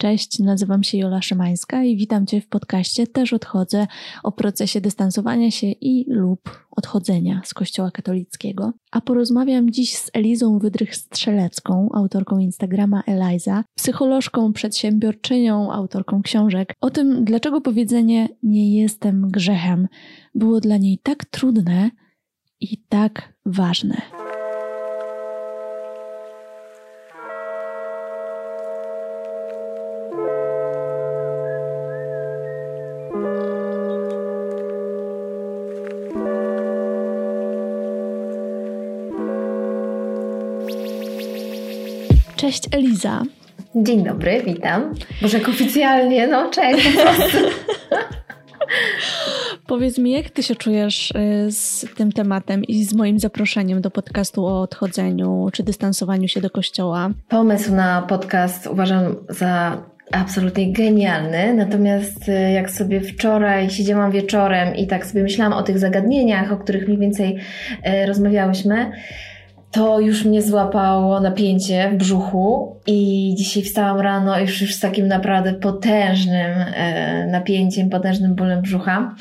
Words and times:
Cześć, 0.00 0.38
nazywam 0.38 0.82
się 0.82 0.98
Jola 0.98 1.22
Szymańska 1.22 1.84
i 1.84 1.96
witam 1.96 2.26
Cię 2.26 2.40
w 2.40 2.48
podcaście 2.48 3.06
Też 3.06 3.32
odchodzę 3.32 3.86
o 4.22 4.32
procesie 4.32 4.80
dystansowania 4.80 5.50
się 5.50 5.66
i 5.66 6.04
lub 6.08 6.66
odchodzenia 6.70 7.42
z 7.44 7.54
Kościoła 7.54 7.90
katolickiego. 7.90 8.72
A 8.90 9.00
porozmawiam 9.00 9.70
dziś 9.70 9.96
z 9.96 10.10
Elizą 10.14 10.58
Wydrych-Strzelecką, 10.58 11.88
autorką 11.94 12.38
Instagrama 12.38 13.02
Eliza, 13.06 13.64
psycholożką, 13.74 14.52
przedsiębiorczynią, 14.52 15.72
autorką 15.72 16.22
książek, 16.22 16.74
o 16.80 16.90
tym, 16.90 17.24
dlaczego 17.24 17.60
powiedzenie 17.60 18.28
nie 18.42 18.80
jestem 18.80 19.30
grzechem 19.30 19.88
było 20.34 20.60
dla 20.60 20.76
niej 20.76 20.98
tak 21.02 21.24
trudne 21.24 21.90
i 22.60 22.82
tak 22.88 23.34
ważne. 23.46 24.27
Cześć 42.48 42.64
Eliza. 42.72 43.22
Dzień 43.74 44.04
dobry, 44.04 44.42
witam. 44.46 44.94
Może 45.22 45.38
jak 45.38 45.48
oficjalnie, 45.48 46.26
no 46.26 46.50
cześć. 46.50 46.88
Powiedz 49.66 49.98
mi, 49.98 50.10
jak 50.10 50.30
ty 50.30 50.42
się 50.42 50.56
czujesz 50.56 51.10
y, 51.10 51.52
z 51.52 51.86
tym 51.96 52.12
tematem 52.12 52.64
i 52.64 52.84
z 52.84 52.94
moim 52.94 53.18
zaproszeniem 53.18 53.80
do 53.80 53.90
podcastu 53.90 54.46
o 54.46 54.60
odchodzeniu 54.60 55.48
czy 55.52 55.62
dystansowaniu 55.62 56.28
się 56.28 56.40
do 56.40 56.50
kościoła? 56.50 57.10
Pomysł 57.28 57.74
na 57.74 58.02
podcast 58.02 58.66
uważam 58.66 59.16
za 59.28 59.82
absolutnie 60.12 60.72
genialny. 60.72 61.54
Natomiast 61.54 62.28
y, 62.28 62.52
jak 62.52 62.70
sobie 62.70 63.00
wczoraj 63.00 63.70
siedziałam 63.70 64.10
wieczorem 64.10 64.76
i 64.76 64.86
tak 64.86 65.06
sobie 65.06 65.22
myślałam 65.22 65.52
o 65.52 65.62
tych 65.62 65.78
zagadnieniach, 65.78 66.52
o 66.52 66.56
których 66.56 66.86
mniej 66.86 66.98
więcej 66.98 67.36
y, 67.36 68.06
rozmawiałyśmy, 68.06 68.92
to 69.70 70.00
już 70.00 70.24
mnie 70.24 70.42
złapało 70.42 71.20
napięcie 71.20 71.90
w 71.92 71.96
brzuchu 71.96 72.76
i 72.86 73.34
dzisiaj 73.38 73.62
wstałam 73.62 74.00
rano 74.00 74.40
już, 74.40 74.60
już 74.60 74.74
z 74.74 74.80
takim 74.80 75.08
naprawdę 75.08 75.54
potężnym 75.54 76.52
e, 76.74 77.26
napięciem, 77.26 77.90
potężnym 77.90 78.34
bólem 78.34 78.62
brzucha. 78.62 79.14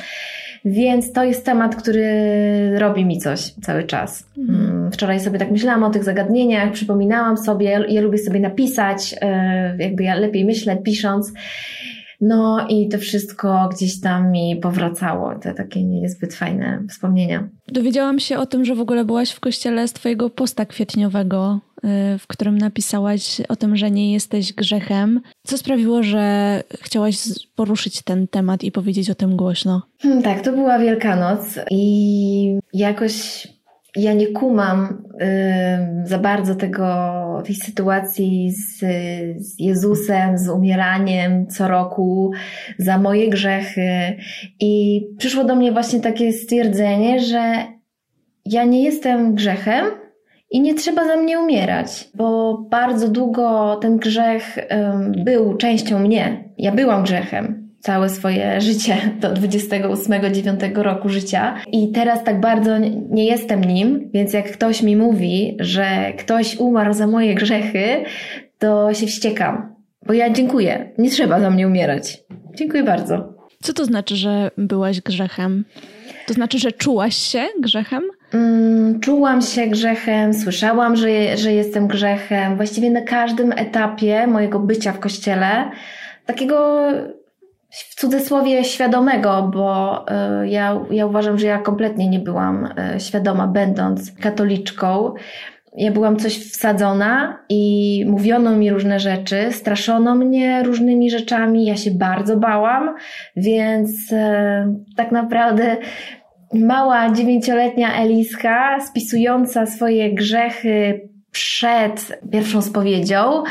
Więc 0.66 1.12
to 1.12 1.24
jest 1.24 1.46
temat, 1.46 1.76
który 1.76 2.80
robi 2.80 3.06
mi 3.06 3.18
coś 3.18 3.42
cały 3.42 3.84
czas. 3.84 4.28
Mm, 4.38 4.92
wczoraj 4.92 5.20
sobie 5.20 5.40
tak 5.40 5.52
myślałam 5.52 5.84
o 5.84 5.90
tych 5.90 6.04
zagadnieniach, 6.04 6.72
przypominałam 6.72 7.38
sobie, 7.38 7.86
je 7.88 8.02
lubię 8.02 8.18
sobie 8.18 8.40
napisać, 8.40 9.16
e, 9.22 9.76
jakby 9.78 10.04
ja 10.04 10.16
lepiej 10.16 10.46
myślę 10.46 10.78
pisząc. 10.78 11.34
No 12.22 12.68
i 12.70 12.90
to 12.90 12.98
wszystko 12.98 13.70
gdzieś 13.76 14.02
tam 14.02 14.32
mi 14.32 14.56
powracało, 14.56 15.36
te 15.36 15.54
takie 15.54 15.84
niezbyt 15.84 16.34
fajne 16.34 16.84
wspomnienia. 16.90 17.50
Dowiedziałam 17.68 18.20
się 18.20 18.38
o 18.38 18.46
tym, 18.46 18.66
że 18.66 18.76
w 18.76 18.80
ogóle 18.80 19.06
byłaś 19.06 19.32
w 19.32 19.40
kościele 19.40 19.88
z 19.88 19.94
twojego 19.94 20.30
posta 20.30 20.66
kwietniowego, 20.66 21.60
y, 21.78 22.18
w 22.20 22.28
którym 22.28 22.58
napisałaś 22.58 23.42
o 23.50 23.56
tym, 23.56 23.78
że 23.78 23.92
nie 23.92 24.14
jesteś 24.14 24.54
grzechem. 24.54 25.22
Co 25.44 25.58
sprawiło, 25.58 26.04
że 26.04 26.64
chciałaś 26.82 27.18
poruszyć 27.56 28.02
ten 28.02 28.28
temat 28.28 28.64
i 28.64 28.72
powiedzieć 28.72 29.10
o 29.10 29.16
tym 29.16 29.36
głośno? 29.36 29.82
Hmm, 30.00 30.24
tak, 30.24 30.42
to 30.42 30.52
była 30.52 30.80
Wielkanoc 30.80 31.60
i 31.72 32.60
jakoś 32.74 33.48
ja 33.96 34.14
nie 34.14 34.28
kumam 34.28 35.04
y, 36.04 36.08
za 36.08 36.18
bardzo 36.18 36.56
tego, 36.56 36.88
tej 37.46 37.56
sytuacji 37.56 38.52
z, 38.52 38.80
z 39.38 39.60
Jezusem, 39.60 40.38
z 40.38 40.50
umieraniem 40.50 41.48
co 41.48 41.68
roku 41.68 42.32
za 42.78 42.98
moje 42.98 43.30
grzechy. 43.30 44.18
I 44.60 45.02
przyszło 45.18 45.44
do 45.44 45.56
mnie 45.56 45.72
właśnie 45.72 46.00
takie 46.00 46.34
stwierdzenie, 46.34 47.20
że 47.20 47.54
ja 48.46 48.64
nie 48.64 48.84
jestem 48.84 49.36
grzechem 49.36 49.86
i 50.52 50.62
nie 50.62 50.76
trzeba 50.76 51.06
za 51.06 51.16
mnie 51.16 51.40
umierać, 51.40 52.10
bo 52.16 52.58
bardzo 52.70 53.08
długo 53.08 53.76
ten 53.82 53.98
grzech 53.98 54.58
y, 54.58 54.64
był 55.24 55.58
częścią 55.58 56.00
mnie. 56.00 56.50
Ja 56.58 56.72
byłam 56.72 57.04
grzechem 57.04 57.67
całe 57.88 58.10
swoje 58.10 58.62
życie 58.62 58.98
do 59.22 59.34
28-9 59.34 60.76
roku 60.76 61.10
życia 61.10 61.56
i 61.72 61.92
teraz 61.92 62.24
tak 62.24 62.40
bardzo 62.40 62.78
nie 63.10 63.26
jestem 63.26 63.64
nim, 63.64 64.10
więc 64.14 64.34
jak 64.34 64.52
ktoś 64.52 64.84
mi 64.84 64.96
mówi, 64.96 65.58
że 65.60 66.14
ktoś 66.20 66.58
umarł 66.58 66.94
za 66.94 67.08
moje 67.08 67.36
grzechy, 67.36 68.04
to 68.60 68.94
się 68.94 69.08
wściekam. 69.08 69.76
Bo 70.08 70.14
ja 70.14 70.30
dziękuję. 70.30 70.92
Nie 70.98 71.10
trzeba 71.10 71.40
za 71.40 71.50
mnie 71.50 71.68
umierać. 71.68 72.18
Dziękuję 72.56 72.84
bardzo. 72.84 73.34
Co 73.64 73.74
to 73.74 73.86
znaczy, 73.86 74.16
że 74.16 74.52
byłaś 74.58 75.02
grzechem? 75.02 75.66
To 76.28 76.34
znaczy, 76.34 76.60
że 76.60 76.72
czułaś 76.72 77.16
się 77.16 77.46
grzechem? 77.60 78.04
Mm, 78.34 79.00
czułam 79.00 79.42
się 79.42 79.68
grzechem, 79.68 80.34
słyszałam, 80.34 80.96
że, 80.96 81.38
że 81.38 81.54
jestem 81.54 81.88
grzechem. 81.88 82.56
Właściwie 82.56 82.90
na 82.90 83.02
każdym 83.02 83.52
etapie 83.52 84.28
mojego 84.28 84.60
bycia 84.60 84.92
w 84.92 85.00
kościele, 85.00 85.72
takiego 86.26 86.92
w 87.70 87.96
cudzysłowie 87.96 88.64
świadomego, 88.64 89.52
bo 89.54 90.06
y, 90.44 90.48
ja, 90.48 90.80
ja 90.92 91.06
uważam, 91.06 91.38
że 91.38 91.48
ja 91.48 91.58
kompletnie 91.60 92.10
nie 92.10 92.20
byłam 92.20 92.66
y, 92.96 93.00
świadoma, 93.00 93.48
będąc 93.48 94.12
katoliczką. 94.12 95.14
Ja 95.78 95.92
byłam 95.92 96.18
coś 96.18 96.52
wsadzona 96.52 97.40
i 97.50 98.06
mówiono 98.08 98.56
mi 98.56 98.70
różne 98.70 99.00
rzeczy, 99.00 99.52
straszono 99.52 100.16
mnie 100.16 100.64
różnymi 100.64 101.12
rzeczami, 101.12 101.66
ja 101.66 101.76
się 101.76 101.92
bardzo 101.92 102.38
bałam, 102.38 102.96
więc 103.36 104.12
y, 104.12 104.16
tak 104.96 105.12
naprawdę 105.12 105.78
mała 106.54 107.12
dziewięcioletnia 107.12 108.02
Eliska 108.02 108.80
spisująca 108.82 109.66
swoje 109.66 110.14
grzechy 110.14 111.02
przed 111.38 112.20
pierwszą 112.32 112.62
spowiedzią, 112.62 113.44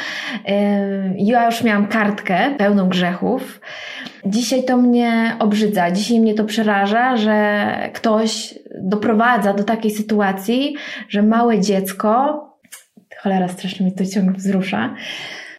ja 1.19 1.47
już 1.47 1.63
miałam 1.63 1.87
kartkę 1.87 2.55
pełną 2.59 2.89
grzechów. 2.89 3.61
Dzisiaj 4.25 4.65
to 4.65 4.77
mnie 4.77 5.37
obrzydza, 5.39 5.91
dzisiaj 5.91 6.21
mnie 6.21 6.35
to 6.35 6.45
przeraża, 6.45 7.17
że 7.17 7.67
ktoś 7.95 8.55
doprowadza 8.81 9.55
do 9.55 9.65
takiej 9.65 9.91
sytuacji, 9.91 10.77
że 11.09 11.23
małe 11.23 11.61
dziecko, 11.61 12.43
cholera 13.23 13.49
strasznie 13.49 13.87
mi 13.87 13.93
to 13.93 14.07
ciągle 14.07 14.33
wzrusza, 14.33 14.95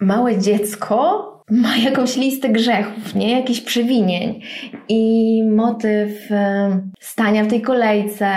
małe 0.02 0.38
dziecko 0.38 1.37
ma 1.52 1.78
jakąś 1.78 2.16
listę 2.16 2.50
grzechów, 2.50 3.16
nie? 3.16 3.32
Jakichś 3.32 3.62
przewinień. 3.62 4.42
I 4.90 5.44
motyw 5.44 6.32
e, 6.32 6.80
stania 7.00 7.44
w 7.44 7.48
tej 7.48 7.62
kolejce, 7.62 8.28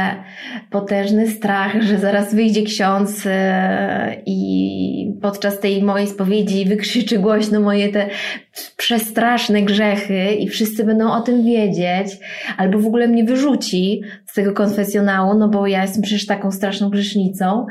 potężny 0.71 1.31
strach, 1.31 1.83
że 1.83 1.99
zaraz 1.99 2.35
wyjdzie 2.35 2.63
ksiądz 2.63 3.23
e, 3.27 4.23
i 4.27 5.13
podczas 5.23 5.61
tej 5.61 5.83
mojej 5.83 6.09
spowiedzi 6.09 6.65
wykrzyczy 6.65 7.19
głośno 7.19 7.61
moje 7.61 7.89
te 7.89 8.09
przestraszne 8.77 9.63
grzechy 9.63 10.35
i 10.35 10.49
wszyscy 10.49 10.85
będą 10.85 11.13
o 11.13 11.21
tym 11.21 11.45
wiedzieć, 11.45 12.19
albo 12.57 12.79
w 12.79 12.87
ogóle 12.87 13.09
mnie 13.09 13.25
wyrzuci 13.25 14.03
z 14.31 14.35
tego 14.35 14.53
konfesjonału, 14.53 15.35
no 15.35 15.49
bo 15.49 15.67
ja 15.67 15.83
jestem 15.83 16.03
przecież 16.03 16.27
taką 16.27 16.51
straszną 16.51 16.91
grzesznicą. 16.91 17.67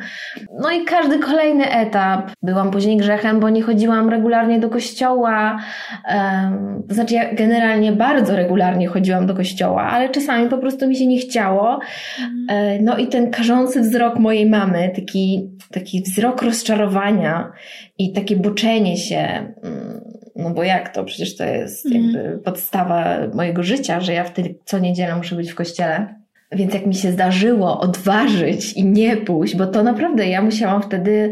No 0.60 0.72
i 0.72 0.86
każdy 0.86 1.20
kolejny 1.20 1.72
etap. 1.72 2.32
Byłam 2.44 2.72
później 2.72 2.98
grzechem, 2.98 3.40
bo 3.40 3.50
nie 3.50 3.62
chodziłam 3.62 4.10
regularnie 4.10 4.60
do 4.60 4.70
kościoła. 4.70 5.60
Um, 6.08 6.84
znaczy 6.90 7.14
ja 7.14 7.34
generalnie 7.34 7.92
bardzo 7.92 8.36
regularnie 8.36 8.88
chodziłam 8.88 9.28
do 9.28 9.36
kościoła, 9.36 9.84
ale 9.84 10.10
czasami 10.10 10.50
po 10.50 10.58
prostu 10.58 10.88
mi 10.88 10.96
się 10.96 11.08
nie 11.08 11.20
chciało. 11.20 11.80
Um, 12.20 12.50
no 12.82 12.98
i 12.98 13.08
ten 13.08 13.32
karzący 13.32 13.82
wzrok 13.82 14.20
mojej 14.20 14.50
mamy, 14.50 14.92
taki, 14.96 15.50
taki 15.72 16.02
wzrok 16.02 16.42
rozczarowania 16.42 17.52
i 17.98 18.14
takie 18.14 18.36
boczenie 18.36 18.98
się 18.98 19.54
um, 19.64 20.02
no 20.36 20.50
bo 20.50 20.64
jak 20.64 20.94
to? 20.94 21.04
Przecież 21.04 21.36
to 21.36 21.46
jest 21.46 21.86
mm. 21.86 22.04
jakby 22.04 22.40
podstawa 22.44 23.18
mojego 23.34 23.64
życia, 23.64 24.02
że 24.02 24.14
ja 24.14 24.24
w 24.24 24.32
co 24.66 24.80
niedzielę 24.80 25.16
muszę 25.16 25.36
być 25.36 25.52
w 25.52 25.56
kościele. 25.56 26.19
Więc 26.52 26.74
jak 26.74 26.86
mi 26.86 26.96
się 26.96 27.12
zdarzyło 27.12 27.80
odważyć 27.80 28.74
i 28.74 28.86
nie 28.86 29.18
pójść, 29.18 29.56
bo 29.56 29.68
to 29.68 29.84
naprawdę 29.84 30.28
ja 30.28 30.42
musiałam 30.42 30.82
wtedy 30.82 31.32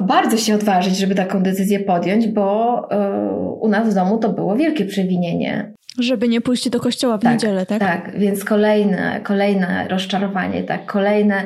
bardzo 0.00 0.36
się 0.36 0.54
odważyć, 0.54 0.96
żeby 0.96 1.14
taką 1.14 1.42
decyzję 1.42 1.80
podjąć, 1.80 2.28
bo 2.28 2.76
yy, 2.90 3.50
u 3.60 3.68
nas 3.68 3.90
w 3.90 3.94
domu 3.94 4.18
to 4.18 4.28
było 4.28 4.56
wielkie 4.56 4.84
przewinienie. 4.84 5.72
Żeby 5.98 6.28
nie 6.28 6.40
pójść 6.40 6.70
do 6.70 6.80
kościoła 6.80 7.18
w 7.18 7.22
tak, 7.22 7.32
niedzielę, 7.32 7.66
tak? 7.66 7.80
Tak, 7.80 8.18
więc 8.18 8.44
kolejne, 8.44 9.20
kolejne 9.22 9.88
rozczarowanie, 9.88 10.62
tak, 10.62 10.86
kolejne 10.86 11.44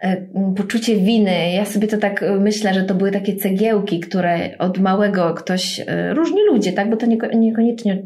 e, 0.00 0.16
poczucie 0.56 0.96
winy. 0.96 1.52
Ja 1.52 1.64
sobie 1.64 1.88
to 1.88 1.98
tak 1.98 2.24
myślę, 2.40 2.74
że 2.74 2.82
to 2.82 2.94
były 2.94 3.10
takie 3.10 3.36
cegiełki, 3.36 4.00
które 4.00 4.58
od 4.58 4.78
małego 4.78 5.34
ktoś, 5.34 5.80
e, 5.86 6.14
różni 6.14 6.38
ludzie, 6.46 6.72
tak, 6.72 6.90
bo 6.90 6.96
to 6.96 7.06
niekoniecznie 7.34 8.02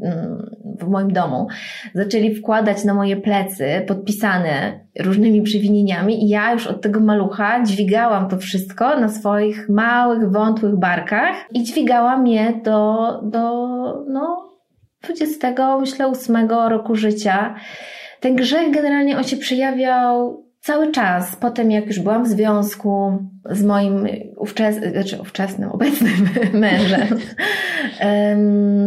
w 0.79 0.89
moim 0.89 1.13
domu, 1.13 1.49
zaczęli 1.95 2.35
wkładać 2.35 2.85
na 2.85 2.95
moje 2.95 3.17
plecy, 3.17 3.85
podpisane 3.87 4.81
różnymi 5.01 5.43
przewinieniami 5.43 6.25
i 6.25 6.29
ja 6.29 6.53
już 6.53 6.67
od 6.67 6.81
tego 6.81 7.01
malucha 7.01 7.63
dźwigałam 7.63 8.29
to 8.29 8.39
wszystko 8.39 9.01
na 9.01 9.09
swoich 9.09 9.69
małych, 9.69 10.33
wątłych 10.33 10.77
barkach 10.77 11.35
i 11.55 11.63
dźwigałam 11.63 12.27
je 12.27 12.53
do, 12.65 12.97
do 13.23 13.41
no, 14.09 14.49
20, 15.03 15.79
myślę, 15.81 16.07
8 16.07 16.49
roku 16.51 16.95
życia. 16.95 17.55
Ten 18.21 18.37
grzech 18.37 18.71
generalnie 18.71 19.17
on 19.19 19.25
się 19.25 19.37
przejawiał 19.37 20.45
cały 20.61 20.93
czas. 20.93 21.37
Potem, 21.37 21.71
jak 21.71 21.87
już 21.87 22.01
byłam 22.01 22.25
w 22.25 22.29
związku 22.29 23.19
z 23.51 23.65
moim 23.65 24.07
ówczesnym, 24.37 24.93
znaczy 24.93 25.21
ówczesnym, 25.21 25.71
obecnym 25.71 26.29
mężem, 26.53 27.19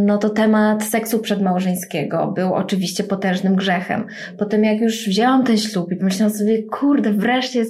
no 0.06 0.18
to 0.18 0.30
temat 0.30 0.84
seksu 0.84 1.20
przedmałżeńskiego 1.20 2.34
był 2.36 2.54
oczywiście 2.54 3.04
potężnym 3.04 3.56
grzechem. 3.56 4.08
Potem, 4.38 4.64
jak 4.64 4.82
już 4.82 5.08
wzięłam 5.08 5.44
ten 5.44 5.58
ślub 5.58 5.92
i 5.92 5.96
pomyślałam 5.96 6.34
sobie, 6.36 6.64
kurde, 6.64 7.14
wreszcie 7.14 7.64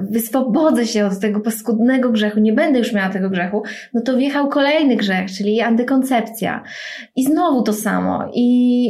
wyswobodzę 0.00 0.86
się 0.86 1.06
od 1.06 1.20
tego 1.20 1.40
paskudnego 1.40 2.10
grzechu, 2.10 2.40
nie 2.40 2.52
będę 2.52 2.78
już 2.78 2.92
miała 2.92 3.08
tego 3.08 3.30
grzechu, 3.30 3.62
no 3.94 4.00
to 4.00 4.16
wjechał 4.16 4.48
kolejny 4.48 4.96
grzech, 4.96 5.30
czyli 5.38 5.60
antykoncepcja. 5.60 6.62
I 7.16 7.24
znowu 7.24 7.62
to 7.62 7.72
samo. 7.72 8.30
I, 8.34 8.86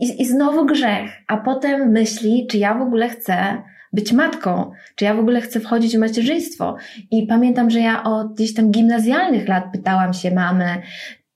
i, 0.00 0.22
i 0.22 0.26
znowu 0.26 0.66
grzech. 0.66 1.10
A 1.28 1.36
potem 1.36 1.90
myśli, 1.90 2.46
czy 2.50 2.58
ja 2.58 2.74
w 2.74 2.82
ogóle 2.82 3.08
chcę 3.08 3.62
być 3.92 4.12
matką, 4.12 4.70
czy 4.94 5.04
ja 5.04 5.14
w 5.14 5.20
ogóle 5.20 5.40
chcę 5.40 5.60
wchodzić 5.60 5.96
w 5.96 6.00
macierzyństwo. 6.00 6.76
I 7.10 7.26
pamiętam, 7.26 7.70
że 7.70 7.80
ja 7.80 8.04
od 8.04 8.34
gdzieś 8.34 8.54
tam 8.54 8.70
gimnazjalnych 8.70 9.48
lat 9.48 9.64
pytałam 9.72 10.12
się 10.12 10.30
mamy, 10.30 10.82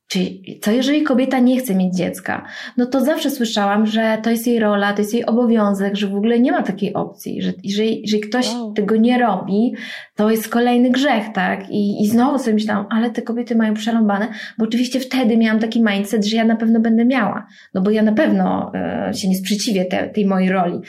czy 0.09 0.19
co 0.63 0.71
jeżeli 0.71 1.03
kobieta 1.03 1.39
nie 1.39 1.61
chce 1.61 1.75
mieć 1.75 1.97
dziecka? 1.97 2.47
No 2.77 2.87
to 2.87 3.01
zawsze 3.01 3.31
słyszałam, 3.31 3.87
że 3.87 4.19
to 4.23 4.31
jest 4.31 4.47
jej 4.47 4.59
rola, 4.59 4.93
to 4.93 5.03
jest 5.03 5.15
jej 5.15 5.27
obowiązek, 5.27 5.97
że 5.97 6.07
w 6.07 6.17
ogóle 6.17 6.41
nie 6.41 6.53
ma 6.53 6.63
takiej 6.63 6.95
opcji, 6.95 7.43
że 7.43 7.53
jeżeli, 7.65 8.03
jeżeli 8.03 8.21
ktoś 8.21 8.49
wow. 8.49 8.73
tego 8.73 8.97
nie 8.97 9.19
robi, 9.19 9.75
to 10.17 10.31
jest 10.31 10.49
kolejny 10.49 10.91
grzech, 10.91 11.25
tak? 11.35 11.71
I, 11.71 12.03
I 12.03 12.09
znowu 12.09 12.39
sobie 12.39 12.55
myślałam, 12.55 12.87
ale 12.91 13.11
te 13.11 13.23
kobiety 13.23 13.57
mają 13.57 13.75
przerąbane, 13.75 14.29
bo 14.59 14.65
oczywiście 14.65 15.01
wtedy 15.01 15.37
miałam 15.37 15.61
taki 15.61 15.83
mindset, 15.83 16.25
że 16.27 16.37
ja 16.37 16.45
na 16.45 16.57
pewno 16.57 16.81
będę 16.81 17.05
miała, 17.05 17.47
no 17.75 17.81
bo 17.81 17.91
ja 17.91 18.03
na 18.03 18.13
pewno 18.13 18.73
e, 18.75 19.15
się 19.15 19.29
nie 19.29 19.37
sprzeciwię 19.37 19.85
te, 19.85 20.09
tej 20.09 20.27
mojej 20.27 20.51
roli. 20.51 20.81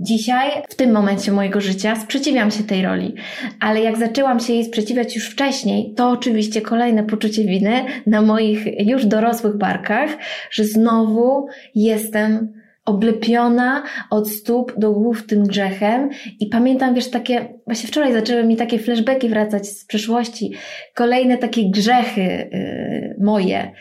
Dzisiaj, 0.00 0.50
w 0.68 0.74
tym 0.74 0.92
momencie 0.92 1.32
mojego 1.32 1.60
życia, 1.60 1.96
sprzeciwiam 1.96 2.50
się 2.50 2.62
tej 2.62 2.82
roli, 2.82 3.14
ale 3.60 3.80
jak 3.80 3.98
zaczęłam 3.98 4.40
się 4.40 4.52
jej 4.52 4.64
sprzeciwiać 4.64 5.16
już 5.16 5.30
wcześniej, 5.30 5.94
to 5.94 6.10
oczywiście 6.10 6.60
kolejne 6.60 7.04
poczucie 7.04 7.44
winy 7.44 7.84
na 8.06 8.22
moich 8.22 8.86
już 8.86 9.06
dorosłych 9.06 9.56
barkach, 9.56 10.10
że 10.50 10.64
znowu 10.64 11.46
jestem 11.74 12.55
oblepiona 12.86 13.82
od 14.10 14.28
stóp 14.28 14.72
do 14.78 14.92
głów 14.92 15.26
tym 15.26 15.42
grzechem 15.42 16.10
i 16.40 16.46
pamiętam, 16.46 16.94
wiesz, 16.94 17.10
takie, 17.10 17.54
właśnie 17.66 17.88
wczoraj 17.88 18.12
zaczęły 18.12 18.44
mi 18.44 18.56
takie 18.56 18.78
flashbacki 18.78 19.28
wracać 19.28 19.68
z 19.68 19.84
przeszłości, 19.84 20.52
kolejne 20.94 21.38
takie 21.38 21.70
grzechy 21.70 22.20
yy, 22.20 23.16
moje, 23.20 23.72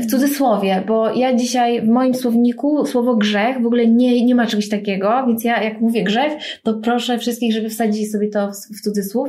w 0.00 0.06
cudzysłowie, 0.06 0.82
bo 0.86 1.14
ja 1.14 1.34
dzisiaj 1.34 1.82
w 1.82 1.88
moim 1.88 2.14
słowniku 2.14 2.86
słowo 2.86 3.16
grzech 3.16 3.62
w 3.62 3.66
ogóle 3.66 3.86
nie, 3.86 4.24
nie 4.24 4.34
ma 4.34 4.46
czegoś 4.46 4.68
takiego, 4.68 5.24
więc 5.26 5.44
ja 5.44 5.62
jak 5.62 5.80
mówię 5.80 6.04
grzech, 6.04 6.32
to 6.62 6.74
proszę 6.74 7.18
wszystkich, 7.18 7.52
żeby 7.52 7.68
wsadzili 7.68 8.06
sobie 8.06 8.28
to 8.28 8.52
w, 8.52 8.78
w 8.78 8.80
cudzysłów. 8.80 9.28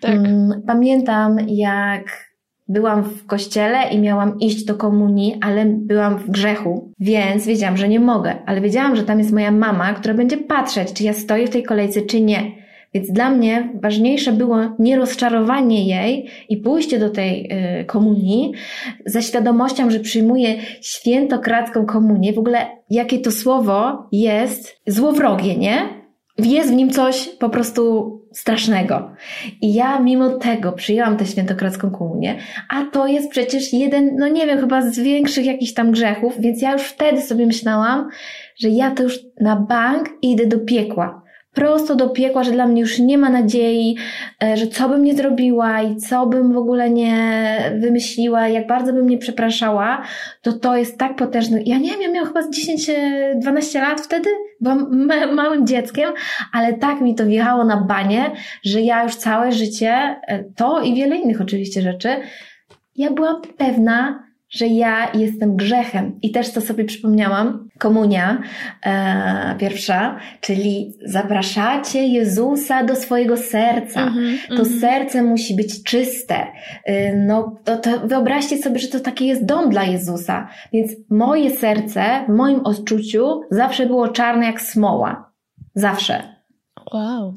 Tak. 0.00 0.14
Mm, 0.14 0.62
pamiętam, 0.66 1.36
jak 1.48 2.29
byłam 2.70 3.02
w 3.02 3.26
kościele 3.26 3.78
i 3.90 3.98
miałam 3.98 4.38
iść 4.38 4.64
do 4.64 4.74
komunii, 4.74 5.38
ale 5.40 5.64
byłam 5.66 6.18
w 6.18 6.30
grzechu, 6.30 6.92
więc 7.00 7.46
wiedziałam, 7.46 7.76
że 7.76 7.88
nie 7.88 8.00
mogę, 8.00 8.34
ale 8.46 8.60
wiedziałam, 8.60 8.96
że 8.96 9.02
tam 9.02 9.18
jest 9.18 9.32
moja 9.32 9.50
mama, 9.50 9.94
która 9.94 10.14
będzie 10.14 10.36
patrzeć, 10.36 10.92
czy 10.92 11.04
ja 11.04 11.12
stoję 11.12 11.46
w 11.46 11.50
tej 11.50 11.62
kolejce, 11.62 12.02
czy 12.02 12.20
nie. 12.20 12.60
Więc 12.94 13.12
dla 13.12 13.30
mnie 13.30 13.72
ważniejsze 13.82 14.32
było 14.32 14.56
nie 14.78 14.96
rozczarowanie 14.96 15.88
jej 15.88 16.28
i 16.48 16.56
pójście 16.56 16.98
do 16.98 17.10
tej 17.10 17.52
y, 17.80 17.84
komunii 17.84 18.52
za 19.06 19.22
świadomością, 19.22 19.90
że 19.90 20.00
przyjmuję 20.00 20.54
świętokradzką 20.80 21.86
komunię. 21.86 22.32
W 22.32 22.38
ogóle 22.38 22.66
jakie 22.90 23.18
to 23.18 23.30
słowo 23.30 24.08
jest 24.12 24.80
złowrogie, 24.86 25.56
nie? 25.56 26.00
jest 26.38 26.70
w 26.70 26.74
nim 26.74 26.90
coś 26.90 27.28
po 27.28 27.48
prostu 27.48 28.10
strasznego. 28.32 29.10
I 29.62 29.74
ja 29.74 30.00
mimo 30.00 30.30
tego 30.30 30.72
przyjęłam 30.72 31.16
tę 31.16 31.26
świętokradzką 31.26 31.90
komunię, 31.90 32.36
a 32.68 32.84
to 32.84 33.06
jest 33.06 33.30
przecież 33.30 33.72
jeden, 33.72 34.16
no 34.16 34.28
nie 34.28 34.46
wiem, 34.46 34.60
chyba 34.60 34.82
z 34.82 34.98
większych 34.98 35.44
jakichś 35.44 35.72
tam 35.72 35.90
grzechów, 35.90 36.40
więc 36.40 36.62
ja 36.62 36.72
już 36.72 36.82
wtedy 36.82 37.22
sobie 37.22 37.46
myślałam, 37.46 38.08
że 38.56 38.68
ja 38.68 38.90
to 38.90 39.02
już 39.02 39.18
na 39.40 39.56
bank 39.56 40.08
idę 40.22 40.46
do 40.46 40.58
piekła 40.58 41.22
prosto 41.54 41.94
do 41.94 42.08
piekła, 42.08 42.44
że 42.44 42.52
dla 42.52 42.66
mnie 42.66 42.80
już 42.80 42.98
nie 42.98 43.18
ma 43.18 43.30
nadziei, 43.30 43.96
e, 44.42 44.56
że 44.56 44.66
co 44.66 44.88
bym 44.88 45.04
nie 45.04 45.14
zrobiła 45.14 45.82
i 45.82 45.96
co 45.96 46.26
bym 46.26 46.52
w 46.52 46.56
ogóle 46.56 46.90
nie 46.90 47.14
wymyśliła, 47.80 48.48
jak 48.48 48.66
bardzo 48.66 48.92
bym 48.92 49.08
nie 49.08 49.18
przepraszała, 49.18 50.02
to 50.42 50.52
to 50.52 50.76
jest 50.76 50.98
tak 50.98 51.16
potężne. 51.16 51.62
Ja 51.62 51.78
nie 51.78 51.90
wiem, 51.90 52.00
ja 52.00 52.10
miałam 52.10 52.28
chyba 52.28 52.40
10-12 52.40 53.80
lat 53.80 54.00
wtedy, 54.00 54.30
byłam 54.60 55.06
ma 55.06 55.26
małym 55.26 55.66
dzieckiem, 55.66 56.10
ale 56.52 56.72
tak 56.74 57.00
mi 57.00 57.14
to 57.14 57.26
wjechało 57.26 57.64
na 57.64 57.76
banie, 57.76 58.30
że 58.64 58.80
ja 58.80 59.02
już 59.02 59.14
całe 59.14 59.52
życie, 59.52 60.20
e, 60.26 60.44
to 60.56 60.80
i 60.80 60.94
wiele 60.94 61.16
innych 61.16 61.40
oczywiście 61.40 61.82
rzeczy, 61.82 62.08
ja 62.96 63.10
byłam 63.10 63.42
pewna, 63.56 64.29
że 64.50 64.66
ja 64.66 65.12
jestem 65.14 65.56
grzechem. 65.56 66.18
I 66.22 66.30
też 66.30 66.52
to 66.52 66.60
sobie 66.60 66.84
przypomniałam, 66.84 67.68
komunia 67.78 68.42
e, 68.86 69.54
pierwsza, 69.58 70.18
czyli 70.40 70.94
zapraszacie 71.04 72.06
Jezusa 72.06 72.84
do 72.84 72.96
swojego 72.96 73.36
serca. 73.36 74.00
Mm 74.00 74.14
-hmm, 74.14 74.48
to 74.48 74.54
mm 74.54 74.64
-hmm. 74.66 74.80
serce 74.80 75.22
musi 75.22 75.56
być 75.56 75.82
czyste. 75.82 76.46
E, 76.84 77.16
no, 77.16 77.56
to, 77.64 77.76
to 77.76 78.00
wyobraźcie 78.08 78.58
sobie, 78.58 78.78
że 78.78 78.88
to 78.88 79.00
taki 79.00 79.26
jest 79.26 79.44
dom 79.44 79.70
dla 79.70 79.84
Jezusa. 79.84 80.48
Więc 80.72 80.92
moje 81.10 81.50
serce 81.50 82.24
w 82.28 82.32
moim 82.32 82.60
odczuciu 82.60 83.40
zawsze 83.50 83.86
było 83.86 84.08
czarne 84.08 84.46
jak 84.46 84.60
smoła. 84.60 85.32
Zawsze. 85.74 86.40
Wow. 86.92 87.36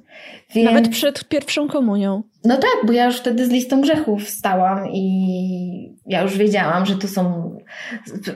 Więc... 0.56 0.72
Nawet 0.72 0.90
przed 0.90 1.26
pierwszą 1.26 1.68
komunią. 1.68 2.24
No 2.46 2.58
tak, 2.58 2.76
bo 2.86 2.94
ja 2.94 3.06
już 3.06 3.18
wtedy 3.18 3.46
z 3.46 3.50
listą 3.50 3.82
grzechów 3.82 4.30
stałam 4.30 4.88
i 4.88 5.93
ja 6.06 6.22
już 6.22 6.38
wiedziałam, 6.38 6.86
że 6.86 6.96
to 6.96 7.08
są 7.08 7.52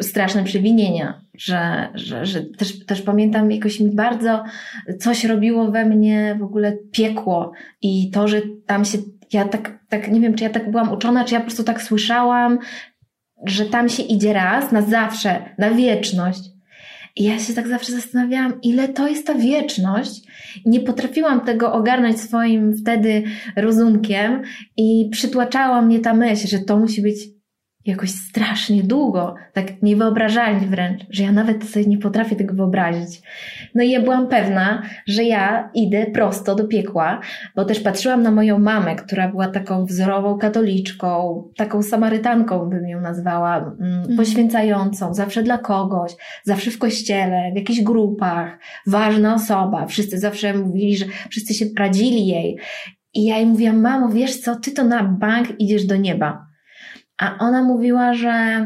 straszne 0.01 0.43
przewinienia, 0.43 1.21
że, 1.37 1.89
że, 1.93 2.25
że 2.25 2.41
też, 2.41 2.85
też 2.85 3.01
pamiętam 3.01 3.51
jakoś 3.51 3.79
mi 3.79 3.95
bardzo 3.95 4.43
coś 4.99 5.23
robiło 5.25 5.71
we 5.71 5.85
mnie 5.85 6.35
w 6.39 6.43
ogóle 6.43 6.77
piekło 6.91 7.51
i 7.81 8.11
to, 8.11 8.27
że 8.27 8.41
tam 8.65 8.85
się, 8.85 8.97
ja 9.33 9.45
tak, 9.45 9.79
tak 9.89 10.11
nie 10.11 10.19
wiem, 10.19 10.33
czy 10.33 10.43
ja 10.43 10.49
tak 10.49 10.71
byłam 10.71 10.91
uczona, 10.91 11.25
czy 11.25 11.33
ja 11.33 11.39
po 11.39 11.45
prostu 11.45 11.63
tak 11.63 11.81
słyszałam, 11.81 12.59
że 13.45 13.65
tam 13.65 13.89
się 13.89 14.03
idzie 14.03 14.33
raz, 14.33 14.71
na 14.71 14.81
zawsze, 14.81 15.49
na 15.57 15.71
wieczność. 15.71 16.41
I 17.15 17.23
ja 17.23 17.39
się 17.39 17.53
tak 17.53 17.67
zawsze 17.67 17.91
zastanawiałam, 17.91 18.61
ile 18.61 18.87
to 18.87 19.07
jest 19.07 19.27
ta 19.27 19.35
wieczność. 19.35 20.21
Nie 20.65 20.79
potrafiłam 20.79 21.41
tego 21.41 21.73
ogarnąć 21.73 22.21
swoim 22.21 22.77
wtedy 22.77 23.23
rozumkiem 23.55 24.41
i 24.77 25.09
przytłaczała 25.11 25.81
mnie 25.81 25.99
ta 25.99 26.13
myśl, 26.13 26.47
że 26.47 26.59
to 26.59 26.77
musi 26.77 27.01
być 27.01 27.36
jakoś 27.87 28.11
strasznie 28.11 28.83
długo, 28.83 29.35
tak 29.53 29.81
niewyobrażalnie 29.81 30.67
wręcz, 30.67 31.01
że 31.09 31.23
ja 31.23 31.31
nawet 31.31 31.63
sobie 31.63 31.85
nie 31.85 31.97
potrafię 31.97 32.35
tego 32.35 32.53
wyobrazić. 32.53 33.21
No 33.75 33.83
i 33.83 33.89
ja 33.89 34.01
byłam 34.01 34.27
pewna, 34.27 34.81
że 35.07 35.23
ja 35.23 35.69
idę 35.73 36.05
prosto 36.05 36.55
do 36.55 36.67
piekła, 36.67 37.21
bo 37.55 37.65
też 37.65 37.79
patrzyłam 37.79 38.23
na 38.23 38.31
moją 38.31 38.59
mamę, 38.59 38.95
która 38.95 39.27
była 39.27 39.47
taką 39.47 39.85
wzorową 39.85 40.37
katoliczką, 40.37 41.43
taką 41.57 41.83
samarytanką 41.83 42.69
bym 42.69 42.87
ją 42.87 43.01
nazwała, 43.01 43.57
mm, 43.57 43.73
mhm. 43.79 44.17
poświęcającą, 44.17 45.13
zawsze 45.13 45.43
dla 45.43 45.57
kogoś, 45.57 46.11
zawsze 46.43 46.71
w 46.71 46.77
kościele, 46.77 47.51
w 47.53 47.55
jakichś 47.55 47.81
grupach, 47.81 48.57
ważna 48.87 49.35
osoba. 49.35 49.85
Wszyscy 49.85 50.19
zawsze 50.19 50.53
mówili, 50.53 50.97
że 50.97 51.05
wszyscy 51.29 51.53
się 51.53 51.65
radzili 51.77 52.27
jej. 52.27 52.57
I 53.13 53.25
ja 53.25 53.37
jej 53.37 53.45
mówiłam, 53.45 53.81
mamo, 53.81 54.09
wiesz 54.09 54.39
co, 54.39 54.55
ty 54.55 54.71
to 54.71 54.83
na 54.83 55.03
bank 55.03 55.47
idziesz 55.59 55.85
do 55.85 55.95
nieba. 55.95 56.46
A 57.17 57.37
ona 57.39 57.63
mówiła, 57.63 58.13
że 58.13 58.65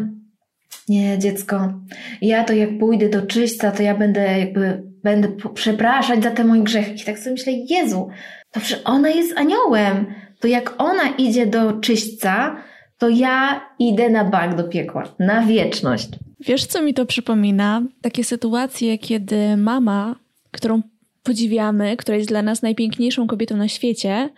nie, 0.89 1.20
dziecko, 1.20 1.74
ja 2.22 2.43
to 2.43 2.53
jak 2.53 2.77
pójdę 2.79 3.10
do 3.10 3.22
czyśca, 3.22 3.72
to 3.72 3.84
ja 3.84 3.96
będę 3.96 4.39
jakby, 4.39 4.84
będę 5.03 5.27
przepraszać 5.53 6.24
za 6.24 6.31
te 6.31 6.43
moje 6.43 6.63
grzechy. 6.63 6.91
I 6.91 7.05
tak 7.05 7.20
sobie 7.20 7.31
myślę, 7.31 7.53
Jezu, 7.53 8.10
to 8.51 8.60
przecież 8.60 8.81
ona 8.86 9.10
jest 9.10 9.38
aniołem. 9.38 10.05
To 10.39 10.48
jak 10.48 10.74
ona 10.77 11.10
idzie 11.17 11.46
do 11.46 11.74
czyśćca, 11.74 12.58
to 12.98 13.10
ja 13.10 13.62
idę 13.79 14.10
na 14.10 14.25
bank 14.25 14.55
do 14.55 14.63
piekła, 14.63 15.03
na 15.20 15.41
wieczność. 15.41 16.10
Wiesz, 16.39 16.65
co 16.65 16.81
mi 16.81 16.93
to 16.93 17.05
przypomina? 17.05 17.81
Takie 18.01 18.24
sytuacje, 18.24 18.98
kiedy 18.98 19.58
mama, 19.58 20.15
którą 20.51 20.81
podziwiamy, 21.24 21.98
która 21.98 22.17
jest 22.17 22.29
dla 22.29 22.41
nas 22.41 22.62
najpiękniejszą 22.62 23.27
kobietą 23.27 23.58
na 23.58 23.67
świecie, 23.67 24.29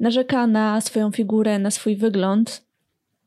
narzeka 0.00 0.46
na 0.46 0.80
swoją 0.80 1.10
figurę, 1.10 1.58
na 1.58 1.70
swój 1.70 1.96
wygląd 1.96 2.62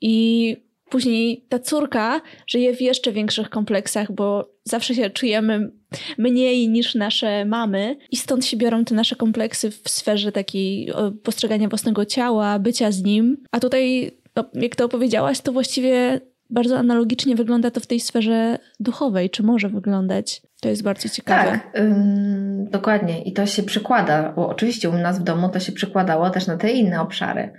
i 0.02 0.58
później 0.90 1.46
ta 1.50 1.60
córka 1.60 2.22
żyje 2.48 2.76
w 2.76 2.82
jeszcze 2.82 3.12
większych 3.12 3.50
kompleksach, 3.50 4.12
bo 4.12 4.50
zawsze 4.64 4.96
się 4.96 5.10
czujemy 5.10 5.72
mniej 6.18 6.70
niż 6.70 6.96
nasze 6.96 7.46
mamy 7.46 7.98
i 8.12 8.18
stąd 8.18 8.46
się 8.46 8.58
biorą 8.58 8.86
te 8.86 8.96
nasze 8.96 9.16
kompleksy 9.16 9.72
w 9.72 9.90
sferze 9.90 10.32
takiej 10.32 10.92
postrzegania 11.24 11.68
własnego 11.68 12.06
ciała, 12.06 12.60
bycia 12.60 12.92
z 12.92 13.04
nim. 13.04 13.38
A 13.52 13.60
tutaj, 13.60 14.12
no, 14.36 14.46
jak 14.54 14.76
to 14.76 14.86
opowiedziałaś, 14.86 15.42
to 15.42 15.52
właściwie 15.52 16.22
bardzo 16.50 16.78
analogicznie 16.78 17.36
wygląda 17.36 17.72
to 17.72 17.80
w 17.80 17.88
tej 17.88 18.00
sferze 18.00 18.60
duchowej, 18.80 19.30
czy 19.30 19.44
może 19.44 19.70
wyglądać. 19.70 20.42
To 20.62 20.70
jest 20.70 20.84
bardzo 20.84 21.10
ciekawe. 21.10 21.52
Tak, 21.52 21.80
ym, 21.80 22.68
dokładnie. 22.72 23.24
I 23.24 23.34
to 23.34 23.46
się 23.46 23.64
przekłada, 23.64 24.34
bo 24.36 24.50
oczywiście 24.50 24.90
u 24.90 24.94
nas 24.94 25.20
w 25.20 25.24
domu 25.24 25.50
to 25.50 25.60
się 25.60 25.72
przekładało 25.72 26.30
też 26.30 26.48
na 26.48 26.58
te 26.58 26.72
inne 26.72 27.02
obszary. 27.02 27.54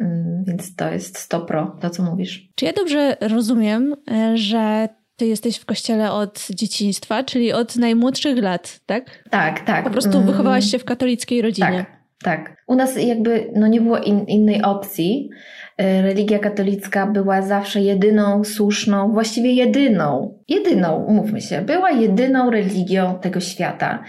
Ym, 0.00 0.44
więc 0.46 0.76
to 0.76 0.92
jest 0.92 1.18
stopro, 1.18 1.76
to 1.80 1.90
co 1.90 2.02
mówisz. 2.02 2.48
Czy 2.54 2.64
ja 2.64 2.72
dobrze 2.72 3.16
rozumiem, 3.20 3.94
e, 4.10 4.36
że 4.36 4.88
ty 5.16 5.26
jesteś 5.26 5.56
w 5.56 5.64
kościele 5.64 6.12
od 6.12 6.46
dzieciństwa, 6.50 7.24
czyli 7.24 7.52
od 7.52 7.76
najmłodszych 7.76 8.38
lat, 8.38 8.80
tak? 8.86 9.24
Tak, 9.30 9.60
tak. 9.60 9.84
Po 9.84 9.90
prostu 9.90 10.20
wychowałaś 10.20 10.64
się 10.64 10.78
w 10.78 10.84
katolickiej 10.84 11.42
rodzinie. 11.42 11.86
Tak, 11.86 12.02
tak. 12.22 12.56
U 12.66 12.74
nas 12.74 13.02
jakby 13.02 13.50
no 13.56 13.66
nie 13.66 13.80
było 13.80 13.98
in, 13.98 14.24
innej 14.24 14.62
opcji. 14.62 15.30
E, 15.78 16.02
religia 16.02 16.38
katolicka 16.38 17.06
była 17.06 17.42
zawsze 17.42 17.80
jedyną, 17.80 18.44
słuszną, 18.44 19.12
właściwie 19.12 19.52
jedyną, 19.52 20.38
jedyną, 20.48 21.04
umówmy 21.04 21.40
się, 21.40 21.60
była 21.60 21.90
jedyną 21.90 22.50
religią 22.50 23.18
tego 23.20 23.40
świata. 23.40 24.04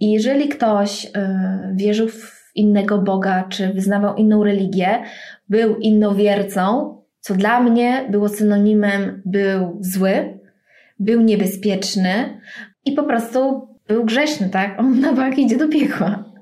I 0.00 0.12
jeżeli 0.12 0.48
ktoś 0.48 1.06
e, 1.14 1.72
wierzył 1.76 2.08
w 2.08 2.33
innego 2.54 2.98
Boga, 2.98 3.44
czy 3.48 3.72
wyznawał 3.72 4.16
inną 4.16 4.44
religię, 4.44 5.02
był 5.48 5.76
innowiercą, 5.76 6.94
co 7.20 7.34
dla 7.34 7.60
mnie 7.60 8.04
było 8.10 8.28
synonimem, 8.28 9.22
był 9.24 9.78
zły, 9.80 10.38
był 10.98 11.20
niebezpieczny 11.20 12.40
i 12.84 12.92
po 12.92 13.02
prostu 13.02 13.68
był 13.88 14.04
grzeszny, 14.04 14.48
tak? 14.48 14.80
On 14.80 15.00
na 15.00 15.12
bank 15.12 15.38
idzie 15.38 15.56
do 15.56 15.68
piekła. 15.68 16.34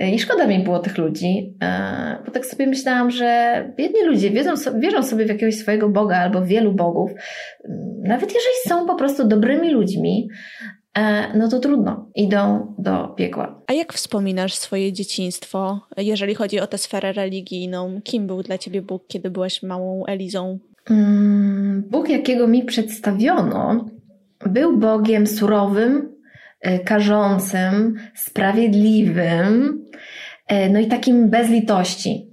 I 0.00 0.18
szkoda 0.18 0.46
mi 0.46 0.58
było 0.58 0.78
tych 0.78 0.98
ludzi, 0.98 1.54
e, 1.62 2.18
bo 2.24 2.30
tak 2.30 2.46
sobie 2.46 2.66
myślałam, 2.66 3.10
że 3.10 3.72
biedni 3.76 4.04
ludzie 4.06 4.30
wiedzą, 4.30 4.50
wierzą 4.80 5.02
sobie 5.02 5.24
w 5.24 5.28
jakiegoś 5.28 5.56
swojego 5.56 5.88
Boga 5.88 6.16
albo 6.16 6.44
wielu 6.44 6.72
bogów. 6.72 7.10
Nawet 8.02 8.34
jeżeli 8.34 8.54
są 8.66 8.86
po 8.86 8.94
prostu 8.94 9.28
dobrymi 9.28 9.70
ludźmi, 9.70 10.28
no 11.34 11.48
to 11.48 11.58
trudno, 11.58 12.06
idą 12.14 12.74
do 12.78 13.08
piekła. 13.08 13.62
A 13.66 13.72
jak 13.72 13.92
wspominasz 13.92 14.54
swoje 14.54 14.92
dzieciństwo, 14.92 15.80
jeżeli 15.96 16.34
chodzi 16.34 16.60
o 16.60 16.66
tę 16.66 16.78
sferę 16.78 17.12
religijną? 17.12 18.00
Kim 18.04 18.26
był 18.26 18.42
dla 18.42 18.58
ciebie 18.58 18.82
Bóg, 18.82 19.06
kiedy 19.08 19.30
byłaś 19.30 19.62
małą 19.62 20.06
Elizą? 20.06 20.58
Mm, 20.90 21.84
Bóg, 21.90 22.08
jakiego 22.08 22.46
mi 22.46 22.64
przedstawiono, 22.64 23.84
był 24.46 24.78
Bogiem 24.78 25.26
surowym, 25.26 26.12
E, 26.62 26.78
karzącym, 26.78 27.94
sprawiedliwym, 28.14 29.84
e, 30.46 30.68
no 30.68 30.80
i 30.80 30.86
takim 30.86 31.30
bez 31.30 31.50
litości. 31.50 32.26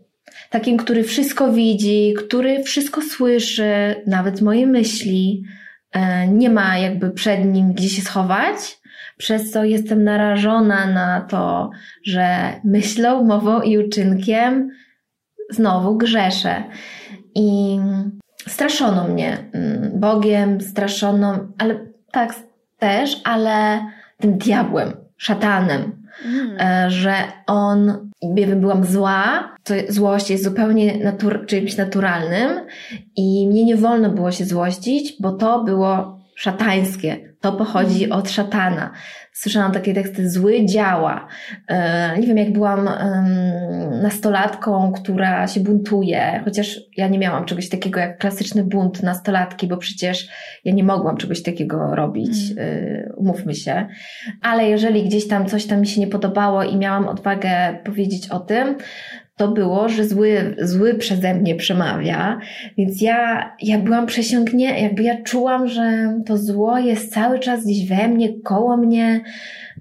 Takim, 0.49 0.77
który 0.77 1.03
wszystko 1.03 1.53
widzi, 1.53 2.13
który 2.17 2.63
wszystko 2.63 3.01
słyszy, 3.01 3.95
nawet 4.07 4.41
moje 4.41 4.67
myśli. 4.67 5.43
E, 5.91 6.27
nie 6.27 6.49
ma 6.49 6.77
jakby 6.77 7.11
przed 7.11 7.45
nim 7.45 7.73
gdzie 7.73 7.89
się 7.89 8.01
schować, 8.01 8.79
przez 9.17 9.51
co 9.51 9.63
jestem 9.63 10.03
narażona 10.03 10.85
na 10.85 11.21
to, 11.21 11.69
że 12.03 12.53
myślą, 12.63 13.23
mową 13.23 13.61
i 13.61 13.77
uczynkiem 13.77 14.69
znowu 15.49 15.97
grzeszę. 15.97 16.63
I 17.35 17.79
straszono 18.47 19.07
mnie 19.07 19.37
mm, 19.53 19.99
Bogiem, 19.99 20.61
straszono, 20.61 21.39
ale 21.57 21.85
tak 22.11 22.35
też, 22.77 23.21
ale 23.23 23.85
tym 24.17 24.37
diabłem, 24.37 24.91
szatanem, 25.17 26.03
mm. 26.25 26.89
że 26.89 27.13
on, 27.47 28.08
wiem, 28.33 28.61
byłam 28.61 28.85
zła, 28.85 29.55
to 29.63 29.73
złość 29.89 30.29
jest 30.29 30.43
zupełnie 30.43 30.97
natur, 31.03 31.45
czymś 31.45 31.77
naturalnym 31.77 32.51
i 33.15 33.47
mnie 33.47 33.65
nie 33.65 33.77
wolno 33.77 34.09
było 34.09 34.31
się 34.31 34.45
złościć, 34.45 35.13
bo 35.19 35.31
to 35.31 35.63
było 35.63 36.19
szatańskie. 36.35 37.35
To 37.41 37.51
pochodzi 37.51 38.09
od 38.09 38.29
szatana 38.29 38.91
słyszałam 39.33 39.71
takie 39.71 39.93
teksty, 39.93 40.29
zły 40.29 40.65
działa. 40.65 41.27
E, 41.67 42.19
nie 42.19 42.27
wiem, 42.27 42.37
jak 42.37 42.53
byłam 42.53 42.89
nastolatką, 44.01 44.91
która 44.91 45.47
się 45.47 45.59
buntuje, 45.59 46.41
chociaż 46.45 46.79
ja 46.97 47.07
nie 47.07 47.19
miałam 47.19 47.45
czegoś 47.45 47.69
takiego 47.69 47.99
jak 47.99 48.17
klasyczny 48.17 48.63
bunt 48.63 49.03
nastolatki, 49.03 49.67
bo 49.67 49.77
przecież 49.77 50.27
ja 50.65 50.73
nie 50.73 50.83
mogłam 50.83 51.17
czegoś 51.17 51.43
takiego 51.43 51.95
robić, 51.95 52.51
mm. 52.51 53.11
umówmy 53.17 53.55
się. 53.55 53.87
Ale 54.41 54.69
jeżeli 54.69 55.03
gdzieś 55.03 55.27
tam 55.27 55.45
coś 55.45 55.65
tam 55.65 55.81
mi 55.81 55.87
się 55.87 56.01
nie 56.01 56.07
podobało 56.07 56.63
i 56.63 56.77
miałam 56.77 57.07
odwagę 57.07 57.79
powiedzieć 57.83 58.29
o 58.29 58.39
tym, 58.39 58.75
to 59.39 59.47
było, 59.47 59.89
że 59.89 60.05
zły, 60.05 60.55
zły 60.61 60.93
przeze 60.93 61.33
mnie 61.33 61.55
przemawia, 61.55 62.39
więc 62.77 63.01
ja, 63.01 63.51
ja 63.61 63.79
byłam 63.79 64.05
przesiągnięta, 64.05 64.79
jakby 64.79 65.03
ja 65.03 65.21
czułam, 65.21 65.67
że 65.67 66.13
to 66.25 66.37
zło 66.37 66.77
jest 66.77 67.13
cały 67.13 67.39
czas 67.39 67.63
gdzieś 67.63 67.87
we 67.87 68.07
mnie, 68.07 68.41
koło 68.43 68.77
mnie. 68.77 69.21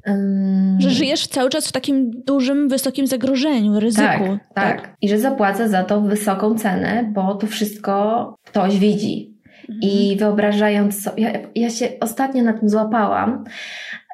Um... 0.07 0.77
Że 0.81 0.91
żyjesz 0.91 1.27
cały 1.27 1.51
czas 1.51 1.69
w 1.69 1.73
takim 1.73 2.11
dużym, 2.11 2.69
wysokim 2.69 3.07
zagrożeniu, 3.07 3.81
ryzyku. 3.81 4.03
Tak, 4.03 4.55
tak, 4.55 4.81
tak. 4.83 4.97
I 5.03 5.09
że 5.09 5.19
zapłacę 5.19 5.69
za 5.69 5.83
to 5.83 6.01
wysoką 6.01 6.55
cenę, 6.55 7.11
bo 7.15 7.35
to 7.35 7.47
wszystko 7.47 8.35
ktoś 8.45 8.79
widzi. 8.79 9.35
Mhm. 9.61 9.79
I 9.83 10.17
wyobrażając 10.19 11.03
sobie, 11.03 11.23
ja, 11.23 11.33
ja 11.55 11.71
się 11.71 11.89
ostatnio 12.01 12.45
na 12.45 12.53
tym 12.53 12.69
złapałam, 12.69 13.45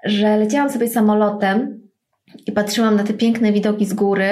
że 0.04 0.36
leciałam 0.36 0.70
sobie 0.70 0.88
samolotem 0.88 1.83
i 2.46 2.52
patrzyłam 2.52 2.96
na 2.96 3.04
te 3.04 3.12
piękne 3.12 3.52
widoki 3.52 3.86
z 3.86 3.94
góry 3.94 4.28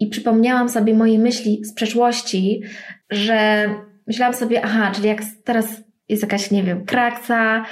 i 0.00 0.06
przypomniałam 0.06 0.68
sobie 0.68 0.94
moje 0.94 1.18
myśli 1.18 1.64
z 1.64 1.74
przeszłości, 1.74 2.62
że 3.10 3.68
myślałam 4.06 4.34
sobie, 4.34 4.64
aha, 4.64 4.92
czyli 4.94 5.08
jak 5.08 5.22
teraz 5.44 5.88
jest 6.08 6.22
jakaś, 6.22 6.50
nie 6.50 6.62
wiem, 6.62 6.84
kraksa, 6.84 7.64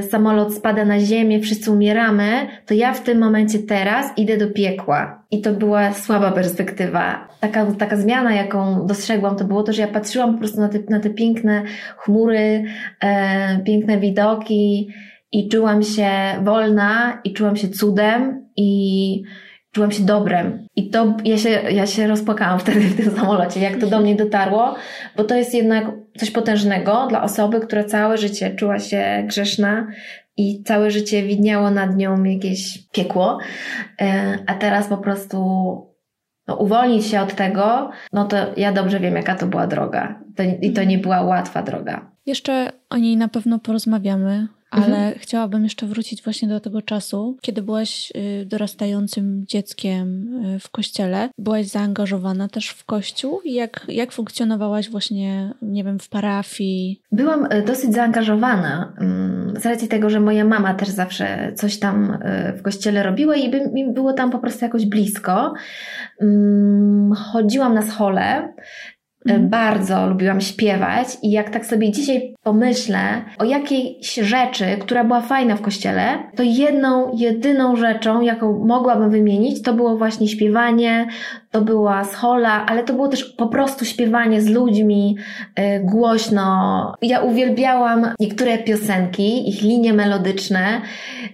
y, 0.00 0.02
samolot 0.02 0.54
spada 0.54 0.84
na 0.84 1.00
ziemię, 1.00 1.40
wszyscy 1.40 1.70
umieramy, 1.70 2.46
to 2.66 2.74
ja 2.74 2.92
w 2.92 3.00
tym 3.00 3.18
momencie 3.18 3.58
teraz 3.58 4.18
idę 4.18 4.36
do 4.36 4.50
piekła. 4.50 5.22
I 5.30 5.40
to 5.40 5.52
była 5.52 5.92
słaba 5.92 6.32
perspektywa. 6.32 7.28
Taka, 7.40 7.66
taka 7.66 7.96
zmiana, 7.96 8.34
jaką 8.34 8.86
dostrzegłam, 8.86 9.36
to 9.36 9.44
było 9.44 9.62
to, 9.62 9.72
że 9.72 9.82
ja 9.82 9.88
patrzyłam 9.88 10.32
po 10.32 10.38
prostu 10.38 10.60
na 10.60 10.68
te, 10.68 10.78
na 10.88 11.00
te 11.00 11.10
piękne 11.10 11.62
chmury, 11.96 12.64
e, 13.00 13.58
piękne 13.64 13.98
widoki 13.98 14.88
i 15.32 15.48
czułam 15.48 15.82
się 15.82 16.10
wolna 16.42 17.20
i 17.24 17.32
czułam 17.32 17.56
się 17.56 17.68
cudem 17.68 18.48
i 18.56 19.22
czułam 19.76 19.92
się 19.92 20.02
dobrem. 20.02 20.66
I 20.76 20.90
to 20.90 21.16
ja 21.24 21.38
się, 21.38 21.48
ja 21.50 21.86
się 21.86 22.06
rozpłakałam 22.06 22.58
wtedy 22.64 22.80
w 22.80 22.96
tym 22.96 23.16
samolocie, 23.16 23.60
jak 23.60 23.76
to 23.76 23.86
do 23.86 24.00
mnie 24.00 24.14
dotarło, 24.14 24.74
bo 25.16 25.24
to 25.24 25.34
jest 25.34 25.54
jednak 25.54 25.84
coś 26.18 26.30
potężnego 26.30 27.06
dla 27.08 27.22
osoby, 27.22 27.60
która 27.60 27.84
całe 27.84 28.18
życie 28.18 28.54
czuła 28.54 28.78
się 28.78 29.24
grzeszna 29.26 29.86
i 30.36 30.62
całe 30.62 30.90
życie 30.90 31.22
widniało 31.22 31.70
nad 31.70 31.96
nią 31.96 32.24
jakieś 32.24 32.78
piekło, 32.92 33.38
e, 34.00 34.38
a 34.46 34.54
teraz 34.54 34.88
po 34.88 34.98
prostu 34.98 35.36
no, 36.48 36.56
uwolnić 36.56 37.06
się 37.06 37.20
od 37.20 37.34
tego, 37.34 37.90
no 38.12 38.24
to 38.24 38.36
ja 38.56 38.72
dobrze 38.72 39.00
wiem, 39.00 39.16
jaka 39.16 39.34
to 39.34 39.46
była 39.46 39.66
droga. 39.66 40.20
To, 40.36 40.42
I 40.62 40.72
to 40.72 40.84
nie 40.84 40.98
była 40.98 41.22
łatwa 41.22 41.62
droga. 41.62 42.10
Jeszcze 42.26 42.72
o 42.90 42.96
niej 42.96 43.16
na 43.16 43.28
pewno 43.28 43.58
porozmawiamy, 43.58 44.46
ale 44.70 44.96
mhm. 44.96 45.14
chciałabym 45.18 45.64
jeszcze 45.64 45.86
wrócić 45.86 46.22
właśnie 46.22 46.48
do 46.48 46.60
tego 46.60 46.82
czasu, 46.82 47.36
kiedy 47.40 47.62
byłaś 47.62 48.12
y, 48.16 48.46
dorastającym 48.46 49.44
dzieckiem 49.46 50.28
y, 50.44 50.58
w 50.60 50.70
kościele. 50.70 51.28
Byłaś 51.38 51.66
zaangażowana 51.66 52.48
też 52.48 52.68
w 52.68 52.84
kościół. 52.84 53.40
Jak, 53.44 53.86
jak 53.88 54.12
funkcjonowałaś 54.12 54.90
właśnie, 54.90 55.54
nie 55.62 55.84
wiem, 55.84 55.98
w 55.98 56.08
parafii? 56.08 57.02
Byłam 57.12 57.52
y, 57.52 57.62
dosyć 57.62 57.94
zaangażowana 57.94 58.92
mm, 59.00 59.60
z 59.60 59.66
racji 59.66 59.88
tego, 59.88 60.10
że 60.10 60.20
moja 60.20 60.44
mama 60.44 60.74
też 60.74 60.88
zawsze 60.88 61.52
coś 61.54 61.78
tam 61.78 62.18
w 62.58 62.62
kościele 62.62 63.02
robiła 63.02 63.36
i 63.36 63.50
by 63.50 63.70
mi 63.72 63.92
było 63.92 64.12
tam 64.12 64.30
po 64.30 64.38
prostu 64.38 64.64
jakoś 64.64 64.86
blisko. 64.86 65.54
Mm, 66.20 67.12
chodziłam 67.14 67.74
na 67.74 67.82
schole 67.82 68.52
Mhm. 69.32 69.48
Bardzo 69.48 70.06
lubiłam 70.06 70.40
śpiewać 70.40 71.08
i 71.22 71.30
jak 71.30 71.50
tak 71.50 71.66
sobie 71.66 71.92
dzisiaj 71.92 72.34
pomyślę 72.42 72.98
o 73.38 73.44
jakiejś 73.44 74.14
rzeczy, 74.14 74.64
która 74.80 75.04
była 75.04 75.20
fajna 75.20 75.56
w 75.56 75.62
kościele, 75.62 76.18
to 76.36 76.42
jedną, 76.42 77.16
jedyną 77.16 77.76
rzeczą, 77.76 78.20
jaką 78.20 78.64
mogłabym 78.64 79.10
wymienić, 79.10 79.62
to 79.62 79.72
było 79.72 79.96
właśnie 79.96 80.28
śpiewanie, 80.28 81.06
to 81.50 81.60
była 81.60 82.04
schola, 82.04 82.66
ale 82.66 82.84
to 82.84 82.92
było 82.92 83.08
też 83.08 83.24
po 83.24 83.46
prostu 83.46 83.84
śpiewanie 83.84 84.40
z 84.40 84.48
ludźmi 84.48 85.16
yy, 85.58 85.64
głośno. 85.80 86.94
Ja 87.02 87.20
uwielbiałam 87.20 88.08
niektóre 88.20 88.58
piosenki, 88.58 89.48
ich 89.48 89.62
linie 89.62 89.92
melodyczne. 89.92 90.80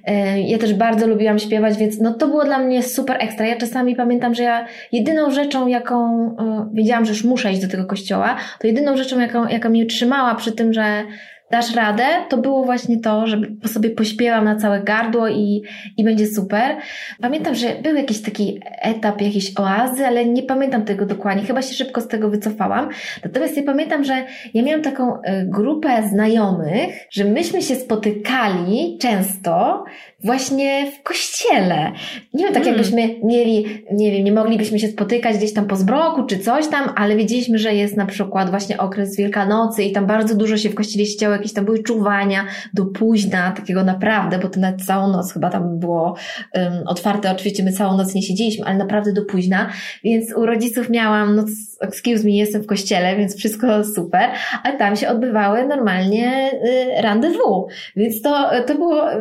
Yy, 0.07 0.41
ja 0.41 0.59
też 0.59 0.75
bardzo 0.75 1.07
lubiłam 1.07 1.39
śpiewać, 1.39 1.77
więc 1.77 2.01
no 2.01 2.15
to 2.15 2.29
było 2.29 2.45
dla 2.45 2.59
mnie 2.59 2.83
super 2.83 3.17
ekstra. 3.21 3.47
Ja 3.47 3.57
czasami 3.57 3.97
pamiętam, 3.97 4.35
że 4.35 4.43
ja 4.43 4.67
jedyną 4.93 5.31
rzeczą, 5.31 5.67
jaką 5.67 6.27
yy, 6.27 6.37
wiedziałam, 6.73 7.05
że 7.05 7.13
już 7.13 7.25
muszę 7.25 7.53
iść 7.53 7.61
do 7.61 7.69
tego 7.69 7.85
kościoła, 7.85 8.37
to 8.61 8.67
jedyną 8.67 8.97
rzeczą, 8.97 9.21
jaką, 9.21 9.49
jaka 9.49 9.69
mnie 9.69 9.87
trzymała 9.87 10.35
przy 10.35 10.53
tym, 10.53 10.73
że 10.73 11.05
dasz 11.53 11.75
radę, 11.75 12.05
to 12.29 12.37
było 12.37 12.65
właśnie 12.65 13.01
to, 13.01 13.27
że 13.27 13.41
sobie 13.67 13.91
pośpiewam 13.91 14.45
na 14.45 14.57
całe 14.57 14.81
gardło 14.81 15.29
i, 15.29 15.63
i 15.97 16.05
będzie 16.05 16.27
super. 16.27 16.77
Pamiętam, 17.21 17.55
że 17.55 17.75
był 17.83 17.95
jakiś 17.95 18.23
taki 18.23 18.61
etap, 18.83 19.21
jakiejś 19.21 19.53
oazy, 19.57 20.07
ale 20.07 20.25
nie 20.25 20.43
pamiętam 20.43 20.85
tego 20.85 21.07
dokładnie. 21.07 21.45
Chyba 21.45 21.63
się 21.63 21.75
szybko 21.75 22.01
z 22.01 22.09
tego 22.09 22.31
wycofałam. 22.31 22.89
Natomiast 23.25 23.57
ja 23.57 23.63
pamiętam, 23.63 24.05
że 24.05 24.25
ja 24.55 24.63
miałam 24.63 24.83
taką 24.83 25.23
e, 25.23 25.45
grupę 25.45 26.09
znajomych, 26.09 26.95
że 27.11 27.25
myśmy 27.25 27.63
się 27.63 27.75
spotykali 27.75 28.99
często 29.01 29.85
właśnie 30.25 30.93
w 30.93 31.03
kościele. 31.03 31.93
Nie 32.35 32.45
wiem, 32.45 32.55
tak 32.55 32.63
hmm. 32.63 32.67
jakbyśmy 32.67 33.15
mieli, 33.25 33.85
nie 33.93 34.13
wiem, 34.13 34.25
nie 34.25 34.33
moglibyśmy 34.33 34.79
się 34.79 34.89
spotykać 34.89 35.37
gdzieś 35.37 35.53
tam 35.53 35.67
po 35.67 35.77
zbroku 35.77 36.23
czy 36.23 36.39
coś 36.39 36.69
tam, 36.69 36.91
ale 36.97 37.17
wiedzieliśmy, 37.17 37.59
że 37.59 37.75
jest 37.75 37.97
na 37.97 38.07
przykład 38.07 38.51
właśnie 38.51 38.79
okres 38.79 39.17
Wielkanocy 39.17 39.83
i 39.85 39.93
tam 39.93 40.07
bardzo 40.07 40.35
dużo 40.35 40.57
się 40.57 40.71
w 40.71 40.75
kościele 40.75 41.07
ściało, 41.07 41.33
jakieś 41.33 41.53
tam 41.53 41.65
były 41.65 41.83
czuwania 41.83 42.45
do 42.75 42.87
późna, 42.87 43.51
takiego 43.51 43.85
naprawdę, 43.85 44.39
bo 44.39 44.49
to 44.49 44.61
nawet 44.61 44.83
całą 44.83 45.13
noc 45.13 45.33
chyba 45.33 45.51
tam 45.51 45.79
było 45.79 46.17
um, 46.55 46.73
otwarte, 46.87 47.33
oczywiście 47.33 47.63
my 47.63 47.73
całą 47.73 47.97
noc 47.97 48.15
nie 48.15 48.23
siedzieliśmy, 48.23 48.65
ale 48.65 48.77
naprawdę 48.77 49.13
do 49.13 49.25
późna, 49.25 49.71
więc 50.05 50.37
u 50.37 50.47
rodziców 50.47 50.91
miałam, 50.91 51.37
no 51.37 51.45
excuse 51.81 52.25
me, 52.25 52.31
jestem 52.31 52.63
w 52.63 52.67
kościele, 52.67 53.17
więc 53.17 53.37
wszystko 53.37 53.85
super, 53.85 54.31
ale 54.63 54.79
tam 54.79 54.97
się 54.97 55.09
odbywały 55.09 55.67
normalnie 55.67 56.51
y, 56.53 57.03
rendezvous, 57.03 57.73
więc 57.97 58.23
to, 58.23 58.51
to 58.67 58.75
było, 58.75 59.13
y, 59.13 59.19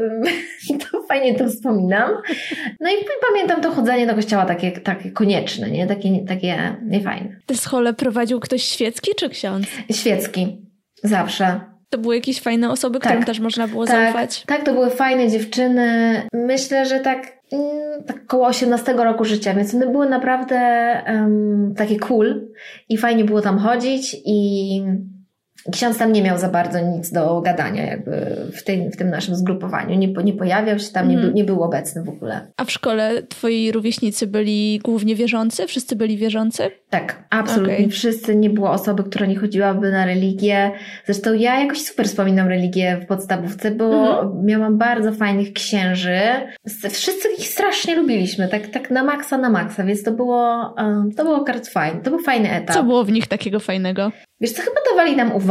to 0.90 0.90
fajnie 1.09 1.35
to 1.35 1.47
wspominam. 1.47 2.11
No 2.79 2.89
i 2.89 2.95
pamiętam 3.29 3.61
to 3.61 3.71
chodzenie 3.71 4.07
do 4.07 4.15
kościoła 4.15 4.45
takie, 4.45 4.71
takie 4.71 5.11
konieczne, 5.11 5.71
nie? 5.71 5.87
Takie, 5.87 6.25
takie 6.27 6.75
niefajne. 6.85 7.35
Te 7.45 7.55
schole 7.55 7.93
prowadził 7.93 8.39
ktoś 8.39 8.63
świecki 8.63 9.11
czy 9.17 9.29
ksiądz? 9.29 9.67
Świecki. 9.91 10.57
Zawsze. 11.03 11.59
To 11.89 11.97
były 11.97 12.15
jakieś 12.15 12.41
fajne 12.41 12.71
osoby, 12.71 12.99
którym 12.99 13.17
tak, 13.17 13.25
też 13.25 13.39
można 13.39 13.67
było 13.67 13.85
tak, 13.85 14.05
zaufać? 14.05 14.43
Tak, 14.47 14.63
to 14.63 14.73
były 14.73 14.89
fajne 14.89 15.29
dziewczyny. 15.29 16.21
Myślę, 16.33 16.85
że 16.85 16.99
tak, 16.99 17.37
mm, 17.51 18.03
tak 18.07 18.17
około 18.23 18.47
18 18.47 18.93
roku 18.93 19.25
życia, 19.25 19.53
więc 19.53 19.73
one 19.73 19.87
były 19.87 20.09
naprawdę 20.09 20.57
um, 21.07 21.73
takie 21.77 21.99
cool 21.99 22.47
i 22.89 22.97
fajnie 22.97 23.25
było 23.25 23.41
tam 23.41 23.59
chodzić 23.59 24.17
i 24.25 24.83
ksiądz 25.71 25.97
tam 25.97 26.11
nie 26.11 26.21
miał 26.21 26.37
za 26.37 26.49
bardzo 26.49 26.79
nic 26.79 27.11
do 27.11 27.41
gadania 27.41 27.85
jakby 27.85 28.37
w 28.55 28.63
tym, 28.63 28.91
w 28.91 28.97
tym 28.97 29.09
naszym 29.09 29.35
zgrupowaniu. 29.35 29.97
Nie, 29.97 30.07
nie 30.07 30.33
pojawiał 30.33 30.79
się 30.79 30.91
tam, 30.91 31.07
nie, 31.07 31.13
mm. 31.13 31.25
był, 31.25 31.35
nie 31.35 31.43
był 31.43 31.63
obecny 31.63 32.03
w 32.03 32.09
ogóle. 32.09 32.47
A 32.57 32.65
w 32.65 32.71
szkole 32.71 33.23
twoi 33.23 33.71
rówieśnicy 33.71 34.27
byli 34.27 34.79
głównie 34.83 35.15
wierzący? 35.15 35.67
Wszyscy 35.67 35.95
byli 35.95 36.17
wierzący? 36.17 36.71
Tak, 36.89 37.23
absolutnie. 37.29 37.75
Okay. 37.75 37.89
Wszyscy. 37.89 38.35
Nie 38.35 38.49
było 38.49 38.71
osoby, 38.71 39.03
która 39.03 39.25
nie 39.25 39.35
chodziłaby 39.35 39.91
na 39.91 40.05
religię. 40.05 40.71
Zresztą 41.05 41.33
ja 41.33 41.59
jakoś 41.59 41.81
super 41.81 42.07
wspominam 42.07 42.47
religię 42.47 42.97
w 43.03 43.05
podstawówce, 43.05 43.71
bo 43.71 44.19
mm. 44.21 44.45
miałam 44.45 44.77
bardzo 44.77 45.13
fajnych 45.13 45.53
księży. 45.53 46.19
Wszyscy 46.89 47.27
ich 47.37 47.47
strasznie 47.47 47.95
lubiliśmy, 47.95 48.47
tak, 48.47 48.67
tak 48.67 48.91
na 48.91 49.03
maksa, 49.03 49.37
na 49.37 49.49
maksa, 49.49 49.83
więc 49.83 50.03
to 50.03 50.11
było, 50.11 50.75
to 51.17 51.23
było 51.23 51.43
bardzo 51.43 51.71
fajne. 51.71 52.01
To 52.01 52.09
był 52.09 52.19
fajny 52.19 52.51
etap. 52.51 52.75
Co 52.75 52.83
było 52.83 53.03
w 53.03 53.11
nich 53.11 53.27
takiego 53.27 53.59
fajnego? 53.59 54.11
Wiesz 54.41 54.51
co, 54.51 54.61
chyba 54.61 54.75
dawali 54.91 55.15
nam 55.15 55.31
uwagę 55.35 55.50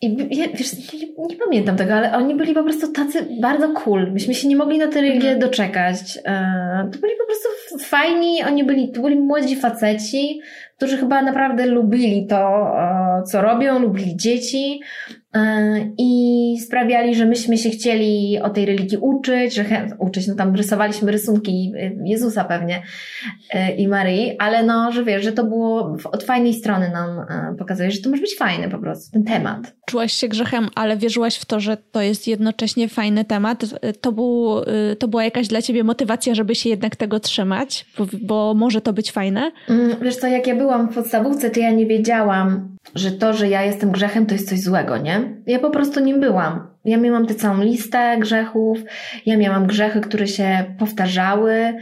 i 0.00 0.16
wiesz, 0.16 0.92
nie, 0.92 0.98
nie, 1.28 1.36
pamiętam 1.44 1.76
tego, 1.76 1.94
ale 1.94 2.16
oni 2.16 2.34
byli 2.34 2.54
po 2.54 2.62
prostu 2.62 2.92
tacy 2.92 3.26
bardzo 3.40 3.68
cool. 3.68 4.12
Myśmy 4.12 4.34
się 4.34 4.48
nie 4.48 4.56
mogli 4.56 4.78
na 4.78 4.88
tę 4.88 5.00
religię 5.00 5.28
mm. 5.28 5.40
doczekać. 5.40 6.18
E, 6.24 6.88
to 6.92 6.98
byli 6.98 7.12
po 7.18 7.26
prostu 7.26 7.78
fajni, 7.78 8.44
oni 8.44 8.64
byli, 8.64 8.92
to 8.92 9.00
byli 9.00 9.16
młodzi 9.16 9.56
faceci, 9.56 10.40
którzy 10.76 10.96
chyba 10.96 11.22
naprawdę 11.22 11.66
lubili 11.66 12.26
to, 12.26 12.36
e, 12.36 13.22
co 13.22 13.40
robią, 13.40 13.78
lubili 13.78 14.16
dzieci 14.16 14.80
i 15.98 16.56
sprawiali, 16.60 17.14
że 17.14 17.26
myśmy 17.26 17.58
się 17.58 17.70
chcieli 17.70 18.38
o 18.42 18.50
tej 18.50 18.66
religii 18.66 18.98
uczyć, 18.98 19.54
że 19.54 19.64
uczyć, 19.98 20.26
no 20.26 20.34
tam 20.34 20.54
rysowaliśmy 20.54 21.12
rysunki 21.12 21.72
Jezusa 22.04 22.44
pewnie 22.44 22.82
e, 23.50 23.74
i 23.74 23.88
Maryi, 23.88 24.36
ale 24.38 24.62
no, 24.62 24.92
że 24.92 25.04
wiesz, 25.04 25.24
że 25.24 25.32
to 25.32 25.44
było 25.44 25.96
od 26.12 26.24
fajnej 26.24 26.54
strony 26.54 26.90
nam 26.90 27.26
pokazuje, 27.58 27.90
że 27.90 28.00
to 28.00 28.10
może 28.10 28.22
być 28.22 28.36
fajne 28.36 28.68
po 28.68 28.78
prostu, 28.78 29.12
ten 29.12 29.24
temat. 29.24 29.74
Czułaś 29.86 30.12
się 30.12 30.28
grzechem, 30.28 30.68
ale 30.74 30.96
wierzyłaś 30.96 31.36
w 31.36 31.44
to, 31.44 31.60
że 31.60 31.76
to 31.76 32.02
jest 32.02 32.28
jednocześnie 32.28 32.88
fajny 32.88 33.24
temat. 33.24 33.64
To, 34.00 34.12
był, 34.12 34.54
to 34.98 35.08
była 35.08 35.24
jakaś 35.24 35.48
dla 35.48 35.62
ciebie 35.62 35.84
motywacja, 35.84 36.34
żeby 36.34 36.54
się 36.54 36.68
jednak 36.68 36.96
tego 36.96 37.20
trzymać, 37.20 37.86
bo, 37.98 38.06
bo 38.22 38.54
może 38.54 38.80
to 38.80 38.92
być 38.92 39.12
fajne? 39.12 39.52
Mm, 39.68 39.96
wiesz 40.02 40.16
co, 40.16 40.26
jak 40.26 40.46
ja 40.46 40.56
byłam 40.56 40.88
w 40.88 40.94
podstawówce, 40.94 41.50
to 41.50 41.60
ja 41.60 41.70
nie 41.70 41.86
wiedziałam, 41.86 42.76
że 42.94 43.10
to, 43.10 43.32
że 43.32 43.48
ja 43.48 43.62
jestem 43.62 43.90
grzechem, 43.90 44.26
to 44.26 44.34
jest 44.34 44.48
coś 44.48 44.60
złego, 44.60 44.98
nie? 44.98 45.20
Ja 45.46 45.58
po 45.58 45.70
prostu 45.70 46.00
nim 46.00 46.20
byłam. 46.20 46.72
Ja 46.84 46.96
miałam 46.96 47.26
tę 47.26 47.34
całą 47.34 47.62
listę 47.62 48.16
grzechów, 48.18 48.78
ja 49.26 49.36
miałam 49.36 49.66
grzechy, 49.66 50.00
które 50.00 50.28
się 50.28 50.74
powtarzały. 50.78 51.74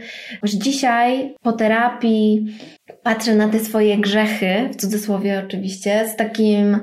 Już 0.43 0.51
dzisiaj 0.51 1.35
po 1.41 1.51
terapii 1.51 2.57
patrzę 3.03 3.35
na 3.35 3.49
te 3.49 3.59
swoje 3.59 3.97
grzechy, 3.97 4.69
w 4.73 4.75
cudzysłowie 4.75 5.43
oczywiście, 5.45 6.07
z 6.07 6.15
takim 6.15 6.79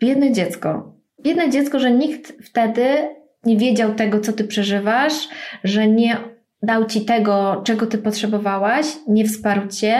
biedne 0.00 0.32
dziecko. 0.32 0.96
Biedne 1.22 1.50
dziecko, 1.50 1.80
że 1.80 1.90
nikt 1.90 2.32
wtedy 2.44 2.84
nie 3.44 3.56
wiedział 3.56 3.94
tego, 3.94 4.20
co 4.20 4.32
ty 4.32 4.44
przeżywasz, 4.44 5.28
że 5.64 5.88
nie 5.88 6.16
dał 6.62 6.84
ci 6.84 7.04
tego, 7.04 7.62
czego 7.64 7.86
ty 7.86 7.98
potrzebowałaś, 7.98 8.86
nie 9.08 9.24
wsparł 9.24 9.68
cię, 9.68 9.94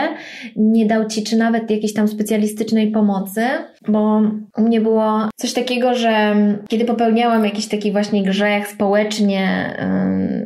nie 0.55 0.85
dał 0.85 1.07
ci 1.07 1.23
czy 1.23 1.37
nawet 1.37 1.71
jakiejś 1.71 1.93
tam 1.93 2.07
specjalistycznej 2.07 2.91
pomocy, 2.91 3.41
bo 3.87 4.21
u 4.57 4.61
mnie 4.61 4.81
było 4.81 5.29
coś 5.35 5.53
takiego, 5.53 5.95
że 5.95 6.35
kiedy 6.67 6.85
popełniałam 6.85 7.45
jakiś 7.45 7.67
taki 7.67 7.91
właśnie 7.91 8.23
grzech 8.23 8.67
społecznie 8.67 9.73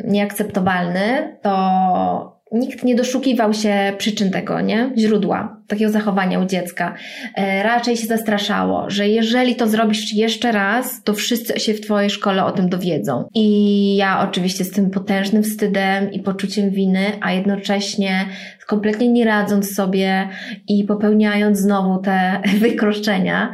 nieakceptowalny, 0.04 1.38
to 1.42 2.37
nikt 2.52 2.84
nie 2.84 2.96
doszukiwał 2.96 3.54
się 3.54 3.94
przyczyn 3.98 4.32
tego, 4.32 4.62
nie? 4.62 4.92
Źródła 4.98 5.58
takiego 5.68 5.92
zachowania 5.92 6.40
u 6.40 6.46
dziecka. 6.46 6.96
E, 7.36 7.64
raczej 7.64 7.98
się 7.98 8.08
zastraszało, 8.08 8.90
że 8.90 9.08
jeżeli 9.08 9.56
to 9.56 9.68
zrobisz 9.68 10.14
jeszcze 10.14 10.52
raz, 10.52 11.04
to 11.04 11.14
wszyscy 11.14 11.60
się 11.60 11.74
w 11.74 11.82
Twojej 11.82 12.10
szkole 12.10 12.46
o 12.46 12.52
tym 12.52 12.70
dowiedzą. 12.70 13.30
I 13.34 13.96
ja 13.96 14.28
oczywiście 14.30 14.64
z 14.64 14.72
tym 14.72 14.90
potężnym 14.90 15.44
wstydem 15.44 16.12
i 16.12 16.20
poczuciem 16.20 16.70
winy, 16.70 17.06
a 17.22 17.32
jednocześnie 17.32 18.26
kompletnie 18.68 19.10
nie 19.10 19.26
radząc 19.26 19.76
sobie 19.76 20.30
i 20.68 20.84
popełniając 20.84 21.60
znowu 21.60 22.02
te 22.02 22.42
wykroczenia, 22.60 23.54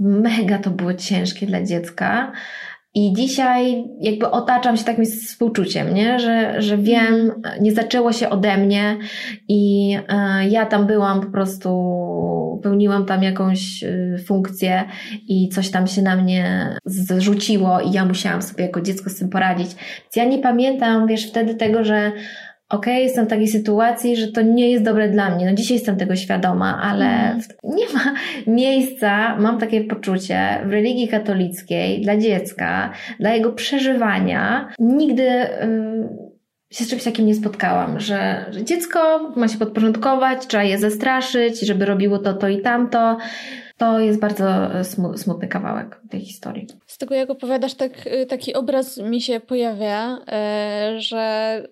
mega 0.00 0.58
to 0.58 0.70
było 0.70 0.94
ciężkie 0.94 1.46
dla 1.46 1.62
dziecka. 1.62 2.32
I 2.96 3.12
dzisiaj 3.12 3.84
jakby 4.00 4.30
otaczam 4.30 4.76
się 4.76 4.84
takim 4.84 5.04
współczuciem, 5.04 5.94
nie? 5.94 6.18
Że, 6.18 6.62
że 6.62 6.78
wiem, 6.78 7.32
nie 7.60 7.72
zaczęło 7.72 8.12
się 8.12 8.30
ode 8.30 8.56
mnie 8.56 8.96
i 9.48 9.94
e, 10.08 10.48
ja 10.48 10.66
tam 10.66 10.86
byłam 10.86 11.20
po 11.20 11.30
prostu, 11.30 11.70
pełniłam 12.62 13.06
tam 13.06 13.22
jakąś 13.22 13.84
e, 13.84 14.18
funkcję 14.26 14.84
i 15.28 15.48
coś 15.48 15.70
tam 15.70 15.86
się 15.86 16.02
na 16.02 16.16
mnie 16.16 16.68
zrzuciło 16.84 17.80
i 17.80 17.92
ja 17.92 18.04
musiałam 18.04 18.42
sobie 18.42 18.64
jako 18.64 18.80
dziecko 18.80 19.10
z 19.10 19.18
tym 19.18 19.28
poradzić. 19.28 19.68
Więc 19.68 20.16
ja 20.16 20.24
nie 20.24 20.38
pamiętam, 20.38 21.06
wiesz, 21.06 21.28
wtedy 21.28 21.54
tego, 21.54 21.84
że 21.84 22.12
okay, 22.68 23.00
jestem 23.00 23.26
w 23.26 23.28
takiej 23.28 23.48
sytuacji, 23.48 24.16
że 24.16 24.28
to 24.28 24.42
nie 24.42 24.70
jest 24.70 24.84
dobre 24.84 25.08
dla 25.08 25.30
mnie. 25.30 25.46
No 25.46 25.52
dzisiaj 25.52 25.76
jestem 25.76 25.96
tego 25.96 26.16
świadoma, 26.16 26.80
ale 26.82 27.06
mm. 27.06 27.40
nie 27.78 27.86
ma 27.94 28.14
miejsca, 28.46 29.36
mam 29.36 29.58
takie 29.58 29.84
poczucie, 29.84 30.60
w 30.66 30.70
religii 30.70 31.08
katolickiej 31.08 32.00
dla 32.00 32.16
dziecka, 32.16 32.92
dla 33.20 33.34
jego 33.34 33.52
przeżywania. 33.52 34.68
Nigdy 34.78 35.30
się 36.70 36.84
z 36.84 36.90
czymś 36.90 37.04
takim 37.04 37.26
nie 37.26 37.34
spotkałam, 37.34 38.00
że, 38.00 38.46
że 38.50 38.64
dziecko 38.64 39.32
ma 39.36 39.48
się 39.48 39.58
podporządkować, 39.58 40.46
trzeba 40.46 40.62
je 40.62 40.78
zastraszyć, 40.78 41.60
żeby 41.60 41.84
robiło 41.84 42.18
to, 42.18 42.34
to 42.34 42.48
i 42.48 42.62
tamto. 42.62 43.18
To 43.76 44.00
jest 44.00 44.20
bardzo 44.20 44.70
smutny 45.16 45.48
kawałek 45.48 46.00
tej 46.10 46.20
historii. 46.20 46.66
Z 46.86 46.98
tego 46.98 47.14
jak 47.14 47.30
opowiadasz, 47.30 47.74
tak, 47.74 47.92
taki 48.28 48.54
obraz 48.54 48.98
mi 48.98 49.20
się 49.20 49.40
pojawia, 49.40 50.18
e, 50.28 50.94
że 50.98 51.62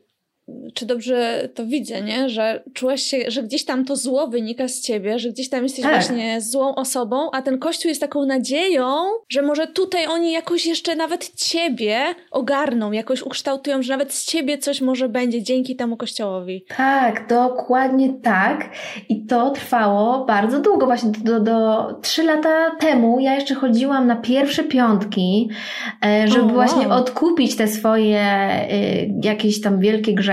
czy 0.74 0.86
dobrze 0.86 1.48
to 1.54 1.66
widzę, 1.66 2.02
nie? 2.02 2.28
Że 2.28 2.62
czułaś 2.74 3.02
się, 3.02 3.18
że 3.28 3.42
gdzieś 3.42 3.64
tam 3.64 3.84
to 3.84 3.96
zło 3.96 4.26
wynika 4.26 4.68
z 4.68 4.80
ciebie, 4.80 5.18
że 5.18 5.28
gdzieś 5.28 5.48
tam 5.48 5.62
jesteś 5.62 5.82
tak. 5.84 5.92
właśnie 5.92 6.40
złą 6.40 6.74
osobą, 6.74 7.30
a 7.30 7.42
ten 7.42 7.58
kościół 7.58 7.88
jest 7.88 8.00
taką 8.00 8.26
nadzieją, 8.26 8.86
że 9.28 9.42
może 9.42 9.66
tutaj 9.66 10.06
oni 10.06 10.32
jakoś 10.32 10.66
jeszcze 10.66 10.96
nawet 10.96 11.34
ciebie 11.34 12.00
ogarną, 12.30 12.92
jakoś 12.92 13.22
ukształtują, 13.22 13.82
że 13.82 13.92
nawet 13.92 14.12
z 14.12 14.24
ciebie 14.24 14.58
coś 14.58 14.80
może 14.80 15.08
będzie 15.08 15.42
dzięki 15.42 15.76
temu 15.76 15.96
kościołowi. 15.96 16.64
Tak, 16.76 17.26
dokładnie 17.28 18.12
tak. 18.22 18.70
I 19.08 19.26
to 19.26 19.50
trwało 19.50 20.24
bardzo 20.24 20.60
długo, 20.60 20.86
właśnie 20.86 21.10
do, 21.10 21.40
do, 21.40 21.86
trzy 22.02 22.22
lata 22.22 22.76
temu. 22.80 23.20
Ja 23.20 23.34
jeszcze 23.34 23.54
chodziłam 23.54 24.06
na 24.06 24.16
pierwsze 24.16 24.64
piątki, 24.64 25.50
e, 26.04 26.28
żeby 26.28 26.44
wow. 26.44 26.54
właśnie 26.54 26.88
odkupić 26.88 27.56
te 27.56 27.68
swoje 27.68 28.20
y, 28.72 29.10
jakieś 29.22 29.60
tam 29.60 29.80
wielkie 29.80 30.14
grzechy, 30.14 30.31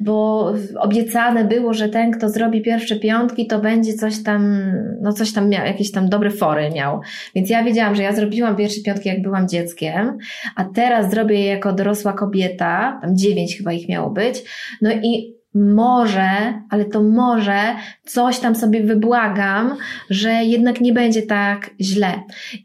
bo 0.00 0.52
obiecane 0.80 1.44
było, 1.44 1.74
że 1.74 1.88
ten, 1.88 2.10
kto 2.10 2.28
zrobi 2.28 2.62
pierwsze 2.62 2.96
piątki, 2.96 3.46
to 3.46 3.58
będzie 3.58 3.94
coś 3.94 4.22
tam, 4.22 4.62
no 5.00 5.12
coś 5.12 5.32
tam 5.32 5.48
miał, 5.48 5.66
jakieś 5.66 5.92
tam 5.92 6.08
dobre 6.08 6.30
fory 6.30 6.70
miał. 6.70 7.00
Więc 7.34 7.50
ja 7.50 7.64
wiedziałam, 7.64 7.94
że 7.94 8.02
ja 8.02 8.12
zrobiłam 8.12 8.56
pierwsze 8.56 8.80
piątki, 8.80 9.08
jak 9.08 9.22
byłam 9.22 9.48
dzieckiem, 9.48 10.18
a 10.56 10.64
teraz 10.64 11.10
zrobię 11.10 11.40
je 11.40 11.46
jako 11.46 11.72
dorosła 11.72 12.12
kobieta, 12.12 12.98
tam 13.02 13.16
dziewięć 13.16 13.56
chyba 13.56 13.72
ich 13.72 13.88
miało 13.88 14.10
być, 14.10 14.42
no 14.82 14.90
i 14.92 15.36
może, 15.56 16.28
ale 16.70 16.84
to 16.84 17.02
może 17.02 17.60
coś 18.04 18.38
tam 18.38 18.54
sobie 18.54 18.82
wybłagam, 18.82 19.76
że 20.10 20.30
jednak 20.30 20.80
nie 20.80 20.92
będzie 20.92 21.22
tak 21.22 21.70
źle. 21.80 22.12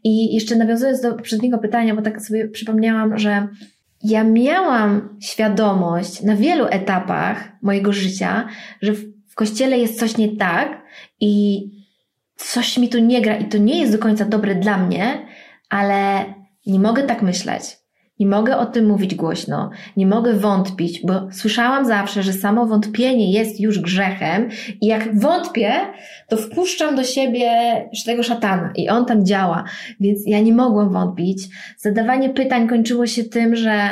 I 0.04 0.36
jeszcze 0.36 0.56
nawiązując 0.56 1.02
do 1.02 1.14
poprzedniego 1.14 1.58
pytania, 1.58 1.96
bo 1.96 2.02
tak 2.02 2.22
sobie 2.22 2.48
przypomniałam, 2.48 3.18
że 3.18 3.48
ja 4.04 4.24
miałam 4.24 5.18
świadomość 5.22 6.22
na 6.22 6.36
wielu 6.36 6.66
etapach 6.66 7.52
mojego 7.62 7.94
życia, 7.94 8.48
że 8.82 8.94
w, 8.94 9.36
kościele 9.36 9.78
jest 9.78 10.00
coś 10.00 10.18
nie 10.18 10.38
tak 10.38 10.84
i 11.20 11.64
coś 12.36 12.78
mi 12.78 12.90
tu 12.90 13.00
nie 13.00 13.22
gra 13.22 13.38
i 13.38 13.46
to 13.46 13.58
nie 13.58 13.80
jest 13.80 13.92
do 13.92 14.00
końca 14.00 14.26
dobre 14.26 14.56
dla 14.56 14.78
mnie, 14.78 15.28
ale 15.70 16.26
nie 16.66 16.80
mogę 16.80 17.04
tak 17.04 17.22
myśleć. 17.22 17.81
Nie 18.22 18.28
mogę 18.28 18.58
o 18.58 18.66
tym 18.66 18.86
mówić 18.88 19.16
głośno, 19.16 19.70
nie 19.98 20.08
mogę 20.08 20.34
wątpić, 20.34 21.02
bo 21.06 21.28
słyszałam 21.32 21.86
zawsze, 21.86 22.24
że 22.24 22.34
samo 22.34 22.66
wątpienie 22.66 23.32
jest 23.32 23.60
już 23.60 23.80
grzechem 23.80 24.50
i 24.82 24.88
jak 24.88 25.20
wątpię, 25.20 25.74
to 26.28 26.38
wpuszczam 26.38 26.96
do 26.96 27.04
siebie 27.04 27.50
tego 28.06 28.24
szatana 28.24 28.72
i 28.76 28.90
on 28.90 29.06
tam 29.06 29.26
działa, 29.26 29.64
więc 30.00 30.28
ja 30.28 30.40
nie 30.40 30.54
mogłam 30.54 30.94
wątpić. 30.94 31.48
Zadawanie 31.78 32.30
pytań 32.30 32.68
kończyło 32.68 33.08
się 33.08 33.24
tym, 33.24 33.56
że 33.56 33.90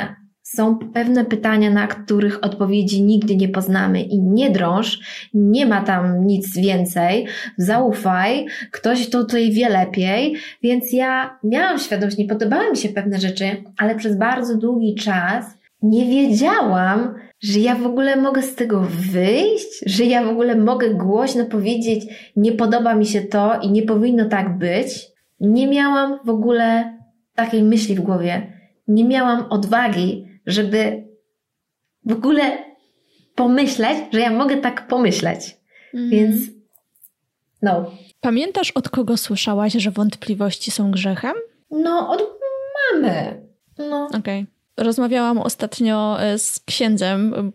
są 0.56 0.78
pewne 0.78 1.24
pytania, 1.24 1.70
na 1.70 1.86
których 1.86 2.44
odpowiedzi 2.44 3.02
nigdy 3.02 3.36
nie 3.36 3.48
poznamy 3.48 4.02
i 4.02 4.20
nie 4.20 4.50
drąż, 4.50 5.00
nie 5.34 5.66
ma 5.66 5.82
tam 5.82 6.26
nic 6.26 6.56
więcej, 6.56 7.26
zaufaj, 7.56 8.46
ktoś 8.70 9.10
to 9.10 9.20
tutaj 9.20 9.50
wie 9.50 9.68
lepiej, 9.68 10.34
więc 10.62 10.92
ja 10.92 11.38
miałam 11.44 11.78
świadomość, 11.78 12.18
nie 12.18 12.28
podobały 12.28 12.70
mi 12.70 12.76
się 12.76 12.88
pewne 12.88 13.18
rzeczy, 13.18 13.44
ale 13.78 13.94
przez 13.94 14.18
bardzo 14.18 14.56
długi 14.56 14.94
czas 14.94 15.44
nie 15.82 16.06
wiedziałam, 16.06 17.14
że 17.40 17.58
ja 17.58 17.74
w 17.74 17.86
ogóle 17.86 18.16
mogę 18.16 18.42
z 18.42 18.54
tego 18.54 18.86
wyjść, 19.12 19.82
że 19.86 20.04
ja 20.04 20.24
w 20.24 20.28
ogóle 20.28 20.56
mogę 20.56 20.94
głośno 20.94 21.44
powiedzieć, 21.44 22.04
nie 22.36 22.52
podoba 22.52 22.94
mi 22.94 23.06
się 23.06 23.20
to 23.20 23.60
i 23.62 23.70
nie 23.70 23.82
powinno 23.82 24.24
tak 24.24 24.58
być. 24.58 25.06
Nie 25.40 25.66
miałam 25.66 26.18
w 26.24 26.30
ogóle 26.30 26.98
takiej 27.34 27.62
myśli 27.62 27.94
w 27.94 28.00
głowie. 28.00 28.52
Nie 28.88 29.04
miałam 29.04 29.44
odwagi, 29.50 30.29
żeby 30.46 31.08
w 32.04 32.12
ogóle 32.12 32.58
pomyśleć, 33.34 33.98
że 34.12 34.20
ja 34.20 34.30
mogę 34.30 34.56
tak 34.56 34.88
pomyśleć. 34.88 35.56
Mm. 35.94 36.10
Więc 36.10 36.40
no. 37.62 37.90
Pamiętasz, 38.20 38.70
od 38.70 38.88
kogo 38.88 39.16
słyszałaś, 39.16 39.72
że 39.72 39.90
wątpliwości 39.90 40.70
są 40.70 40.90
grzechem? 40.90 41.34
No, 41.70 42.10
od 42.10 42.22
mamy. 42.92 43.42
No. 43.78 44.06
Okej. 44.06 44.18
Okay. 44.18 44.46
Rozmawiałam 44.84 45.38
ostatnio 45.38 46.22
e, 46.22 46.38
z 46.38 46.60
księdzem, 46.60 47.52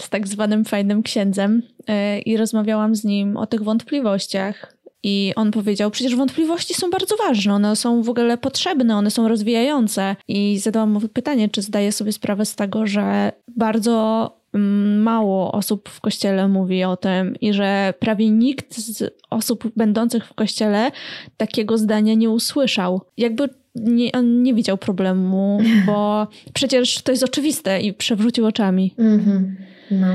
z 0.00 0.08
tak 0.08 0.28
zwanym 0.28 0.64
fajnym 0.64 1.02
księdzem, 1.02 1.62
e, 1.86 2.18
i 2.18 2.36
rozmawiałam 2.36 2.94
z 2.94 3.04
nim 3.04 3.36
o 3.36 3.46
tych 3.46 3.62
wątpliwościach. 3.62 4.76
I 5.02 5.32
on 5.36 5.50
powiedział, 5.50 5.90
przecież 5.90 6.16
wątpliwości 6.16 6.74
są 6.74 6.90
bardzo 6.90 7.16
ważne, 7.16 7.54
one 7.54 7.76
są 7.76 8.02
w 8.02 8.08
ogóle 8.08 8.38
potrzebne, 8.38 8.96
one 8.96 9.10
są 9.10 9.28
rozwijające. 9.28 10.16
I 10.28 10.58
zadałam 10.58 10.90
mu 10.90 11.00
pytanie, 11.00 11.48
czy 11.48 11.62
zdaje 11.62 11.92
sobie 11.92 12.12
sprawę 12.12 12.44
z 12.44 12.56
tego, 12.56 12.86
że 12.86 13.32
bardzo 13.56 14.36
mm, 14.54 15.02
mało 15.02 15.52
osób 15.52 15.88
w 15.88 16.00
kościele 16.00 16.48
mówi 16.48 16.84
o 16.84 16.96
tym 16.96 17.36
i 17.40 17.52
że 17.52 17.94
prawie 17.98 18.30
nikt 18.30 18.74
z 18.74 19.04
osób 19.30 19.72
będących 19.76 20.26
w 20.26 20.34
kościele 20.34 20.90
takiego 21.36 21.78
zdania 21.78 22.14
nie 22.14 22.30
usłyszał. 22.30 23.00
Jakby 23.16 23.48
nie, 23.74 24.12
on 24.12 24.42
nie 24.42 24.54
widział 24.54 24.78
problemu, 24.78 25.58
bo 25.86 26.26
przecież 26.54 27.02
to 27.02 27.12
jest 27.12 27.24
oczywiste 27.24 27.80
i 27.80 27.92
przewrócił 27.92 28.46
oczami. 28.46 28.94
Mhm. 28.98 29.56
No, 29.90 30.06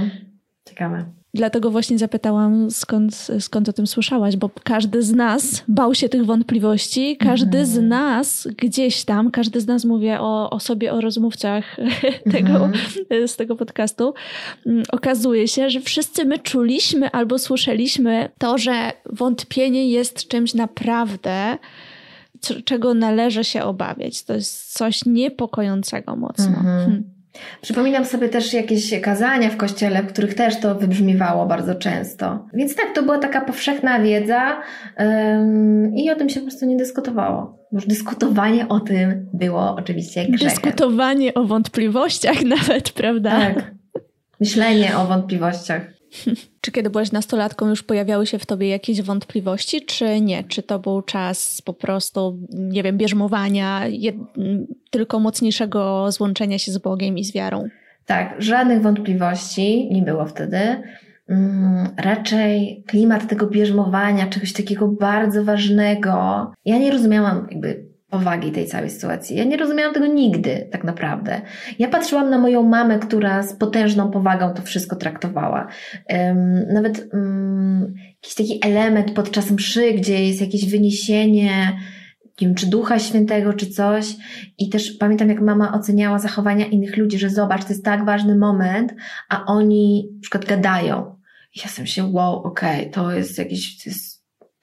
ciekawe. 0.69 1.22
Dlatego 1.35 1.71
właśnie 1.71 1.97
zapytałam, 1.97 2.71
skąd, 2.71 3.27
skąd 3.39 3.69
o 3.69 3.73
tym 3.73 3.87
słyszałaś, 3.87 4.35
bo 4.35 4.49
każdy 4.63 5.03
z 5.03 5.13
nas 5.13 5.63
bał 5.67 5.95
się 5.95 6.09
tych 6.09 6.25
wątpliwości, 6.25 7.17
każdy 7.17 7.57
mhm. 7.57 7.65
z 7.65 7.81
nas 7.81 8.47
gdzieś 8.57 9.03
tam, 9.03 9.31
każdy 9.31 9.61
z 9.61 9.67
nas 9.67 9.85
mówię 9.85 10.19
o, 10.19 10.49
o 10.49 10.59
sobie, 10.59 10.93
o 10.93 11.01
rozmówcach 11.01 11.77
tego, 12.31 12.65
mhm. 12.65 13.27
z 13.27 13.35
tego 13.35 13.55
podcastu. 13.55 14.13
Mm, 14.65 14.83
okazuje 14.91 15.47
się, 15.47 15.69
że 15.69 15.81
wszyscy 15.81 16.25
my 16.25 16.39
czuliśmy 16.39 17.11
albo 17.11 17.39
słyszeliśmy 17.39 18.29
to, 18.37 18.57
że 18.57 18.91
wątpienie 19.05 19.89
jest 19.89 20.27
czymś 20.27 20.53
naprawdę, 20.53 21.57
czego 22.65 22.93
należy 22.93 23.43
się 23.43 23.63
obawiać. 23.63 24.23
To 24.23 24.33
jest 24.33 24.73
coś 24.73 25.05
niepokojącego 25.05 26.15
mocno. 26.15 26.45
Mhm. 26.45 26.65
Hmm. 26.65 27.12
Przypominam 27.61 28.05
sobie 28.05 28.29
też 28.29 28.53
jakieś 28.53 29.01
kazania 29.01 29.49
w 29.49 29.57
kościele, 29.57 30.03
w 30.03 30.07
których 30.07 30.33
też 30.33 30.59
to 30.59 30.75
wybrzmiewało 30.75 31.45
bardzo 31.45 31.75
często. 31.75 32.45
Więc 32.53 32.75
tak, 32.75 32.95
to 32.95 33.03
była 33.03 33.17
taka 33.17 33.41
powszechna 33.41 33.99
wiedza 33.99 34.61
i 35.95 36.11
o 36.11 36.15
tym 36.15 36.29
się 36.29 36.39
po 36.39 36.45
prostu 36.45 36.65
nie 36.65 36.77
dyskutowało. 36.77 37.57
Już 37.71 37.87
dyskutowanie 37.87 38.67
o 38.67 38.79
tym 38.79 39.29
było 39.33 39.75
oczywiście 39.75 40.25
grzechem. 40.25 40.49
Dyskutowanie 40.49 41.33
o 41.33 41.43
wątpliwościach 41.43 42.43
nawet, 42.57 42.91
prawda? 42.91 43.31
Tak. 43.31 43.71
Myślenie 44.39 44.97
o 44.97 45.05
wątpliwościach. 45.05 45.81
Czy 46.61 46.71
kiedy 46.71 46.89
byłaś 46.89 47.11
nastolatką, 47.11 47.69
już 47.69 47.83
pojawiały 47.83 48.27
się 48.27 48.39
w 48.39 48.45
tobie 48.45 48.67
jakieś 48.67 49.01
wątpliwości, 49.01 49.85
czy 49.85 50.21
nie? 50.21 50.43
Czy 50.43 50.63
to 50.63 50.79
był 50.79 51.01
czas 51.01 51.61
po 51.61 51.73
prostu, 51.73 52.39
nie 52.49 52.83
wiem, 52.83 52.97
bierzmowania, 52.97 53.87
jed... 53.87 54.15
tylko 54.93 55.19
mocniejszego 55.19 56.11
złączenia 56.11 56.59
się 56.59 56.71
z 56.71 56.77
Bogiem 56.77 57.17
i 57.17 57.23
z 57.23 57.33
wiarą? 57.33 57.67
Tak, 58.05 58.35
żadnych 58.39 58.81
wątpliwości 58.81 59.89
nie 59.91 60.01
było 60.01 60.25
wtedy. 60.25 60.57
Mm, 61.29 61.89
raczej 61.97 62.83
klimat 62.87 63.27
tego 63.27 63.47
bierzmowania, 63.47 64.27
czegoś 64.27 64.53
takiego 64.53 64.87
bardzo 64.87 65.43
ważnego. 65.43 66.11
Ja 66.65 66.77
nie 66.77 66.91
rozumiałam 66.91 67.47
jakby 67.51 67.85
powagi 68.09 68.51
tej 68.51 68.65
całej 68.65 68.89
sytuacji. 68.89 69.37
Ja 69.37 69.43
nie 69.43 69.57
rozumiałam 69.57 69.93
tego 69.93 70.07
nigdy, 70.07 70.67
tak 70.71 70.83
naprawdę. 70.83 71.41
Ja 71.79 71.87
patrzyłam 71.87 72.29
na 72.29 72.37
moją 72.37 72.63
mamę, 72.63 72.99
która 72.99 73.43
z 73.43 73.53
potężną 73.53 74.11
powagą 74.11 74.53
to 74.53 74.61
wszystko 74.61 74.95
traktowała. 74.95 75.67
Um, 76.09 76.73
nawet 76.73 77.09
um, 77.13 77.93
jakiś 78.15 78.35
taki 78.35 78.59
element 78.65 79.11
podczas 79.11 79.51
mszy, 79.51 79.93
gdzie 79.93 80.25
jest 80.25 80.41
jakieś 80.41 80.69
wyniesienie, 80.69 81.51
nie 82.41 82.47
wiem, 82.47 82.55
czy 82.55 82.67
Ducha 82.67 82.99
Świętego, 82.99 83.53
czy 83.53 83.67
coś. 83.69 84.15
I 84.57 84.69
też 84.69 84.91
pamiętam, 84.91 85.29
jak 85.29 85.41
mama 85.41 85.73
oceniała 85.73 86.19
zachowania 86.19 86.65
innych 86.65 86.97
ludzi, 86.97 87.19
że 87.19 87.29
zobacz, 87.29 87.63
to 87.63 87.69
jest 87.69 87.85
tak 87.85 88.05
ważny 88.05 88.37
moment, 88.37 88.93
a 89.29 89.45
oni 89.45 90.09
na 90.13 90.21
przykład 90.21 90.45
gadają. 90.45 91.15
I 91.55 91.59
ja 91.59 91.67
sobie 91.67 91.87
się, 91.87 92.11
wow, 92.11 92.35
okej, 92.35 92.79
okay, 92.79 92.91
to 92.91 93.11
jest 93.11 93.37
jakiś, 93.37 93.83
to 93.83 93.89
jest 93.89 94.13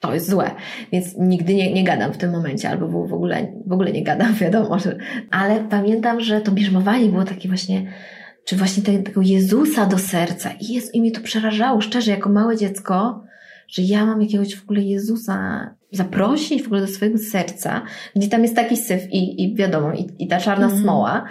to 0.01 0.13
jest 0.13 0.29
złe. 0.29 0.51
Więc 0.91 1.17
nigdy 1.17 1.53
nie, 1.53 1.73
nie 1.73 1.83
gadam 1.83 2.13
w 2.13 2.17
tym 2.17 2.31
momencie, 2.31 2.69
albo 2.69 2.87
w 3.07 3.13
ogóle, 3.13 3.53
w 3.67 3.73
ogóle 3.73 3.91
nie 3.91 4.03
gadam, 4.03 4.33
wiadomo, 4.41 4.79
że... 4.79 4.97
Ale 5.31 5.63
pamiętam, 5.63 6.21
że 6.21 6.41
to 6.41 6.51
bierzmowanie 6.51 7.09
było 7.09 7.23
takie 7.23 7.49
właśnie, 7.49 7.93
czy 8.45 8.55
właśnie 8.55 8.83
tego 8.83 9.21
Jezusa 9.21 9.85
do 9.85 9.97
serca. 9.97 10.51
I, 10.51 10.73
jest, 10.73 10.95
I 10.95 11.01
mnie 11.01 11.11
to 11.11 11.21
przerażało, 11.21 11.81
szczerze, 11.81 12.11
jako 12.11 12.29
małe 12.29 12.57
dziecko, 12.57 13.23
że 13.67 13.81
ja 13.81 14.05
mam 14.05 14.21
jakiegoś 14.21 14.55
w 14.55 14.63
ogóle 14.63 14.81
Jezusa 14.81 15.69
zaprosić 15.91 16.63
w 16.63 16.65
ogóle 16.65 16.81
do 16.81 16.87
swojego 16.87 17.17
serca, 17.17 17.81
gdzie 18.15 18.27
tam 18.27 18.43
jest 18.43 18.55
taki 18.55 18.77
syf 18.77 19.03
i, 19.11 19.43
i 19.43 19.55
wiadomo, 19.55 19.93
i, 19.93 20.07
i 20.19 20.27
ta 20.27 20.37
czarna 20.37 20.65
mm. 20.65 20.79
smoła. 20.79 21.25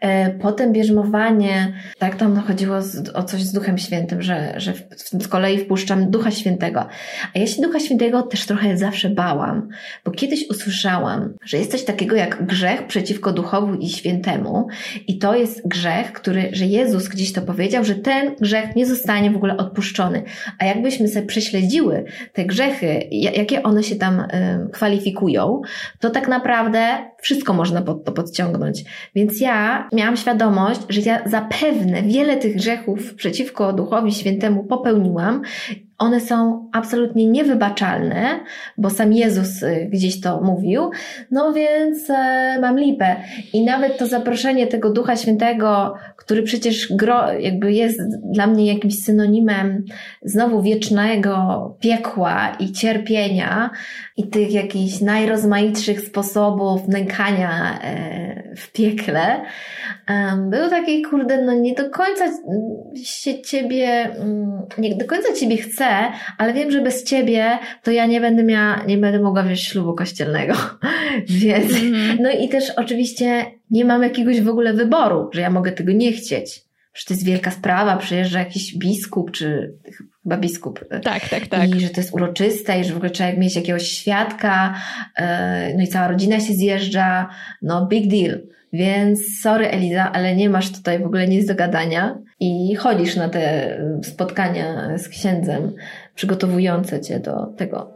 E, 0.00 0.30
potem 0.30 0.72
bierzmowanie, 0.72 1.72
tak 1.98 2.14
tam 2.14 2.36
chodziło 2.36 2.82
z, 2.82 3.08
o 3.14 3.22
coś 3.22 3.42
z 3.42 3.52
Duchem 3.52 3.78
Świętym, 3.78 4.22
że, 4.22 4.54
że 4.56 4.72
w, 4.72 4.82
z 5.22 5.28
kolei 5.28 5.58
wpuszczam 5.58 6.10
Ducha 6.10 6.30
Świętego. 6.30 6.86
A 7.34 7.38
ja 7.38 7.46
się 7.46 7.62
Ducha 7.62 7.80
Świętego 7.80 8.22
też 8.22 8.46
trochę 8.46 8.76
zawsze 8.76 9.10
bałam, 9.10 9.68
bo 10.04 10.10
kiedyś 10.10 10.50
usłyszałam, 10.50 11.34
że 11.44 11.56
jest 11.58 11.70
coś 11.70 11.84
takiego 11.84 12.16
jak 12.16 12.46
grzech 12.46 12.86
przeciwko 12.86 13.32
Duchowi 13.32 13.84
i 13.84 13.88
Świętemu 13.88 14.66
i 15.08 15.18
to 15.18 15.36
jest 15.36 15.68
grzech, 15.68 16.12
który, 16.12 16.48
że 16.52 16.66
Jezus 16.66 17.08
gdzieś 17.08 17.32
to 17.32 17.42
powiedział, 17.42 17.84
że 17.84 17.94
ten 17.94 18.34
grzech 18.40 18.76
nie 18.76 18.86
zostanie 18.86 19.30
w 19.30 19.36
ogóle 19.36 19.56
odpuszczony. 19.56 20.22
A 20.58 20.64
jakbyśmy 20.64 21.08
sobie 21.08 21.26
prześledziły 21.26 22.04
te 22.32 22.44
grzechy, 22.44 23.08
jakie 23.10 23.62
one 23.62 23.82
się 23.82 23.96
tam 23.96 24.05
y, 24.14 24.70
kwalifikują, 24.72 25.62
to 26.00 26.10
tak 26.10 26.28
naprawdę 26.28 26.98
wszystko 27.20 27.52
można 27.52 27.82
pod 27.82 28.04
to 28.04 28.12
podciągnąć. 28.12 28.84
Więc 29.14 29.40
ja 29.40 29.88
miałam 29.92 30.16
świadomość, 30.16 30.80
że 30.88 31.00
ja 31.00 31.28
zapewne 31.28 32.02
wiele 32.02 32.36
tych 32.36 32.56
grzechów 32.56 33.14
przeciwko 33.14 33.72
Duchowi 33.72 34.12
Świętemu 34.12 34.64
popełniłam 34.64 35.42
one 35.98 36.20
są 36.20 36.68
absolutnie 36.72 37.26
niewybaczalne, 37.26 38.40
bo 38.78 38.90
sam 38.90 39.12
Jezus 39.12 39.62
y, 39.62 39.88
gdzieś 39.92 40.20
to 40.20 40.40
mówił, 40.40 40.90
no 41.30 41.52
więc 41.52 42.10
e, 42.10 42.58
mam 42.60 42.78
lipę. 42.78 43.16
I 43.52 43.64
nawet 43.64 43.98
to 43.98 44.06
zaproszenie 44.06 44.66
tego 44.66 44.90
Ducha 44.90 45.16
Świętego, 45.16 45.94
który 46.16 46.42
przecież 46.42 46.92
gro, 46.92 47.32
jakby 47.32 47.72
jest 47.72 48.00
dla 48.32 48.46
mnie 48.46 48.66
jakimś 48.66 48.94
synonimem 48.94 49.84
znowu 50.22 50.62
wiecznego 50.62 51.76
piekła 51.80 52.56
i 52.60 52.72
cierpienia 52.72 53.70
i 54.16 54.28
tych 54.28 54.52
jakichś 54.52 55.00
najrozmaitszych 55.00 56.00
sposobów 56.00 56.88
nękania 56.88 57.80
e, 57.82 58.54
w 58.56 58.72
piekle, 58.72 59.40
był 60.50 60.70
taki, 60.70 61.02
kurde, 61.02 61.42
no 61.42 61.52
nie 61.52 61.74
do 61.74 61.90
końca 61.90 62.24
się 63.04 63.42
ciebie, 63.42 63.86
mm, 63.86 64.62
nie 64.78 64.94
do 64.94 65.04
końca 65.04 65.32
ciebie 65.32 65.56
chcę, 65.56 65.86
ale 66.38 66.52
wiem, 66.52 66.70
że 66.70 66.80
bez 66.80 67.04
ciebie 67.04 67.58
to 67.82 67.90
ja 67.90 68.06
nie 68.06 68.20
będę 68.20 68.42
miała, 68.42 68.84
nie 68.86 68.98
będę 68.98 69.20
mogła 69.20 69.42
wziąć 69.42 69.62
ślubu 69.62 69.94
kościelnego. 69.94 70.54
Więc, 71.28 71.72
mm-hmm. 71.72 72.16
no 72.20 72.30
i 72.30 72.48
też 72.48 72.70
oczywiście 72.70 73.44
nie 73.70 73.84
mam 73.84 74.02
jakiegoś 74.02 74.40
w 74.40 74.48
ogóle 74.48 74.72
wyboru, 74.72 75.30
że 75.32 75.40
ja 75.40 75.50
mogę 75.50 75.72
tego 75.72 75.92
nie 75.92 76.12
chcieć. 76.12 76.66
Że 76.94 77.04
to 77.04 77.14
jest 77.14 77.24
wielka 77.24 77.50
sprawa, 77.50 77.96
przyjeżdża 77.96 78.38
jakiś 78.38 78.78
biskup, 78.78 79.30
czy 79.30 79.74
chyba 80.26 80.36
biskup. 80.36 80.84
Tak, 81.02 81.28
tak, 81.28 81.46
tak. 81.46 81.68
I 81.76 81.80
że 81.80 81.88
to 81.88 82.00
jest 82.00 82.14
uroczyste 82.14 82.80
i 82.80 82.84
że 82.84 82.92
w 82.92 82.96
ogóle 82.96 83.10
trzeba 83.10 83.32
mieć 83.32 83.56
jakiegoś 83.56 83.88
świadka, 83.88 84.74
e, 85.16 85.74
no 85.76 85.82
i 85.82 85.88
cała 85.88 86.08
rodzina 86.08 86.40
się 86.40 86.52
zjeżdża, 86.52 87.28
no 87.62 87.86
big 87.86 88.10
deal. 88.10 88.40
Więc 88.72 89.20
sorry 89.42 89.68
Eliza, 89.68 90.12
ale 90.12 90.36
nie 90.36 90.50
masz 90.50 90.72
tutaj 90.72 90.98
w 90.98 91.06
ogóle 91.06 91.28
nic 91.28 91.46
do 91.46 91.54
gadania 91.54 92.18
i 92.40 92.74
chodzisz 92.74 93.16
na 93.16 93.28
te 93.28 93.76
spotkania 94.02 94.98
z 94.98 95.08
księdzem 95.08 95.72
przygotowujące 96.14 97.00
cię 97.00 97.20
do 97.20 97.46
tego 97.46 97.95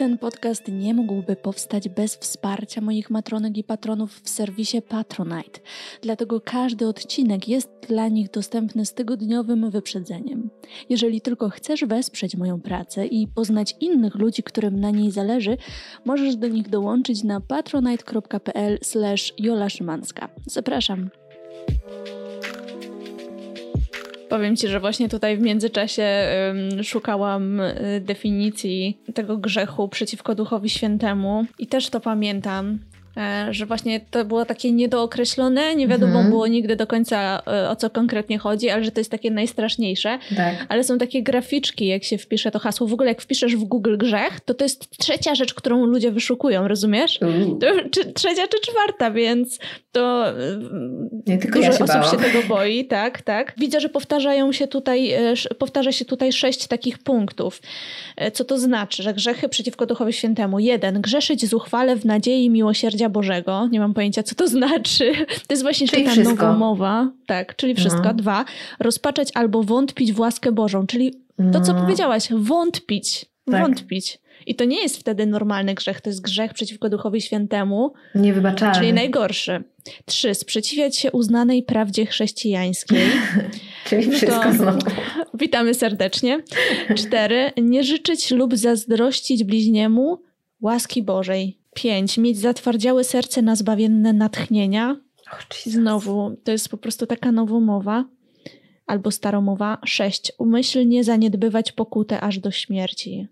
Ten 0.00 0.18
podcast 0.18 0.68
nie 0.68 0.94
mógłby 0.94 1.36
powstać 1.36 1.88
bez 1.88 2.16
wsparcia 2.16 2.80
moich 2.80 3.10
matronek 3.10 3.56
i 3.56 3.64
patronów 3.64 4.20
w 4.20 4.28
serwisie 4.28 4.82
Patronite, 4.82 5.60
dlatego 6.02 6.40
każdy 6.40 6.86
odcinek 6.86 7.48
jest 7.48 7.70
dla 7.88 8.08
nich 8.08 8.30
dostępny 8.30 8.86
z 8.86 8.94
tygodniowym 8.94 9.70
wyprzedzeniem. 9.70 10.50
Jeżeli 10.88 11.20
tylko 11.20 11.50
chcesz 11.50 11.84
wesprzeć 11.84 12.36
moją 12.36 12.60
pracę 12.60 13.06
i 13.06 13.28
poznać 13.28 13.76
innych 13.80 14.14
ludzi, 14.14 14.42
którym 14.42 14.80
na 14.80 14.90
niej 14.90 15.10
zależy, 15.10 15.56
możesz 16.04 16.36
do 16.36 16.48
nich 16.48 16.68
dołączyć 16.68 17.24
na 17.24 17.40
patronite.pl/jola 17.40 19.68
Zapraszam. 20.46 21.10
Powiem 24.30 24.56
Ci, 24.56 24.68
że 24.68 24.80
właśnie 24.80 25.08
tutaj 25.08 25.36
w 25.36 25.40
międzyczasie 25.40 26.06
szukałam 26.82 27.60
y, 27.60 28.00
definicji 28.00 28.98
tego 29.14 29.38
grzechu 29.38 29.88
przeciwko 29.88 30.34
Duchowi 30.34 30.70
Świętemu 30.70 31.46
i 31.58 31.66
też 31.66 31.90
to 31.90 32.00
pamiętam, 32.00 32.78
że 33.50 33.66
właśnie 33.66 34.00
to 34.10 34.24
było 34.24 34.44
takie 34.44 34.72
niedookreślone, 34.72 35.76
nie 35.76 35.88
wiadomo 35.88 36.12
mhm. 36.12 36.30
było 36.30 36.46
nigdy 36.46 36.76
do 36.76 36.86
końca 36.86 37.42
e, 37.46 37.70
o 37.70 37.76
co 37.76 37.90
konkretnie 37.90 38.38
chodzi, 38.38 38.70
ale 38.70 38.84
że 38.84 38.92
to 38.92 39.00
jest 39.00 39.10
takie 39.10 39.30
najstraszniejsze. 39.30 40.18
Tak. 40.36 40.66
Ale 40.68 40.84
są 40.84 40.98
takie 40.98 41.22
graficzki, 41.22 41.86
jak 41.86 42.04
się 42.04 42.18
wpisze 42.18 42.50
to 42.50 42.58
hasło. 42.58 42.86
W 42.86 42.92
ogóle 42.92 43.08
jak 43.08 43.22
wpiszesz 43.22 43.56
w 43.56 43.64
Google 43.64 43.96
grzech, 43.96 44.40
to 44.40 44.54
to 44.54 44.64
jest 44.64 44.90
trzecia 44.98 45.34
rzecz, 45.34 45.54
którą 45.54 45.84
ludzie 45.84 46.10
wyszukują, 46.10 46.68
rozumiesz? 46.68 47.18
To, 47.60 47.66
czy, 47.90 48.12
trzecia 48.12 48.46
czy 48.48 48.60
czwarta, 48.70 49.10
więc 49.10 49.58
to 49.92 50.28
e, 50.28 50.34
nie, 51.26 51.38
tylko 51.38 51.58
dużo 51.58 51.70
ja 51.70 51.78
się 51.78 51.84
osób 51.84 51.96
bałam. 51.96 52.10
się 52.10 52.16
tego 52.16 52.48
boi, 52.48 52.84
tak, 52.84 53.22
tak. 53.22 53.54
Widzę, 53.58 53.80
że 53.80 53.88
powtarzają 53.88 54.52
się 54.52 54.66
tutaj, 54.66 55.12
powtarza 55.58 55.92
się 55.92 56.04
tutaj 56.04 56.32
sześć 56.32 56.66
takich 56.66 56.98
punktów. 56.98 57.60
Co 58.32 58.44
to 58.44 58.58
znaczy? 58.58 59.02
Że 59.02 59.14
grzechy 59.14 59.48
przeciwko 59.48 59.86
Duchowi 59.86 60.12
Świętemu. 60.12 60.58
Jeden, 60.58 61.00
grzeszyć 61.00 61.46
zuchwale 61.46 61.96
w 61.96 62.04
nadziei 62.04 62.44
i 62.44 62.50
miłosierdzia 63.00 63.08
Bożego. 63.08 63.68
Nie 63.72 63.80
mam 63.80 63.94
pojęcia, 63.94 64.22
co 64.22 64.34
to 64.34 64.48
znaczy. 64.48 65.12
To 65.46 65.52
jest 65.54 65.62
właśnie 65.62 65.88
czyli 65.88 66.04
taka 66.04 66.22
nowa 66.22 66.52
mowa. 66.52 67.12
Tak, 67.26 67.56
czyli 67.56 67.74
wszystko. 67.74 68.02
No. 68.04 68.14
Dwa, 68.14 68.44
rozpaczać 68.78 69.28
albo 69.34 69.62
wątpić 69.62 70.12
w 70.12 70.20
łaskę 70.20 70.52
Bożą, 70.52 70.86
czyli 70.86 71.14
to, 71.52 71.60
co 71.60 71.72
no. 71.72 71.80
powiedziałaś, 71.80 72.28
wątpić. 72.32 73.26
Tak. 73.50 73.62
Wątpić. 73.62 74.18
I 74.46 74.54
to 74.54 74.64
nie 74.64 74.82
jest 74.82 74.96
wtedy 74.96 75.26
normalny 75.26 75.74
grzech, 75.74 76.00
to 76.00 76.10
jest 76.10 76.22
grzech 76.22 76.54
przeciwko 76.54 76.88
Duchowi 76.88 77.20
Świętemu. 77.20 77.92
Niewybaczalny. 78.14 78.74
Czyli 78.74 78.92
najgorszy. 78.92 79.64
Trzy, 80.04 80.34
sprzeciwiać 80.34 80.96
się 80.96 81.12
uznanej 81.12 81.62
prawdzie 81.62 82.06
chrześcijańskiej. 82.06 83.06
czyli 83.88 84.06
no 84.06 84.16
wszystko 84.16 84.42
to, 84.42 84.52
znowu. 84.52 84.78
Witamy 85.34 85.74
serdecznie. 85.74 86.42
Cztery, 86.94 87.52
nie 87.62 87.84
życzyć 87.84 88.30
lub 88.30 88.56
zazdrościć 88.56 89.44
bliźniemu 89.44 90.22
łaski 90.60 91.02
Bożej. 91.02 91.59
5. 91.82 92.18
Mieć 92.18 92.38
zatwardziałe 92.38 93.04
serce 93.04 93.42
na 93.42 93.56
zbawienne 93.56 94.12
natchnienia. 94.12 94.96
Oh, 95.32 95.42
Znowu, 95.66 96.36
to 96.44 96.52
jest 96.52 96.68
po 96.68 96.76
prostu 96.76 97.06
taka 97.06 97.32
nowomowa 97.32 98.04
albo 98.86 99.10
staromowa. 99.10 99.78
6. 99.84 100.32
Umyślnie 100.38 101.04
zaniedbywać 101.04 101.72
pokutę 101.72 102.20
aż 102.20 102.38
do 102.38 102.50
śmierci. 102.50 103.28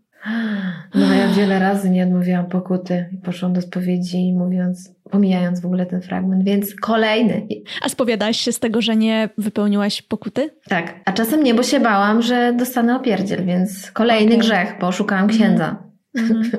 No 0.95 1.15
ja 1.15 1.29
wiele 1.29 1.59
razy 1.59 1.91
nie 1.91 2.05
odmówiłam 2.05 2.47
pokuty 2.47 3.07
i 3.13 3.17
poszłam 3.17 3.53
do 3.53 3.63
spowiedzi 3.63 4.33
mówiąc, 4.33 4.95
pomijając 5.11 5.61
w 5.61 5.67
ogóle 5.67 5.87
ten 5.87 6.03
fragment, 6.03 6.45
więc 6.45 6.75
kolejny. 6.75 7.47
A 7.83 7.89
spowiadałaś 7.89 8.41
się 8.41 8.53
z 8.53 8.59
tego, 8.59 8.83
że 8.83 8.97
nie 8.97 9.29
wypełniłaś 9.39 10.03
pokuty? 10.03 10.51
Tak, 10.69 11.01
a 11.05 11.13
czasem 11.13 11.43
nie, 11.43 11.55
bo 11.55 11.63
się 11.63 11.81
bałam, 11.81 12.23
że 12.23 12.53
dostanę 12.53 12.97
opierdziel, 12.97 13.45
więc 13.45 13.91
kolejny 13.91 14.35
okay. 14.35 14.39
grzech, 14.39 14.75
bo 14.81 14.93
szukałam 14.93 15.29
księdza. 15.29 15.83
Mm 16.15 16.43
-hmm. 16.43 16.59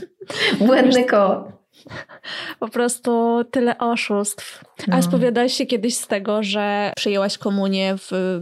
Błędne 0.58 1.04
koło. 1.04 1.58
Po 2.58 2.68
prostu 2.68 3.44
tyle 3.50 3.78
oszustw. 3.78 4.64
No. 4.88 4.96
A 4.96 5.02
spowiadałaś 5.02 5.52
się 5.52 5.66
kiedyś 5.66 5.96
z 5.96 6.06
tego, 6.06 6.42
że 6.42 6.92
przyjęłaś 6.96 7.38
komunię 7.38 7.94
w, 7.96 8.40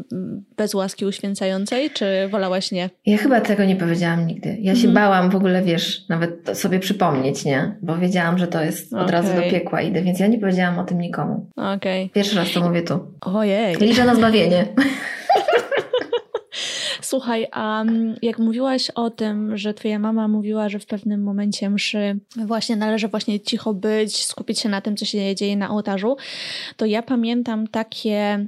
bez 0.56 0.74
łaski 0.74 1.06
uświęcającej, 1.06 1.90
czy 1.90 2.28
wolałaś 2.28 2.72
nie? 2.72 2.90
Ja 3.06 3.16
chyba 3.16 3.40
tego 3.40 3.64
nie 3.64 3.76
powiedziałam 3.76 4.26
nigdy. 4.26 4.56
Ja 4.60 4.74
się 4.74 4.88
mm. 4.88 4.94
bałam 4.94 5.30
w 5.30 5.36
ogóle, 5.36 5.62
wiesz, 5.62 6.08
nawet 6.08 6.58
sobie 6.58 6.78
przypomnieć, 6.78 7.44
nie? 7.44 7.76
Bo 7.82 7.96
wiedziałam, 7.96 8.38
że 8.38 8.46
to 8.46 8.62
jest 8.62 8.92
od 8.92 9.00
okay. 9.00 9.12
razu 9.12 9.34
do 9.34 9.42
piekła 9.42 9.80
idę, 9.80 10.02
więc 10.02 10.20
ja 10.20 10.26
nie 10.26 10.38
powiedziałam 10.38 10.78
o 10.78 10.84
tym 10.84 11.00
nikomu. 11.00 11.50
Okej. 11.56 12.02
Okay. 12.02 12.08
Pierwszy 12.14 12.36
raz 12.36 12.52
to 12.52 12.60
mówię 12.60 12.82
tu. 12.82 13.00
Ojej. 13.20 13.76
Liczę 13.76 14.04
na 14.04 14.14
zbawienie. 14.14 14.66
Słuchaj, 17.08 17.46
a 17.52 17.84
jak 18.22 18.38
mówiłaś 18.38 18.90
o 18.90 19.10
tym, 19.10 19.56
że 19.56 19.74
twoja 19.74 19.98
mama 19.98 20.28
mówiła, 20.28 20.68
że 20.68 20.78
w 20.78 20.86
pewnym 20.86 21.22
momencie 21.22 21.70
mszy 21.70 22.18
właśnie 22.46 22.76
należy 22.76 23.08
właśnie 23.08 23.40
cicho 23.40 23.74
być, 23.74 24.24
skupić 24.24 24.58
się 24.58 24.68
na 24.68 24.80
tym, 24.80 24.96
co 24.96 25.04
się 25.04 25.34
dzieje 25.34 25.56
na 25.56 25.70
ołtarzu, 25.70 26.16
to 26.76 26.86
ja 26.86 27.02
pamiętam 27.02 27.66
takie 27.66 28.46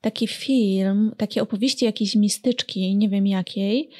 taki 0.00 0.26
film, 0.26 1.12
takie 1.16 1.42
opowieści 1.42 1.84
jakiejś 1.84 2.14
mistyczki, 2.16 2.96
nie 2.96 3.08
wiem 3.08 3.26
jakiej, 3.26 3.90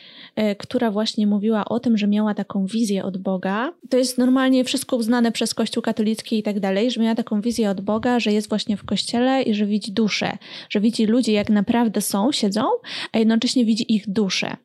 która 0.58 0.90
właśnie 0.90 1.26
mówiła 1.26 1.64
o 1.64 1.80
tym, 1.80 1.98
że 1.98 2.06
miała 2.06 2.34
taką 2.34 2.66
wizję 2.66 3.04
od 3.04 3.18
Boga. 3.18 3.72
To 3.90 3.96
jest 3.96 4.18
normalnie 4.18 4.64
wszystko 4.64 4.96
uznane 4.96 5.32
przez 5.32 5.54
Kościół 5.54 5.82
katolicki 5.82 6.38
i 6.38 6.42
tak 6.42 6.60
dalej, 6.60 6.90
że 6.90 7.00
miała 7.00 7.14
taką 7.14 7.40
wizję 7.40 7.70
od 7.70 7.80
Boga, 7.80 8.20
że 8.20 8.32
jest 8.32 8.48
właśnie 8.48 8.76
w 8.76 8.84
kościele 8.84 9.42
i 9.42 9.54
że 9.54 9.66
widzi 9.66 9.92
duszę, 9.92 10.38
że 10.70 10.80
widzi 10.80 11.06
ludzi 11.06 11.32
jak 11.32 11.50
naprawdę 11.50 12.00
są, 12.00 12.32
siedzą, 12.32 12.62
a 13.12 13.18
jednocześnie 13.18 13.64
widzi 13.64 13.94
ich 13.94 14.10
duszę. 14.10 14.56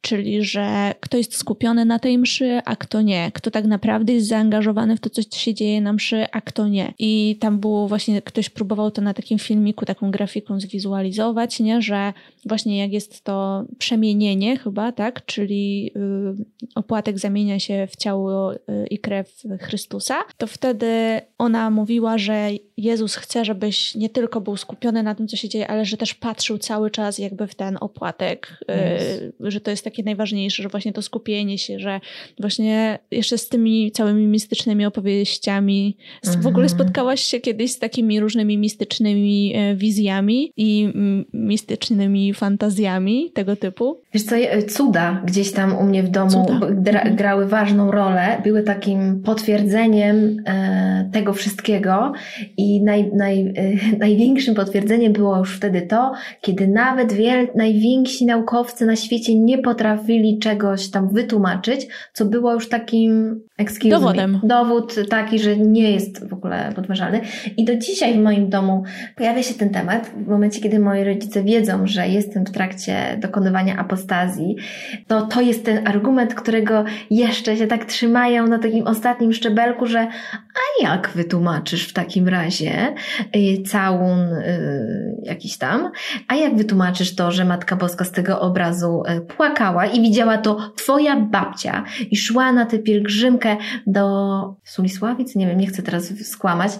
Czyli 0.00 0.44
że 0.44 0.94
kto 1.00 1.16
jest 1.16 1.36
skupiony 1.36 1.84
na 1.84 1.98
tej 1.98 2.18
mszy, 2.18 2.60
a 2.64 2.76
kto 2.76 3.02
nie, 3.02 3.30
kto 3.34 3.50
tak 3.50 3.64
naprawdę 3.64 4.12
jest 4.12 4.28
zaangażowany 4.28 4.96
w 4.96 5.00
to, 5.00 5.10
co 5.10 5.22
się 5.22 5.54
dzieje 5.54 5.80
na 5.80 5.92
mszy, 5.92 6.26
a 6.32 6.40
kto 6.40 6.68
nie. 6.68 6.94
I 6.98 7.36
tam 7.40 7.58
było 7.58 7.88
właśnie, 7.88 8.22
ktoś 8.22 8.50
próbował 8.50 8.90
to 8.90 9.02
na 9.02 9.14
takim 9.14 9.38
filmiku, 9.38 9.84
taką 9.84 10.10
grafiką 10.10 10.60
zwizualizować, 10.60 11.60
nie, 11.60 11.82
że 11.82 12.12
właśnie 12.46 12.78
jak 12.78 12.92
jest 12.92 13.24
to 13.24 13.64
przemienienie 13.78 14.56
chyba, 14.56 14.92
tak, 14.92 15.26
czyli 15.26 15.90
y, 15.96 16.70
opłatek 16.74 17.18
zamienia 17.18 17.58
się 17.58 17.88
w 17.90 17.96
ciało 17.96 18.54
y, 18.54 18.58
i 18.90 18.98
krew 18.98 19.42
Chrystusa, 19.60 20.14
to 20.38 20.46
wtedy 20.46 21.20
ona 21.38 21.70
mówiła, 21.70 22.18
że 22.18 22.50
Jezus 22.78 23.16
chce, 23.16 23.44
żebyś 23.44 23.94
nie 23.94 24.08
tylko 24.08 24.40
był 24.40 24.56
skupiony 24.56 25.02
na 25.02 25.14
tym, 25.14 25.28
co 25.28 25.36
się 25.36 25.48
dzieje, 25.48 25.68
ale 25.68 25.84
że 25.84 25.96
też 25.96 26.14
patrzył 26.14 26.58
cały 26.58 26.90
czas 26.90 27.18
jakby 27.18 27.46
w 27.46 27.54
ten 27.54 27.78
opłatek, 27.80 28.58
yes. 28.62 29.32
że 29.40 29.60
to 29.60 29.70
jest 29.70 29.84
takie 29.84 30.02
najważniejsze, 30.02 30.62
że 30.62 30.68
właśnie 30.68 30.92
to 30.92 31.02
skupienie 31.02 31.58
się, 31.58 31.78
że 31.78 32.00
właśnie 32.40 32.98
jeszcze 33.10 33.38
z 33.38 33.48
tymi 33.48 33.92
całymi 33.92 34.26
mistycznymi 34.26 34.86
opowieściami, 34.86 35.96
w 36.24 36.46
ogóle 36.46 36.64
mhm. 36.64 36.68
spotkałaś 36.68 37.20
się 37.20 37.40
kiedyś 37.40 37.72
z 37.72 37.78
takimi 37.78 38.20
różnymi 38.20 38.58
mistycznymi 38.58 39.52
e, 39.56 39.76
wizjami 39.76 40.52
i 40.56 40.92
mistycznymi 41.32 42.34
fantazjami 42.34 43.30
tego 43.34 43.56
typu? 43.56 44.00
Wiesz 44.14 44.22
co, 44.22 44.34
cuda 44.68 45.22
gdzieś 45.26 45.52
tam 45.52 45.78
u 45.78 45.84
mnie 45.84 46.02
w 46.02 46.08
domu 46.08 46.46
gra, 46.70 47.00
mhm. 47.00 47.16
grały 47.16 47.46
ważną 47.46 47.90
rolę, 47.90 48.40
były 48.44 48.62
takim 48.62 49.22
potwierdzeniem 49.22 50.36
e, 50.46 51.10
tego 51.12 51.32
wszystkiego 51.32 52.12
i 52.56 52.67
naj, 52.84 53.10
naj, 53.14 53.40
e, 53.40 53.52
największym 54.04 54.54
potwierdzeniem 54.54 55.12
było 55.12 55.38
już 55.38 55.56
wtedy 55.56 55.82
to, 55.82 56.12
kiedy 56.40 56.68
nawet 56.68 57.12
wiel, 57.12 57.48
najwięksi 57.54 58.26
naukowcy 58.26 58.86
na 58.86 58.96
świecie 58.96 59.34
nie 59.34 59.58
potrafili 59.58 60.38
czegoś 60.38 60.90
tam 60.90 61.08
wytłumaczyć, 61.08 61.86
co 62.12 62.24
było 62.24 62.54
już 62.54 62.68
takim 62.68 63.40
excuse 63.58 63.90
Dowodem. 63.90 64.32
Me, 64.32 64.40
dowód 64.42 64.94
taki, 65.10 65.38
że 65.38 65.56
nie 65.56 65.90
jest 65.92 66.28
w 66.28 66.32
ogóle 66.32 66.72
podważalny. 66.76 67.20
I 67.56 67.64
do 67.64 67.76
dzisiaj 67.76 68.14
w 68.14 68.18
moim 68.18 68.48
domu 68.50 68.84
pojawia 69.16 69.42
się 69.42 69.54
ten 69.54 69.70
temat. 69.70 70.10
W 70.16 70.28
momencie, 70.28 70.60
kiedy 70.60 70.78
moi 70.78 71.04
rodzice 71.04 71.42
wiedzą, 71.42 71.86
że 71.86 72.08
jestem 72.08 72.46
w 72.46 72.50
trakcie 72.50 73.18
dokonywania 73.20 73.76
apostazji, 73.76 74.56
to 75.06 75.22
to 75.22 75.40
jest 75.40 75.64
ten 75.64 75.88
argument, 75.88 76.34
którego 76.34 76.84
jeszcze 77.10 77.56
się 77.56 77.66
tak 77.66 77.84
trzymają 77.84 78.46
na 78.46 78.58
takim 78.58 78.86
ostatnim 78.86 79.32
szczebelku, 79.32 79.86
że 79.86 80.08
a 80.32 80.82
jak 80.82 81.10
wytłumaczysz 81.14 81.88
w 81.88 81.92
takim 81.92 82.28
razie 82.28 82.57
y, 82.60 83.62
całun 83.62 84.18
y, 84.18 85.16
jakiś 85.22 85.58
tam, 85.58 85.90
a 86.28 86.34
jak 86.34 86.56
wytłumaczysz 86.56 87.14
to, 87.14 87.32
że 87.32 87.44
Matka 87.44 87.76
Boska 87.76 88.04
z 88.04 88.12
tego 88.12 88.40
obrazu 88.40 89.02
y, 89.18 89.20
płakała 89.20 89.86
i 89.86 90.00
widziała 90.00 90.38
to 90.38 90.72
twoja 90.76 91.16
babcia 91.20 91.84
i 92.10 92.16
szła 92.16 92.52
na 92.52 92.66
tę 92.66 92.78
pielgrzymkę 92.78 93.56
do 93.86 94.56
Sulisławic, 94.64 95.34
nie 95.36 95.46
wiem, 95.46 95.60
nie 95.60 95.66
chcę 95.66 95.82
teraz 95.82 96.28
skłamać, 96.28 96.72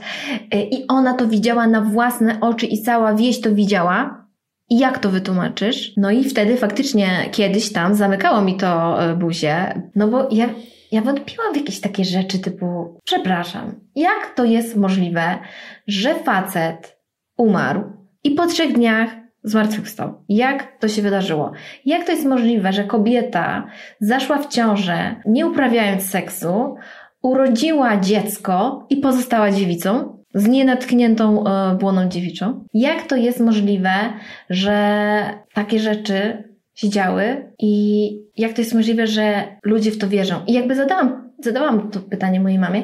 i 0.71 0.85
ona 0.89 1.15
to 1.15 1.27
widziała 1.27 1.67
na 1.67 1.81
własne 1.81 2.41
oczy 2.41 2.67
i 2.67 2.83
cała 2.83 3.15
wieś 3.15 3.41
to 3.41 3.55
widziała, 3.55 4.29
i 4.71 4.79
jak 4.79 4.99
to 4.99 5.11
wytłumaczysz? 5.11 5.93
No 5.97 6.11
i 6.11 6.25
wtedy 6.25 6.57
faktycznie 6.57 7.29
kiedyś 7.33 7.73
tam 7.73 7.95
zamykało 7.95 8.43
mi 8.43 8.57
to 8.57 8.99
buzię, 9.17 9.83
no 9.95 10.09
bo 10.09 10.29
ja 10.31 10.49
ja 10.93 11.03
wątpiłam 11.03 11.53
w 11.55 11.57
jakieś 11.57 11.81
takie 11.81 12.05
rzeczy 12.05 12.39
typu, 12.39 13.01
przepraszam, 13.05 13.81
jak 13.95 14.35
to 14.35 14.45
jest 14.45 14.77
możliwe, 14.77 15.39
że 15.87 16.15
facet 16.15 16.99
umarł 17.37 17.83
i 18.25 18.31
po 18.31 18.47
trzech 18.47 18.73
dniach 18.73 19.11
zmartwychwstał? 19.45 20.25
Jak 20.29 20.79
to 20.79 20.89
się 20.89 21.03
wydarzyło? 21.03 21.53
Jak 21.85 22.07
to 22.07 22.13
jest 22.13 22.25
możliwe, 22.25 22.73
że 22.73 22.85
kobieta 22.85 23.67
zaszła 24.01 24.39
w 24.39 24.49
ciążę, 24.49 25.17
nie 25.27 25.47
uprawiając 25.47 26.11
seksu, 26.11 26.77
urodziła 27.23 27.97
dziecko 28.01 28.87
i 28.91 28.97
pozostała 28.97 29.51
dziewicą? 29.51 30.19
z 30.35 30.49
nienatkniętą 30.49 31.45
e, 31.47 31.75
błoną 31.75 32.09
dziewiczą. 32.09 32.65
Jak 32.75 33.07
to 33.07 33.17
jest 33.17 33.41
możliwe, 33.41 33.91
że 34.51 35.23
takie 35.55 35.79
rzeczy 35.79 36.48
się 36.79 36.89
działy 36.89 37.53
i 37.59 38.11
jak 38.37 38.53
to 38.53 38.61
jest 38.61 38.75
możliwe, 38.75 39.07
że 39.07 39.57
ludzie 39.65 39.91
w 39.91 39.99
to 39.99 40.09
wierzą. 40.09 40.45
I 40.47 40.53
jakby 40.53 40.75
zadałam, 40.75 41.33
zadałam 41.45 41.91
to 41.91 42.01
pytanie 42.01 42.41
mojej 42.41 42.59
mamie 42.59 42.83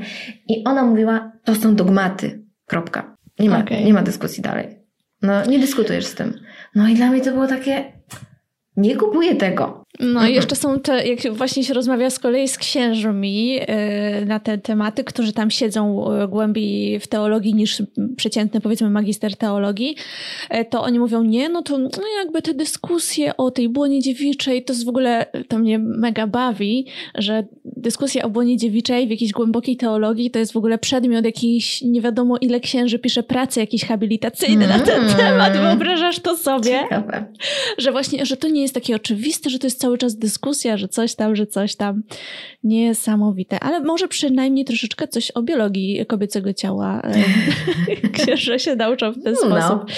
i 0.49 0.65
ona 0.65 0.83
mówiła, 0.85 1.33
to 1.45 1.55
są 1.55 1.75
dogmaty. 1.75 2.45
Kropka. 2.67 3.17
Nie 3.39 3.51
ma, 3.51 3.59
okay. 3.59 3.85
nie 3.85 3.95
ma 3.95 4.03
dyskusji 4.03 4.43
dalej. 4.43 4.79
No, 5.23 5.47
nie 5.47 5.59
dyskutujesz 5.59 6.07
z 6.07 6.15
tym. 6.15 6.41
No 6.75 6.89
i 6.89 6.95
dla 6.95 7.11
mnie 7.11 7.21
to 7.21 7.33
było 7.33 7.47
takie, 7.47 7.93
nie 8.77 8.97
kupuję 8.97 9.37
tego. 9.37 9.84
No 10.01 10.27
i 10.27 10.35
jeszcze 10.35 10.57
są 10.57 10.81
te, 10.81 11.07
jak 11.07 11.35
właśnie 11.35 11.65
się 11.65 11.75
rozmawia 11.75 12.11
z 12.11 12.19
kolei 12.19 12.49
z 12.49 12.59
księżmi 12.59 13.55
yy, 13.55 13.65
na 14.27 14.41
te 14.41 14.59
tematy, 14.59 15.05
którzy 15.05 15.33
tam 15.33 15.51
siedzą 15.51 16.13
e, 16.13 16.29
głębiej 16.29 17.01
w 17.01 17.07
teologii 17.07 17.55
niż 17.55 17.83
przeciętny 18.17 18.61
powiedzmy 18.61 18.91
magister 18.91 19.37
teologii, 19.37 19.97
yy, 20.51 20.65
to 20.65 20.83
oni 20.83 20.99
mówią, 20.99 21.23
nie, 21.23 21.49
no 21.49 21.63
to 21.63 21.79
no 21.79 21.91
jakby 22.19 22.43
te 22.43 22.55
dyskusje 22.55 23.37
o 23.37 23.51
tej 23.51 23.69
błonie 23.69 24.01
dziewiczej, 24.01 24.65
to 24.65 24.73
jest 24.73 24.85
w 24.85 24.89
ogóle, 24.89 25.27
to 25.49 25.59
mnie 25.59 25.79
mega 25.79 26.27
bawi, 26.27 26.87
że 27.15 27.45
dyskusja 27.65 28.23
o 28.25 28.31
błonie 28.31 28.57
dziewiczej 28.57 29.07
w 29.07 29.11
jakiejś 29.11 29.33
głębokiej 29.33 29.77
teologii 29.77 30.31
to 30.31 30.39
jest 30.39 30.53
w 30.53 30.57
ogóle 30.57 30.79
przedmiot 30.79 31.25
jakiś, 31.25 31.83
nie 31.83 32.01
wiadomo 32.01 32.37
ile 32.41 32.61
księży 32.61 32.99
pisze 32.99 33.23
prace 33.23 33.61
jakieś 33.61 33.85
habilitacyjne 33.85 34.65
mm. 34.65 34.79
na 34.79 34.85
ten 34.87 35.03
mm. 35.03 35.17
temat, 35.17 35.53
wyobrażasz 35.53 36.21
to 36.21 36.37
sobie? 36.37 36.81
Ciekawe. 36.83 37.27
Że 37.79 37.93
właśnie, 37.93 38.27
że 38.27 38.37
to 38.37 38.49
nie 38.49 38.63
jest 38.63 38.75
takie 38.75 38.97
oczywiste, 38.97 39.51
że 39.51 39.59
to 39.59 39.67
jest 39.67 39.84
cały 39.85 39.99
czas 39.99 40.17
dyskusja, 40.17 40.77
że 40.77 40.89
coś 40.89 41.15
tam, 41.15 41.37
że 41.37 41.47
coś 41.47 41.77
tam. 41.77 42.03
Niesamowite. 42.63 43.61
Ale 43.61 43.81
może 43.81 44.09
przynajmniej 44.09 44.65
troszeczkę 44.65 45.09
coś 45.09 45.31
o 45.31 45.43
biologii 45.43 46.07
kobiecego 46.07 46.53
ciała 46.53 47.03
księże 48.23 48.59
się 48.59 48.77
nauczą 48.77 49.13
w 49.13 49.23
ten 49.23 49.35
no, 49.35 49.41
sposób. 49.41 49.91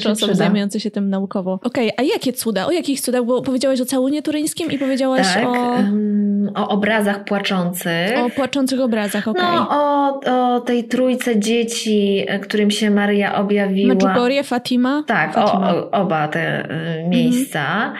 Czy 0.00 0.10
osoby 0.10 0.34
zajmujące 0.34 0.80
się 0.80 0.90
tym 0.90 1.10
naukowo. 1.10 1.52
Okej, 1.62 1.92
okay, 1.92 2.06
a 2.06 2.12
jakie 2.12 2.32
cuda? 2.32 2.66
O 2.66 2.70
jakich 2.70 3.00
cudach? 3.00 3.24
Bo 3.24 3.42
powiedziałaś 3.42 3.80
o 3.80 3.84
całunie 3.84 4.22
turyńskim 4.22 4.70
i 4.70 4.78
powiedziałaś 4.78 5.26
tak, 5.34 5.46
o... 5.46 5.50
Um, 5.50 6.50
o 6.54 6.68
obrazach 6.68 7.24
płaczących. 7.24 8.18
O 8.18 8.30
płaczących 8.30 8.80
obrazach, 8.80 9.28
okej. 9.28 9.42
Okay. 9.42 9.54
No, 9.54 9.68
o, 9.70 10.54
o 10.54 10.60
tej 10.60 10.84
trójce 10.84 11.40
dzieci, 11.40 12.26
którym 12.42 12.70
się 12.70 12.90
Maria 12.90 13.34
objawiła. 13.34 13.94
Medjugorje, 13.94 14.44
Fatima? 14.44 15.04
Tak, 15.06 15.34
Fatima. 15.34 15.74
O, 15.74 15.76
o, 15.76 15.90
oba 15.90 16.28
te 16.28 16.70
y, 17.04 17.08
miejsca. 17.08 17.84
Mm. 17.84 17.96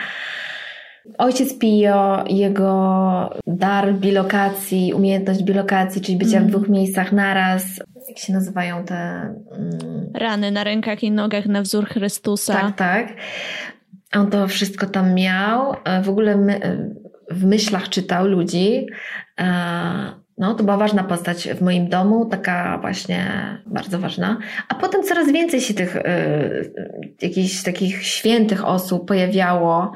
Ojciec 1.17 1.57
Pio, 1.59 2.23
jego 2.27 3.39
dar 3.47 3.93
bilokacji, 3.93 4.93
umiejętność 4.93 5.43
bilokacji, 5.43 6.01
czyli 6.01 6.17
bycia 6.17 6.37
mm. 6.37 6.49
w 6.49 6.51
dwóch 6.51 6.69
miejscach 6.69 7.11
naraz. 7.11 7.63
Jak 8.09 8.17
się 8.17 8.33
nazywają 8.33 8.83
te... 8.83 8.95
Mm... 8.95 10.11
Rany 10.13 10.51
na 10.51 10.63
rękach 10.63 11.03
i 11.03 11.11
nogach 11.11 11.45
na 11.45 11.61
wzór 11.61 11.85
Chrystusa. 11.85 12.53
Tak, 12.53 12.75
tak. 12.75 13.13
On 14.13 14.29
to 14.29 14.47
wszystko 14.47 14.85
tam 14.85 15.13
miał. 15.13 15.73
W 16.03 16.09
ogóle 16.09 16.37
my, 16.37 16.59
w 17.31 17.45
myślach 17.45 17.89
czytał 17.89 18.27
ludzi. 18.27 18.85
No, 20.37 20.53
to 20.53 20.63
była 20.63 20.77
ważna 20.77 21.03
postać 21.03 21.47
w 21.49 21.61
moim 21.61 21.89
domu, 21.89 22.25
taka 22.25 22.77
właśnie 22.81 23.31
bardzo 23.65 23.99
ważna. 23.99 24.37
A 24.69 24.75
potem 24.75 25.03
coraz 25.03 25.31
więcej 25.31 25.61
się 25.61 25.73
tych 25.73 25.95
y, 25.95 26.01
jakichś 27.21 27.63
takich 27.63 28.03
świętych 28.03 28.65
osób 28.65 29.07
pojawiało. 29.07 29.91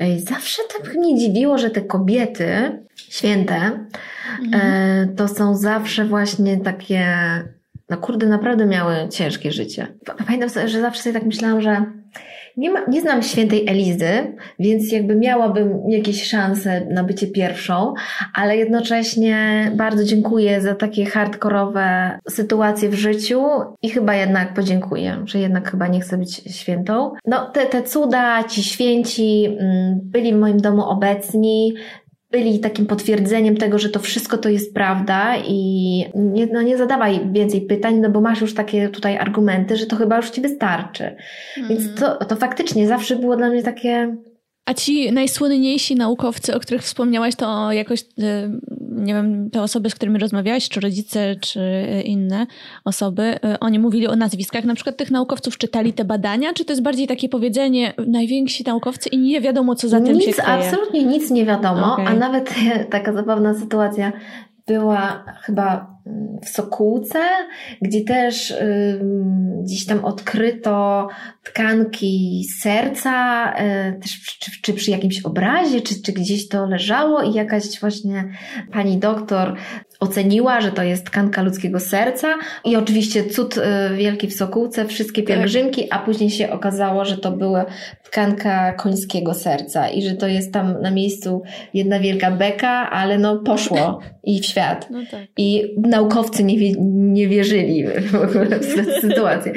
Y, 0.00 0.20
zawsze 0.20 0.62
tak 0.78 0.94
mnie 0.94 1.18
dziwiło, 1.18 1.58
że 1.58 1.70
te 1.70 1.80
kobiety 1.80 2.78
święte 2.96 3.86
mhm. 4.44 5.10
y, 5.10 5.14
to 5.16 5.28
są 5.28 5.54
zawsze 5.54 6.04
właśnie 6.04 6.56
takie, 6.56 7.06
no 7.88 7.96
kurde, 7.96 8.26
naprawdę 8.26 8.66
miały 8.66 8.94
ciężkie 9.10 9.52
życie. 9.52 9.86
Pamiętam, 10.26 10.68
że 10.68 10.80
zawsze 10.80 11.02
sobie 11.02 11.14
tak 11.14 11.24
myślałam, 11.24 11.60
że 11.60 11.84
nie, 12.56 12.70
ma, 12.70 12.80
nie 12.88 13.00
znam 13.00 13.22
świętej 13.22 13.68
Elizy, 13.68 14.34
więc 14.58 14.92
jakby 14.92 15.16
miałabym 15.16 15.90
jakieś 15.90 16.28
szanse 16.28 16.86
na 16.90 17.04
bycie 17.04 17.26
pierwszą, 17.26 17.94
ale 18.34 18.56
jednocześnie 18.56 19.70
bardzo 19.76 20.04
dziękuję 20.04 20.60
za 20.60 20.74
takie 20.74 21.04
hardkorowe 21.04 22.18
sytuacje 22.28 22.88
w 22.88 22.94
życiu 22.94 23.42
i 23.82 23.90
chyba 23.90 24.14
jednak 24.14 24.54
podziękuję, 24.54 25.22
że 25.24 25.38
jednak 25.38 25.70
chyba 25.70 25.88
nie 25.88 26.00
chcę 26.00 26.18
być 26.18 26.56
świętą. 26.56 27.12
No, 27.26 27.50
te, 27.50 27.66
te 27.66 27.82
cuda, 27.82 28.44
ci 28.44 28.62
święci 28.62 29.56
mm, 29.60 30.00
byli 30.02 30.32
w 30.32 30.36
moim 30.36 30.60
domu 30.60 30.82
obecni, 30.82 31.74
byli 32.34 32.58
takim 32.60 32.86
potwierdzeniem 32.86 33.56
tego, 33.56 33.78
że 33.78 33.88
to 33.88 34.00
wszystko 34.00 34.38
to 34.38 34.48
jest 34.48 34.74
prawda 34.74 35.36
i 35.36 35.58
nie, 36.14 36.46
no 36.46 36.62
nie 36.62 36.78
zadawaj 36.78 37.20
więcej 37.32 37.60
pytań, 37.60 37.96
no 37.96 38.10
bo 38.10 38.20
masz 38.20 38.40
już 38.40 38.54
takie 38.54 38.88
tutaj 38.88 39.18
argumenty, 39.18 39.76
że 39.76 39.86
to 39.86 39.96
chyba 39.96 40.16
już 40.16 40.30
ci 40.30 40.40
wystarczy. 40.40 41.04
Mm. 41.56 41.68
Więc 41.68 41.80
mhm. 41.80 41.98
to, 41.98 42.24
to 42.24 42.36
faktycznie 42.36 42.88
zawsze 42.88 43.16
było 43.16 43.36
dla 43.36 43.48
mnie 43.50 43.62
takie... 43.62 44.16
A 44.66 44.74
ci 44.74 45.12
najsłynniejsi 45.12 45.96
naukowcy, 45.96 46.54
o 46.54 46.60
których 46.60 46.82
wspomniałaś, 46.82 47.34
to 47.34 47.72
jakoś 47.72 48.00
y, 48.00 48.04
nie 48.94 49.14
wiem, 49.14 49.50
te 49.50 49.62
osoby, 49.62 49.90
z 49.90 49.94
którymi 49.94 50.18
rozmawiałaś, 50.18 50.68
czy 50.68 50.80
rodzice, 50.80 51.36
czy 51.40 51.60
inne 52.04 52.46
osoby, 52.84 53.38
oni 53.60 53.78
mówili 53.78 54.06
o 54.06 54.16
nazwiskach 54.16 54.64
na 54.64 54.74
przykład 54.74 54.96
tych 54.96 55.10
naukowców, 55.10 55.58
czytali 55.58 55.92
te 55.92 56.04
badania, 56.04 56.52
czy 56.52 56.64
to 56.64 56.72
jest 56.72 56.82
bardziej 56.82 57.06
takie 57.06 57.28
powiedzenie, 57.28 57.94
najwięksi 58.06 58.64
naukowcy 58.66 59.08
i 59.08 59.18
nie 59.18 59.40
wiadomo, 59.40 59.74
co 59.74 59.88
za 59.88 60.00
tym 60.00 60.14
nic, 60.14 60.24
się 60.24 60.32
kryje? 60.32 60.48
Absolutnie 60.48 61.04
nic 61.04 61.30
nie 61.30 61.44
wiadomo, 61.44 61.92
okay. 61.92 62.06
a 62.06 62.14
nawet 62.14 62.54
taka 62.90 63.12
zabawna 63.12 63.54
sytuacja 63.54 64.12
była 64.66 65.24
chyba 65.42 65.93
w 66.42 66.48
Sokółce, 66.48 67.20
gdzie 67.82 68.04
też 68.04 68.54
gdzieś 69.62 69.86
tam 69.86 70.04
odkryto 70.04 71.08
tkanki 71.42 72.44
serca, 72.60 73.48
y, 73.52 74.00
też 74.00 74.38
czy, 74.40 74.50
czy, 74.62 74.72
przy 74.72 74.90
jakimś 74.90 75.22
obrazie, 75.22 75.80
czy, 75.80 76.02
czy 76.02 76.12
gdzieś 76.12 76.48
to 76.48 76.66
leżało 76.66 77.22
i 77.22 77.32
jakaś 77.32 77.80
właśnie 77.80 78.24
pani 78.72 78.98
doktor 78.98 79.56
oceniła, 80.04 80.60
że 80.60 80.72
to 80.72 80.82
jest 80.82 81.06
tkanka 81.06 81.42
ludzkiego 81.42 81.80
serca 81.80 82.34
i 82.64 82.76
oczywiście 82.76 83.24
cud 83.24 83.56
y, 83.56 83.60
wielki 83.96 84.26
w 84.28 84.34
Sokółce, 84.34 84.84
wszystkie 84.84 85.22
tak. 85.22 85.28
pielgrzymki, 85.28 85.86
a 85.90 85.98
później 85.98 86.30
się 86.30 86.50
okazało, 86.50 87.04
że 87.04 87.18
to 87.18 87.32
była 87.32 87.66
tkanka 88.02 88.72
końskiego 88.72 89.34
serca 89.34 89.88
i 89.88 90.02
że 90.02 90.14
to 90.14 90.26
jest 90.26 90.52
tam 90.52 90.82
na 90.82 90.90
miejscu 90.90 91.42
jedna 91.74 92.00
wielka 92.00 92.30
beka, 92.30 92.90
ale 92.90 93.18
no 93.18 93.36
poszło 93.36 94.00
i 94.24 94.40
w 94.40 94.46
świat. 94.46 94.88
No 94.90 94.98
tak. 95.10 95.20
I 95.36 95.74
naukowcy 95.78 96.44
nie, 96.44 96.72
nie 96.88 97.28
wierzyli 97.28 97.84
w 97.86 98.14
ogóle 98.14 98.60
w 98.60 98.64
sytuację. 99.08 99.52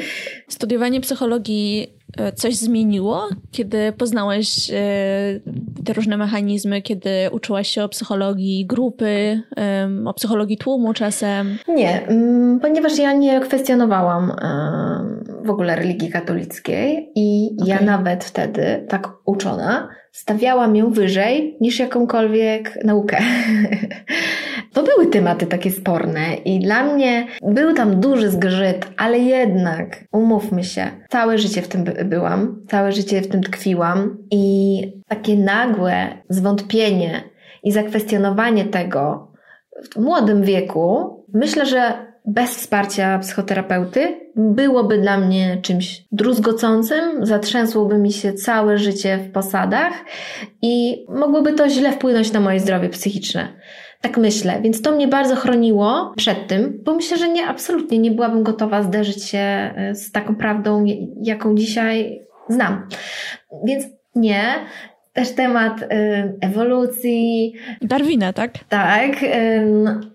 Studiowanie 0.48 1.02
psychologii 1.02 1.97
coś 2.36 2.56
zmieniło, 2.56 3.30
kiedy 3.52 3.92
poznałeś 3.92 4.70
e, 4.70 4.74
te 5.86 5.94
różne 5.94 6.18
mechanizmy, 6.18 6.82
kiedy 6.82 7.10
uczyłaś 7.32 7.68
się 7.68 7.84
o 7.84 7.90
psychologii 7.90 8.66
grupy, 8.66 9.42
o 10.06 10.14
psychologii 10.14 10.58
tłumu 10.58 10.94
czasem? 10.94 11.58
Nie, 11.68 12.08
mm, 12.08 12.60
ponieważ 12.60 12.98
ja 12.98 13.14
nie 13.14 13.40
kwestionowałam 13.40 14.32
w 15.46 15.50
ogóle 15.50 15.76
religii 15.76 16.10
katolickiej 16.10 17.12
i 17.16 17.56
okay. 17.62 17.68
ja 17.68 17.82
nawet 17.82 18.24
wtedy, 18.24 18.86
tak 18.90 19.10
uczona, 19.26 19.90
stawiałam 20.12 20.76
ją 20.76 20.92
wyżej 20.92 21.58
niż 21.62 21.80
jakąkolwiek 21.80 22.78
naukę. 22.84 23.18
To 24.74 24.84
były 24.84 25.08
tematy 25.08 25.46
takie 25.46 25.72
sporne 25.72 26.36
i 26.46 26.60
dla 26.60 26.84
mnie 26.84 27.28
był 27.42 27.74
tam 27.74 28.00
duży 28.00 28.30
zgrzyt, 28.30 28.88
ale 28.98 29.20
jednak, 29.20 30.04
umówmy 30.12 30.64
się, 30.64 30.88
całe 31.10 31.38
życie 31.38 31.62
w 31.62 31.68
tym 31.68 31.84
byłam, 32.06 32.66
całe 32.70 32.92
życie 32.92 33.22
w 33.22 33.28
tym 33.28 33.44
tkwiłam 33.44 34.18
i 34.32 34.82
takie 35.08 35.36
nagłe 35.36 36.08
zwątpienie 36.30 37.24
i 37.64 37.72
zakwestionowanie 37.72 38.66
tego 38.66 39.32
w 39.92 40.00
młodym 40.00 40.44
wieku, 40.44 41.18
myślę, 41.34 41.66
że 41.66 41.94
bez 42.28 42.50
wsparcia 42.58 43.20
psychoterapeuty 43.20 44.20
byłoby 44.36 44.98
dla 44.98 45.18
mnie 45.18 45.58
czymś 45.62 46.04
druzgocącym, 46.12 47.26
zatrzęsłoby 47.26 47.98
mi 47.98 48.12
się 48.14 48.34
całe 48.34 48.78
życie 48.78 49.18
w 49.18 49.32
posadach 49.32 49.94
i 50.62 51.06
mogłoby 51.10 51.54
to 51.54 51.70
źle 51.70 51.92
wpłynąć 51.92 52.32
na 52.32 52.40
moje 52.40 52.60
zdrowie 52.60 52.90
psychiczne. 52.90 53.48
Tak 54.02 54.18
myślę, 54.18 54.62
więc 54.62 54.82
to 54.82 54.92
mnie 54.92 55.08
bardzo 55.08 55.36
chroniło 55.36 56.14
przed 56.16 56.48
tym, 56.48 56.80
bo 56.84 56.96
myślę, 56.96 57.18
że 57.18 57.30
nie, 57.30 57.48
absolutnie 57.48 58.00
nie 58.00 58.12
byłabym 58.12 58.44
gotowa 58.44 58.84
zderzyć 58.84 59.24
się 59.24 59.38
e, 59.40 59.96
z 59.96 60.12
taką 60.12 60.36
prawdą, 60.36 60.86
jaką 61.22 61.56
dzisiaj 61.56 62.22
znam. 62.50 62.88
Więc 63.66 63.86
nie, 64.16 64.54
też 65.14 65.32
temat 65.32 65.82
y, 65.82 65.86
ewolucji. 66.42 67.54
Darwina, 67.82 68.34
tak? 68.34 68.52
Tak. 68.70 69.12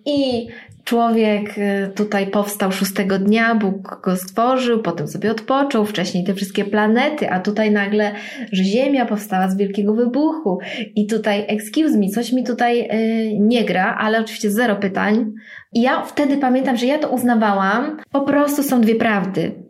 I 0.06 0.48
Człowiek 0.84 1.58
y, 1.58 1.92
tutaj 1.94 2.26
powstał 2.26 2.72
szóstego 2.72 3.18
dnia, 3.18 3.54
Bóg 3.54 4.00
go 4.04 4.16
stworzył, 4.16 4.82
potem 4.82 5.08
sobie 5.08 5.30
odpoczął, 5.30 5.84
wcześniej 5.84 6.24
te 6.24 6.34
wszystkie 6.34 6.64
planety, 6.64 7.30
a 7.30 7.40
tutaj 7.40 7.70
nagle, 7.70 8.12
że 8.52 8.64
Ziemia 8.64 9.06
powstała 9.06 9.48
z 9.48 9.56
wielkiego 9.56 9.94
wybuchu. 9.94 10.58
I 10.96 11.06
tutaj, 11.06 11.44
excuse 11.48 11.98
me, 11.98 12.08
coś 12.08 12.32
mi 12.32 12.44
tutaj 12.44 12.78
yy, 12.78 13.38
nie 13.38 13.64
gra, 13.64 13.96
ale 14.00 14.20
oczywiście 14.20 14.50
zero 14.50 14.76
pytań. 14.76 15.32
I 15.72 15.82
ja 15.82 16.02
wtedy 16.02 16.36
pamiętam, 16.36 16.76
że 16.76 16.86
ja 16.86 16.98
to 16.98 17.08
uznawałam, 17.08 17.96
po 18.12 18.20
prostu 18.20 18.62
są 18.62 18.80
dwie 18.80 18.94
prawdy. 18.94 19.61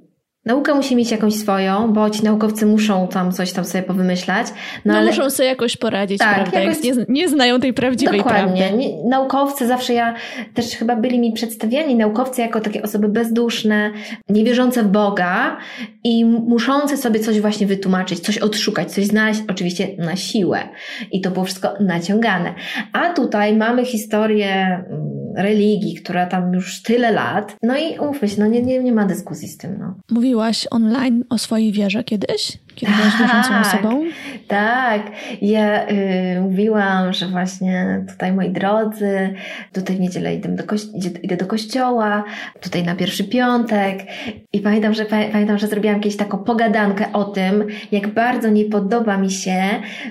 Nauka 0.44 0.74
musi 0.74 0.96
mieć 0.96 1.10
jakąś 1.10 1.34
swoją, 1.34 1.92
bo 1.92 2.10
ci 2.10 2.24
naukowcy 2.24 2.66
muszą 2.66 3.08
tam 3.08 3.32
coś 3.32 3.52
tam 3.52 3.64
sobie 3.64 3.84
powymyślać. 3.84 4.46
No, 4.84 4.92
no 4.92 4.98
ale... 4.98 5.06
muszą 5.06 5.30
sobie 5.30 5.48
jakoś 5.48 5.76
poradzić, 5.76 6.18
tak, 6.18 6.34
prawda? 6.34 6.60
Jakoś... 6.60 6.82
Nie, 6.82 6.92
nie, 7.08 7.28
znają 7.28 7.60
tej 7.60 7.72
prawdziwej 7.72 8.18
Dokładnie. 8.18 8.62
prawdy. 8.62 8.76
Nie, 8.76 9.04
naukowcy 9.04 9.66
zawsze 9.66 9.94
ja, 9.94 10.14
też 10.54 10.66
chyba 10.66 10.96
byli 10.96 11.18
mi 11.18 11.32
przedstawiani 11.32 11.94
naukowcy 11.94 12.40
jako 12.40 12.60
takie 12.60 12.82
osoby 12.82 13.08
bezduszne, 13.08 13.90
niewierzące 14.28 14.82
w 14.82 14.88
Boga 14.88 15.56
i 16.04 16.24
muszące 16.24 16.96
sobie 16.96 17.20
coś 17.20 17.40
właśnie 17.40 17.66
wytłumaczyć, 17.66 18.20
coś 18.20 18.38
odszukać, 18.38 18.92
coś 18.92 19.06
znaleźć, 19.06 19.42
oczywiście 19.48 19.88
na 19.98 20.16
siłę. 20.16 20.68
I 21.12 21.20
to 21.20 21.30
było 21.30 21.44
wszystko 21.44 21.74
naciągane. 21.80 22.54
A 22.92 23.12
tutaj 23.12 23.56
mamy 23.56 23.84
historię 23.84 24.54
mm, 24.54 25.12
religii, 25.36 25.94
która 25.94 26.26
tam 26.26 26.52
już 26.52 26.82
tyle 26.82 27.12
lat. 27.12 27.56
No 27.62 27.76
i 27.76 27.98
umówmy 27.98 28.28
się, 28.28 28.40
no 28.40 28.46
nie, 28.46 28.62
nie, 28.62 28.78
nie 28.78 28.92
ma 28.92 29.04
dyskusji 29.04 29.48
z 29.48 29.56
tym. 29.56 29.76
No. 29.78 29.94
Mówiłaś 30.32 30.66
online 30.70 31.24
o 31.30 31.38
swojej 31.38 31.72
wierze 31.72 32.04
kiedyś? 32.04 32.58
Kiedy 32.74 32.92
byłaś 32.92 33.12
wierzącą 33.12 33.48
tak, 33.48 33.66
osobą? 33.66 34.04
Tak. 34.48 35.02
Ja 35.42 35.88
y, 35.88 36.40
mówiłam, 36.40 37.12
że 37.12 37.26
właśnie 37.26 38.04
tutaj 38.08 38.32
moi 38.32 38.50
drodzy, 38.50 39.34
tutaj 39.72 39.96
w 39.96 40.00
niedzielę 40.00 40.34
idę 40.34 40.48
do, 40.48 40.64
idę 41.22 41.36
do 41.36 41.46
kościoła, 41.46 42.24
tutaj 42.60 42.82
na 42.84 42.94
pierwszy 42.94 43.24
piątek 43.24 43.98
i 44.52 44.60
pamiętam, 44.60 44.94
że 44.94 45.04
pamiętam, 45.04 45.58
że 45.58 45.66
zrobiłam 45.66 45.96
jakieś 45.96 46.16
taką 46.16 46.38
pogadankę 46.38 47.12
o 47.12 47.24
tym, 47.24 47.66
jak 47.92 48.14
bardzo 48.14 48.48
nie 48.48 48.64
podoba 48.64 49.16
mi 49.16 49.30
się, 49.30 49.62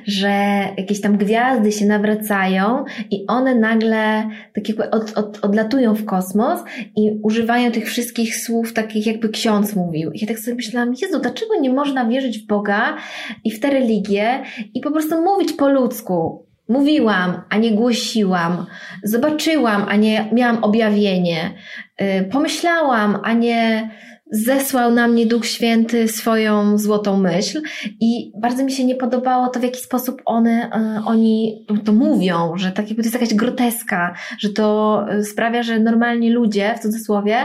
że 0.05 0.29
jakieś 0.77 1.01
tam 1.01 1.17
gwiazdy 1.17 1.71
się 1.71 1.85
nawracają 1.85 2.85
i 3.11 3.25
one 3.27 3.55
nagle 3.55 4.29
tak 4.53 4.69
jakby 4.69 4.89
od, 4.89 5.17
od, 5.17 5.39
odlatują 5.41 5.95
w 5.95 6.05
kosmos 6.05 6.59
i 6.95 7.11
używają 7.23 7.71
tych 7.71 7.87
wszystkich 7.87 8.35
słów 8.35 8.73
takich 8.73 9.05
jakby 9.05 9.29
ksiądz 9.29 9.75
mówił. 9.75 10.11
I 10.11 10.19
ja 10.19 10.27
tak 10.27 10.39
sobie 10.39 10.55
myślałam, 10.55 10.93
Jezu, 11.01 11.19
dlaczego 11.19 11.55
nie 11.61 11.69
można 11.69 12.05
wierzyć 12.05 12.39
w 12.39 12.47
Boga 12.51 12.97
i 13.43 13.51
w 13.51 13.59
tę 13.59 13.69
religię 13.69 14.43
i 14.73 14.81
po 14.81 14.91
prostu 14.91 15.21
mówić 15.21 15.53
po 15.53 15.69
ludzku. 15.69 16.45
Mówiłam, 16.69 17.41
a 17.49 17.57
nie 17.57 17.71
głosiłam. 17.71 18.65
Zobaczyłam, 19.03 19.85
a 19.89 19.95
nie 19.95 20.29
miałam 20.31 20.63
objawienie. 20.63 21.53
Y, 22.01 22.29
pomyślałam, 22.31 23.19
a 23.23 23.33
nie 23.33 23.89
zesłał 24.31 24.91
na 24.91 25.07
mnie 25.07 25.25
Duch 25.25 25.45
Święty 25.45 26.07
swoją 26.07 26.77
złotą 26.77 27.17
myśl 27.17 27.61
i 27.99 28.31
bardzo 28.41 28.63
mi 28.63 28.71
się 28.71 28.85
nie 28.85 28.95
podobało 28.95 29.47
to, 29.47 29.59
w 29.59 29.63
jaki 29.63 29.79
sposób 29.79 30.21
one, 30.25 30.69
y, 30.99 31.05
oni 31.05 31.65
to 31.85 31.93
mówią, 31.93 32.53
że 32.55 32.71
tak 32.71 32.87
jakby 32.87 33.03
to 33.03 33.07
jest 33.07 33.21
jakaś 33.21 33.33
groteska, 33.33 34.15
że 34.39 34.49
to 34.49 35.05
y, 35.19 35.23
sprawia, 35.23 35.63
że 35.63 35.79
normalni 35.79 36.29
ludzie, 36.29 36.75
w 36.77 36.81
cudzysłowie, 36.81 37.37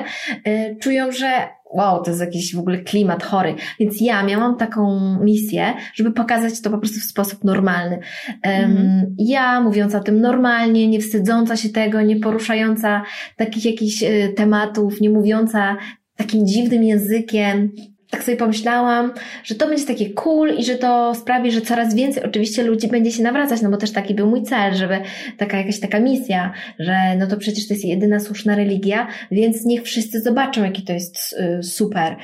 czują, 0.80 1.12
że 1.12 1.48
wow, 1.76 2.02
to 2.02 2.10
jest 2.10 2.20
jakiś 2.20 2.54
w 2.54 2.58
ogóle 2.58 2.78
klimat 2.78 3.22
chory. 3.22 3.54
Więc 3.80 4.00
ja 4.00 4.22
miałam 4.22 4.56
taką 4.56 5.00
misję, 5.20 5.74
żeby 5.94 6.12
pokazać 6.12 6.60
to 6.60 6.70
po 6.70 6.78
prostu 6.78 7.00
w 7.00 7.04
sposób 7.04 7.44
normalny. 7.44 7.98
Um, 8.44 9.16
Ja 9.18 9.60
mówiąc 9.60 9.94
o 9.94 10.00
tym 10.00 10.20
normalnie, 10.20 10.88
nie 10.88 11.00
wstydząca 11.00 11.56
się 11.56 11.68
tego, 11.68 12.02
nie 12.02 12.16
poruszająca 12.16 13.02
takich 13.36 13.64
jakichś 13.64 14.02
y, 14.02 14.32
tematów, 14.36 15.00
nie 15.00 15.10
mówiąca 15.10 15.76
takim 16.16 16.46
dziwnym 16.46 16.82
językiem, 16.82 17.72
tak 18.10 18.24
sobie 18.24 18.36
pomyślałam, 18.36 19.12
że 19.44 19.54
to 19.54 19.68
będzie 19.68 19.86
takie 19.86 20.10
cool 20.10 20.54
i 20.58 20.64
że 20.64 20.74
to 20.74 21.14
sprawi, 21.14 21.52
że 21.52 21.60
coraz 21.60 21.94
więcej 21.94 22.24
oczywiście 22.24 22.62
ludzi 22.62 22.88
będzie 22.88 23.12
się 23.12 23.22
nawracać, 23.22 23.62
no 23.62 23.70
bo 23.70 23.76
też 23.76 23.92
taki 23.92 24.14
był 24.14 24.26
mój 24.26 24.42
cel, 24.42 24.74
żeby 24.74 24.98
taka 25.36 25.58
jakaś 25.58 25.80
taka 25.80 26.00
misja, 26.00 26.52
że 26.78 27.16
no 27.18 27.26
to 27.26 27.36
przecież 27.36 27.68
to 27.68 27.74
jest 27.74 27.86
jedyna 27.86 28.20
słuszna 28.20 28.56
religia, 28.56 29.06
więc 29.30 29.64
niech 29.64 29.82
wszyscy 29.82 30.20
zobaczą, 30.20 30.64
jaki 30.64 30.82
to 30.82 30.92
jest 30.92 31.16
y, 31.58 31.62
super. 31.62 32.16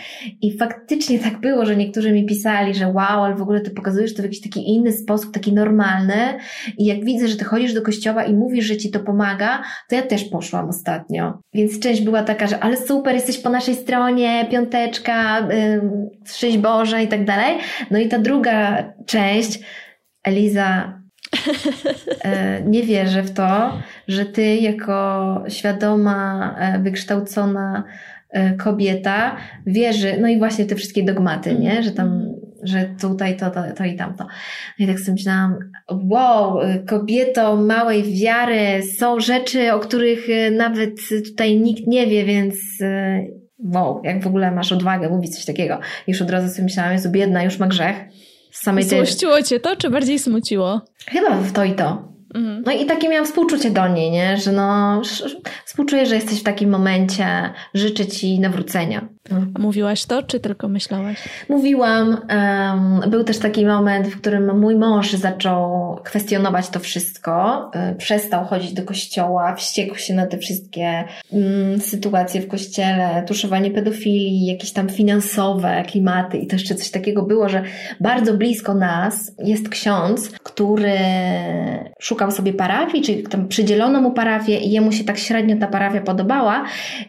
I 0.43 0.57
faktycznie 0.57 1.19
tak 1.19 1.41
było, 1.41 1.67
że 1.67 1.77
niektórzy 1.77 2.13
mi 2.13 2.27
pisali, 2.27 2.75
że 2.75 2.87
wow, 2.87 3.23
ale 3.23 3.35
w 3.35 3.43
ogóle 3.43 3.61
ty 3.61 3.71
pokazujesz 3.71 4.15
to 4.15 4.23
w 4.23 4.25
jakiś 4.25 4.41
taki 4.41 4.75
inny 4.75 4.93
sposób, 4.93 5.35
taki 5.35 5.53
normalny 5.53 6.39
i 6.79 6.87
jak 6.87 7.05
widzę, 7.05 7.29
że 7.29 7.37
ty 7.37 7.45
chodzisz 7.45 7.75
do 7.75 7.83
kościoła 7.83 8.25
i 8.25 8.35
mówisz, 8.35 8.65
że 8.65 8.77
ci 8.77 8.91
to 8.91 9.01
pomaga, 9.01 9.63
to 9.89 9.97
ja 9.97 10.03
też 10.03 10.25
poszłam 10.25 10.69
ostatnio. 10.69 11.39
Więc 11.55 11.79
część 11.81 12.03
była 12.03 12.23
taka, 12.23 12.47
że 12.47 12.61
ale 12.61 12.77
super, 12.77 13.15
jesteś 13.15 13.39
po 13.39 13.51
naszej 13.51 13.75
stronie, 13.75 14.47
piąteczka, 14.51 15.49
y, 15.51 15.72
szczęść 16.27 16.59
Boże 16.59 17.03
i 17.03 17.09
tak 17.09 17.25
dalej. 17.25 17.59
No 17.91 17.99
i 17.99 18.09
ta 18.09 18.19
druga 18.19 18.85
część, 19.07 19.61
Eliza, 20.25 20.99
e, 22.25 22.63
nie 22.63 22.83
wierzę 22.83 23.23
w 23.23 23.35
to, 23.35 23.79
że 24.09 24.27
ty 24.27 24.57
jako 24.57 25.45
świadoma, 25.49 26.55
e, 26.59 26.79
wykształcona 26.79 27.85
e, 28.31 28.55
kobieta 28.55 29.37
wierzy, 29.67 30.17
no 30.21 30.29
i 30.29 30.39
właśnie 30.39 30.65
te 30.65 30.75
wszystkie 30.75 31.03
dogmaty, 31.03 31.55
nie? 31.55 31.83
Że 31.83 31.91
tam 31.91 32.33
że 32.63 32.89
tutaj 33.01 33.37
to, 33.37 33.51
to, 33.51 33.63
to 33.77 33.85
i 33.85 33.97
tamto. 33.97 34.27
No 34.79 34.85
i 34.85 34.89
tak 34.89 35.01
sobie 35.01 35.13
myślałam, 35.13 35.59
wow, 35.91 36.59
kobieto 36.89 37.57
małej 37.57 38.03
wiary, 38.03 38.83
są 38.99 39.21
rzeczy, 39.21 39.73
o 39.73 39.79
których 39.79 40.27
nawet 40.57 40.91
tutaj 41.31 41.61
nikt 41.61 41.87
nie 41.87 42.07
wie, 42.07 42.25
więc 42.25 42.55
wow, 43.65 44.01
jak 44.05 44.23
w 44.23 44.27
ogóle 44.27 44.51
masz 44.51 44.73
odwagę 44.73 45.09
mówić 45.09 45.35
coś 45.37 45.45
takiego. 45.45 45.79
Już 46.07 46.23
od 46.23 46.31
razu 46.31 46.49
sobie 46.49 46.65
myślałam, 46.65 46.93
jest 46.93 47.11
biedna, 47.11 47.43
już 47.43 47.59
ma 47.59 47.67
grzech. 47.67 47.97
Z 48.51 48.63
samej 48.63 48.85
Złościło 48.85 49.35
tej... 49.35 49.45
cię 49.45 49.61
to, 49.61 49.77
czy 49.77 49.91
bardziej 49.91 50.19
smuciło? 50.19 50.81
Chyba 51.07 51.37
w 51.37 51.53
to 51.53 51.65
i 51.65 51.73
to. 51.73 52.13
Mhm. 52.35 52.63
No 52.67 52.73
i 52.73 52.87
takie 52.87 53.09
miałam 53.09 53.27
współczucie 53.27 53.71
do 53.71 53.89
niej, 53.89 54.11
nie? 54.11 54.37
że 54.37 54.53
no, 54.53 55.03
współczuję, 55.65 56.07
że 56.07 56.15
jesteś 56.15 56.41
w 56.41 56.43
takim 56.43 56.71
momencie, 56.71 57.27
życzę 57.75 58.07
ci 58.07 58.41
nawrócenia. 58.41 59.09
A 59.31 59.59
mówiłaś 59.59 60.07
to, 60.07 60.23
czy 60.23 60.41
tylko 60.41 60.69
myślałaś? 60.69 61.29
Mówiłam. 61.49 62.09
Um, 62.09 63.11
był 63.11 63.25
też 63.25 63.39
taki 63.39 63.67
moment, 63.67 64.09
w 64.09 64.21
którym 64.21 64.61
mój 64.61 64.77
mąż 64.77 65.13
zaczął 65.13 65.95
kwestionować 66.05 66.69
to 66.69 66.81
wszystko. 66.81 67.71
Um, 67.75 67.97
przestał 67.97 68.45
chodzić 68.45 68.73
do 68.73 68.83
kościoła, 68.83 69.55
wściekł 69.55 69.97
się 69.99 70.15
na 70.15 70.27
te 70.27 70.39
wszystkie 70.39 71.05
um, 71.31 71.81
sytuacje 71.81 72.41
w 72.41 72.49
kościele, 72.49 73.25
tuszowanie 73.27 73.71
pedofilii, 73.71 74.47
jakieś 74.47 74.73
tam 74.73 74.89
finansowe 74.89 75.83
klimaty 75.91 76.39
i 76.39 76.47
to 76.47 76.57
jeszcze 76.57 76.75
coś 76.75 76.91
takiego 76.91 77.23
było, 77.23 77.49
że 77.49 77.63
bardzo 78.01 78.35
blisko 78.35 78.75
nas 78.75 79.33
jest 79.39 79.69
ksiądz, 79.69 80.31
który 80.43 80.99
szukał 82.01 82.31
sobie 82.31 82.53
parafii, 82.53 83.05
czyli 83.05 83.23
tam 83.23 83.49
przydzielono 83.49 84.01
mu 84.01 84.13
parafię 84.13 84.59
i 84.59 84.71
jemu 84.71 84.93
się 84.93 85.05
tak 85.05 85.19
średnio 85.19 85.57
ta 85.57 85.67
parafia 85.67 86.01
podobała 86.01 86.65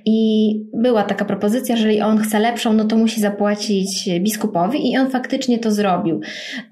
i 0.06 0.60
była 0.74 1.04
taka 1.04 1.26
propozycja, 1.26 1.76
że 1.76 1.94
jeżeli 1.94 2.03
on 2.06 2.18
chce 2.18 2.40
lepszą, 2.40 2.74
no 2.74 2.86
to 2.86 2.96
musi 2.98 3.22
zapłacić 3.22 4.10
biskupowi 4.20 4.92
i 4.92 4.98
on 4.98 5.10
faktycznie 5.10 5.60
to 5.60 5.72
zrobił. 5.72 6.22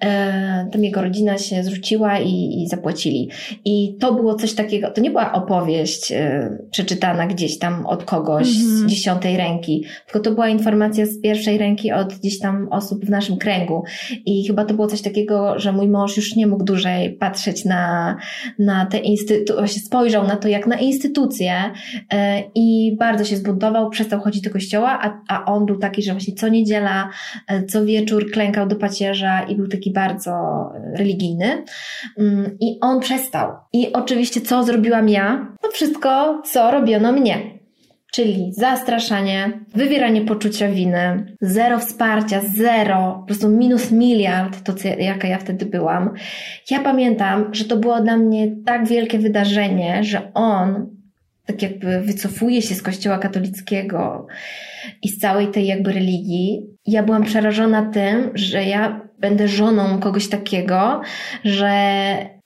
E, 0.03 0.67
tam 0.71 0.83
jego 0.83 1.01
rodzina 1.01 1.37
się 1.37 1.63
zwróciła 1.63 2.19
i, 2.19 2.63
i 2.63 2.67
zapłacili. 2.67 3.29
I 3.65 3.95
to 3.99 4.13
było 4.13 4.35
coś 4.35 4.53
takiego, 4.53 4.91
to 4.91 5.01
nie 5.01 5.09
była 5.09 5.33
opowieść 5.33 6.11
e, 6.11 6.57
przeczytana 6.71 7.27
gdzieś 7.27 7.59
tam 7.59 7.85
od 7.85 8.03
kogoś 8.03 8.47
z 8.47 8.71
mhm. 8.71 8.89
dziesiątej 8.89 9.37
ręki, 9.37 9.85
tylko 10.05 10.19
to 10.19 10.31
była 10.31 10.49
informacja 10.49 11.05
z 11.05 11.21
pierwszej 11.21 11.57
ręki 11.57 11.91
od 11.91 12.13
gdzieś 12.13 12.39
tam 12.39 12.67
osób 12.71 13.05
w 13.05 13.09
naszym 13.09 13.37
kręgu. 13.37 13.83
I 14.25 14.47
chyba 14.47 14.65
to 14.65 14.73
było 14.73 14.87
coś 14.87 15.01
takiego, 15.01 15.59
że 15.59 15.71
mój 15.71 15.87
mąż 15.87 16.17
już 16.17 16.35
nie 16.35 16.47
mógł 16.47 16.63
dłużej 16.63 17.13
patrzeć 17.13 17.65
na, 17.65 18.15
na 18.59 18.85
te 18.85 18.97
instytucje, 18.97 19.67
spojrzał 19.67 20.27
na 20.27 20.35
to 20.35 20.47
jak 20.47 20.67
na 20.67 20.75
instytucję 20.75 21.53
e, 22.13 22.43
i 22.55 22.95
bardzo 22.99 23.25
się 23.25 23.37
zbuntował, 23.37 23.89
przestał 23.89 24.19
chodzić 24.19 24.41
do 24.41 24.49
kościoła, 24.49 24.99
a 25.01 25.20
a 25.27 25.45
on 25.45 25.65
był 25.65 25.77
taki, 25.77 26.03
że 26.03 26.11
właśnie 26.11 26.33
co 26.33 26.47
niedziela, 26.47 27.09
e, 27.47 27.63
co 27.63 27.85
wieczór 27.85 28.31
klękał 28.31 28.67
do 28.67 28.75
pacierza 28.75 29.41
i 29.41 29.55
był 29.55 29.67
taki 29.67 29.93
bardzo 29.93 30.31
e, 30.31 30.97
religijny. 30.97 31.63
Mm, 32.19 32.57
I 32.59 32.77
on 32.81 32.99
przestał. 32.99 33.51
I 33.73 33.93
oczywiście 33.93 34.41
co 34.41 34.63
zrobiłam 34.63 35.09
ja? 35.09 35.47
To 35.61 35.71
wszystko, 35.71 36.41
co 36.45 36.71
robiono 36.71 37.11
mnie. 37.11 37.61
Czyli 38.11 38.53
zastraszanie, 38.53 39.59
wywieranie 39.75 40.21
poczucia 40.21 40.67
winy, 40.67 41.35
zero 41.41 41.79
wsparcia, 41.79 42.41
zero, 42.57 43.17
po 43.19 43.25
prostu 43.25 43.49
minus 43.49 43.91
miliard, 43.91 44.63
to 44.63 44.73
co, 44.73 44.87
jaka 44.87 45.27
ja 45.27 45.37
wtedy 45.37 45.65
byłam. 45.65 46.13
Ja 46.71 46.79
pamiętam, 46.79 47.53
że 47.53 47.65
to 47.65 47.77
było 47.77 48.01
dla 48.01 48.17
mnie 48.17 48.55
tak 48.65 48.87
wielkie 48.87 49.19
wydarzenie, 49.19 50.03
że 50.03 50.33
on 50.33 51.00
tak 51.51 51.61
jakby 51.61 52.01
wycofuje 52.01 52.61
się 52.61 52.75
z 52.75 52.81
kościoła 52.81 53.17
katolickiego 53.17 54.27
i 55.03 55.09
z 55.09 55.17
całej 55.17 55.47
tej 55.47 55.67
jakby 55.67 55.91
religii. 55.91 56.61
Ja 56.87 57.03
byłam 57.03 57.23
przerażona 57.23 57.91
tym, 57.91 58.31
że 58.33 58.63
ja 58.63 59.01
będę 59.19 59.47
żoną 59.47 59.99
kogoś 59.99 60.29
takiego, 60.29 61.01
że 61.43 61.71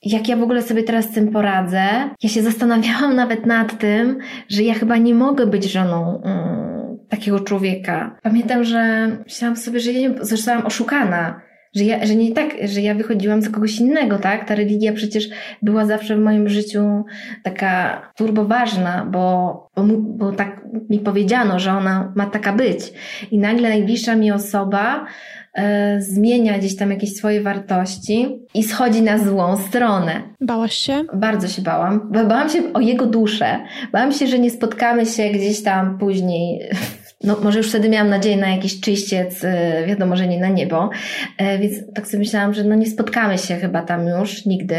jak 0.02 0.28
ja 0.28 0.36
w 0.36 0.42
ogóle 0.42 0.62
sobie 0.62 0.82
teraz 0.82 1.04
z 1.04 1.14
tym 1.14 1.28
poradzę. 1.28 1.84
Ja 2.22 2.28
się 2.28 2.42
zastanawiałam 2.42 3.16
nawet 3.22 3.46
nad 3.46 3.78
tym, 3.78 4.18
że 4.48 4.62
ja 4.62 4.74
chyba 4.74 4.96
nie 4.96 5.14
mogę 5.14 5.46
być 5.46 5.72
żoną 5.72 6.22
mm, 6.22 6.98
takiego 7.08 7.40
człowieka. 7.40 8.18
Pamiętam, 8.22 8.64
że 8.64 9.08
myślałam 9.24 9.56
sobie, 9.56 9.80
że 9.80 9.92
ja 9.92 10.08
nie, 10.08 10.14
zostałam 10.24 10.66
oszukana 10.66 11.40
że, 11.74 11.84
ja, 11.84 12.06
że 12.06 12.14
nie 12.14 12.32
tak, 12.32 12.54
że 12.64 12.80
ja 12.80 12.94
wychodziłam 12.94 13.42
za 13.42 13.50
kogoś 13.50 13.80
innego, 13.80 14.18
tak? 14.18 14.48
Ta 14.48 14.54
religia 14.54 14.92
przecież 14.92 15.28
była 15.62 15.86
zawsze 15.86 16.16
w 16.16 16.20
moim 16.20 16.48
życiu 16.48 17.04
taka 17.42 18.02
turboważna, 18.16 19.06
bo, 19.10 19.68
bo, 19.76 19.82
bo 19.98 20.32
tak 20.32 20.66
mi 20.90 20.98
powiedziano, 20.98 21.58
że 21.58 21.72
ona 21.72 22.12
ma 22.16 22.26
taka 22.26 22.52
być. 22.52 22.92
I 23.30 23.38
nagle 23.38 23.68
najbliższa 23.68 24.16
mi 24.16 24.32
osoba 24.32 25.06
e, 25.54 26.02
zmienia 26.02 26.58
gdzieś 26.58 26.76
tam 26.76 26.90
jakieś 26.90 27.12
swoje 27.14 27.42
wartości 27.42 28.38
i 28.54 28.62
schodzi 28.62 29.02
na 29.02 29.18
złą 29.18 29.56
stronę. 29.56 30.22
Bałaś 30.40 30.74
się? 30.74 31.04
Bardzo 31.14 31.48
się 31.48 31.62
bałam. 31.62 32.12
Bałam 32.12 32.48
się 32.48 32.72
o 32.74 32.80
jego 32.80 33.06
duszę. 33.06 33.58
Bałam 33.92 34.12
się, 34.12 34.26
że 34.26 34.38
nie 34.38 34.50
spotkamy 34.50 35.06
się 35.06 35.30
gdzieś 35.30 35.62
tam 35.62 35.98
później 35.98 36.60
no 37.26 37.36
może 37.42 37.58
już 37.58 37.68
wtedy 37.68 37.88
miałam 37.88 38.08
nadzieję 38.08 38.36
na 38.36 38.48
jakiś 38.48 38.80
czyściec, 38.80 39.44
y, 39.44 39.86
wiadomo, 39.86 40.16
że 40.16 40.26
nie 40.26 40.40
na 40.40 40.48
niebo, 40.48 40.90
e, 41.38 41.58
więc 41.58 41.74
tak 41.94 42.06
sobie 42.06 42.18
myślałam, 42.18 42.54
że 42.54 42.64
no 42.64 42.74
nie 42.74 42.86
spotkamy 42.86 43.38
się 43.38 43.56
chyba 43.56 43.82
tam 43.82 44.06
już 44.06 44.46
nigdy, 44.46 44.78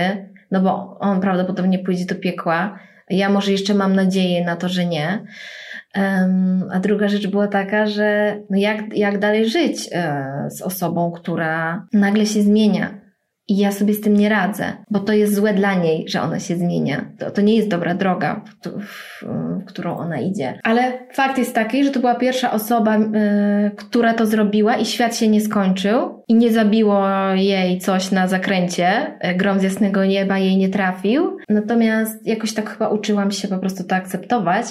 no 0.52 0.62
bo 0.62 0.98
on 1.00 1.22
prawdopodobnie 1.22 1.80
pójdzie 1.80 2.06
do 2.06 2.16
piekła. 2.16 2.80
Ja 3.10 3.30
może 3.30 3.52
jeszcze 3.52 3.74
mam 3.74 3.96
nadzieję 3.96 4.46
na 4.46 4.56
to, 4.56 4.70
że 4.70 4.86
nie. 4.86 5.24
A 6.72 6.80
druga 6.80 7.08
rzecz 7.08 7.28
była 7.28 7.48
taka, 7.48 7.88
że 7.88 8.38
no 8.50 8.58
jak, 8.58 8.98
jak 8.98 9.20
dalej 9.20 9.50
żyć 9.50 9.90
e, 9.92 10.24
z 10.50 10.62
osobą, 10.62 11.12
która 11.12 11.86
nagle 11.94 12.26
się 12.26 12.42
zmienia, 12.42 13.07
i 13.48 13.58
ja 13.58 13.72
sobie 13.72 13.94
z 13.94 14.02
tym 14.02 14.18
nie 14.18 14.30
radzę, 14.30 14.74
bo 14.92 15.00
to 15.00 15.14
jest 15.14 15.36
złe 15.36 15.54
dla 15.54 15.74
niej, 15.74 16.06
że 16.08 16.22
ona 16.22 16.40
się 16.40 16.56
zmienia. 16.56 17.06
To, 17.20 17.32
to 17.32 17.42
nie 17.42 17.56
jest 17.56 17.68
dobra 17.68 17.96
droga, 17.96 18.42
w, 18.46 18.70
w, 18.70 19.24
w, 19.24 19.66
którą 19.66 19.98
ona 19.98 20.20
idzie. 20.20 20.60
Ale 20.64 21.00
fakt 21.14 21.38
jest 21.38 21.56
taki, 21.56 21.84
że 21.84 21.92
to 21.92 22.00
była 22.00 22.16
pierwsza 22.16 22.52
osoba, 22.52 22.98
y, 22.98 23.02
która 23.76 24.14
to 24.14 24.26
zrobiła 24.26 24.78
i 24.78 24.86
świat 24.86 25.16
się 25.16 25.28
nie 25.28 25.42
skończył 25.42 26.17
i 26.28 26.36
nie 26.36 26.52
zabiło 26.52 27.08
jej 27.36 27.80
coś 27.80 28.12
na 28.12 28.28
zakręcie. 28.28 29.14
Y, 29.32 29.36
grom 29.36 29.60
z 29.60 29.64
jasnego 29.64 30.06
nieba 30.06 30.38
jej 30.38 30.58
nie 30.58 30.70
trafił. 30.70 31.38
Natomiast 31.50 32.28
jakoś 32.28 32.54
tak 32.54 32.70
chyba 32.70 32.90
uczyłam 32.90 33.32
się 33.32 33.48
po 33.48 33.58
prostu 33.58 33.84
to 33.84 33.96
akceptować. 33.96 34.66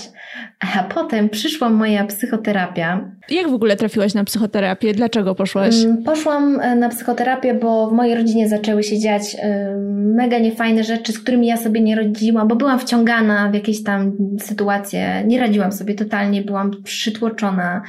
A 0.61 0.83
potem 0.83 1.29
przyszła 1.29 1.69
moja 1.69 2.05
psychoterapia. 2.05 3.11
Jak 3.31 3.51
w 3.51 3.55
ogóle 3.55 3.77
trafiłaś 3.77 4.15
na 4.15 4.25
psychoterapię? 4.25 4.95
Dlaczego 4.95 5.35
poszłaś? 5.35 5.85
Mm, 5.85 6.03
poszłam 6.03 6.61
e, 6.61 6.77
na 6.77 6.89
psychoterapię, 6.89 7.55
bo 7.55 7.91
w 7.91 7.93
mojej 7.93 8.15
rodzinie 8.15 8.49
zaczęły 8.49 8.83
się 8.83 8.99
dziać 8.99 9.37
e, 9.39 9.77
mega 9.95 10.39
niefajne 10.39 10.85
rzeczy, 10.85 11.13
z 11.13 11.19
którymi 11.19 11.47
ja 11.47 11.57
sobie 11.57 11.81
nie 11.81 11.97
radziłam, 11.97 12.49
bo 12.49 12.57
byłam 12.57 12.79
wciągana 12.79 13.51
w 13.51 13.55
jakieś 13.55 13.83
tam 13.83 14.13
sytuacje. 14.41 15.23
Nie 15.27 15.41
radziłam 15.41 15.73
sobie 15.73 15.95
totalnie, 15.95 16.43
byłam 16.43 16.71
przytłoczona. 16.85 17.83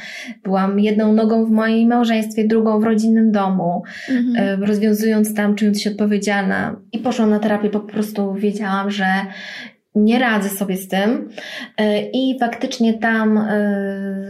Byłam 0.44 0.80
jedną 0.80 1.14
nogą 1.14 1.46
w 1.46 1.52
moim 1.52 1.90
małżeństwie, 1.90 2.48
drugą 2.48 2.80
w 2.80 2.84
rodzinnym 2.84 3.32
domu, 3.32 3.57
mhm. 4.10 4.62
E, 4.62 4.66
rozwiązując 4.66 5.34
tam, 5.34 5.56
czując 5.56 5.82
się 5.82 5.90
odpowiedzialna. 5.90 6.76
I 6.92 7.00
poszłam 7.00 7.30
na 7.30 7.40
terapię, 7.40 7.70
po 7.70 7.80
prostu 7.80 8.34
wiedziałam, 8.34 8.92
że 8.92 9.06
nie 9.98 10.20
radzę 10.20 10.50
sobie 10.50 10.78
z 10.78 10.88
tym. 10.88 11.30
E, 11.78 12.02
I 12.02 12.40
faktycznie 12.40 12.94
tam 12.94 13.38
e, 13.38 13.48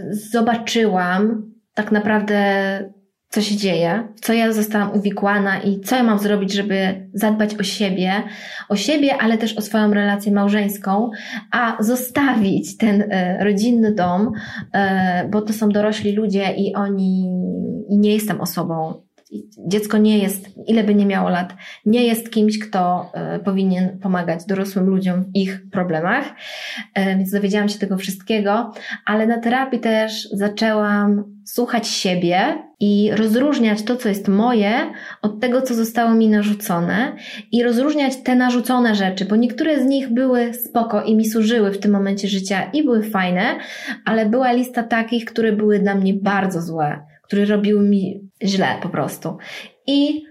zobaczyłam 0.09 1.51
tak 1.73 1.91
naprawdę, 1.91 2.39
co 3.29 3.41
się 3.41 3.55
dzieje, 3.55 4.07
w 4.15 4.19
co 4.19 4.33
ja 4.33 4.53
zostałam 4.53 4.93
uwikłana 4.93 5.59
i 5.59 5.79
co 5.79 5.95
ja 5.95 6.03
mam 6.03 6.19
zrobić, 6.19 6.53
żeby 6.53 7.09
zadbać 7.13 7.55
o 7.55 7.63
siebie, 7.63 8.11
o 8.69 8.75
siebie, 8.75 9.17
ale 9.17 9.37
też 9.37 9.57
o 9.57 9.61
swoją 9.61 9.93
relację 9.93 10.31
małżeńską, 10.31 11.11
a 11.51 11.77
zostawić 11.79 12.77
ten 12.77 13.03
e, 13.09 13.43
rodzinny 13.43 13.93
dom, 13.93 14.31
bo 15.31 15.41
to 15.41 15.53
są 15.53 15.69
dorośli 15.69 16.11
ludzie 16.11 16.53
i 16.57 16.75
oni, 16.75 17.31
i 17.89 17.97
nie 17.97 18.13
jestem 18.13 18.41
osobą 18.41 19.06
dziecko 19.67 19.97
nie 19.97 20.17
jest, 20.17 20.49
ile 20.67 20.83
by 20.83 20.95
nie 20.95 21.05
miało 21.05 21.29
lat, 21.29 21.53
nie 21.85 22.03
jest 22.03 22.31
kimś, 22.31 22.59
kto 22.59 23.11
e, 23.13 23.39
powinien 23.39 23.99
pomagać 23.99 24.45
dorosłym 24.45 24.85
ludziom 24.85 25.23
w 25.23 25.35
ich 25.35 25.69
problemach. 25.71 26.25
E, 26.93 27.17
więc 27.17 27.31
dowiedziałam 27.31 27.69
się 27.69 27.79
tego 27.79 27.97
wszystkiego, 27.97 28.73
ale 29.05 29.27
na 29.27 29.39
terapii 29.39 29.79
też 29.79 30.29
zaczęłam 30.31 31.23
słuchać 31.45 31.87
siebie 31.87 32.63
i 32.79 33.11
rozróżniać 33.15 33.83
to, 33.83 33.95
co 33.95 34.09
jest 34.09 34.27
moje, 34.27 34.73
od 35.21 35.39
tego, 35.39 35.61
co 35.61 35.73
zostało 35.73 36.13
mi 36.13 36.29
narzucone 36.29 37.15
i 37.51 37.63
rozróżniać 37.63 38.15
te 38.23 38.35
narzucone 38.35 38.95
rzeczy, 38.95 39.25
bo 39.25 39.35
niektóre 39.35 39.83
z 39.83 39.85
nich 39.85 40.13
były 40.13 40.53
spoko 40.53 41.03
i 41.03 41.15
mi 41.15 41.25
służyły 41.25 41.71
w 41.71 41.79
tym 41.79 41.91
momencie 41.91 42.27
życia 42.27 42.69
i 42.73 42.83
były 42.83 43.03
fajne, 43.03 43.55
ale 44.05 44.25
była 44.25 44.51
lista 44.51 44.83
takich, 44.83 45.25
które 45.25 45.51
były 45.51 45.79
dla 45.79 45.95
mnie 45.95 46.13
bardzo 46.13 46.61
złe 46.61 47.06
które 47.27 47.45
robiły 47.45 47.89
mi 47.89 48.29
źle 48.43 48.67
po 48.81 48.89
prostu. 48.89 49.37
I 49.87 50.27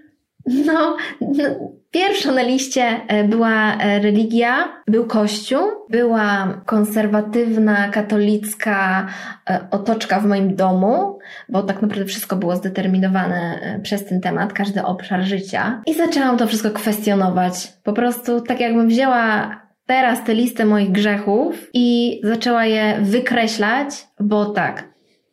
No, 0.46 0.96
no, 1.20 1.44
pierwsza 1.90 2.32
na 2.32 2.42
liście 2.42 3.00
e, 3.08 3.24
była 3.24 3.76
e, 3.76 4.00
religia, 4.00 4.82
był 4.88 5.06
kościół, 5.06 5.60
była 5.90 6.60
konserwatywna, 6.66 7.88
katolicka 7.88 9.06
e, 9.50 9.66
otoczka 9.70 10.20
w 10.20 10.26
moim 10.26 10.54
domu, 10.54 11.18
bo 11.48 11.62
tak 11.62 11.82
naprawdę 11.82 12.04
wszystko 12.04 12.36
było 12.36 12.56
zdeterminowane 12.56 13.60
przez 13.82 14.04
ten 14.04 14.20
temat, 14.20 14.52
każdy 14.52 14.84
obszar 14.84 15.22
życia. 15.22 15.82
I 15.86 15.94
zaczęłam 15.94 16.36
to 16.36 16.46
wszystko 16.46 16.70
kwestionować. 16.70 17.72
Po 17.82 17.92
prostu 17.92 18.40
tak 18.40 18.60
jakbym 18.60 18.88
wzięła 18.88 19.50
teraz 19.86 20.24
tę 20.24 20.34
listę 20.34 20.64
moich 20.64 20.92
grzechów 20.92 21.70
i 21.74 22.20
zaczęła 22.24 22.64
je 22.64 22.98
wykreślać, 23.02 24.06
bo 24.20 24.46
tak, 24.46 24.84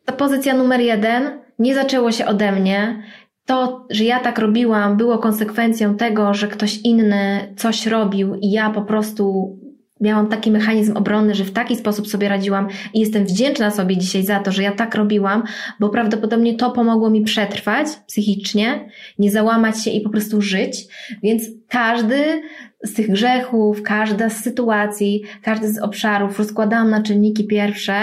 ta 0.04 0.12
pozycja 0.12 0.54
numer 0.54 0.80
jeden 0.80 1.43
nie 1.58 1.74
zaczęło 1.74 2.12
się 2.12 2.26
ode 2.26 2.52
mnie 2.52 3.02
to, 3.46 3.86
że 3.90 4.04
ja 4.04 4.20
tak 4.20 4.38
robiłam, 4.38 4.96
było 4.96 5.18
konsekwencją 5.18 5.96
tego, 5.96 6.34
że 6.34 6.48
ktoś 6.48 6.78
inny 6.84 7.54
coś 7.56 7.86
robił 7.86 8.34
i 8.34 8.50
ja 8.50 8.70
po 8.70 8.82
prostu 8.82 9.56
miałam 10.00 10.28
taki 10.28 10.50
mechanizm 10.50 10.96
obronny, 10.96 11.34
że 11.34 11.44
w 11.44 11.52
taki 11.52 11.76
sposób 11.76 12.08
sobie 12.08 12.28
radziłam 12.28 12.68
i 12.94 13.00
jestem 13.00 13.24
wdzięczna 13.24 13.70
sobie 13.70 13.96
dzisiaj 13.96 14.22
za 14.22 14.40
to, 14.40 14.52
że 14.52 14.62
ja 14.62 14.72
tak 14.72 14.94
robiłam, 14.94 15.42
bo 15.80 15.88
prawdopodobnie 15.88 16.54
to 16.54 16.70
pomogło 16.70 17.10
mi 17.10 17.22
przetrwać 17.22 17.86
psychicznie, 18.06 18.88
nie 19.18 19.30
załamać 19.30 19.84
się 19.84 19.90
i 19.90 20.00
po 20.00 20.10
prostu 20.10 20.42
żyć. 20.42 20.86
Więc 21.22 21.42
każdy 21.68 22.42
z 22.84 22.94
tych 22.94 23.10
grzechów, 23.10 23.82
każda 23.82 24.30
z 24.30 24.42
sytuacji, 24.42 25.22
każdy 25.42 25.72
z 25.72 25.78
obszarów 25.78 26.38
rozkładałam 26.38 26.90
na 26.90 27.02
czynniki 27.02 27.46
pierwsze 27.46 27.94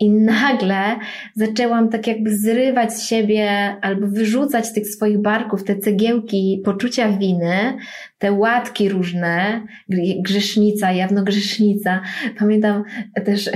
i 0.00 0.10
nagle 0.10 0.96
zaczęłam 1.34 1.88
tak 1.88 2.06
jakby 2.06 2.36
zrywać 2.36 2.92
z 2.92 3.06
siebie 3.06 3.76
albo 3.80 4.06
wyrzucać 4.06 4.72
tych 4.72 4.88
swoich 4.88 5.18
barków 5.18 5.64
te 5.64 5.76
cegiełki 5.76 6.62
poczucia 6.64 7.12
winy, 7.12 7.76
te 8.18 8.32
łatki 8.32 8.88
różne, 8.88 9.66
grzesznica, 10.18 10.92
jawnogrzesznica. 10.92 12.00
Pamiętam 12.38 12.84
też 13.24 13.50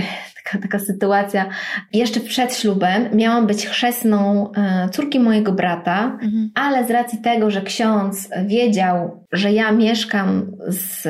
taka, 0.53 0.63
taka 0.63 0.79
sytuacja. 0.79 1.49
Jeszcze 1.93 2.21
przed 2.21 2.57
ślubem 2.57 3.09
miałam 3.13 3.47
być 3.47 3.67
chrzestną 3.67 4.51
e, 4.53 4.89
córki 4.89 5.21
mojego 5.21 5.53
brata, 5.53 6.19
mhm. 6.23 6.51
ale 6.55 6.87
z 6.87 6.91
racji 6.91 7.19
tego, 7.19 7.51
że 7.51 7.63
ksiądz 7.63 8.29
wiedział, 8.47 9.25
że 9.33 9.53
ja 9.53 9.73
mieszkam 9.73 10.53
z 10.69 11.09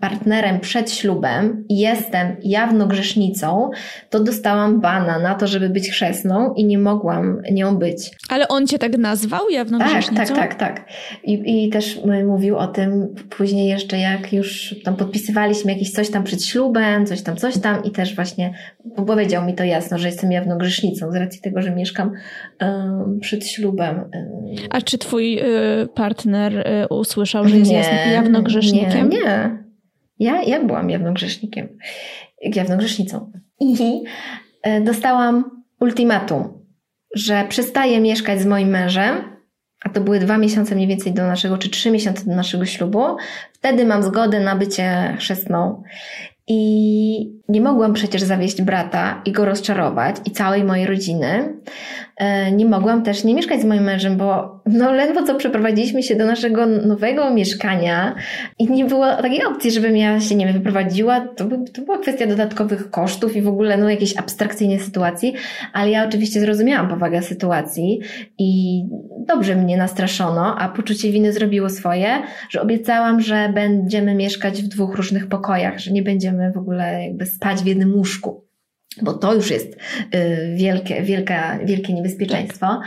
partnerem 0.00 0.60
przed 0.60 0.92
ślubem 0.92 1.64
i 1.68 1.78
jestem 1.78 2.36
jawno 2.42 2.86
grzesznicą, 2.86 3.70
to 4.10 4.20
dostałam 4.20 4.80
bana 4.80 5.18
na 5.18 5.34
to, 5.34 5.46
żeby 5.46 5.68
być 5.68 5.90
chrzestną 5.90 6.54
i 6.54 6.64
nie 6.64 6.78
mogłam 6.78 7.42
nią 7.52 7.76
być. 7.76 8.10
Ale 8.28 8.48
on 8.48 8.66
cię 8.66 8.78
tak 8.78 8.98
nazwał 8.98 9.50
jawno 9.50 9.78
tak, 9.78 9.88
grzesznicą? 9.88 10.34
Tak, 10.34 10.54
tak, 10.54 10.54
tak. 10.54 10.88
I, 11.24 11.64
I 11.64 11.70
też 11.70 12.00
mówił 12.26 12.56
o 12.56 12.66
tym 12.66 13.14
później 13.30 13.68
jeszcze, 13.68 13.98
jak 13.98 14.32
już 14.32 14.74
tam 14.84 14.96
podpisywaliśmy 14.96 15.72
jakieś 15.72 15.90
coś 15.90 16.10
tam 16.10 16.24
przed 16.24 16.44
ślubem, 16.44 17.06
coś 17.06 17.22
tam, 17.22 17.36
coś 17.36 17.58
tam 17.58 17.84
i 17.84 17.90
też 17.90 18.13
właśnie 18.14 18.54
powiedział 19.06 19.44
mi 19.44 19.54
to 19.54 19.64
jasno, 19.64 19.98
że 19.98 20.08
jestem 20.08 20.32
jawną 20.32 20.58
grzesznicą 20.58 21.12
z 21.12 21.14
racji 21.14 21.40
tego, 21.40 21.62
że 21.62 21.70
mieszkam 21.70 22.12
przed 23.20 23.46
ślubem. 23.46 24.10
A 24.70 24.80
czy 24.80 24.98
twój 24.98 25.38
y, 25.38 25.88
partner 25.94 26.58
y, 26.58 26.88
usłyszał, 26.88 27.48
że 27.48 27.58
jest 27.58 27.70
nie, 27.70 28.12
jawną 28.12 28.42
grzesznikiem? 28.42 29.08
Nie, 29.08 29.18
nie. 29.18 29.64
Ja, 30.18 30.42
ja 30.42 30.64
byłam 30.64 30.90
jawną 30.90 31.14
grzesznikiem, 31.14 31.68
jawną 32.42 32.76
grzesznicą. 32.76 33.32
I 33.60 34.02
y, 34.66 34.80
dostałam 34.84 35.64
ultimatum, 35.80 36.66
że 37.14 37.44
przestaję 37.48 38.00
mieszkać 38.00 38.40
z 38.40 38.46
moim 38.46 38.68
mężem, 38.68 39.34
a 39.84 39.88
to 39.88 40.00
były 40.00 40.18
dwa 40.18 40.38
miesiące 40.38 40.74
mniej 40.74 40.88
więcej 40.88 41.12
do 41.12 41.26
naszego, 41.26 41.58
czy 41.58 41.70
trzy 41.70 41.90
miesiące 41.90 42.24
do 42.24 42.36
naszego 42.36 42.66
ślubu. 42.66 43.16
Wtedy 43.52 43.84
mam 43.84 44.02
zgodę 44.02 44.40
na 44.40 44.56
bycie 44.56 45.16
chrzestną. 45.18 45.82
I 46.48 47.40
nie 47.48 47.60
mogłam 47.60 47.92
przecież 47.92 48.22
zawieść 48.22 48.62
brata 48.62 49.22
i 49.24 49.32
go 49.32 49.44
rozczarować 49.44 50.16
i 50.24 50.30
całej 50.30 50.64
mojej 50.64 50.86
rodziny. 50.86 51.56
E, 52.16 52.52
nie 52.52 52.66
mogłam 52.66 53.02
też 53.02 53.24
nie 53.24 53.34
mieszkać 53.34 53.60
z 53.60 53.64
moim 53.64 53.82
mężem, 53.82 54.16
bo 54.16 54.60
no 54.66 54.92
ledwo 54.92 55.22
co 55.22 55.34
przeprowadziliśmy 55.34 56.02
się 56.02 56.16
do 56.16 56.26
naszego 56.26 56.66
nowego 56.66 57.34
mieszkania 57.34 58.14
i 58.58 58.70
nie 58.70 58.84
było 58.84 59.16
takiej 59.16 59.44
opcji, 59.44 59.70
żebym 59.70 59.96
ja 59.96 60.20
się, 60.20 60.34
nie 60.34 60.46
wiem, 60.46 60.54
wyprowadziła. 60.54 61.20
To, 61.20 61.44
by, 61.44 61.70
to 61.70 61.82
była 61.82 61.98
kwestia 61.98 62.26
dodatkowych 62.26 62.90
kosztów 62.90 63.36
i 63.36 63.42
w 63.42 63.48
ogóle 63.48 63.76
no 63.76 63.90
jakiejś 63.90 64.16
abstrakcyjnej 64.16 64.80
sytuacji, 64.80 65.34
ale 65.72 65.90
ja 65.90 66.06
oczywiście 66.08 66.40
zrozumiałam 66.40 66.88
powagę 66.88 67.22
sytuacji 67.22 68.00
i 68.38 68.82
dobrze 69.26 69.56
mnie 69.56 69.76
nastraszono, 69.76 70.56
a 70.58 70.68
poczucie 70.68 71.10
winy 71.10 71.32
zrobiło 71.32 71.68
swoje, 71.68 72.22
że 72.50 72.62
obiecałam, 72.62 73.20
że 73.20 73.50
będziemy 73.54 74.14
mieszkać 74.14 74.62
w 74.62 74.68
dwóch 74.68 74.94
różnych 74.94 75.28
pokojach, 75.28 75.78
że 75.78 75.92
nie 75.92 76.02
będziemy 76.02 76.52
w 76.52 76.58
ogóle 76.58 77.04
jakby 77.04 77.26
spać 77.26 77.62
w 77.62 77.66
jednym 77.66 77.94
łóżku 77.94 78.44
bo 79.02 79.12
to 79.12 79.34
już 79.34 79.50
jest 79.50 79.76
y, 80.14 80.54
wielkie, 80.56 81.02
wielka, 81.02 81.58
wielkie 81.64 81.92
niebezpieczeństwo, 81.92 82.80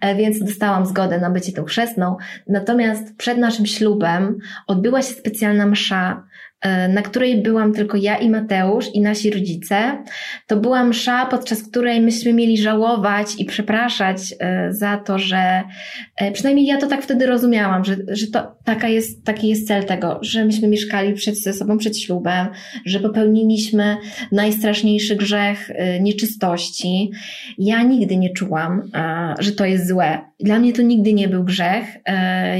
tak. 0.00 0.16
więc 0.16 0.44
dostałam 0.44 0.86
zgodę 0.86 1.18
na 1.20 1.30
bycie 1.30 1.52
tą 1.52 1.64
chrzestną. 1.64 2.16
Natomiast 2.48 3.16
przed 3.16 3.38
naszym 3.38 3.66
ślubem 3.66 4.38
odbyła 4.66 5.02
się 5.02 5.14
specjalna 5.14 5.66
msza 5.66 6.22
na 6.88 7.02
której 7.02 7.42
byłam 7.42 7.72
tylko 7.72 7.96
ja 7.96 8.16
i 8.16 8.30
Mateusz 8.30 8.94
i 8.94 9.00
nasi 9.00 9.30
rodzice. 9.30 10.04
To 10.46 10.56
była 10.56 10.84
msza, 10.84 11.26
podczas 11.26 11.62
której 11.62 12.00
myśmy 12.00 12.32
mieli 12.32 12.58
żałować 12.58 13.26
i 13.38 13.44
przepraszać 13.44 14.34
e, 14.40 14.72
za 14.72 14.96
to, 14.96 15.18
że 15.18 15.62
e, 16.16 16.32
przynajmniej 16.32 16.66
ja 16.66 16.76
to 16.76 16.86
tak 16.86 17.02
wtedy 17.02 17.26
rozumiałam, 17.26 17.84
że, 17.84 17.96
że 18.08 18.26
to 18.26 18.56
taka 18.64 18.88
jest, 18.88 19.24
taki 19.24 19.48
jest 19.48 19.66
cel 19.66 19.84
tego, 19.84 20.18
że 20.22 20.44
myśmy 20.44 20.68
mieszkali 20.68 21.14
przed, 21.14 21.38
ze 21.38 21.52
sobą 21.52 21.78
przed 21.78 21.98
ślubem, 21.98 22.46
że 22.86 23.00
popełniliśmy 23.00 23.96
najstraszniejszy 24.32 25.16
grzech 25.16 25.70
nieczystości. 26.00 27.10
Ja 27.58 27.82
nigdy 27.82 28.16
nie 28.16 28.30
czułam, 28.32 28.90
że 29.38 29.52
to 29.52 29.64
jest 29.64 29.88
złe. 29.88 30.18
Dla 30.40 30.58
mnie 30.58 30.72
to 30.72 30.82
nigdy 30.82 31.12
nie 31.12 31.28
był 31.28 31.44
grzech. 31.44 31.84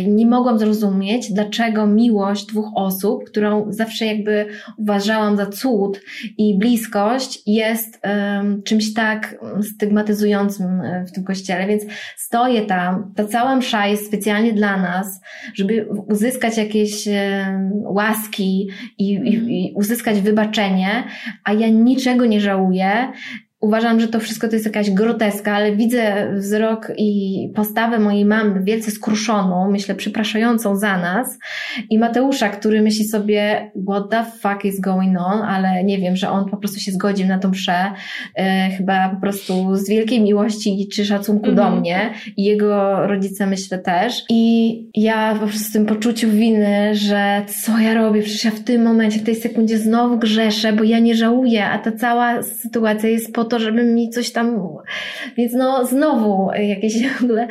Nie 0.07 0.27
mogłam 0.27 0.59
zrozumieć, 0.59 1.33
dlaczego 1.33 1.87
miłość 1.87 2.47
dwóch 2.47 2.71
osób, 2.75 3.25
którą 3.25 3.67
zawsze 3.69 3.89
zawsze 3.91 4.07
jakby 4.07 4.47
uważałam 4.76 5.36
za 5.36 5.47
cud 5.47 6.01
i 6.38 6.59
bliskość 6.59 7.43
jest 7.47 8.01
um, 8.05 8.62
czymś 8.62 8.95
tak 8.95 9.34
stygmatyzującym 9.62 10.80
e, 10.80 11.05
w 11.07 11.12
tym 11.12 11.24
kościele, 11.24 11.66
więc 11.66 11.82
stoję 12.16 12.62
tam, 12.62 13.12
ta 13.16 13.24
cała 13.24 13.57
msza 13.57 13.86
jest 13.86 14.07
specjalnie 14.07 14.53
dla 14.53 14.76
nas, 14.76 15.20
żeby 15.55 15.88
uzyskać 16.09 16.59
jakieś 16.59 17.07
um, 17.07 17.70
łaski 17.72 18.68
i, 18.99 19.12
i, 19.12 19.68
i 19.68 19.72
uzyskać 19.74 20.20
wybaczenie, 20.20 21.05
a 21.45 21.53
ja 21.53 21.68
niczego 21.68 22.26
nie 22.26 22.41
żałuję 22.41 23.12
Uważam, 23.61 24.01
że 24.01 24.09
to 24.09 24.21
wszystko 24.21 24.49
to 24.49 24.55
jest 24.55 24.67
jakaś 24.67 24.91
groteska, 24.91 25.53
ale 25.53 25.77
widzę 25.77 26.33
wzrok 26.37 26.93
i 26.97 27.53
postawę 27.55 27.99
mojej 27.99 28.25
mamy 28.25 28.65
wielce 28.65 28.91
skruszoną, 28.91 29.71
myślę, 29.71 29.95
przepraszającą 29.95 30.77
za 30.77 30.99
nas 30.99 31.39
i 31.91 31.99
Mateusza, 31.99 32.49
który 32.49 32.83
myśli 32.83 33.05
sobie, 33.05 33.71
what 33.89 34.11
the 34.11 34.25
fuck 34.25 34.65
is 34.65 34.81
going 34.81 35.19
on, 35.19 35.43
ale 35.43 35.85
nie 35.85 35.99
wiem, 35.99 36.17
że 36.17 36.31
on 36.31 36.51
po 36.51 36.57
prostu 36.57 36.81
się 36.81 36.93
zgodził 36.93 37.27
na 37.27 37.39
tą 37.39 37.49
mszę, 37.49 37.93
e, 38.35 38.71
chyba 38.71 39.09
po 39.09 39.21
prostu 39.21 39.77
z 39.77 39.89
wielkiej 39.89 40.23
miłości 40.23 40.89
czy 40.93 41.05
szacunku 41.05 41.47
mm 41.47 41.55
-hmm. 41.55 41.57
do 41.57 41.63
mhm. 41.63 41.81
mnie 41.81 42.11
i 42.37 42.45
jego 42.45 43.07
rodzice 43.07 43.47
myślę 43.47 43.79
też 43.79 44.25
i 44.29 44.71
ja 44.95 45.37
po 45.41 45.47
prostu 45.47 45.69
w 45.69 45.73
tym 45.73 45.87
poczuciu 45.87 46.31
winy, 46.31 46.95
że 46.95 47.43
co 47.63 47.79
ja 47.79 47.95
robię, 47.95 48.23
przecież 48.23 48.45
ja 48.45 48.51
w 48.51 48.61
tym 48.61 48.83
momencie, 48.83 49.19
w 49.19 49.25
tej 49.25 49.37
sekundzie 49.37 49.79
znowu 49.79 50.19
grzeszę, 50.19 50.73
bo 50.73 50.85
ja 50.85 50.99
nie 50.99 51.15
żałuję, 51.15 51.67
a 51.67 51.79
ta 51.79 51.93
cała 51.93 52.43
sytuacja 52.43 53.09
jest 53.09 53.35
po 53.35 53.50
to, 53.51 53.59
żeby 53.59 53.85
mi 53.85 54.11
coś 54.11 54.33
tam. 54.33 54.69
Więc 55.37 55.53
no, 55.53 55.87
znowu 55.87 56.51
jakieś 56.53 57.09
w 57.09 57.25
ogóle 57.25 57.49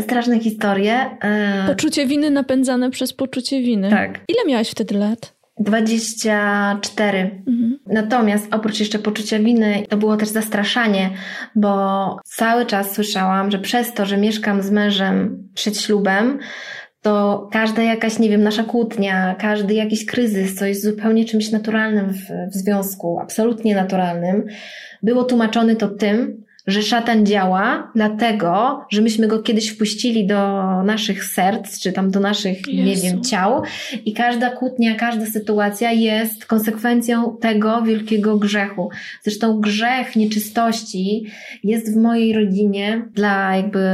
straszne 0.00 0.40
historie. 0.40 1.18
E, 1.20 1.66
poczucie 1.66 2.06
winy 2.06 2.30
napędzane 2.30 2.90
przez 2.90 3.12
poczucie 3.12 3.62
winy. 3.62 3.90
Tak. 3.90 4.20
Ile 4.28 4.44
miałaś 4.46 4.70
wtedy 4.70 4.98
lat? 4.98 5.36
24. 5.58 7.18
Mhm. 7.18 7.78
Natomiast 7.86 8.54
oprócz 8.54 8.80
jeszcze 8.80 8.98
poczucia 8.98 9.38
winy, 9.38 9.86
to 9.88 9.96
było 9.96 10.16
też 10.16 10.28
zastraszanie, 10.28 11.10
bo 11.54 12.16
cały 12.24 12.66
czas 12.66 12.94
słyszałam, 12.94 13.50
że 13.50 13.58
przez 13.58 13.94
to, 13.94 14.06
że 14.06 14.16
mieszkam 14.16 14.62
z 14.62 14.70
mężem 14.70 15.48
przed 15.54 15.80
ślubem, 15.80 16.38
to 17.06 17.48
każda 17.52 17.82
jakaś, 17.82 18.18
nie 18.18 18.28
wiem, 18.28 18.42
nasza 18.42 18.62
kłótnia, 18.62 19.34
każdy 19.38 19.74
jakiś 19.74 20.06
kryzys, 20.06 20.54
co 20.54 20.66
jest 20.66 20.84
zupełnie 20.84 21.24
czymś 21.24 21.50
naturalnym 21.50 22.12
w, 22.12 22.50
w 22.52 22.54
związku, 22.54 23.18
absolutnie 23.20 23.74
naturalnym, 23.74 24.46
było 25.02 25.24
tłumaczone 25.24 25.76
to 25.76 25.88
tym, 25.88 26.44
że 26.66 26.82
szatan 26.82 27.26
działa, 27.26 27.92
dlatego, 27.94 28.80
że 28.90 29.02
myśmy 29.02 29.26
go 29.26 29.42
kiedyś 29.42 29.68
wpuścili 29.68 30.26
do 30.26 30.62
naszych 30.82 31.24
serc, 31.24 31.80
czy 31.80 31.92
tam 31.92 32.10
do 32.10 32.20
naszych, 32.20 32.68
Jezu. 32.68 32.82
nie 32.82 32.96
wiem, 32.96 33.22
ciał. 33.22 33.62
I 34.04 34.12
każda 34.12 34.50
kłótnia, 34.50 34.94
każda 34.94 35.26
sytuacja 35.26 35.92
jest 35.92 36.46
konsekwencją 36.46 37.36
tego 37.40 37.82
wielkiego 37.82 38.38
grzechu. 38.38 38.90
Zresztą 39.22 39.60
grzech 39.60 40.16
nieczystości 40.16 41.26
jest 41.64 41.94
w 41.94 41.96
mojej 41.96 42.32
rodzinie 42.32 43.08
dla 43.14 43.56
jakby 43.56 43.88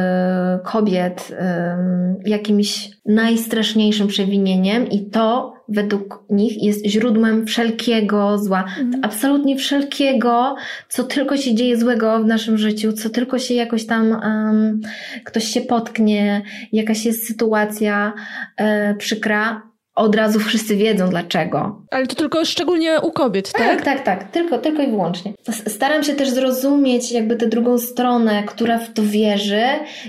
kobiet 0.64 1.32
um, 1.40 2.16
jakimś 2.26 2.90
najstraszniejszym 3.06 4.08
przewinieniem 4.08 4.90
i 4.90 5.10
to 5.10 5.52
według 5.72 6.24
nich 6.30 6.62
jest 6.62 6.86
źródłem 6.86 7.46
wszelkiego 7.46 8.38
zła. 8.38 8.64
Mm. 8.80 9.00
Absolutnie 9.02 9.56
wszelkiego, 9.56 10.56
co 10.88 11.04
tylko 11.04 11.36
się 11.36 11.54
dzieje 11.54 11.76
złego 11.76 12.22
w 12.22 12.26
naszym 12.26 12.58
życiu, 12.58 12.92
co 12.92 13.10
tylko 13.10 13.38
się 13.38 13.54
jakoś 13.54 13.86
tam 13.86 14.10
um, 14.10 14.80
ktoś 15.24 15.44
się 15.44 15.60
potknie, 15.60 16.42
jakaś 16.72 17.06
jest 17.06 17.26
sytuacja 17.26 18.12
e, 18.56 18.94
przykra, 18.94 19.71
od 19.94 20.14
razu 20.14 20.40
wszyscy 20.40 20.76
wiedzą 20.76 21.08
dlaczego. 21.08 21.82
Ale 21.90 22.06
to 22.06 22.14
tylko 22.14 22.44
szczególnie 22.44 23.00
u 23.00 23.10
kobiet, 23.10 23.52
tak? 23.52 23.62
Tak, 23.62 23.84
tak, 23.84 24.04
tak. 24.04 24.30
Tylko, 24.30 24.58
tylko 24.58 24.82
i 24.82 24.90
wyłącznie. 24.90 25.32
Staram 25.66 26.02
się 26.02 26.14
też 26.14 26.30
zrozumieć 26.30 27.12
jakby 27.12 27.36
tę 27.36 27.46
drugą 27.46 27.78
stronę, 27.78 28.42
która 28.46 28.78
w 28.78 28.92
to 28.92 29.02
wierzy 29.02 29.64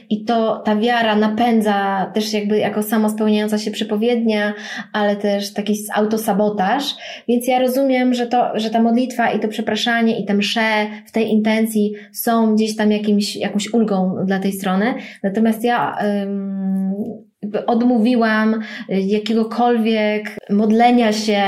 i 0.10 0.26
to 0.26 0.62
ta 0.66 0.76
wiara 0.76 1.16
napędza 1.16 2.12
też 2.14 2.34
jakby 2.34 2.58
jako 2.58 2.84
samo 2.84 3.10
spełniająca 3.10 3.58
się 3.58 3.72
przepowiednia, 3.72 4.54
ale 4.94 5.16
też 5.16 5.54
taki 5.54 5.76
autosabotaż. 5.94 6.96
Więc 7.28 7.48
ja 7.48 7.60
rozumiem, 7.60 8.14
że 8.14 8.28
to, 8.28 8.60
że 8.60 8.70
ta 8.70 8.82
modlitwa 8.82 9.32
i 9.32 9.40
to 9.40 9.48
przepraszanie 9.48 10.20
i 10.20 10.26
te 10.26 10.34
msze 10.34 10.88
w 11.06 11.12
tej 11.12 11.32
intencji 11.32 11.94
są 12.14 12.56
gdzieś 12.56 12.76
tam 12.76 12.92
jakimś, 12.92 13.36
jakąś 13.36 13.74
ulgą 13.74 14.16
dla 14.26 14.40
tej 14.40 14.52
strony. 14.52 14.94
Natomiast 15.24 15.64
ja 15.64 15.98
ym, 16.24 17.33
odmówiłam 17.68 18.54
y, 18.54 18.60
jakiegokolwiek 19.02 20.38
modlenia 20.50 21.14
się, 21.14 21.44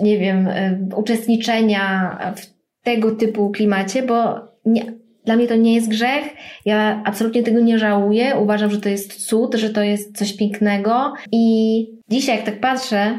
y, 0.00 0.04
nie 0.04 0.18
wiem, 0.18 0.46
y, 0.46 0.96
uczestniczenia 0.96 2.18
w 2.36 2.46
tego 2.84 3.10
typu 3.10 3.50
klimacie, 3.50 4.02
bo 4.02 4.34
nie, 4.64 4.84
dla 5.24 5.36
mnie 5.36 5.46
to 5.46 5.56
nie 5.56 5.74
jest 5.74 5.88
grzech. 5.88 6.24
Ja 6.64 7.02
absolutnie 7.04 7.42
tego 7.42 7.60
nie 7.60 7.78
żałuję. 7.78 8.36
Uważam, 8.36 8.70
że 8.70 8.80
to 8.80 8.88
jest 8.88 9.26
cud, 9.26 9.54
że 9.54 9.70
to 9.70 9.82
jest 9.82 10.18
coś 10.18 10.36
pięknego. 10.36 11.12
I 11.32 11.86
dzisiaj, 12.08 12.36
jak 12.36 12.44
tak 12.44 12.60
patrzę 12.60 13.18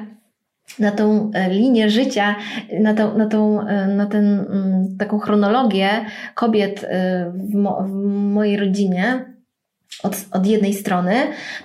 na 0.80 0.92
tą 0.92 1.32
linię 1.50 1.90
życia, 1.90 2.36
na 2.80 2.94
tą, 2.94 3.18
na 3.18 3.28
tą, 3.28 3.66
na 3.88 4.06
ten, 4.06 4.26
mm, 4.26 4.98
taką 5.00 5.20
chronologię 5.20 5.90
kobiet 6.36 6.86
w, 7.34 7.56
mo, 7.56 7.84
w 7.84 7.94
mojej 8.34 8.58
rodzinie, 8.58 9.33
od, 10.04 10.26
od 10.32 10.46
jednej 10.46 10.74
strony, 10.74 11.16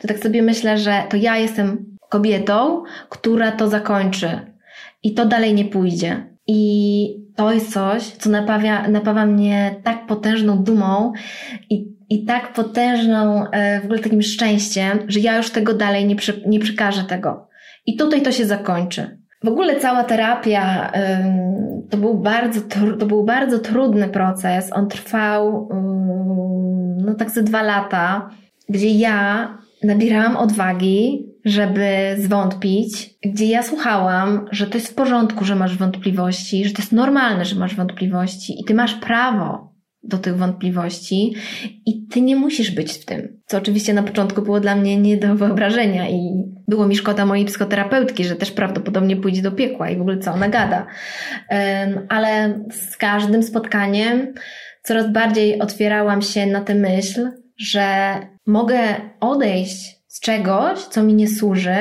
to 0.03 0.09
tak 0.09 0.19
sobie 0.19 0.43
myślę, 0.43 0.79
że 0.79 1.03
to 1.11 1.17
ja 1.17 1.37
jestem 1.37 1.97
kobietą, 2.09 2.83
która 3.09 3.53
to 3.53 3.69
zakończy 3.69 4.41
i 5.03 5.15
to 5.15 5.27
dalej 5.27 5.55
nie 5.55 5.65
pójdzie. 5.65 6.27
I 6.47 7.29
to 7.37 7.53
jest 7.53 7.73
coś, 7.73 8.03
co 8.03 8.31
napawia, 8.31 8.89
napawa 8.89 9.27
mnie 9.27 9.75
tak 9.85 10.07
potężną 10.07 10.59
dumą 10.63 11.13
i, 11.71 11.85
i 12.11 12.25
tak 12.25 12.53
potężną 12.53 13.51
e, 13.51 13.81
w 13.81 13.85
ogóle 13.85 13.99
takim 13.99 14.23
szczęściem, 14.23 14.99
że 15.09 15.21
ja 15.21 15.37
już 15.37 15.51
tego 15.51 15.75
dalej 15.75 16.07
nie, 16.07 16.17
przy, 16.17 16.43
nie 16.47 16.61
przekażę 16.61 17.05
tego. 17.05 17.49
I 17.87 17.97
tutaj 17.97 18.23
to 18.23 18.33
się 18.33 18.47
zakończy. 18.47 19.18
W 19.45 19.49
ogóle 19.49 19.81
cała 19.81 20.05
terapia 20.05 20.93
to 21.91 21.97
był 21.97 22.15
bardzo, 22.15 22.61
to 22.99 23.07
był 23.07 23.25
bardzo 23.25 23.59
trudny 23.59 24.09
proces. 24.09 24.73
On 24.73 24.89
trwał 24.89 25.69
no 26.97 27.15
tak 27.15 27.31
ze 27.31 27.43
dwa 27.43 27.63
lata, 27.63 28.31
gdzie 28.69 28.91
ja 28.91 29.49
nabierałam 29.85 30.37
odwagi, 30.37 31.27
żeby 31.45 32.17
zwątpić, 32.19 33.15
gdzie 33.25 33.47
ja 33.47 33.63
słuchałam, 33.63 34.47
że 34.51 34.67
to 34.67 34.75
jest 34.75 34.89
w 34.89 34.95
porządku, 34.95 35.45
że 35.45 35.57
masz 35.57 35.77
wątpliwości, 35.77 36.65
że 36.65 36.75
to 36.75 36.83
jest 36.83 36.93
normalne, 36.93 37.45
że 37.45 37.57
masz 37.57 37.75
wątpliwości 37.75 38.61
i 38.61 38.65
ty 38.65 38.75
masz 38.75 38.95
prawo 38.95 39.68
do 40.03 40.19
tych 40.19 40.37
wątpliwości 40.37 41.35
i 41.87 42.07
ty 42.07 42.21
nie 42.21 42.37
musisz 42.37 42.71
być 42.71 42.93
w 42.93 43.05
tym. 43.05 43.41
Co 43.47 43.59
oczywiście 43.59 43.95
na 43.95 44.03
początku 44.03 44.43
było 44.43 44.61
dla 44.61 44.77
mnie 44.77 44.97
nie 44.97 45.17
do 45.17 45.35
wyobrażenia 45.35 46.09
i 46.09 46.45
było 46.69 46.87
mi 46.87 46.97
szkoda 46.97 47.27
mojej 47.27 47.45
psychoterapeutki, 47.45 48.25
że 48.25 48.37
też 48.37 48.51
prawdopodobnie 48.51 49.17
pójdzie 49.17 49.43
do 49.43 49.53
piekła 49.53 49.91
i 49.91 49.97
w 49.97 50.01
ogóle 50.01 50.19
co 50.19 50.33
ona 50.33 50.49
gada. 50.49 50.87
Ale 52.09 52.61
z 52.71 52.97
każdym 52.97 53.43
spotkaniem 53.43 54.35
coraz 54.83 55.13
bardziej 55.13 55.61
otwierałam 55.61 56.23
się 56.23 56.47
na 56.47 56.61
tę 56.61 56.75
myśl, 56.75 57.29
że 57.59 58.15
mogę 58.47 58.81
odejść 59.21 59.99
z 60.07 60.21
czegoś, 60.21 60.79
co 60.79 61.03
mi 61.03 61.15
nie 61.15 61.29
służy, 61.29 61.77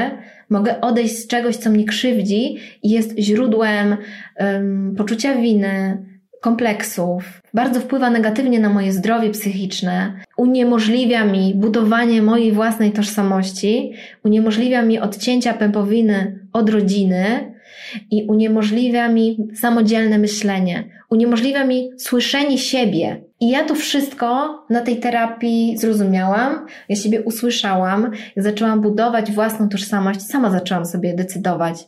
mogę 0.49 0.82
odejść 0.82 1.18
z 1.18 1.28
czegoś, 1.28 1.55
co 1.55 1.70
mnie 1.70 1.86
krzywdzi 1.86 2.57
i 2.84 2.89
jest 2.89 3.20
źródłem 3.20 3.97
um, 4.39 4.95
poczucia 4.97 5.36
winy, 5.36 5.97
kompleksów, 6.42 7.42
bardzo 7.54 7.80
wpływa 7.80 8.10
negatywnie 8.10 8.60
na 8.60 8.70
moje 8.70 8.94
zdrowie 8.94 9.30
psychiczne, 9.30 10.14
uniemożliwia 10.38 11.26
mi 11.26 11.56
budowanie 11.56 12.22
mojej 12.22 12.52
własnej 12.52 12.92
tożsamości, 12.92 13.94
uniemożliwia 14.24 14.82
mi 14.82 15.00
odcięcia 15.00 15.54
pępowiny 15.54 16.40
od 16.54 16.70
rodziny 16.70 17.54
i 18.12 18.24
uniemożliwia 18.24 19.08
mi 19.08 19.48
samodzielne 19.56 20.18
myślenie, 20.18 20.84
uniemożliwia 21.10 21.66
mi 21.66 21.90
słyszenie 21.98 22.58
siebie. 22.58 23.22
I 23.40 23.50
ja 23.50 23.64
to 23.64 23.76
wszystko 23.76 24.60
na 24.70 24.82
tej 24.82 25.00
terapii 25.00 25.78
zrozumiałam, 25.78 26.66
ja 26.90 26.96
siebie 26.96 27.22
usłyszałam, 27.22 28.12
ja 28.36 28.44
zaczęłam 28.44 28.82
budować 28.82 29.32
własną 29.32 29.70
tożsamość, 29.70 30.22
sama 30.22 30.52
zaczęłam 30.52 30.86
sobie 30.86 31.14
decydować 31.14 31.88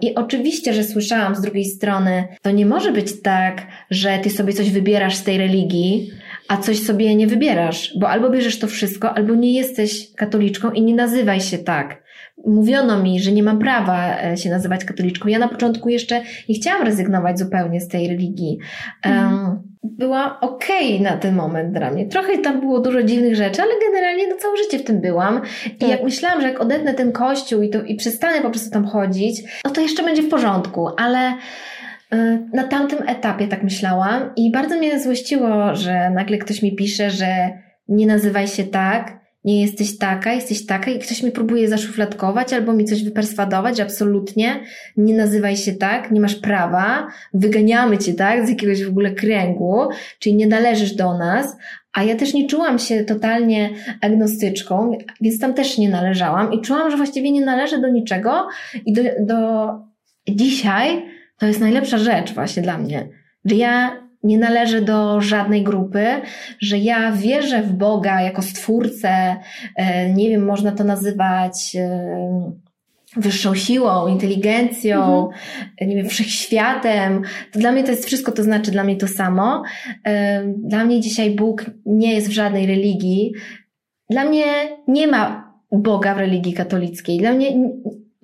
I 0.00 0.14
oczywiście, 0.14 0.74
że 0.74 0.84
słyszałam 0.84 1.36
z 1.36 1.40
drugiej 1.40 1.64
strony, 1.64 2.28
to 2.42 2.50
nie 2.50 2.66
może 2.66 2.92
być 2.92 3.22
tak, 3.22 3.66
że 3.90 4.18
ty 4.18 4.30
sobie 4.30 4.52
coś 4.52 4.70
wybierasz 4.70 5.16
z 5.16 5.24
tej 5.24 5.38
religii, 5.38 6.10
a 6.48 6.56
coś 6.56 6.82
sobie 6.82 7.14
nie 7.14 7.26
wybierasz, 7.26 7.92
bo 7.98 8.08
albo 8.08 8.30
bierzesz 8.30 8.58
to 8.58 8.66
wszystko, 8.66 9.14
albo 9.14 9.34
nie 9.34 9.52
jesteś 9.52 10.12
katoliczką 10.14 10.70
i 10.70 10.82
nie 10.82 10.94
nazywaj 10.94 11.40
się 11.40 11.58
tak. 11.58 12.01
Mówiono 12.46 13.02
mi, 13.02 13.20
że 13.20 13.32
nie 13.32 13.42
mam 13.42 13.58
prawa 13.58 14.22
e, 14.22 14.36
się 14.36 14.50
nazywać 14.50 14.84
katoliczką. 14.84 15.28
Ja 15.28 15.38
na 15.38 15.48
początku 15.48 15.88
jeszcze 15.88 16.22
nie 16.48 16.54
chciałam 16.54 16.82
rezygnować 16.82 17.38
zupełnie 17.38 17.80
z 17.80 17.88
tej 17.88 18.08
religii. 18.08 18.58
Um, 19.04 19.72
była 19.82 20.40
okej 20.40 20.94
okay 20.94 21.12
na 21.12 21.16
ten 21.16 21.34
moment 21.34 21.72
dla 21.72 21.90
mnie. 21.90 22.06
Trochę 22.06 22.38
tam 22.38 22.60
było 22.60 22.80
dużo 22.80 23.02
dziwnych 23.02 23.36
rzeczy, 23.36 23.62
ale 23.62 23.70
generalnie 23.90 24.28
no 24.28 24.36
całe 24.36 24.56
życie 24.56 24.78
w 24.78 24.84
tym 24.84 25.00
byłam. 25.00 25.40
Tak. 25.64 25.88
I 25.88 25.90
jak 25.90 26.02
myślałam, 26.02 26.40
że 26.40 26.48
jak 26.48 26.60
odetnę 26.60 26.94
ten 26.94 27.12
kościół 27.12 27.62
i, 27.62 27.70
to, 27.70 27.82
i 27.82 27.96
przestanę 27.96 28.40
po 28.40 28.50
prostu 28.50 28.70
tam 28.70 28.84
chodzić, 28.84 29.42
no 29.64 29.70
to 29.70 29.80
jeszcze 29.80 30.02
będzie 30.02 30.22
w 30.22 30.28
porządku, 30.28 30.88
ale 30.96 31.32
y, 31.32 31.36
na 32.52 32.64
tamtym 32.64 32.98
etapie 33.08 33.48
tak 33.48 33.62
myślałam 33.62 34.22
i 34.36 34.52
bardzo 34.52 34.78
mnie 34.78 35.00
złościło, 35.00 35.74
że 35.74 36.10
nagle 36.10 36.38
ktoś 36.38 36.62
mi 36.62 36.76
pisze, 36.76 37.10
że 37.10 37.26
nie 37.88 38.06
nazywaj 38.06 38.48
się 38.48 38.64
tak, 38.64 39.21
nie 39.44 39.60
jesteś 39.62 39.98
taka, 39.98 40.32
jesteś 40.32 40.66
taka 40.66 40.90
i 40.90 40.98
ktoś 40.98 41.22
mi 41.22 41.30
próbuje 41.30 41.68
zaszufladkować 41.68 42.52
albo 42.52 42.72
mi 42.72 42.84
coś 42.84 43.04
wyperswadować, 43.04 43.80
absolutnie. 43.80 44.60
Nie 44.96 45.14
nazywaj 45.14 45.56
się 45.56 45.72
tak, 45.72 46.10
nie 46.10 46.20
masz 46.20 46.34
prawa, 46.34 47.08
wyganiamy 47.34 47.98
cię 47.98 48.14
tak 48.14 48.46
z 48.46 48.48
jakiegoś 48.48 48.84
w 48.84 48.88
ogóle 48.88 49.10
kręgu, 49.10 49.88
czyli 50.18 50.36
nie 50.36 50.46
należysz 50.46 50.94
do 50.94 51.18
nas, 51.18 51.56
a 51.92 52.02
ja 52.02 52.16
też 52.16 52.34
nie 52.34 52.46
czułam 52.46 52.78
się 52.78 53.04
totalnie 53.04 53.70
agnostyczką, 54.00 54.98
więc 55.20 55.38
tam 55.38 55.54
też 55.54 55.78
nie 55.78 55.88
należałam 55.88 56.52
i 56.52 56.60
czułam, 56.60 56.90
że 56.90 56.96
właściwie 56.96 57.32
nie 57.32 57.44
należę 57.44 57.80
do 57.80 57.88
niczego. 57.88 58.48
I 58.86 58.92
do, 58.92 59.02
do 59.20 59.68
dzisiaj 60.28 61.02
to 61.38 61.46
jest 61.46 61.60
najlepsza 61.60 61.98
rzecz 61.98 62.34
właśnie 62.34 62.62
dla 62.62 62.78
mnie, 62.78 63.08
że 63.44 63.54
ja 63.54 64.02
nie 64.22 64.38
należę 64.38 64.80
do 64.80 65.20
żadnej 65.20 65.62
grupy, 65.62 66.06
że 66.60 66.78
ja 66.78 67.12
wierzę 67.12 67.62
w 67.62 67.72
Boga 67.72 68.20
jako 68.20 68.42
stwórcę, 68.42 69.36
e, 69.76 70.10
nie 70.12 70.28
wiem, 70.28 70.44
można 70.44 70.72
to 70.72 70.84
nazywać 70.84 71.76
e, 71.76 72.52
wyższą 73.16 73.54
siłą, 73.54 74.06
inteligencją, 74.06 75.02
mhm. 75.04 75.90
nie 75.90 75.96
wiem, 75.96 76.08
wszechświatem. 76.08 77.22
To 77.52 77.58
dla 77.58 77.72
mnie 77.72 77.84
to 77.84 77.90
jest 77.90 78.06
wszystko, 78.06 78.32
to 78.32 78.42
znaczy 78.42 78.70
dla 78.70 78.84
mnie 78.84 78.96
to 78.96 79.08
samo. 79.08 79.62
E, 80.04 80.42
dla 80.46 80.84
mnie 80.84 81.00
dzisiaj 81.00 81.30
Bóg 81.30 81.64
nie 81.86 82.14
jest 82.14 82.28
w 82.28 82.32
żadnej 82.32 82.66
religii. 82.66 83.32
Dla 84.10 84.24
mnie 84.24 84.44
nie 84.88 85.06
ma 85.06 85.52
Boga 85.72 86.14
w 86.14 86.18
religii 86.18 86.52
katolickiej. 86.52 87.18
Dla 87.18 87.32
mnie, 87.32 87.70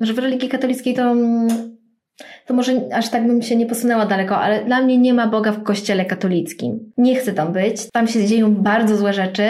że 0.01 0.13
w 0.13 0.19
religii 0.19 0.49
katolickiej 0.49 0.95
to 0.95 1.03
mm, 1.03 1.78
to 2.49 2.55
może 2.55 2.73
aż 2.93 3.09
tak 3.09 3.27
bym 3.27 3.43
się 3.43 3.57
nie 3.57 3.67
posunęła 3.67 4.07
daleko, 4.07 4.39
ale 4.39 4.65
dla 4.65 4.81
mnie 4.81 4.99
nie 4.99 5.15
ma 5.15 5.27
Boga 5.27 5.53
w 5.53 5.63
kościele 5.63 6.05
katolickim. 6.05 6.93
Nie 6.99 7.15
chcę 7.15 7.33
tam 7.33 7.53
być. 7.53 7.91
Tam 7.93 8.09
się 8.09 8.27
dzieją 8.27 8.55
bardzo 8.55 8.97
złe 8.97 9.13
rzeczy 9.13 9.49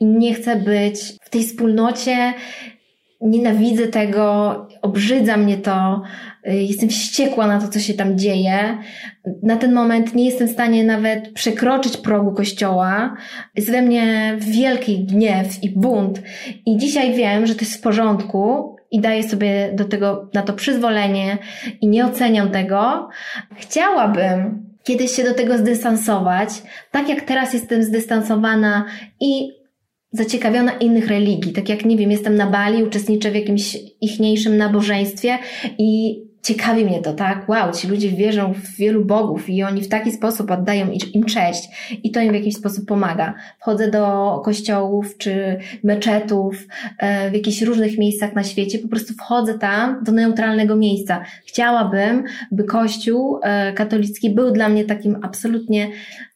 i 0.00 0.04
nie 0.04 0.34
chcę 0.34 0.56
być 0.56 1.00
w 1.22 1.30
tej 1.30 1.42
wspólnocie 1.42 2.34
nienawidzę 3.20 3.86
tego, 3.86 4.54
obrzydza 4.82 5.36
mnie 5.36 5.56
to, 5.56 6.02
jestem 6.44 6.88
wściekła 6.88 7.46
na 7.46 7.60
to, 7.60 7.68
co 7.68 7.78
się 7.78 7.94
tam 7.94 8.18
dzieje. 8.18 8.78
Na 9.42 9.56
ten 9.56 9.72
moment 9.72 10.14
nie 10.14 10.26
jestem 10.26 10.48
w 10.48 10.52
stanie 10.52 10.84
nawet 10.84 11.32
przekroczyć 11.32 11.96
progu 11.96 12.32
kościoła. 12.32 13.16
Jest 13.56 13.70
we 13.70 13.82
mnie 13.82 14.36
wielki 14.38 15.04
gniew 15.04 15.62
i 15.62 15.70
bunt. 15.70 16.22
I 16.66 16.76
dzisiaj 16.76 17.14
wiem, 17.14 17.46
że 17.46 17.54
to 17.54 17.60
jest 17.60 17.76
w 17.76 17.80
porządku 17.80 18.76
i 18.90 19.00
daję 19.00 19.22
sobie 19.22 19.72
do 19.74 19.84
tego, 19.84 20.28
na 20.34 20.42
to 20.42 20.52
przyzwolenie 20.52 21.38
i 21.80 21.88
nie 21.88 22.06
oceniam 22.06 22.50
tego. 22.50 23.08
Chciałabym 23.56 24.68
kiedyś 24.82 25.10
się 25.10 25.24
do 25.24 25.34
tego 25.34 25.58
zdystansować, 25.58 26.48
tak 26.90 27.08
jak 27.08 27.20
teraz 27.20 27.54
jestem 27.54 27.82
zdystansowana 27.82 28.84
i 29.20 29.50
zaciekawiona 30.12 30.72
innych 30.72 31.08
religii. 31.08 31.52
Tak 31.52 31.68
jak, 31.68 31.84
nie 31.84 31.96
wiem, 31.96 32.10
jestem 32.10 32.36
na 32.36 32.46
Bali, 32.46 32.84
uczestniczę 32.84 33.30
w 33.30 33.34
jakimś 33.34 33.76
ichniejszym 34.00 34.56
nabożeństwie 34.56 35.38
i 35.78 36.22
ciekawi 36.48 36.84
mnie 36.84 37.02
to, 37.02 37.12
tak? 37.12 37.48
Wow, 37.48 37.72
ci 37.72 37.88
ludzie 37.88 38.10
wierzą 38.10 38.54
w 38.54 38.76
wielu 38.76 39.04
bogów 39.04 39.50
i 39.50 39.62
oni 39.62 39.82
w 39.82 39.88
taki 39.88 40.12
sposób 40.12 40.50
oddają 40.50 40.90
im 41.14 41.24
cześć 41.24 41.68
i 42.02 42.10
to 42.10 42.20
im 42.20 42.30
w 42.30 42.34
jakiś 42.34 42.56
sposób 42.56 42.86
pomaga. 42.86 43.34
Wchodzę 43.58 43.90
do 43.90 44.40
kościołów 44.44 45.18
czy 45.18 45.58
meczetów 45.84 46.66
e, 46.98 47.30
w 47.30 47.34
jakichś 47.34 47.62
różnych 47.62 47.98
miejscach 47.98 48.34
na 48.34 48.44
świecie, 48.44 48.78
po 48.78 48.88
prostu 48.88 49.14
wchodzę 49.14 49.58
tam 49.58 50.04
do 50.04 50.12
neutralnego 50.12 50.76
miejsca. 50.76 51.24
Chciałabym, 51.46 52.24
by 52.50 52.64
kościół 52.64 53.40
e, 53.42 53.72
katolicki 53.72 54.30
był 54.30 54.50
dla 54.50 54.68
mnie 54.68 54.84
takim 54.84 55.16
absolutnie 55.22 55.88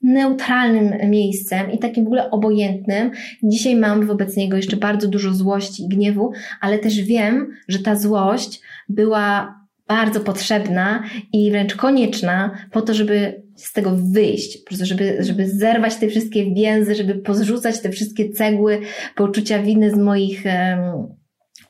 neutralnym 0.03 1.11
miejscem 1.11 1.73
i 1.73 1.79
takim 1.79 2.05
w 2.05 2.07
ogóle 2.07 2.31
obojętnym. 2.31 3.11
Dzisiaj 3.43 3.77
mam 3.77 4.07
wobec 4.07 4.37
niego 4.37 4.57
jeszcze 4.57 4.77
bardzo 4.77 5.09
dużo 5.09 5.35
złości 5.35 5.85
i 5.85 5.89
gniewu, 5.89 6.33
ale 6.61 6.79
też 6.79 7.01
wiem, 7.03 7.53
że 7.69 7.79
ta 7.79 7.97
złość 7.97 8.61
była 8.89 9.62
bardzo 9.89 10.21
potrzebna 10.21 11.03
i 11.33 11.51
wręcz 11.51 11.77
konieczna 11.77 12.51
po 12.71 12.83
to, 12.83 12.95
żeby 12.95 13.43
z 13.57 13.73
tego 13.73 13.97
wyjść, 13.97 14.59
po 14.59 14.69
prostu 14.69 14.87
żeby, 14.87 15.17
żeby 15.21 15.49
zerwać 15.49 15.97
te 15.97 16.09
wszystkie 16.09 16.55
więzy, 16.55 16.95
żeby 16.95 17.15
pozrzucać 17.15 17.81
te 17.81 17.91
wszystkie 17.91 18.31
cegły 18.31 18.81
poczucia 19.17 19.63
winy 19.63 19.91
z 19.91 19.99
moich 19.99 20.45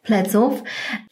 pleców. 0.03 0.63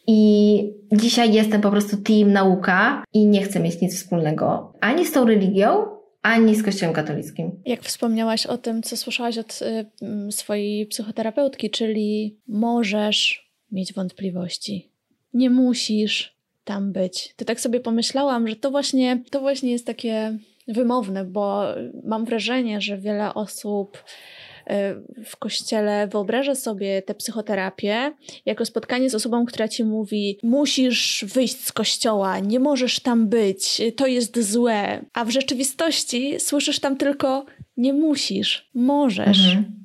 I 0.07 0.73
dzisiaj 0.91 1.33
jestem 1.33 1.61
po 1.61 1.71
prostu 1.71 1.97
team 1.97 2.31
nauka 2.31 3.03
i 3.13 3.27
nie 3.27 3.43
chcę 3.43 3.59
mieć 3.59 3.81
nic 3.81 3.95
wspólnego 3.95 4.73
ani 4.81 5.05
z 5.05 5.11
tą 5.11 5.25
religią, 5.25 5.85
ani 6.21 6.55
z 6.55 6.63
Kościołem 6.63 6.95
katolickim. 6.95 7.51
Jak 7.65 7.81
wspomniałaś 7.81 8.45
o 8.45 8.57
tym, 8.57 8.83
co 8.83 8.97
słyszałaś 8.97 9.37
od 9.37 9.59
y, 9.61 10.31
swojej 10.31 10.85
psychoterapeutki, 10.85 11.69
czyli 11.69 12.39
możesz 12.47 13.51
mieć 13.71 13.93
wątpliwości. 13.93 14.91
Nie 15.33 15.49
musisz, 15.49 16.40
tam 16.63 16.91
być. 16.91 17.33
To 17.37 17.45
tak 17.45 17.59
sobie 17.59 17.79
pomyślałam, 17.79 18.47
że 18.47 18.55
to 18.55 18.71
właśnie, 18.71 19.23
to 19.31 19.39
właśnie 19.39 19.71
jest 19.71 19.85
takie 19.85 20.37
wymowne, 20.67 21.25
bo 21.25 21.63
mam 22.03 22.25
wrażenie, 22.25 22.81
że 22.81 22.97
wiele 22.97 23.33
osób 23.33 23.97
y, 23.97 25.23
w 25.25 25.37
kościele 25.37 26.07
wyobraża 26.07 26.55
sobie 26.55 27.01
tę 27.01 27.15
psychoterapię 27.15 28.13
jako 28.45 28.65
spotkanie 28.65 29.09
z 29.09 29.15
osobą, 29.15 29.45
która 29.45 29.67
ci 29.67 29.83
mówi: 29.83 30.37
Musisz 30.43 31.25
wyjść 31.33 31.65
z 31.65 31.71
kościoła, 31.71 32.39
nie 32.39 32.59
możesz 32.59 32.99
tam 32.99 33.27
być, 33.27 33.81
to 33.95 34.07
jest 34.07 34.51
złe. 34.51 35.05
A 35.13 35.25
w 35.25 35.29
rzeczywistości 35.29 36.39
słyszysz 36.39 36.79
tam 36.79 36.97
tylko: 36.97 37.45
Nie 37.77 37.93
musisz, 37.93 38.69
możesz. 38.73 39.55
Mhm. 39.55 39.80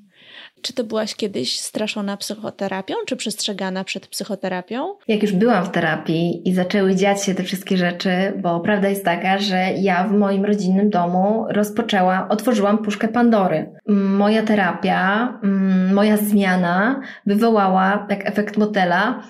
Czy 0.67 0.73
to 0.73 0.85
byłaś 0.85 1.15
kiedyś 1.15 1.61
straszona 1.61 2.17
psychoterapią, 2.17 2.95
czy 3.07 3.17
przestrzegana 3.17 3.85
przed 3.85 4.07
psychoterapią? 4.07 4.95
Jak 5.09 5.23
już 5.23 5.33
byłam 5.33 5.65
w 5.65 5.71
terapii 5.71 6.49
i 6.49 6.55
zaczęły 6.55 6.95
dziać 6.95 7.25
się 7.25 7.35
te 7.35 7.43
wszystkie 7.43 7.77
rzeczy, 7.77 8.11
bo 8.43 8.61
prawda 8.61 8.89
jest 8.89 9.05
taka, 9.05 9.39
że 9.39 9.57
ja 9.81 10.05
w 10.05 10.13
moim 10.13 10.45
rodzinnym 10.45 10.91
domu 10.91 11.47
rozpoczęłam, 11.51 12.31
otworzyłam 12.31 12.79
puszkę 12.79 13.09
Pandory. 13.09 13.73
Moja 13.89 14.43
terapia, 14.43 15.29
mm, 15.45 15.95
moja 15.95 16.17
zmiana 16.17 17.01
wywołała, 17.27 18.07
jak 18.11 18.29
efekt 18.29 18.57
motela, 18.57 19.23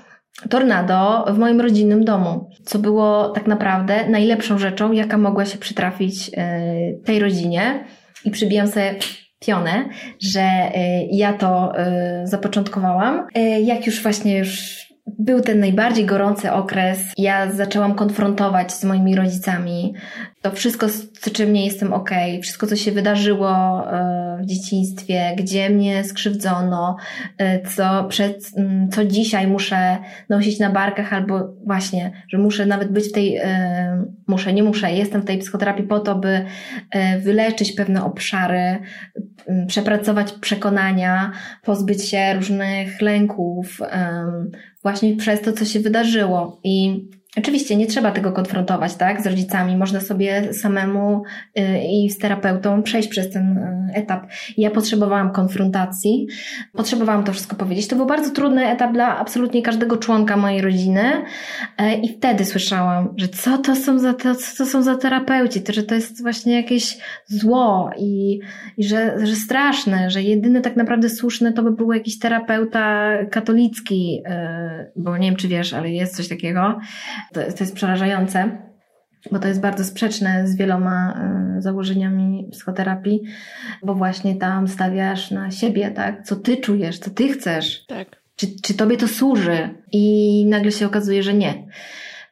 tornado 0.50 1.24
w 1.28 1.38
moim 1.38 1.60
rodzinnym 1.60 2.04
domu, 2.04 2.50
co 2.64 2.78
było 2.78 3.28
tak 3.28 3.46
naprawdę 3.46 4.08
najlepszą 4.08 4.58
rzeczą, 4.58 4.92
jaka 4.92 5.18
mogła 5.18 5.44
się 5.44 5.58
przytrafić 5.58 6.28
y, 6.28 6.32
tej 7.04 7.20
rodzinie. 7.20 7.84
I 8.24 8.30
przybijam 8.30 8.68
sobie 8.68 8.94
pionę, 9.46 9.88
że 10.20 10.40
y, 10.40 11.08
ja 11.10 11.32
to 11.32 11.72
y, 12.22 12.26
zapoczątkowałam. 12.26 13.26
Y, 13.36 13.40
jak 13.60 13.86
już 13.86 14.02
właśnie 14.02 14.38
już 14.38 14.85
był 15.18 15.40
ten 15.40 15.60
najbardziej 15.60 16.04
gorący 16.06 16.52
okres. 16.52 16.98
Ja 17.18 17.52
zaczęłam 17.52 17.94
konfrontować 17.94 18.72
z 18.72 18.84
moimi 18.84 19.16
rodzicami 19.16 19.94
to 20.46 20.52
wszystko, 20.52 20.88
z 20.88 21.32
czym 21.32 21.52
nie 21.52 21.64
jestem 21.64 21.92
ok, 21.92 22.10
wszystko, 22.42 22.66
co 22.66 22.76
się 22.76 22.92
wydarzyło 22.92 23.50
e, 23.92 24.38
w 24.42 24.46
dzieciństwie, 24.46 25.34
gdzie 25.36 25.70
mnie 25.70 26.04
skrzywdzono, 26.04 26.96
e, 27.38 27.62
co, 27.68 28.04
przed, 28.04 28.50
co 28.92 29.04
dzisiaj 29.04 29.46
muszę 29.46 29.98
nosić 30.28 30.58
na 30.58 30.70
barkach, 30.70 31.12
albo 31.12 31.48
właśnie, 31.64 32.12
że 32.28 32.38
muszę 32.38 32.66
nawet 32.66 32.92
być 32.92 33.08
w 33.08 33.12
tej, 33.12 33.36
e, 33.36 34.04
muszę, 34.26 34.52
nie 34.52 34.62
muszę, 34.62 34.92
jestem 34.92 35.22
w 35.22 35.24
tej 35.24 35.38
psychoterapii 35.38 35.84
po 35.84 36.00
to, 36.00 36.14
by 36.14 36.44
wyleczyć 37.20 37.72
pewne 37.72 38.04
obszary, 38.04 38.78
przepracować 39.66 40.32
przekonania, 40.32 41.32
pozbyć 41.62 42.10
się 42.10 42.34
różnych 42.34 43.00
lęków, 43.00 43.80
właśnie 44.86 45.16
przez 45.16 45.40
to, 45.40 45.52
co 45.52 45.64
się 45.64 45.80
wydarzyło. 45.80 46.60
I 46.64 47.04
Oczywiście 47.38 47.76
nie 47.76 47.86
trzeba 47.86 48.10
tego 48.10 48.32
konfrontować, 48.32 48.94
tak, 48.94 49.22
z 49.22 49.26
rodzicami. 49.26 49.76
Można 49.76 50.00
sobie 50.00 50.52
samemu 50.52 51.22
y, 51.58 51.62
i 51.92 52.10
z 52.10 52.18
terapeutą 52.18 52.82
przejść 52.82 53.08
przez 53.08 53.30
ten 53.30 53.58
y, 53.58 53.94
etap. 53.94 54.26
Ja 54.56 54.70
potrzebowałam 54.70 55.32
konfrontacji, 55.32 56.26
potrzebowałam 56.72 57.24
to 57.24 57.32
wszystko 57.32 57.56
powiedzieć. 57.56 57.88
To 57.88 57.96
był 57.96 58.06
bardzo 58.06 58.30
trudny 58.30 58.66
etap 58.68 58.92
dla 58.92 59.18
absolutnie 59.18 59.62
każdego 59.62 59.96
członka 59.96 60.36
mojej 60.36 60.62
rodziny 60.62 61.12
y, 61.80 61.94
i 62.02 62.08
wtedy 62.08 62.44
słyszałam, 62.44 63.14
że 63.16 63.28
co 63.28 63.58
to 63.58 63.76
są 63.76 63.98
za, 63.98 64.14
to, 64.14 64.34
co 64.34 64.56
to 64.56 64.66
są 64.66 64.82
za 64.82 64.96
terapeuci, 64.96 65.62
to, 65.62 65.72
że 65.72 65.82
to 65.82 65.94
jest 65.94 66.22
właśnie 66.22 66.54
jakieś 66.54 66.98
zło 67.26 67.90
i, 67.98 68.40
i 68.76 68.84
że, 68.84 69.26
że 69.26 69.36
straszne, 69.36 70.10
że 70.10 70.22
jedyny 70.22 70.60
tak 70.60 70.76
naprawdę 70.76 71.08
słuszny 71.08 71.52
to 71.52 71.62
by 71.62 71.70
był 71.70 71.92
jakiś 71.92 72.18
terapeuta 72.18 73.12
katolicki, 73.30 74.22
bo 74.96 75.18
nie 75.18 75.28
wiem 75.28 75.36
czy 75.36 75.48
wiesz, 75.48 75.72
ale 75.72 75.90
jest 75.90 76.16
coś 76.16 76.28
takiego 76.28 76.78
to, 77.32 77.40
to 77.40 77.64
jest 77.64 77.74
przerażające, 77.74 78.66
bo 79.32 79.38
to 79.38 79.48
jest 79.48 79.60
bardzo 79.60 79.84
sprzeczne 79.84 80.48
z 80.48 80.56
wieloma 80.56 81.20
y, 81.58 81.62
założeniami 81.62 82.48
psychoterapii, 82.52 83.22
bo 83.82 83.94
właśnie 83.94 84.36
tam 84.36 84.68
stawiasz 84.68 85.30
na 85.30 85.50
siebie, 85.50 85.90
tak? 85.90 86.22
Co 86.24 86.36
ty 86.36 86.56
czujesz, 86.56 86.98
co 86.98 87.10
ty 87.10 87.28
chcesz. 87.28 87.86
Tak. 87.86 88.08
Czy, 88.36 88.46
czy 88.62 88.74
tobie 88.74 88.96
to 88.96 89.08
służy? 89.08 89.68
I 89.92 90.46
nagle 90.48 90.72
się 90.72 90.86
okazuje, 90.86 91.22
że 91.22 91.34
nie. 91.34 91.66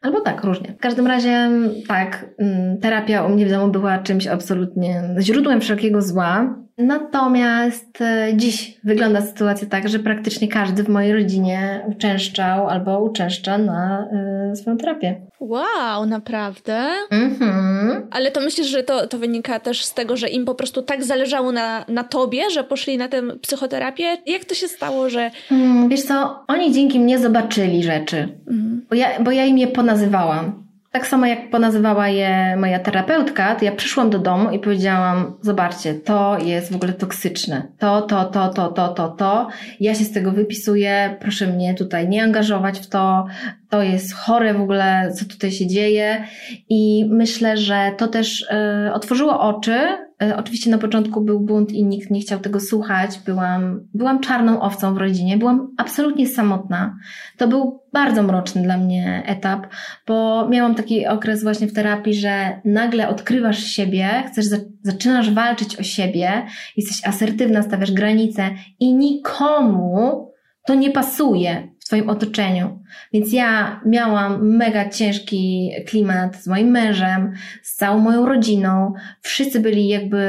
Albo 0.00 0.20
tak, 0.20 0.44
różnie. 0.44 0.72
W 0.72 0.80
każdym 0.80 1.06
razie, 1.06 1.50
tak, 1.88 2.26
mm, 2.38 2.78
terapia 2.78 3.24
u 3.24 3.28
mnie 3.28 3.46
w 3.46 3.50
domu 3.50 3.72
była 3.72 3.98
czymś 3.98 4.26
absolutnie 4.26 5.02
źródłem 5.20 5.60
wszelkiego 5.60 6.02
zła. 6.02 6.63
Natomiast 6.78 8.00
e, 8.00 8.32
dziś 8.36 8.80
wygląda 8.84 9.20
sytuacja 9.20 9.68
tak, 9.68 9.88
że 9.88 9.98
praktycznie 9.98 10.48
każdy 10.48 10.82
w 10.84 10.88
mojej 10.88 11.12
rodzinie 11.12 11.84
uczęszczał 11.88 12.68
albo 12.68 13.00
uczęszcza 13.00 13.58
na 13.58 14.08
y, 14.52 14.56
swoją 14.56 14.76
terapię. 14.76 15.20
Wow, 15.40 16.06
naprawdę? 16.06 16.88
Mhm. 17.10 18.06
Ale 18.10 18.30
to 18.30 18.40
myślisz, 18.40 18.66
że 18.66 18.82
to, 18.82 19.06
to 19.06 19.18
wynika 19.18 19.60
też 19.60 19.84
z 19.84 19.94
tego, 19.94 20.16
że 20.16 20.28
im 20.28 20.44
po 20.44 20.54
prostu 20.54 20.82
tak 20.82 21.04
zależało 21.04 21.52
na, 21.52 21.84
na 21.88 22.04
tobie, 22.04 22.50
że 22.50 22.64
poszli 22.64 22.98
na 22.98 23.08
tę 23.08 23.22
psychoterapię? 23.42 24.16
Jak 24.26 24.44
to 24.44 24.54
się 24.54 24.68
stało, 24.68 25.10
że... 25.10 25.30
Hmm, 25.48 25.88
wiesz 25.88 26.02
co, 26.02 26.44
oni 26.48 26.72
dzięki 26.72 27.00
mnie 27.00 27.18
zobaczyli 27.18 27.82
rzeczy, 27.82 28.28
mhm. 28.46 28.86
bo, 28.90 28.96
ja, 28.96 29.08
bo 29.20 29.30
ja 29.30 29.44
im 29.44 29.58
je 29.58 29.66
ponazywałam. 29.66 30.63
Tak 30.94 31.06
samo 31.06 31.26
jak 31.26 31.50
ponazywała 31.50 32.08
je 32.08 32.56
moja 32.56 32.78
terapeutka, 32.78 33.54
to 33.54 33.64
ja 33.64 33.72
przyszłam 33.72 34.10
do 34.10 34.18
domu 34.18 34.50
i 34.50 34.58
powiedziałam: 34.58 35.34
Zobaczcie, 35.40 35.94
to 35.94 36.38
jest 36.38 36.72
w 36.72 36.76
ogóle 36.76 36.92
toksyczne. 36.92 37.62
To, 37.78 38.02
to, 38.02 38.24
to, 38.24 38.48
to, 38.48 38.68
to, 38.68 38.88
to, 38.88 39.08
to. 39.08 39.48
Ja 39.80 39.94
się 39.94 40.04
z 40.04 40.12
tego 40.12 40.32
wypisuję, 40.32 41.16
proszę 41.20 41.46
mnie 41.46 41.74
tutaj 41.74 42.08
nie 42.08 42.22
angażować 42.22 42.78
w 42.78 42.86
to. 42.86 43.26
To 43.74 43.82
jest 43.82 44.14
chore 44.14 44.54
w 44.54 44.60
ogóle, 44.60 45.12
co 45.18 45.24
tutaj 45.24 45.52
się 45.52 45.66
dzieje. 45.66 46.24
I 46.68 47.06
myślę, 47.10 47.56
że 47.56 47.92
to 47.98 48.08
też 48.08 48.42
y, 48.42 48.92
otworzyło 48.92 49.40
oczy 49.40 49.78
E, 50.22 50.36
oczywiście 50.36 50.70
na 50.70 50.78
początku 50.78 51.20
był 51.20 51.40
bunt 51.40 51.72
i 51.72 51.84
nikt 51.84 52.10
nie 52.10 52.20
chciał 52.20 52.40
tego 52.40 52.60
słuchać. 52.60 53.18
Byłam, 53.26 53.80
byłam 53.94 54.20
czarną 54.20 54.60
owcą 54.60 54.94
w 54.94 54.98
rodzinie, 54.98 55.36
byłam 55.36 55.74
absolutnie 55.76 56.26
samotna. 56.26 56.96
To 57.36 57.48
był 57.48 57.80
bardzo 57.92 58.22
mroczny 58.22 58.62
dla 58.62 58.78
mnie 58.78 59.22
etap, 59.26 59.66
bo 60.06 60.48
miałam 60.48 60.74
taki 60.74 61.06
okres 61.06 61.42
właśnie 61.42 61.66
w 61.66 61.72
terapii, 61.72 62.14
że 62.14 62.60
nagle 62.64 63.08
odkrywasz 63.08 63.58
siebie, 63.58 64.22
chcesz, 64.26 64.46
zaczynasz 64.82 65.30
walczyć 65.30 65.76
o 65.76 65.82
siebie, 65.82 66.46
jesteś 66.76 67.08
asertywna, 67.08 67.62
stawiasz 67.62 67.92
granice 67.92 68.50
i 68.80 68.94
nikomu 68.94 70.30
to 70.66 70.74
nie 70.74 70.90
pasuje. 70.90 71.68
W 71.88 72.08
otoczeniu. 72.08 72.78
Więc 73.12 73.32
ja 73.32 73.80
miałam 73.86 74.56
mega 74.56 74.88
ciężki 74.88 75.70
klimat 75.86 76.36
z 76.36 76.46
moim 76.46 76.70
mężem, 76.70 77.32
z 77.62 77.76
całą 77.76 77.98
moją 77.98 78.26
rodziną. 78.26 78.92
Wszyscy 79.20 79.60
byli 79.60 79.88
jakby, 79.88 80.20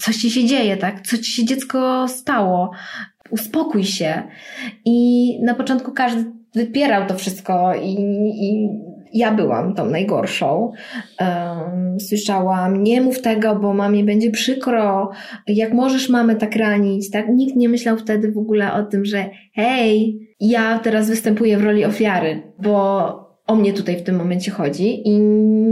coś 0.00 0.16
ci 0.16 0.30
się 0.30 0.46
dzieje, 0.46 0.76
tak? 0.76 1.06
Co 1.06 1.18
ci 1.18 1.32
się 1.32 1.44
dziecko 1.44 2.08
stało? 2.08 2.70
Uspokój 3.30 3.84
się. 3.84 4.22
I 4.84 5.38
na 5.42 5.54
początku 5.54 5.92
każdy 5.92 6.24
wypierał 6.54 7.06
to 7.06 7.14
wszystko 7.14 7.74
i, 7.74 7.94
i 8.40 8.68
ja 9.14 9.34
byłam 9.34 9.74
tą 9.74 9.86
najgorszą. 9.86 10.72
Słyszałam, 12.00 12.82
nie 12.82 13.00
mów 13.00 13.22
tego, 13.22 13.56
bo 13.56 13.74
mamie 13.74 14.04
będzie 14.04 14.30
przykro. 14.30 15.10
Jak 15.46 15.72
możesz 15.72 16.08
mamy 16.08 16.36
tak 16.36 16.56
ranić, 16.56 17.10
tak? 17.10 17.28
Nikt 17.28 17.56
nie 17.56 17.68
myślał 17.68 17.96
wtedy 17.96 18.32
w 18.32 18.38
ogóle 18.38 18.72
o 18.72 18.82
tym, 18.82 19.04
że 19.04 19.24
hej, 19.54 20.18
ja 20.40 20.78
teraz 20.78 21.10
występuję 21.10 21.58
w 21.58 21.64
roli 21.64 21.84
ofiary, 21.84 22.42
bo 22.58 23.24
o 23.46 23.54
mnie 23.54 23.72
tutaj 23.72 23.96
w 23.96 24.02
tym 24.02 24.16
momencie 24.16 24.50
chodzi 24.50 25.08
i 25.08 25.18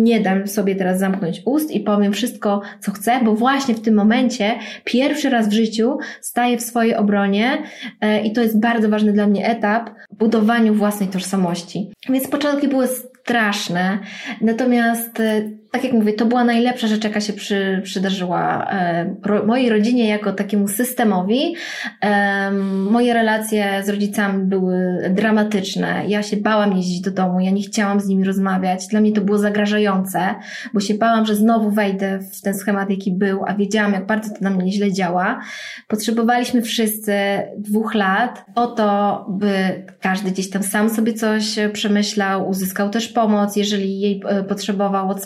nie 0.02 0.20
dam 0.20 0.48
sobie 0.48 0.76
teraz 0.76 0.98
zamknąć 0.98 1.42
ust 1.44 1.70
i 1.70 1.80
powiem 1.80 2.12
wszystko, 2.12 2.60
co 2.80 2.92
chcę, 2.92 3.20
bo 3.24 3.34
właśnie 3.34 3.74
w 3.74 3.80
tym 3.80 3.94
momencie 3.94 4.54
pierwszy 4.84 5.30
raz 5.30 5.48
w 5.48 5.52
życiu 5.52 5.98
staję 6.20 6.58
w 6.58 6.62
swojej 6.62 6.94
obronie 6.94 7.62
e, 8.00 8.22
i 8.22 8.32
to 8.32 8.42
jest 8.42 8.60
bardzo 8.60 8.88
ważny 8.88 9.12
dla 9.12 9.26
mnie 9.26 9.48
etap 9.48 9.90
budowaniu 10.18 10.74
własnej 10.74 11.08
tożsamości. 11.08 11.92
Więc 12.08 12.28
początki 12.28 12.68
były 12.68 12.88
straszne. 13.22 13.98
Natomiast, 14.40 15.20
e, 15.20 15.42
tak 15.72 15.84
jak 15.84 15.92
mówię, 15.92 16.12
to 16.12 16.26
była 16.26 16.44
najlepsza 16.44 16.86
rzecz, 16.86 17.04
jaka 17.04 17.20
się 17.20 17.32
przy, 17.32 17.80
przydarzyła 17.84 18.70
e, 18.70 19.14
ro, 19.24 19.46
mojej 19.46 19.70
rodzinie 19.70 20.08
jako 20.08 20.32
takiemu 20.32 20.68
systemowi. 20.68 21.54
Moje 22.90 23.14
relacje 23.14 23.82
z 23.84 23.88
rodzicami 23.88 24.44
były 24.44 24.76
dramatyczne. 25.10 26.02
Ja 26.08 26.22
się 26.22 26.36
bałam 26.36 26.76
jeździć 26.76 27.00
do 27.00 27.10
domu, 27.10 27.40
ja 27.40 27.50
nie 27.50 27.62
chciałam 27.62 28.00
z 28.00 28.06
nimi 28.06 28.24
rozmawiać. 28.24 28.86
Dla 28.86 29.00
mnie 29.00 29.12
to 29.12 29.20
było 29.20 29.38
zagrażające, 29.38 30.34
bo 30.74 30.80
się 30.80 30.94
bałam, 30.94 31.26
że 31.26 31.34
znowu 31.34 31.70
wejdę 31.70 32.18
w 32.18 32.40
ten 32.40 32.54
schemat, 32.54 32.90
jaki 32.90 33.12
był, 33.12 33.44
a 33.46 33.54
wiedziałam, 33.54 33.92
jak 33.92 34.06
bardzo 34.06 34.30
to 34.30 34.36
na 34.40 34.50
mnie 34.50 34.72
źle 34.72 34.92
działa. 34.92 35.40
Potrzebowaliśmy 35.88 36.62
wszyscy 36.62 37.14
dwóch 37.58 37.94
lat 37.94 38.44
o 38.54 38.66
to, 38.66 39.26
by 39.28 39.84
każdy 40.00 40.30
gdzieś 40.30 40.50
tam 40.50 40.62
sam 40.62 40.90
sobie 40.90 41.12
coś 41.12 41.58
przemyślał, 41.72 42.48
uzyskał 42.48 42.90
też 42.90 43.08
pomoc, 43.08 43.56
jeżeli 43.56 44.00
jej 44.00 44.22
e, 44.28 44.42
potrzebował 44.42 45.10
od 45.10 45.22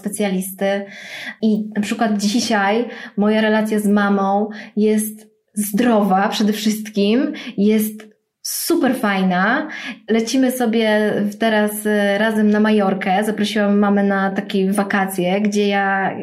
I 1.43 1.69
na 1.77 1.83
przykład 1.83 2.19
dzisiaj 2.19 2.89
moja 3.17 3.41
relacja 3.41 3.81
z 3.81 3.87
mamą 3.87 4.49
jest 4.77 5.37
zdrowa 5.55 6.29
przede 6.29 6.53
wszystkim, 6.53 7.33
jest 7.57 8.17
super 8.43 8.97
fajna. 8.97 9.69
Lecimy 10.11 10.51
sobie 10.51 11.13
teraz 11.39 11.87
e, 11.87 12.19
razem 12.19 12.51
na 12.51 12.61
Majorkę. 12.61 13.25
Zaprosiłam 13.25 13.79
mamę 13.79 14.03
na 14.03 14.31
takie 14.31 14.73
wakacje, 14.73 15.41
gdzie 15.41 15.69
ja 15.69 16.17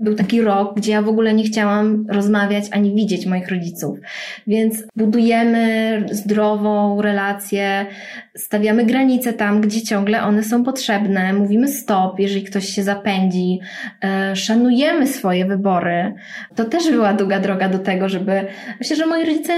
był 0.00 0.14
taki 0.14 0.42
rok, 0.42 0.76
gdzie 0.76 0.92
ja 0.92 1.02
w 1.02 1.08
ogóle 1.08 1.34
nie 1.34 1.44
chciałam 1.44 2.06
rozmawiać 2.08 2.64
ani 2.70 2.94
widzieć 2.94 3.26
moich 3.26 3.48
rodziców. 3.48 3.98
Więc 4.46 4.84
budujemy 4.96 6.04
zdrową 6.10 7.02
relację, 7.02 7.86
stawiamy 8.34 8.84
granice 8.84 9.32
tam, 9.32 9.60
gdzie 9.60 9.82
ciągle 9.82 10.22
one 10.22 10.42
są 10.42 10.64
potrzebne, 10.64 11.32
mówimy 11.32 11.68
stop, 11.68 12.18
jeżeli 12.18 12.44
ktoś 12.44 12.68
się 12.68 12.82
zapędzi, 12.82 13.60
e, 14.04 14.36
szanujemy 14.36 15.06
swoje 15.06 15.44
wybory. 15.44 16.14
To 16.54 16.64
też 16.64 16.90
była 16.90 17.12
długa 17.12 17.40
droga 17.40 17.68
do 17.68 17.78
tego, 17.78 18.08
żeby. 18.08 18.46
Myślę, 18.80 18.96
że 18.96 19.06
moi 19.06 19.24
rodzice 19.24 19.52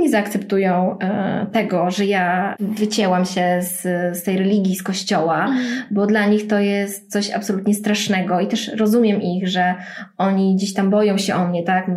nie 0.00 0.10
zaakceptują 0.10 0.98
e, 0.98 1.46
tego, 1.52 1.90
że 1.90 2.06
ja 2.06 2.56
wycięłam 2.60 3.24
się 3.24 3.60
z, 3.62 3.82
z 4.18 4.22
tej 4.22 4.36
religii, 4.36 4.76
z 4.76 4.82
kościoła, 4.82 5.44
mhm. 5.44 5.64
bo 5.90 6.06
dla 6.06 6.26
nich 6.26 6.46
to 6.46 6.58
jest 6.58 7.12
coś 7.12 7.30
absolutnie 7.30 7.74
strasznego 7.74 8.40
i 8.40 8.46
też 8.46 8.68
rozumiem 8.76 9.22
ich, 9.22 9.48
że 9.48 9.74
oni 10.18 10.56
gdzieś 10.56 10.74
tam 10.74 10.90
boją 10.90 11.18
się 11.18 11.34
o 11.34 11.48
mnie, 11.48 11.62
tak? 11.62 11.90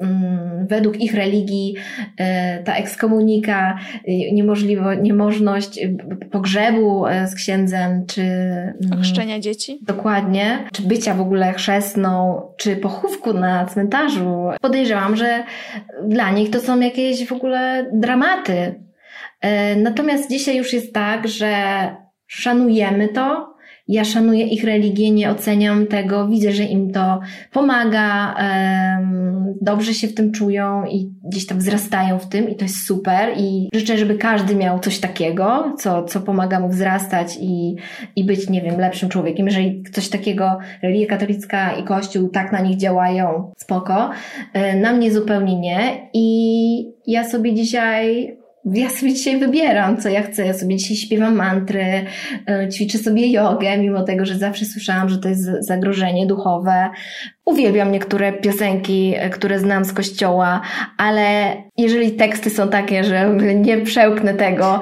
Mm, 0.00 0.66
według 0.66 1.00
ich 1.00 1.14
religii 1.14 1.74
e, 2.18 2.62
ta 2.62 2.74
ekskomunika, 2.74 3.78
e, 4.08 4.32
niemożliwo, 4.32 4.94
niemożność 4.94 5.80
pogrzebu 6.30 7.04
z 7.26 7.34
księdzem, 7.34 8.06
czy 8.06 8.22
mm, 8.22 8.74
ochrzczenia 8.98 9.40
dzieci. 9.40 9.78
Dokładnie, 9.82 10.58
czy 10.72 10.82
bycia 10.82 11.14
w 11.14 11.20
ogóle 11.20 11.52
chrzestną, 11.52 12.42
czy 12.56 12.76
pochówku 12.76 13.32
na 13.32 13.66
cmentarzu. 13.66 14.50
Podejrzewam, 14.60 15.16
że 15.16 15.44
dla 16.08 16.30
nich 16.30 16.50
to 16.50 16.60
są 16.60 16.80
jakieś 16.80 17.26
w 17.26 17.32
ogóle 17.32 17.90
dramaty. 17.92 18.74
E, 19.40 19.76
natomiast 19.76 20.30
dzisiaj 20.30 20.56
już 20.56 20.72
jest 20.72 20.94
tak, 20.94 21.28
że 21.28 21.54
szanujemy 22.26 23.08
to, 23.08 23.53
ja 23.88 24.04
szanuję 24.04 24.46
ich 24.46 24.64
religię, 24.64 25.10
nie 25.10 25.30
oceniam 25.30 25.86
tego, 25.86 26.28
widzę, 26.28 26.52
że 26.52 26.64
im 26.64 26.92
to 26.92 27.20
pomaga, 27.52 28.34
dobrze 29.60 29.94
się 29.94 30.08
w 30.08 30.14
tym 30.14 30.32
czują 30.32 30.84
i 30.84 31.10
gdzieś 31.24 31.46
tam 31.46 31.58
wzrastają 31.58 32.18
w 32.18 32.28
tym 32.28 32.50
i 32.50 32.56
to 32.56 32.64
jest 32.64 32.86
super 32.86 33.28
i 33.36 33.68
życzę, 33.74 33.98
żeby 33.98 34.14
każdy 34.14 34.56
miał 34.56 34.78
coś 34.78 34.98
takiego, 34.98 35.74
co, 35.78 36.04
co 36.04 36.20
pomaga 36.20 36.60
mu 36.60 36.68
wzrastać 36.68 37.38
i, 37.40 37.76
i 38.16 38.24
być, 38.24 38.50
nie 38.50 38.62
wiem, 38.62 38.80
lepszym 38.80 39.08
człowiekiem. 39.08 39.46
Jeżeli 39.46 39.82
coś 39.92 40.08
takiego 40.08 40.58
religia 40.82 41.06
katolicka 41.06 41.72
i 41.72 41.82
kościół 41.82 42.28
tak 42.28 42.52
na 42.52 42.60
nich 42.60 42.76
działają, 42.76 43.52
spoko. 43.56 44.10
E, 44.52 44.76
na 44.76 44.92
mnie 44.92 45.12
zupełnie 45.12 45.60
nie 45.60 46.08
i 46.12 46.94
ja 47.06 47.28
sobie 47.28 47.54
dzisiaj 47.54 48.36
ja 48.64 48.90
sobie 48.90 49.14
dzisiaj 49.14 49.40
wybieram, 49.40 49.96
co 49.96 50.08
ja 50.08 50.22
chcę. 50.22 50.46
Ja 50.46 50.54
sobie 50.54 50.76
dzisiaj 50.76 50.96
śpiewam 50.96 51.36
mantry, 51.36 52.06
e, 52.48 52.68
ćwiczę 52.68 52.98
sobie 52.98 53.32
jogę, 53.32 53.78
mimo 53.78 54.02
tego, 54.02 54.26
że 54.26 54.38
zawsze 54.38 54.64
słyszałam, 54.64 55.08
że 55.08 55.18
to 55.18 55.28
jest 55.28 55.42
zagrożenie 55.60 56.26
duchowe. 56.26 56.90
Uwielbiam 57.44 57.92
niektóre 57.92 58.32
piosenki, 58.32 59.14
e, 59.16 59.30
które 59.30 59.58
znam 59.58 59.84
z 59.84 59.92
kościoła, 59.92 60.60
ale 60.98 61.56
jeżeli 61.78 62.12
teksty 62.12 62.50
są 62.50 62.68
takie, 62.68 63.04
że 63.04 63.36
nie 63.66 63.78
przełknę 63.78 64.34
tego, 64.34 64.80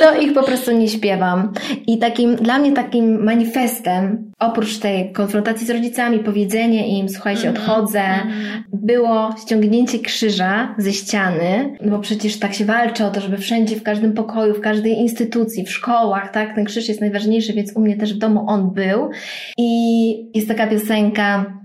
to 0.00 0.14
ich 0.24 0.34
po 0.34 0.42
prostu 0.42 0.72
nie 0.72 0.88
śpiewam. 0.88 1.52
I 1.86 1.98
takim, 1.98 2.36
dla 2.36 2.58
mnie 2.58 2.72
takim 2.72 3.24
manifestem, 3.24 4.32
oprócz 4.38 4.78
tej 4.78 5.12
konfrontacji 5.12 5.66
z 5.66 5.70
rodzicami, 5.70 6.18
powiedzenie 6.18 6.98
im, 6.98 7.08
słuchajcie, 7.08 7.48
mhm. 7.48 7.56
odchodzę, 7.56 8.00
mm 8.00 8.64
było 8.88 9.34
ściągnięcie 9.42 9.98
krzyża 9.98 10.74
ze 10.78 10.92
ściany, 10.92 11.76
no 11.80 11.90
bo 11.90 11.98
przecież 11.98 12.38
tak 12.38 12.54
się 12.54 12.64
walczy 12.64 13.04
o 13.04 13.10
to, 13.10 13.20
żeby 13.20 13.38
wszędzie, 13.38 13.76
w 13.76 13.82
każdym 13.82 14.12
pokoju, 14.12 14.54
w 14.54 14.60
każdej 14.60 14.92
instytucji, 14.92 15.64
w 15.64 15.72
szkołach, 15.72 16.32
tak, 16.32 16.54
ten 16.54 16.64
krzyż 16.64 16.88
jest 16.88 17.00
najważniejszy, 17.00 17.52
więc 17.52 17.76
u 17.76 17.80
mnie 17.80 17.96
też 17.96 18.14
w 18.14 18.18
domu 18.18 18.44
on 18.46 18.70
był. 18.70 19.10
I 19.58 20.30
jest 20.34 20.48
taka 20.48 20.66
piosenka, 20.66 21.58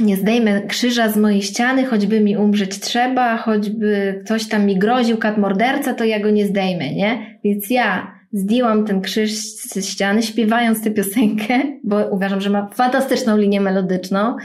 nie 0.00 0.16
zdejmę 0.16 0.62
krzyża 0.62 1.08
z 1.08 1.16
mojej 1.16 1.42
ściany, 1.42 1.84
choćby 1.84 2.20
mi 2.20 2.36
umrzeć 2.36 2.78
trzeba, 2.78 3.36
choćby 3.36 4.20
ktoś 4.24 4.48
tam 4.48 4.66
mi 4.66 4.78
groził, 4.78 5.16
kat 5.16 5.38
morderca, 5.38 5.94
to 5.94 6.04
ja 6.04 6.20
go 6.20 6.30
nie 6.30 6.46
zdejmę, 6.46 6.94
nie? 6.94 7.40
Więc 7.44 7.70
ja 7.70 8.20
zdjęłam 8.32 8.86
ten 8.86 9.00
krzyż 9.00 9.32
ze 9.72 9.82
ściany, 9.82 10.22
śpiewając 10.22 10.82
tę 10.84 10.90
piosenkę, 10.90 11.62
bo 11.84 12.06
uważam, 12.10 12.40
że 12.40 12.50
ma 12.50 12.68
fantastyczną 12.74 13.36
linię 13.36 13.60
melodyczną 13.60 14.36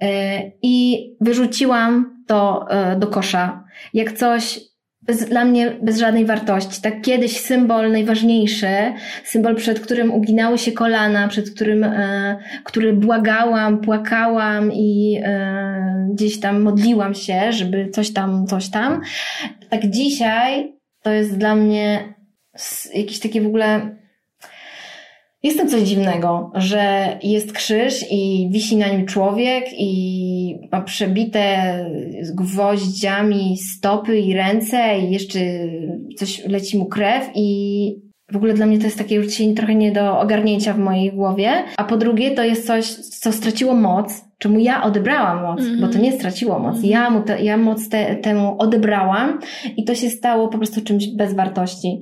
e, 0.00 0.42
i 0.62 1.06
wyrzuciłam 1.20 2.22
to 2.26 2.66
e, 2.70 2.98
do 2.98 3.06
kosza. 3.06 3.64
Jak 3.94 4.12
coś 4.12 4.60
bez, 5.06 5.28
dla 5.28 5.44
mnie 5.44 5.70
bez 5.82 5.98
żadnej 5.98 6.24
wartości. 6.24 6.82
Tak 6.82 7.00
kiedyś 7.02 7.40
symbol 7.40 7.92
najważniejszy, 7.92 8.66
symbol 9.24 9.56
przed 9.56 9.80
którym 9.80 10.14
uginały 10.14 10.58
się 10.58 10.72
kolana, 10.72 11.28
przed 11.28 11.50
którym, 11.50 11.84
e, 11.84 12.36
który 12.64 12.92
błagałam, 12.92 13.80
płakałam 13.80 14.72
i 14.72 15.20
e, 15.24 16.08
gdzieś 16.12 16.40
tam 16.40 16.62
modliłam 16.62 17.14
się, 17.14 17.52
żeby 17.52 17.90
coś 17.90 18.12
tam, 18.12 18.46
coś 18.46 18.68
tam. 18.70 19.00
Tak 19.70 19.90
dzisiaj 19.90 20.72
to 21.02 21.10
jest 21.10 21.38
dla 21.38 21.54
mnie 21.54 22.14
jakiś 22.94 23.20
taki 23.20 23.40
w 23.40 23.46
ogóle 23.46 23.96
jest 25.44 25.58
to 25.58 25.66
coś 25.66 25.82
dziwnego, 25.82 26.50
że 26.54 27.16
jest 27.22 27.52
krzyż 27.52 28.04
i 28.10 28.48
wisi 28.52 28.76
na 28.76 28.88
nim 28.88 29.06
człowiek 29.06 29.64
i 29.78 30.68
ma 30.72 30.80
przebite 30.80 31.74
gwoździami 32.34 33.56
stopy 33.58 34.18
i 34.18 34.34
ręce 34.34 34.98
i 34.98 35.12
jeszcze 35.12 35.40
coś 36.16 36.44
leci 36.46 36.78
mu 36.78 36.86
krew 36.86 37.30
i 37.34 38.04
w 38.32 38.36
ogóle 38.36 38.54
dla 38.54 38.66
mnie 38.66 38.78
to 38.78 38.84
jest 38.84 38.98
takie 38.98 39.14
już 39.14 39.26
trochę 39.56 39.74
nie 39.74 39.92
do 39.92 40.20
ogarnięcia 40.20 40.72
w 40.72 40.78
mojej 40.78 41.12
głowie. 41.12 41.52
A 41.76 41.84
po 41.84 41.96
drugie 41.96 42.30
to 42.30 42.44
jest 42.44 42.66
coś, 42.66 42.94
co 42.94 43.32
straciło 43.32 43.74
moc, 43.74 44.24
czemu 44.44 44.58
ja 44.58 44.82
odebrałam 44.82 45.42
moc, 45.42 45.60
mm 45.60 45.80
bo 45.80 45.88
to 45.88 45.98
nie 45.98 46.12
straciło 46.12 46.58
moc. 46.58 46.76
Mm. 46.76 46.90
Ja, 46.90 47.10
mu 47.10 47.22
te, 47.22 47.42
ja 47.42 47.56
moc 47.56 47.88
te, 47.88 48.16
temu 48.16 48.56
odebrałam 48.58 49.38
i 49.76 49.84
to 49.84 49.94
się 49.94 50.10
stało 50.10 50.48
po 50.48 50.58
prostu 50.58 50.80
czymś 50.80 51.06
bez 51.06 51.34
wartości. 51.34 52.00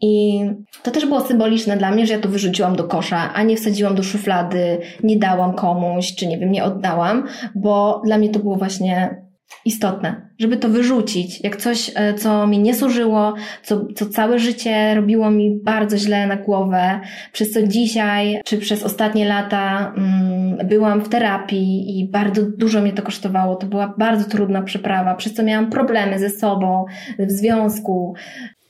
I 0.00 0.40
to 0.82 0.90
też 0.90 1.06
było 1.06 1.20
symboliczne 1.20 1.76
dla 1.76 1.90
mnie, 1.90 2.06
że 2.06 2.12
ja 2.12 2.20
to 2.20 2.28
wyrzuciłam 2.28 2.76
do 2.76 2.84
kosza, 2.84 3.32
a 3.34 3.42
nie 3.42 3.56
wsadziłam 3.56 3.94
do 3.94 4.02
szuflady, 4.02 4.78
nie 5.02 5.16
dałam 5.16 5.52
komuś, 5.52 6.14
czy 6.14 6.26
nie 6.26 6.38
wiem, 6.38 6.52
nie 6.52 6.64
oddałam, 6.64 7.24
bo 7.54 8.02
dla 8.04 8.18
mnie 8.18 8.28
to 8.28 8.38
było 8.38 8.56
właśnie 8.56 9.23
istotne, 9.64 10.28
żeby 10.38 10.56
to 10.56 10.68
wyrzucić, 10.68 11.40
jak 11.44 11.56
coś, 11.56 11.90
e, 11.94 12.14
co 12.14 12.46
mi 12.46 12.58
nie 12.58 12.74
służyło, 12.74 13.34
co, 13.62 13.86
co 13.94 14.06
całe 14.06 14.38
życie 14.38 14.94
robiło 14.94 15.30
mi 15.30 15.60
bardzo 15.62 15.98
źle 15.98 16.26
na 16.26 16.36
głowę, 16.36 17.00
przez 17.32 17.50
co 17.50 17.62
dzisiaj, 17.62 18.40
czy 18.44 18.58
przez 18.58 18.82
ostatnie 18.82 19.24
lata 19.24 19.92
mm, 19.96 20.68
byłam 20.68 21.00
w 21.00 21.08
terapii 21.08 21.98
i 22.00 22.08
bardzo 22.08 22.42
dużo 22.42 22.80
mnie 22.80 22.92
to 22.92 23.02
kosztowało. 23.02 23.56
To 23.56 23.66
była 23.66 23.94
bardzo 23.98 24.30
trudna 24.30 24.62
przeprawa, 24.62 25.14
przez 25.14 25.34
co 25.34 25.42
miałam 25.42 25.70
problemy 25.70 26.18
ze 26.18 26.30
sobą, 26.30 26.84
w 27.18 27.30
związku. 27.30 28.14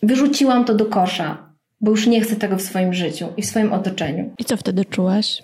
Wyrzuciłam 0.02 0.64
to 0.64 0.74
do 0.74 0.86
kosza, 0.86 1.54
bo 1.80 1.90
już 1.90 2.06
nie 2.06 2.20
chcę 2.20 2.36
tego 2.36 2.56
w 2.56 2.62
swoim 2.62 2.94
życiu 2.94 3.26
i 3.36 3.42
w 3.42 3.46
swoim 3.46 3.72
otoczeniu. 3.72 4.30
I 4.38 4.44
co 4.44 4.56
wtedy 4.56 4.84
czułaś? 4.84 5.42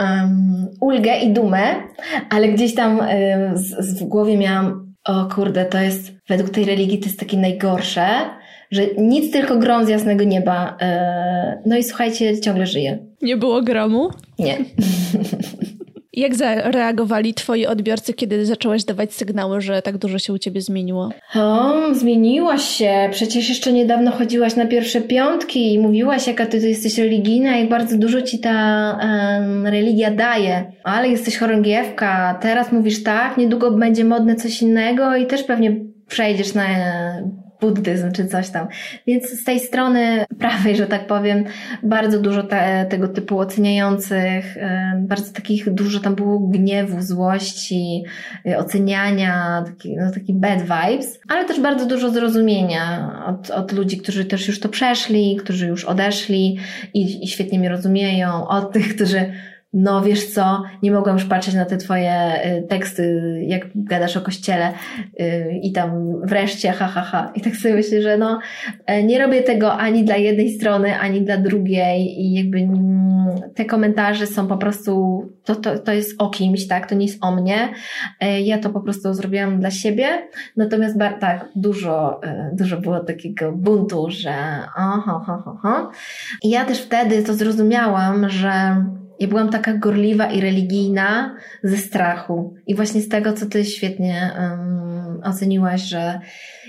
Um, 0.00 0.66
ulgę 0.80 1.18
i 1.18 1.32
dumę, 1.32 1.74
ale 2.30 2.48
gdzieś 2.48 2.74
tam 2.74 2.98
um, 2.98 3.08
z, 3.58 3.76
z, 3.78 4.02
w 4.02 4.04
głowie 4.04 4.38
miałam, 4.38 4.94
o 5.04 5.28
kurde, 5.34 5.64
to 5.64 5.78
jest, 5.78 6.12
według 6.28 6.50
tej 6.50 6.64
religii 6.64 6.98
to 6.98 7.06
jest 7.06 7.20
takie 7.20 7.36
najgorsze, 7.36 8.06
że 8.70 8.82
nic 8.98 9.32
tylko 9.32 9.58
grom 9.58 9.84
z 9.84 9.88
jasnego 9.88 10.24
nieba. 10.24 10.76
E, 10.80 11.62
no 11.66 11.76
i 11.76 11.82
słuchajcie, 11.82 12.40
ciągle 12.40 12.66
żyję. 12.66 12.98
Nie 13.22 13.36
było 13.36 13.62
gromu? 13.62 14.08
Nie. 14.38 14.58
Jak 16.16 16.34
zareagowali 16.34 17.34
twoi 17.34 17.66
odbiorcy, 17.66 18.14
kiedy 18.14 18.46
zaczęłaś 18.46 18.84
dawać 18.84 19.14
sygnały, 19.14 19.60
że 19.60 19.82
tak 19.82 19.98
dużo 19.98 20.18
się 20.18 20.32
u 20.32 20.38
ciebie 20.38 20.60
zmieniło? 20.60 21.10
O, 21.34 21.74
zmieniłaś 21.94 22.62
się. 22.62 23.08
Przecież 23.10 23.48
jeszcze 23.48 23.72
niedawno 23.72 24.10
chodziłaś 24.10 24.56
na 24.56 24.66
pierwsze 24.66 25.00
piątki 25.00 25.74
i 25.74 25.78
mówiłaś, 25.78 26.26
jaka 26.26 26.46
ty, 26.46 26.60
ty 26.60 26.68
jesteś 26.68 26.98
religijna, 26.98 27.56
jak 27.56 27.68
bardzo 27.68 27.98
dużo 27.98 28.22
ci 28.22 28.38
ta 28.38 28.98
um, 29.02 29.66
religia 29.66 30.10
daje. 30.10 30.72
Ale 30.84 31.08
jesteś 31.08 31.38
chorągiewka, 31.38 32.38
teraz 32.42 32.72
mówisz 32.72 33.02
tak, 33.02 33.36
niedługo 33.36 33.70
będzie 33.70 34.04
modne 34.04 34.36
coś 34.36 34.62
innego 34.62 35.16
i 35.16 35.26
też 35.26 35.42
pewnie 35.42 35.76
przejdziesz 36.08 36.54
na 36.54 36.64
buddyzm 37.60 38.12
czy 38.12 38.26
coś 38.26 38.50
tam. 38.50 38.68
Więc 39.06 39.30
z 39.30 39.44
tej 39.44 39.60
strony 39.60 40.24
prawej, 40.38 40.76
że 40.76 40.86
tak 40.86 41.06
powiem, 41.06 41.44
bardzo 41.82 42.20
dużo 42.20 42.42
te, 42.42 42.86
tego 42.90 43.08
typu 43.08 43.38
oceniających, 43.38 44.56
bardzo 44.98 45.32
takich, 45.32 45.70
dużo 45.70 46.00
tam 46.00 46.14
było 46.14 46.38
gniewu, 46.38 47.02
złości, 47.02 48.04
y, 48.46 48.58
oceniania, 48.58 49.64
taki, 49.66 49.96
no, 49.96 50.10
taki 50.10 50.34
bad 50.34 50.62
vibes, 50.62 51.20
ale 51.28 51.44
też 51.44 51.60
bardzo 51.60 51.86
dużo 51.86 52.10
zrozumienia 52.10 53.12
od, 53.26 53.50
od 53.50 53.72
ludzi, 53.72 53.98
którzy 53.98 54.24
też 54.24 54.48
już 54.48 54.60
to 54.60 54.68
przeszli, 54.68 55.36
którzy 55.36 55.66
już 55.66 55.84
odeszli 55.84 56.58
i, 56.94 57.24
i 57.24 57.28
świetnie 57.28 57.58
mnie 57.58 57.68
rozumieją, 57.68 58.48
od 58.48 58.72
tych, 58.72 58.94
którzy 58.94 59.32
no 59.78 60.02
wiesz 60.02 60.26
co, 60.26 60.62
nie 60.82 60.90
mogłam 60.90 61.16
już 61.16 61.24
patrzeć 61.24 61.54
na 61.54 61.64
te 61.64 61.76
twoje 61.76 62.46
y, 62.46 62.62
teksty, 62.62 63.20
jak 63.46 63.62
gadasz 63.74 64.16
o 64.16 64.20
kościele 64.20 64.72
y, 65.20 65.60
i 65.62 65.72
tam 65.72 66.20
wreszcie 66.26 66.72
ha, 66.72 66.86
ha, 66.86 67.02
ha. 67.02 67.32
I 67.34 67.40
tak 67.40 67.56
sobie 67.56 67.74
myślę, 67.74 68.02
że 68.02 68.18
no 68.18 68.40
e, 68.86 69.02
nie 69.02 69.18
robię 69.18 69.42
tego 69.42 69.72
ani 69.72 70.04
dla 70.04 70.16
jednej 70.16 70.50
strony, 70.50 70.98
ani 70.98 71.22
dla 71.22 71.36
drugiej 71.36 72.20
i 72.20 72.32
jakby 72.34 72.58
mm, 72.58 73.26
te 73.54 73.64
komentarze 73.64 74.26
są 74.26 74.46
po 74.46 74.56
prostu, 74.56 75.22
to, 75.44 75.54
to, 75.54 75.78
to 75.78 75.92
jest 75.92 76.22
o 76.22 76.30
kimś, 76.30 76.66
tak, 76.66 76.88
to 76.88 76.94
nie 76.94 77.06
jest 77.06 77.24
o 77.24 77.36
mnie. 77.36 77.68
E, 78.20 78.40
ja 78.40 78.58
to 78.58 78.70
po 78.70 78.80
prostu 78.80 79.14
zrobiłam 79.14 79.60
dla 79.60 79.70
siebie, 79.70 80.06
natomiast 80.56 80.96
tak, 81.20 81.48
dużo, 81.56 82.22
e, 82.22 82.50
dużo 82.52 82.80
było 82.80 83.00
takiego 83.00 83.52
buntu, 83.52 84.06
że 84.10 84.34
ho, 84.74 85.20
ho, 85.26 85.58
ho. 85.62 85.90
I 86.42 86.50
ja 86.50 86.64
też 86.64 86.82
wtedy 86.82 87.22
to 87.22 87.34
zrozumiałam, 87.34 88.28
że 88.28 88.76
ja 89.20 89.28
byłam 89.28 89.50
taka 89.50 89.74
gorliwa 89.74 90.26
i 90.26 90.40
religijna 90.40 91.36
ze 91.62 91.76
strachu. 91.76 92.54
I 92.66 92.74
właśnie 92.74 93.00
z 93.00 93.08
tego, 93.08 93.32
co 93.32 93.46
ty 93.46 93.64
świetnie 93.64 94.30
um, 94.40 95.20
oceniłaś, 95.24 95.82
że 95.82 96.20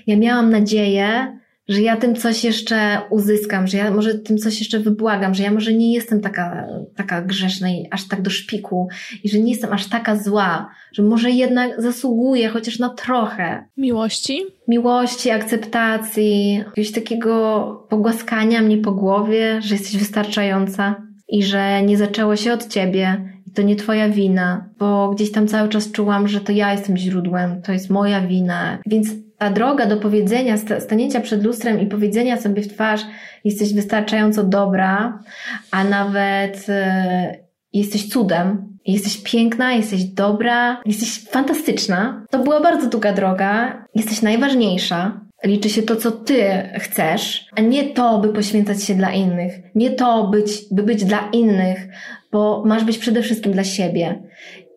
ja 0.07 0.17
miałam 0.17 0.49
nadzieję, 0.49 1.37
że 1.67 1.81
ja 1.81 1.97
tym 1.97 2.15
coś 2.15 2.43
jeszcze 2.43 3.01
uzyskam, 3.09 3.67
że 3.67 3.77
ja 3.77 3.91
może 3.91 4.15
tym 4.15 4.37
coś 4.37 4.59
jeszcze 4.59 4.79
wybłagam, 4.79 5.33
że 5.33 5.43
ja 5.43 5.51
może 5.51 5.73
nie 5.73 5.93
jestem 5.93 6.21
taka, 6.21 6.67
taka 6.95 7.21
grzeszna 7.21 7.69
i 7.69 7.87
aż 7.91 8.07
tak 8.07 8.21
do 8.21 8.29
szpiku 8.29 8.87
i 9.23 9.29
że 9.29 9.39
nie 9.39 9.51
jestem 9.51 9.73
aż 9.73 9.89
taka 9.89 10.15
zła, 10.15 10.69
że 10.93 11.03
może 11.03 11.31
jednak 11.31 11.81
zasługuję 11.81 12.49
chociaż 12.49 12.79
na 12.79 12.89
trochę. 12.89 13.65
Miłości? 13.77 14.45
Miłości, 14.67 15.31
akceptacji, 15.31 16.53
jakiegoś 16.53 16.91
takiego 16.91 17.87
pogłaskania 17.89 18.61
mnie 18.61 18.77
po 18.77 18.91
głowie, 18.91 19.61
że 19.61 19.75
jesteś 19.75 19.97
wystarczająca 19.97 21.06
i 21.29 21.43
że 21.43 21.81
nie 21.83 21.97
zaczęło 21.97 22.35
się 22.35 22.53
od 22.53 22.67
ciebie 22.67 23.31
i 23.47 23.51
to 23.51 23.61
nie 23.61 23.75
twoja 23.75 24.09
wina, 24.09 24.69
bo 24.79 25.09
gdzieś 25.09 25.31
tam 25.31 25.47
cały 25.47 25.69
czas 25.69 25.91
czułam, 25.91 26.27
że 26.27 26.41
to 26.41 26.51
ja 26.51 26.71
jestem 26.71 26.97
źródłem, 26.97 27.61
to 27.61 27.71
jest 27.71 27.89
moja 27.89 28.21
wina. 28.21 28.77
Więc 28.85 29.07
ta 29.37 29.49
droga 29.49 29.85
do 29.85 29.97
powiedzenia, 29.97 30.55
stanięcia 30.79 31.21
przed 31.21 31.43
lustrem 31.43 31.79
i 31.79 31.85
powiedzenia 31.85 32.37
sobie 32.37 32.61
w 32.61 32.73
twarz, 32.73 33.01
jesteś 33.43 33.73
wystarczająco 33.73 34.43
dobra, 34.43 35.19
a 35.71 35.83
nawet 35.83 36.65
e, 36.69 37.35
jesteś 37.73 38.09
cudem, 38.09 38.77
jesteś 38.85 39.17
piękna, 39.17 39.73
jesteś 39.73 40.03
dobra, 40.03 40.81
jesteś 40.85 41.23
fantastyczna. 41.29 42.25
To 42.29 42.39
była 42.39 42.61
bardzo 42.61 42.89
długa 42.89 43.13
droga, 43.13 43.85
jesteś 43.95 44.21
najważniejsza, 44.21 45.26
Liczy 45.43 45.69
się 45.69 45.83
to, 45.83 45.95
co 45.95 46.11
ty 46.11 46.43
chcesz, 46.79 47.45
a 47.55 47.61
nie 47.61 47.83
to, 47.83 48.19
by 48.19 48.29
poświęcać 48.29 48.83
się 48.83 48.95
dla 48.95 49.11
innych. 49.11 49.53
Nie 49.75 49.89
to, 49.89 50.27
być, 50.27 50.51
by 50.71 50.83
być 50.83 51.05
dla 51.05 51.29
innych, 51.33 51.87
bo 52.31 52.63
masz 52.65 52.83
być 52.83 52.97
przede 52.97 53.21
wszystkim 53.21 53.51
dla 53.51 53.63
siebie. 53.63 54.23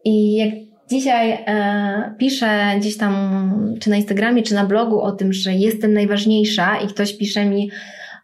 I 0.04 0.36
jak 0.36 0.50
dzisiaj 0.90 1.32
e, 1.32 2.14
piszę 2.18 2.74
gdzieś 2.78 2.96
tam, 2.96 3.74
czy 3.80 3.90
na 3.90 3.96
Instagramie, 3.96 4.42
czy 4.42 4.54
na 4.54 4.66
blogu 4.66 5.00
o 5.00 5.12
tym, 5.12 5.32
że 5.32 5.52
jestem 5.52 5.92
najważniejsza 5.92 6.76
i 6.76 6.88
ktoś 6.88 7.16
pisze 7.16 7.44
mi, 7.44 7.70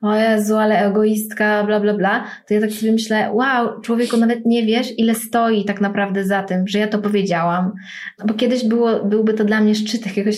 o 0.02 0.14
Jezu, 0.14 0.56
ale 0.56 0.86
egoistka, 0.86 1.64
bla, 1.64 1.80
bla, 1.80 1.94
bla, 1.94 2.24
to 2.48 2.54
ja 2.54 2.60
tak 2.60 2.70
sobie 2.70 2.92
myślę, 2.92 3.30
wow, 3.32 3.80
człowieku, 3.80 4.16
nawet 4.16 4.46
nie 4.46 4.62
wiesz, 4.66 4.98
ile 4.98 5.14
stoi 5.14 5.64
tak 5.64 5.80
naprawdę 5.80 6.24
za 6.24 6.42
tym, 6.42 6.68
że 6.68 6.78
ja 6.78 6.88
to 6.88 6.98
powiedziałam. 6.98 7.72
Bo 8.26 8.34
kiedyś 8.34 8.64
było, 8.64 9.04
byłby 9.04 9.34
to 9.34 9.44
dla 9.44 9.60
mnie 9.60 9.74
szczyt 9.74 10.06
jakiegoś 10.06 10.36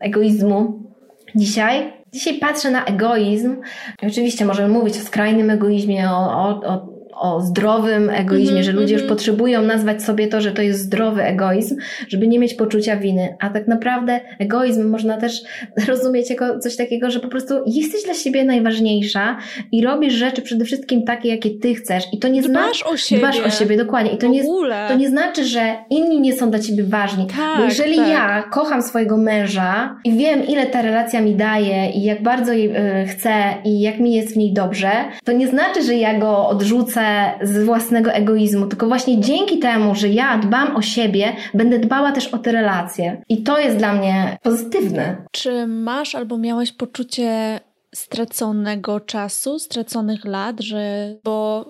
egoizmu, 0.00 0.89
Dzisiaj, 1.34 1.92
dzisiaj 2.12 2.38
patrzę 2.38 2.70
na 2.70 2.84
egoizm. 2.84 3.56
Oczywiście 4.02 4.44
możemy 4.44 4.68
mówić 4.68 4.96
o 4.96 5.00
skrajnym 5.00 5.50
egoizmie, 5.50 6.10
o, 6.10 6.16
o, 6.16 6.48
o 6.48 6.88
o 7.20 7.40
zdrowym 7.40 8.10
egoizmie, 8.10 8.50
mm 8.50 8.62
-hmm, 8.62 8.66
że 8.66 8.72
ludzie 8.72 8.92
już 8.92 9.02
mhm. 9.02 9.16
potrzebują 9.16 9.62
nazwać 9.62 10.02
sobie 10.02 10.28
to, 10.28 10.40
że 10.40 10.52
to 10.52 10.62
jest 10.62 10.80
zdrowy 10.80 11.22
egoizm, 11.22 11.76
żeby 12.08 12.28
nie 12.28 12.38
mieć 12.38 12.54
poczucia 12.54 12.96
winy. 12.96 13.36
A 13.40 13.50
tak 13.50 13.68
naprawdę 13.68 14.20
egoizm 14.38 14.88
można 14.88 15.16
też 15.16 15.42
rozumieć 15.88 16.30
jako 16.30 16.58
coś 16.58 16.76
takiego, 16.76 17.10
że 17.10 17.20
po 17.20 17.28
prostu 17.28 17.54
jesteś 17.66 18.04
dla 18.04 18.14
siebie 18.14 18.44
najważniejsza 18.44 19.38
i 19.72 19.84
robisz 19.84 20.14
rzeczy 20.14 20.42
przede 20.42 20.64
wszystkim 20.64 21.02
takie, 21.02 21.28
jakie 21.28 21.50
ty 21.50 21.74
chcesz. 21.74 22.04
I 22.12 22.18
to 22.18 22.28
nie 22.28 22.42
dbasz 22.42 22.82
o 22.82 22.96
siebie. 22.96 23.22
Dbasz 23.22 23.40
o 23.40 23.50
siebie, 23.50 23.76
dokładnie. 23.76 24.12
I 24.12 24.18
to, 24.18 24.26
nie, 24.26 24.44
to 24.88 24.96
nie 24.96 25.08
znaczy, 25.08 25.44
że 25.44 25.76
inni 25.90 26.20
nie 26.20 26.32
są 26.32 26.50
dla 26.50 26.58
ciebie 26.58 26.84
ważni. 26.84 27.26
Tak, 27.26 27.58
Bo 27.58 27.64
jeżeli 27.64 27.96
tak. 27.96 28.08
ja 28.08 28.42
kocham 28.42 28.82
swojego 28.82 29.16
męża 29.16 29.96
i 30.04 30.12
wiem, 30.12 30.46
ile 30.46 30.66
ta 30.66 30.82
relacja 30.82 31.20
mi 31.20 31.34
daje 31.34 31.90
i 31.90 32.02
jak 32.02 32.22
bardzo 32.22 32.52
jej 32.52 32.76
y, 32.76 33.06
chcę 33.06 33.32
i 33.64 33.80
jak 33.80 33.98
mi 33.98 34.14
jest 34.14 34.34
w 34.34 34.36
niej 34.36 34.52
dobrze, 34.52 34.90
to 35.24 35.32
nie 35.32 35.48
znaczy, 35.48 35.82
że 35.82 35.94
ja 35.94 36.18
go 36.18 36.48
odrzucę 36.48 37.09
z 37.42 37.64
własnego 37.64 38.12
egoizmu, 38.12 38.66
tylko 38.66 38.86
właśnie 38.86 39.20
dzięki 39.20 39.58
temu, 39.58 39.94
że 39.94 40.08
ja 40.08 40.38
dbam 40.38 40.76
o 40.76 40.82
siebie, 40.82 41.36
będę 41.54 41.78
dbała 41.78 42.12
też 42.12 42.26
o 42.26 42.38
te 42.38 42.52
relacje. 42.52 43.22
I 43.28 43.42
to 43.42 43.58
jest 43.58 43.76
dla 43.76 43.92
mnie 43.92 44.38
pozytywne. 44.42 45.16
Czy 45.30 45.66
masz 45.66 46.14
albo 46.14 46.38
miałaś 46.38 46.72
poczucie 46.72 47.60
straconego 47.94 49.00
czasu, 49.00 49.58
straconych 49.58 50.24
lat, 50.24 50.60
że 50.60 51.14
bo 51.24 51.66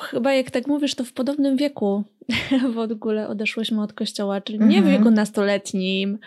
chyba 0.00 0.32
jak 0.32 0.50
tak 0.50 0.66
mówisz, 0.66 0.94
to 0.94 1.04
w 1.04 1.12
podobnym 1.12 1.56
wieku 1.56 2.04
w 2.74 2.78
ogóle 2.78 3.28
odeszłyśmy 3.28 3.82
od 3.82 3.92
kościoła, 3.92 4.40
czyli 4.40 4.58
nie 4.58 4.82
w 4.82 4.84
mhm. 4.84 4.98
wieku 4.98 5.10
nastoletnim, 5.10 6.18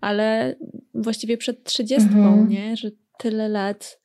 ale 0.00 0.54
właściwie 0.94 1.36
przed 1.36 1.64
trzydziestką, 1.64 2.18
mhm. 2.18 2.48
nie? 2.48 2.76
Że 2.76 2.90
tyle 3.18 3.48
lat 3.48 3.98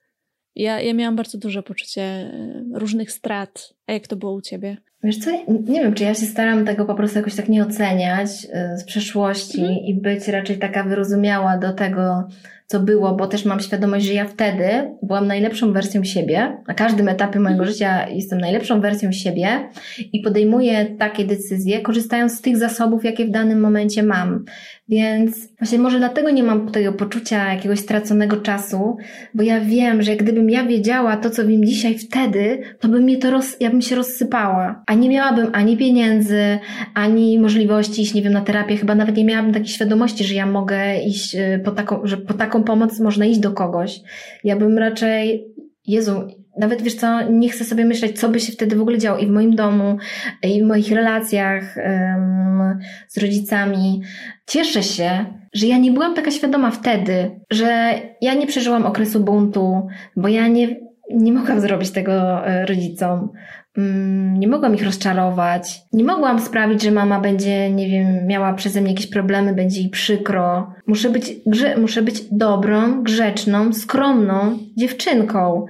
ja, 0.56 0.82
ja 0.82 0.94
miałam 0.94 1.16
bardzo 1.16 1.38
duże 1.38 1.64
poczucie 1.64 2.02
e, 2.02 2.64
różnych 2.74 3.12
strat. 3.12 3.74
A 3.88 3.94
jak 3.94 4.08
to 4.08 4.16
było 4.16 4.34
u 4.34 4.42
ciebie? 4.42 4.78
Wiesz 5.04 5.18
co, 5.18 5.32
nie 5.48 5.82
wiem, 5.82 5.94
czy 5.94 6.04
ja 6.04 6.14
się 6.14 6.26
staram 6.26 6.66
tego 6.66 6.86
po 6.86 6.96
prostu 6.96 7.18
jakoś 7.18 7.36
tak 7.36 7.50
nie 7.50 7.64
oceniać 7.64 8.30
e, 8.52 8.78
z 8.78 8.84
przeszłości 8.84 9.62
mm. 9.62 9.74
i 9.74 9.94
być 9.94 10.28
raczej 10.28 10.60
taka 10.60 10.84
wyrozumiała 10.84 11.58
do 11.58 11.74
tego, 11.74 12.28
co 12.72 12.80
było, 12.80 13.16
bo 13.16 13.28
też 13.28 13.46
mam 13.46 13.60
świadomość, 13.60 14.06
że 14.06 14.14
ja 14.14 14.26
wtedy 14.26 14.66
byłam 15.04 15.28
najlepszą 15.28 15.74
wersją 15.74 16.04
siebie. 16.04 16.58
Na 16.68 16.74
każdym 16.74 17.08
etapie 17.08 17.40
mojego 17.40 17.66
życia 17.66 18.10
jestem 18.10 18.40
najlepszą 18.40 18.82
wersją 18.82 19.12
siebie 19.12 19.70
i 20.14 20.22
podejmuję 20.22 20.86
takie 20.86 21.26
decyzje, 21.26 21.82
korzystając 21.82 22.38
z 22.38 22.42
tych 22.42 22.58
zasobów, 22.58 23.04
jakie 23.04 23.26
w 23.26 23.32
danym 23.32 23.60
momencie 23.60 24.04
mam. 24.04 24.46
Więc 24.90 25.58
właśnie 25.60 25.80
może 25.80 25.98
dlatego 26.00 26.30
nie 26.30 26.44
mam 26.44 26.72
tego 26.72 26.94
poczucia 26.94 27.54
jakiegoś 27.54 27.80
straconego 27.80 28.38
czasu, 28.38 28.98
bo 29.34 29.44
ja 29.44 29.62
wiem, 29.62 30.02
że 30.02 30.16
gdybym 30.16 30.50
ja 30.50 30.66
wiedziała 30.66 31.18
to, 31.18 31.30
co 31.30 31.48
wiem 31.48 31.66
dzisiaj 31.66 31.98
wtedy, 31.98 32.62
to 32.80 32.88
by 32.88 33.00
mnie 33.00 33.18
to 33.18 33.32
roz, 33.32 33.58
ja 33.60 33.70
bym 33.70 33.82
się 33.82 33.96
rozsypała. 33.96 34.84
A 34.88 34.94
nie 34.94 35.10
miałabym 35.10 35.48
ani 35.54 35.78
pieniędzy, 35.78 36.60
ani 36.94 37.40
możliwości 37.40 38.02
iść, 38.02 38.14
nie 38.14 38.22
wiem, 38.22 38.34
na 38.34 38.42
terapię. 38.42 38.78
Chyba 38.78 38.96
nawet 38.96 39.18
nie 39.18 39.26
miałabym 39.26 39.54
takiej 39.54 39.68
świadomości, 39.68 40.24
że 40.24 40.36
ja 40.36 40.46
mogę 40.46 41.02
iść 41.02 41.36
y, 41.36 41.62
po 41.66 41.72
taką, 41.72 42.00
że 42.04 42.18
po 42.18 42.34
taką 42.34 42.61
pomoc 42.64 43.00
można 43.00 43.26
iść 43.26 43.40
do 43.40 43.52
kogoś. 43.52 44.02
Ja 44.44 44.56
bym 44.56 44.78
raczej, 44.78 45.48
Jezu, 45.88 46.28
nawet 46.58 46.82
wiesz 46.82 46.96
co, 46.96 47.30
nie 47.30 47.50
chcę 47.50 47.64
sobie 47.64 47.86
myśleć, 47.86 48.20
co 48.20 48.30
by 48.30 48.40
się 48.40 48.52
wtedy 48.52 48.76
w 48.76 48.82
ogóle 48.82 48.98
działo 48.98 49.20
i 49.20 49.28
w 49.28 49.32
moim 49.32 49.56
domu, 49.56 49.98
i 50.44 50.64
w 50.64 50.68
moich 50.68 50.92
relacjach 50.92 51.78
um, 51.78 52.80
z 53.08 53.18
rodzicami. 53.18 54.02
Cieszę 54.48 54.84
się, 54.84 55.26
że 55.54 55.68
ja 55.68 55.78
nie 55.78 55.92
byłam 55.92 56.16
taka 56.16 56.32
świadoma 56.32 56.72
wtedy, 56.72 57.40
że 57.52 57.94
ja 58.22 58.34
nie 58.34 58.48
przeżyłam 58.48 58.86
okresu 58.86 59.20
buntu, 59.20 59.88
bo 60.16 60.28
ja 60.28 60.48
nie, 60.48 60.76
nie 61.14 61.34
mogłam 61.34 61.62
zrobić 61.62 61.92
tego 61.92 62.48
e, 62.48 62.66
rodzicom. 62.66 63.30
Mm, 63.78 64.40
nie 64.40 64.48
mogłam 64.48 64.76
ich 64.76 64.84
rozczarować. 64.84 65.82
Nie 65.94 66.04
mogłam 66.04 66.40
sprawić, 66.40 66.82
że 66.82 66.92
mama 66.92 67.20
będzie, 67.20 67.72
nie 67.72 67.90
wiem, 67.90 68.28
miała 68.28 68.54
przeze 68.54 68.82
mnie 68.82 68.92
jakieś 68.92 69.08
problemy, 69.08 69.54
będzie 69.54 69.80
jej 69.80 69.90
przykro. 69.90 70.74
Muszę 70.88 71.10
być, 71.10 71.34
grze, 71.46 71.78
muszę 71.78 72.02
być 72.02 72.22
dobrą, 72.32 73.04
grzeczną, 73.04 73.74
skromną 73.74 74.58
dziewczynką, 74.78 75.66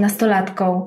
nastolatką. 0.00 0.86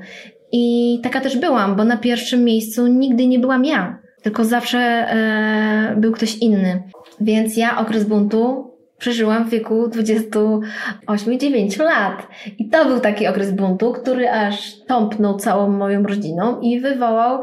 I 0.51 0.99
taka 1.03 1.22
też 1.22 1.38
byłam, 1.38 1.76
bo 1.76 1.84
na 1.84 1.97
pierwszym 1.97 2.43
miejscu 2.43 2.88
nigdy 2.88 3.28
nie 3.28 3.39
byłam 3.39 3.66
ja, 3.66 3.99
tylko 4.22 4.45
zawsze 4.45 4.80
e, 4.80 5.95
był 5.97 6.11
ktoś 6.11 6.38
inny. 6.38 6.84
Więc 7.22 7.57
ja 7.57 7.78
okres 7.78 8.03
buntu 8.03 8.74
przeżyłam 8.98 9.46
w 9.46 9.50
wieku 9.50 9.88
28-9 9.88 11.80
lat. 11.80 12.28
I 12.60 12.70
to 12.70 12.86
był 12.86 13.00
taki 13.00 13.28
okres 13.28 13.52
buntu, 13.52 13.93
który 13.93 14.30
aż 14.30 14.76
tąpnął 14.88 15.38
całą 15.38 15.70
moją 15.70 16.04
rodziną 16.04 16.60
i 16.62 16.80
wywołał 16.80 17.41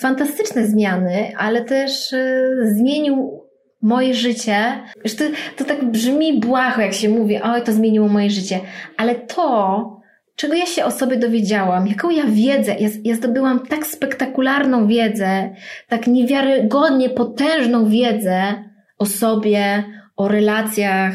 fantastyczne 0.00 0.66
zmiany, 0.66 1.32
ale 1.38 1.64
też 1.64 2.12
y, 2.12 2.74
zmienił 2.76 3.44
moje 3.82 4.14
życie. 4.14 4.82
To, 5.18 5.24
to 5.56 5.64
tak 5.64 5.84
brzmi 5.84 6.40
błaho, 6.40 6.80
jak 6.80 6.94
się 6.94 7.08
mówi, 7.08 7.42
oj, 7.42 7.62
to 7.62 7.72
zmieniło 7.72 8.08
moje 8.08 8.30
życie. 8.30 8.60
Ale 8.96 9.14
to, 9.14 10.00
czego 10.36 10.54
ja 10.54 10.66
się 10.66 10.84
o 10.84 10.90
sobie 10.90 11.16
dowiedziałam, 11.16 11.86
jaką 11.86 12.10
ja 12.10 12.24
wiedzę, 12.26 12.74
ja, 12.80 12.88
ja 13.04 13.14
zdobyłam 13.14 13.66
tak 13.66 13.86
spektakularną 13.86 14.86
wiedzę, 14.86 15.54
tak 15.88 16.06
niewiarygodnie 16.06 17.10
potężną 17.10 17.88
wiedzę 17.88 18.64
o 18.98 19.06
sobie, 19.06 19.84
o 20.16 20.28
relacjach, 20.28 21.14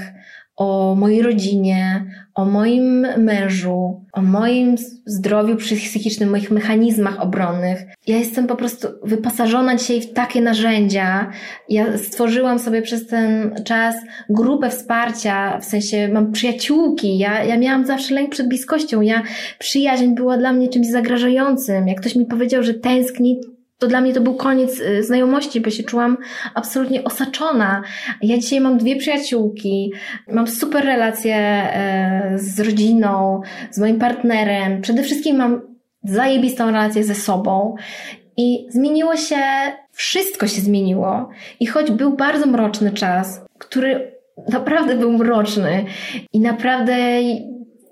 o 0.59 0.95
mojej 0.95 1.21
rodzinie, 1.21 2.05
o 2.35 2.45
moim 2.45 3.07
mężu, 3.17 4.05
o 4.13 4.21
moim 4.21 4.76
zdrowiu 5.05 5.55
psychicznym, 5.55 6.30
moich 6.30 6.51
mechanizmach 6.51 7.19
obronnych. 7.21 7.80
Ja 8.07 8.17
jestem 8.17 8.47
po 8.47 8.55
prostu 8.55 8.88
wyposażona 9.03 9.76
dzisiaj 9.76 10.01
w 10.01 10.13
takie 10.13 10.41
narzędzia. 10.41 11.31
Ja 11.69 11.97
stworzyłam 11.97 12.59
sobie 12.59 12.81
przez 12.81 13.07
ten 13.07 13.55
czas 13.63 13.95
grupę 14.30 14.69
wsparcia, 14.69 15.59
w 15.59 15.65
sensie 15.65 16.07
mam 16.07 16.31
przyjaciółki. 16.31 17.17
Ja, 17.17 17.43
ja 17.43 17.57
miałam 17.57 17.85
zawsze 17.85 18.15
lęk 18.15 18.30
przed 18.30 18.47
bliskością. 18.47 19.01
Ja, 19.01 19.23
przyjaźń 19.59 20.15
była 20.15 20.38
dla 20.38 20.53
mnie 20.53 20.69
czymś 20.69 20.88
zagrażającym. 20.88 21.88
Jak 21.88 22.01
ktoś 22.01 22.15
mi 22.15 22.26
powiedział, 22.26 22.63
że 22.63 22.73
tęskni, 22.73 23.41
to 23.80 23.88
dla 23.88 24.01
mnie 24.01 24.14
to 24.14 24.22
był 24.22 24.35
koniec 24.35 24.80
y, 24.80 25.03
znajomości, 25.03 25.61
bo 25.61 25.69
się 25.69 25.84
czułam 25.84 26.18
absolutnie 26.53 27.03
osaczona. 27.03 27.81
Ja 28.22 28.38
dzisiaj 28.38 28.61
mam 28.61 28.77
dwie 28.77 28.95
przyjaciółki, 28.95 29.93
mam 30.31 30.47
super 30.47 30.85
relacje 30.85 31.35
e, 31.35 32.34
z 32.35 32.60
rodziną, 32.60 33.41
z 33.72 33.80
moim 33.80 33.99
partnerem. 33.99 34.81
Przede 34.81 35.03
wszystkim 35.03 35.38
mam 35.38 35.61
zajebistą 36.03 36.65
relację 36.65 37.03
ze 37.03 37.15
sobą. 37.15 37.76
I 38.38 38.68
zmieniło 38.69 39.15
się, 39.15 39.41
wszystko 39.91 40.47
się 40.47 40.61
zmieniło. 40.61 41.30
I 41.60 41.65
choć 41.65 41.91
był 41.91 42.15
bardzo 42.15 42.45
mroczny 42.45 42.91
czas, 42.91 43.41
który 43.57 44.11
naprawdę 44.51 44.95
był 44.95 45.11
mroczny 45.11 45.85
i 46.34 46.39
naprawdę 46.39 46.95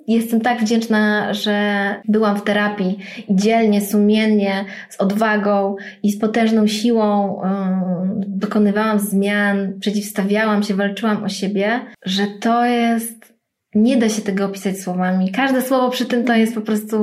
Jestem 0.07 0.41
tak 0.41 0.61
wdzięczna, 0.61 1.33
że 1.33 1.95
byłam 2.07 2.37
w 2.37 2.43
terapii 2.43 2.97
i 3.27 3.35
dzielnie, 3.35 3.81
sumiennie, 3.81 4.65
z 4.89 5.01
odwagą 5.01 5.75
i 6.03 6.11
z 6.11 6.19
potężną 6.19 6.67
siłą 6.67 7.33
um, 7.33 8.21
dokonywałam 8.27 8.99
zmian, 8.99 9.79
przeciwstawiałam 9.79 10.63
się, 10.63 10.73
walczyłam 10.73 11.23
o 11.23 11.29
siebie, 11.29 11.79
że 12.05 12.23
to 12.41 12.65
jest, 12.65 13.33
nie 13.75 13.97
da 13.97 14.09
się 14.09 14.21
tego 14.21 14.45
opisać 14.45 14.79
słowami. 14.79 15.31
Każde 15.31 15.61
słowo 15.61 15.89
przy 15.89 16.05
tym 16.05 16.23
to 16.23 16.35
jest 16.35 16.55
po 16.55 16.61
prostu 16.61 16.97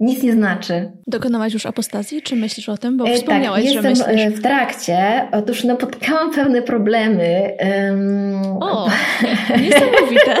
nic 0.00 0.22
nie 0.22 0.32
znaczy. 0.32 0.92
Dokonałaś 1.06 1.52
już 1.52 1.66
apostazji, 1.66 2.22
czy 2.22 2.36
myślisz 2.36 2.68
o 2.68 2.76
tym? 2.76 2.96
Bo 2.96 3.08
e, 3.08 3.14
wspomniałaś, 3.14 3.64
tak, 3.64 3.82
że 3.82 3.88
jestem 3.88 4.14
myślisz. 4.16 4.38
w 4.38 4.42
trakcie. 4.42 5.28
Otóż 5.32 5.64
napotkałam 5.64 6.30
pewne 6.34 6.62
problemy. 6.62 7.56
Um, 7.60 8.44
o, 8.60 8.88
niesamowite. 9.62 10.36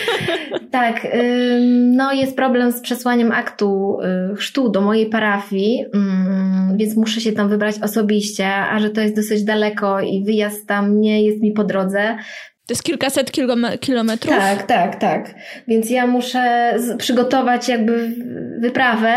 tak, 0.70 1.04
um, 1.04 1.96
no 1.96 2.12
jest 2.12 2.36
problem 2.36 2.72
z 2.72 2.80
przesłaniem 2.80 3.32
aktu 3.32 3.70
um, 3.70 4.36
chrztu 4.36 4.68
do 4.68 4.80
mojej 4.80 5.06
parafii, 5.06 5.84
um, 5.94 6.76
więc 6.76 6.96
muszę 6.96 7.20
się 7.20 7.32
tam 7.32 7.48
wybrać 7.48 7.76
osobiście, 7.82 8.54
a 8.54 8.80
że 8.80 8.90
to 8.90 9.00
jest 9.00 9.16
dosyć 9.16 9.44
daleko 9.44 10.00
i 10.00 10.24
wyjazd 10.24 10.66
tam 10.66 11.00
nie 11.00 11.22
jest 11.22 11.42
mi 11.42 11.52
po 11.52 11.64
drodze, 11.64 12.16
to 12.66 12.72
jest 12.72 12.82
kilkaset 12.82 13.32
kilometrów? 13.80 14.36
Tak, 14.36 14.62
tak, 14.62 14.96
tak. 14.96 15.34
Więc 15.68 15.90
ja 15.90 16.06
muszę 16.06 16.74
przygotować 16.98 17.68
jakby 17.68 18.12
wyprawę, 18.58 19.12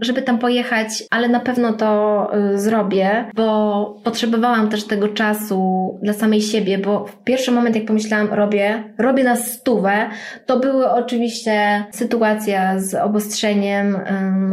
żeby 0.00 0.22
tam 0.22 0.38
pojechać, 0.38 0.88
ale 1.10 1.28
na 1.28 1.40
pewno 1.40 1.72
to 1.72 2.30
y, 2.54 2.58
zrobię, 2.58 3.24
bo 3.34 4.00
potrzebowałam 4.04 4.68
też 4.68 4.84
tego 4.84 5.08
czasu 5.08 5.98
dla 6.02 6.12
samej 6.12 6.42
siebie, 6.42 6.78
bo 6.78 7.06
w 7.06 7.22
pierwszy 7.24 7.50
moment 7.50 7.76
jak 7.76 7.84
pomyślałam, 7.84 8.32
robię, 8.32 8.94
robię 8.98 9.24
na 9.24 9.36
stówę, 9.36 10.10
to 10.46 10.60
były 10.60 10.90
oczywiście 10.90 11.84
sytuacja 11.90 12.78
z 12.78 12.94
obostrzeniem 12.94 13.96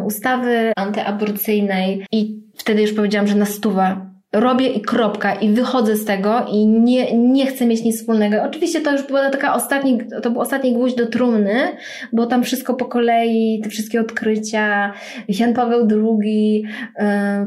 ustawy 0.05 0.71
antyaborcyjnej 0.75 2.05
i 2.11 2.41
wtedy 2.57 2.81
już 2.81 2.93
powiedziałam, 2.93 3.27
że 3.27 3.35
na 3.35 3.45
stówę 3.45 4.06
robię 4.33 4.67
i 4.67 4.81
kropka 4.81 5.33
i 5.33 5.49
wychodzę 5.49 5.95
z 5.95 6.05
tego 6.05 6.45
i 6.51 6.67
nie, 6.67 7.17
nie 7.17 7.47
chcę 7.47 7.65
mieć 7.65 7.83
nic 7.83 7.97
wspólnego. 7.99 8.43
Oczywiście 8.43 8.81
to 8.81 8.91
już 8.91 9.03
była 9.03 9.29
taka 9.29 9.53
ostatni, 9.53 9.99
to 10.23 10.31
był 10.31 10.41
ostatni 10.41 10.73
gwóźdź 10.73 10.95
do 10.95 11.05
trumny, 11.05 11.55
bo 12.13 12.25
tam 12.25 12.43
wszystko 12.43 12.73
po 12.73 12.85
kolei, 12.85 13.61
te 13.63 13.69
wszystkie 13.69 14.01
odkrycia, 14.01 14.93
Jan 15.27 15.53
Paweł 15.53 15.87
II, 15.91 16.63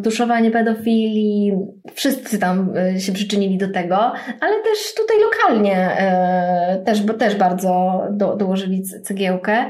tuszowanie 0.04 0.50
pedofilii, 0.50 1.52
wszyscy 1.94 2.38
tam 2.38 2.76
y, 2.96 3.00
się 3.00 3.12
przyczynili 3.12 3.58
do 3.58 3.68
tego, 3.68 3.96
ale 4.40 4.56
też 4.62 4.94
tutaj 4.96 5.16
lokalnie 5.20 5.90
y, 6.80 6.84
też, 6.84 7.02
bo 7.02 7.14
też 7.14 7.34
bardzo 7.34 8.02
do, 8.10 8.36
dołożyli 8.36 8.82
cegiełkę. 8.82 9.64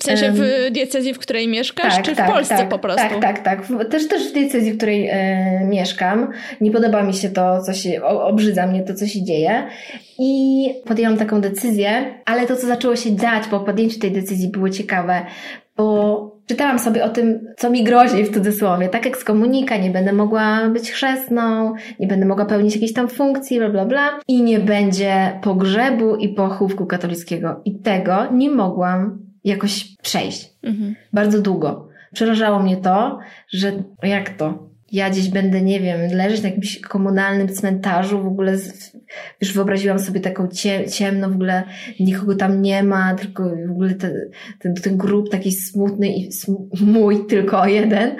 W 0.00 0.04
sensie 0.04 0.32
w 0.32 0.70
diecezji, 0.70 1.14
w 1.14 1.18
której 1.18 1.48
mieszkasz, 1.48 1.94
tak, 1.94 2.04
czy 2.04 2.14
w 2.14 2.16
tak, 2.16 2.32
Polsce 2.32 2.56
tak, 2.56 2.68
po 2.68 2.78
prostu? 2.78 3.08
Tak, 3.08 3.20
tak, 3.20 3.38
tak. 3.42 3.88
Też, 3.90 4.08
też 4.08 4.30
w 4.30 4.32
diecezji, 4.32 4.72
w 4.72 4.76
której 4.76 5.10
mieszkam 5.64 6.32
nie 6.60 6.70
podoba 6.70 7.02
mi 7.02 7.14
się 7.14 7.30
to, 7.30 7.62
co 7.62 7.72
się, 7.72 8.02
obrzydza 8.04 8.66
mnie 8.66 8.82
to, 8.82 8.94
co 8.94 9.06
się 9.06 9.24
dzieje. 9.24 9.66
I 10.18 10.68
podjęłam 10.84 11.18
taką 11.18 11.40
decyzję, 11.40 12.14
ale 12.24 12.46
to, 12.46 12.56
co 12.56 12.66
zaczęło 12.66 12.96
się 12.96 13.16
dziać 13.16 13.46
po 13.46 13.60
podjęciu 13.60 14.00
tej 14.00 14.12
decyzji 14.12 14.48
było 14.48 14.70
ciekawe, 14.70 15.26
bo 15.76 16.36
czytałam 16.46 16.78
sobie 16.78 17.04
o 17.04 17.08
tym, 17.08 17.46
co 17.56 17.70
mi 17.70 17.84
grozi 17.84 18.24
w 18.24 18.34
cudzysłowie. 18.34 18.88
Tak 18.88 19.06
jak 19.06 19.16
z 19.16 19.24
komunika, 19.24 19.76
nie 19.76 19.90
będę 19.90 20.12
mogła 20.12 20.68
być 20.68 20.90
chrzestną, 20.90 21.74
nie 22.00 22.06
będę 22.06 22.26
mogła 22.26 22.44
pełnić 22.44 22.74
jakiejś 22.74 22.92
tam 22.92 23.08
funkcji, 23.08 23.58
bla, 23.58 23.68
bla, 23.68 23.84
bla. 23.84 24.20
I 24.28 24.42
nie 24.42 24.58
będzie 24.58 25.40
pogrzebu 25.42 26.16
i 26.16 26.28
pochówku 26.28 26.86
katolickiego. 26.86 27.60
I 27.64 27.78
tego 27.78 28.32
nie 28.32 28.50
mogłam 28.50 29.18
jakoś 29.44 29.96
przejść. 30.02 30.52
Mhm. 30.62 30.94
Bardzo 31.12 31.42
długo. 31.42 31.88
Przerażało 32.12 32.58
mnie 32.58 32.76
to, 32.76 33.18
że 33.48 33.72
jak 34.02 34.30
to? 34.30 34.68
Ja 34.92 35.10
gdzieś 35.10 35.28
będę, 35.28 35.62
nie 35.62 35.80
wiem, 35.80 36.00
leżeć 36.12 36.42
na 36.42 36.48
jakimś 36.48 36.80
komunalnym 36.80 37.48
cmentarzu, 37.48 38.22
w 38.22 38.26
ogóle, 38.26 38.56
już 39.40 39.52
wyobraziłam 39.52 39.98
sobie 39.98 40.20
taką 40.20 40.48
cie, 40.48 40.90
ciemno, 40.90 41.30
w 41.30 41.34
ogóle 41.34 41.62
nikogo 42.00 42.34
tam 42.34 42.62
nie 42.62 42.82
ma, 42.82 43.14
tylko 43.14 43.50
w 43.68 43.70
ogóle 43.70 43.94
ten, 43.94 44.12
ten, 44.58 44.74
ten 44.74 44.96
grób 44.96 45.30
taki 45.30 45.52
smutny 45.52 46.08
i 46.08 46.30
mój 46.80 47.26
tylko 47.26 47.66
jeden. 47.66 48.16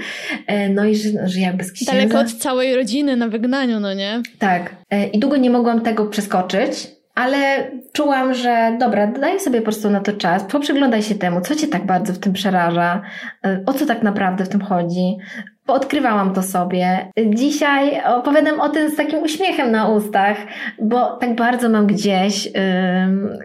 E, 0.46 0.68
no 0.68 0.84
i 0.84 0.96
że, 0.96 1.28
że 1.28 1.40
ja 1.40 1.52
bez 1.52 1.72
księdza. 1.72 1.92
Daleko 1.92 2.20
od 2.20 2.32
całej 2.32 2.76
rodziny 2.76 3.16
na 3.16 3.28
wygnaniu, 3.28 3.80
no 3.80 3.94
nie? 3.94 4.22
Tak. 4.38 4.76
E, 4.90 5.06
I 5.06 5.18
długo 5.18 5.36
nie 5.36 5.50
mogłam 5.50 5.80
tego 5.80 6.06
przeskoczyć, 6.06 6.96
ale 7.16 7.70
czułam, 7.92 8.34
że 8.34 8.76
dobra, 8.80 9.06
daj 9.06 9.40
sobie 9.40 9.58
po 9.58 9.64
prostu 9.64 9.90
na 9.90 10.00
to 10.00 10.12
czas, 10.12 10.44
poprzyglądaj 10.44 11.02
się 11.02 11.14
temu, 11.14 11.40
co 11.40 11.54
cię 11.54 11.68
tak 11.68 11.86
bardzo 11.86 12.12
w 12.12 12.18
tym 12.18 12.32
przeraża, 12.32 13.02
y, 13.46 13.62
o 13.66 13.72
co 13.72 13.86
tak 13.86 14.02
naprawdę 14.02 14.44
w 14.44 14.48
tym 14.48 14.60
chodzi, 14.60 15.16
Odkrywałam 15.66 16.34
to 16.34 16.42
sobie. 16.42 17.10
Dzisiaj 17.26 18.02
opowiadam 18.04 18.60
o 18.60 18.68
tym 18.68 18.90
z 18.90 18.96
takim 18.96 19.22
uśmiechem 19.22 19.70
na 19.70 19.88
ustach, 19.88 20.36
bo 20.82 21.16
tak 21.16 21.36
bardzo 21.36 21.68
mam 21.68 21.86
gdzieś, 21.86 22.46
yy, 22.46 22.52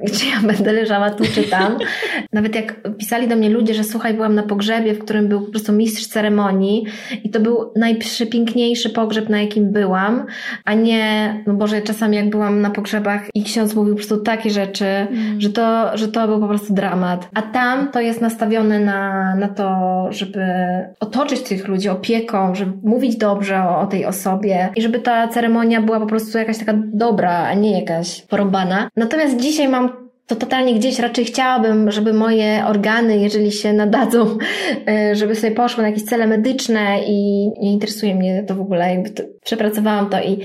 gdzie 0.08 0.26
ja 0.30 0.48
będę 0.48 0.74
leżała 0.74 1.10
tu 1.10 1.24
czy 1.24 1.44
tam. 1.44 1.78
Nawet 2.34 2.56
jak 2.56 2.76
pisali 2.98 3.28
do 3.28 3.36
mnie 3.36 3.50
ludzie, 3.50 3.74
że 3.74 3.84
słuchaj, 3.84 4.14
byłam 4.14 4.36
na 4.36 4.44
pogrzebie, 4.44 4.94
w 4.94 5.00
którym 5.00 5.28
był 5.28 5.42
po 5.42 5.52
prostu 5.52 5.74
mistrz 5.74 6.08
ceremonii 6.08 6.86
i 7.24 7.30
to 7.30 7.40
był 7.40 7.72
najprzepiękniejszy 7.76 8.90
pogrzeb, 8.90 9.30
na 9.30 9.42
jakim 9.42 9.72
byłam, 9.72 10.26
a 10.66 10.74
nie, 10.74 11.36
no 11.48 11.54
Boże, 11.54 11.82
czasami 11.82 12.18
jak 12.18 12.30
byłam 12.30 12.62
na 12.62 12.70
pogrzebach 12.70 13.22
i 13.34 13.44
ksiądz 13.44 13.76
mówił 13.76 13.94
po 13.94 13.98
prostu 13.98 14.18
takie 14.18 14.50
rzeczy, 14.50 14.86
mm. 14.86 15.42
że, 15.42 15.50
to, 15.50 15.98
że 15.98 16.08
to 16.08 16.28
był 16.28 16.40
po 16.40 16.48
prostu 16.48 16.74
dramat. 16.74 17.30
A 17.34 17.42
tam 17.42 17.92
to 17.92 18.02
jest 18.02 18.22
nastawione 18.22 18.80
na, 18.80 19.36
na 19.36 19.48
to, 19.48 20.08
żeby 20.10 20.42
otoczyć 21.00 21.42
tych 21.42 21.68
ludzi 21.68 21.90
opieką, 21.90 22.11
opieką, 22.12 22.56
żeby 22.56 22.72
mówić 22.84 23.18
dobrze 23.18 23.64
o, 23.64 23.80
o, 23.80 23.88
tej 23.88 24.06
osobie 24.06 24.70
i 24.76 24.82
żeby 24.82 25.00
ta 25.00 25.28
ceremonia 25.28 25.82
była 25.82 26.00
po 26.00 26.06
prostu 26.06 26.38
jakaś 26.38 26.58
taka 26.58 26.74
dobra, 26.94 27.32
a 27.32 27.54
nie 27.54 27.80
jakaś 27.80 28.22
porąbana. 28.22 28.90
Natomiast 28.96 29.40
dzisiaj 29.40 29.68
mam 29.68 30.11
to 30.32 30.36
totalnie 30.36 30.76
gdzieś 30.76 31.00
raczej 31.00 31.26
chciałabym, 31.26 31.92
żeby 31.92 32.14
moje 32.14 32.66
organy, 32.68 33.18
jeżeli 33.18 33.52
się 33.52 33.74
nadadzą, 33.74 34.38
e, 34.88 35.16
żeby 35.16 35.36
sobie 35.36 35.56
poszły 35.56 35.84
na 35.84 35.90
jakieś 35.90 36.04
cele 36.04 36.28
medyczne 36.28 37.00
i 37.08 37.50
nie 37.62 37.72
interesuje 37.72 38.16
mnie 38.16 38.44
to 38.44 38.56
w 38.56 38.62
ogóle, 38.62 38.96
jakby 38.96 39.10
to, 39.10 39.24
przepracowałam 39.44 40.10
to 40.10 40.22
i 40.22 40.40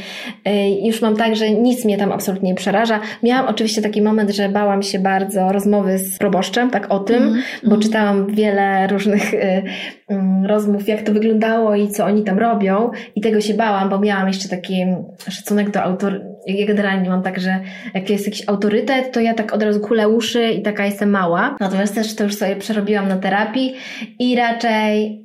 e, 0.45 0.71
już 0.87 1.03
mam 1.03 1.17
tak, 1.17 1.37
że 1.37 1.51
nic 1.51 1.85
mnie 1.85 1.99
tam 1.99 2.13
absolutnie 2.13 2.49
nie 2.49 2.55
przeraża. 2.55 3.01
Miałam 3.23 3.47
oczywiście 3.47 3.83
taki 3.83 4.03
moment, 4.03 4.31
że 4.31 4.49
bałam 4.49 4.83
się 4.83 4.99
bardzo 4.99 5.53
rozmowy 5.53 5.99
z 5.99 6.19
proboszczem, 6.19 6.71
tak 6.71 6.93
o 6.93 6.99
tym, 6.99 7.23
mm, 7.23 7.43
bo 7.63 7.71
mm. 7.71 7.81
czytałam 7.81 8.27
wiele 8.27 8.87
różnych 8.87 9.35
e, 9.35 9.63
mm, 10.09 10.47
rozmów, 10.47 10.89
jak 10.89 11.03
to 11.03 11.13
wyglądało 11.13 11.75
i 11.75 11.89
co 11.89 12.05
oni 12.05 12.25
tam 12.25 12.39
robią 12.39 12.91
i 13.15 13.21
tego 13.21 13.41
się 13.41 13.55
bałam, 13.55 13.89
bo 13.89 13.99
miałam 13.99 14.29
jeszcze 14.29 14.49
taki 14.49 14.85
szacunek 15.29 15.71
do 15.71 15.83
autor 15.83 16.36
ja 16.47 16.67
generalnie 16.67 17.09
mam 17.09 17.23
tak, 17.23 17.41
że 17.41 17.61
jak 17.95 18.11
jest 18.11 18.27
jakiś 18.27 18.49
autorytet, 18.49 19.13
to 19.13 19.21
ja 19.21 19.35
tak 19.35 19.53
od 19.53 19.63
razu 19.63 19.81
kulę 19.81 20.09
uszy 20.09 20.51
i 20.51 20.63
taka 20.63 20.87
jestem 20.87 21.11
mała. 21.11 21.57
Natomiast 21.61 21.95
też 21.95 22.15
to 22.15 22.25
już 22.25 22.35
sobie 22.35 22.57
przerobiłam 22.57 23.09
na 23.09 23.17
terapii 23.17 23.75
i 24.19 24.37
raczej 24.37 25.23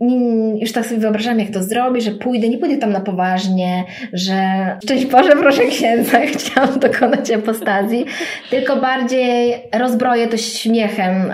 już 0.60 0.72
tak 0.72 0.86
sobie 0.86 1.00
wyobrażam, 1.00 1.40
jak 1.40 1.50
to 1.50 1.64
zrobić, 1.64 2.04
że 2.04 2.12
pójdę, 2.12 2.50
nie 2.50 2.58
pójdę 2.58 2.78
tam 2.78 2.92
na 2.92 3.02
poważnie, 3.02 3.84
że 4.14 4.36
szczęść 4.84 5.06
Boże, 5.06 5.32
proszę 5.32 5.66
księdza, 5.66 6.20
chciałam 6.38 6.80
dokonać 6.80 7.32
apostazji, 7.32 8.06
tylko 8.50 8.76
bardziej 8.76 9.54
rozbroję 9.74 10.28
to 10.28 10.38
śmiechem, 10.38 11.34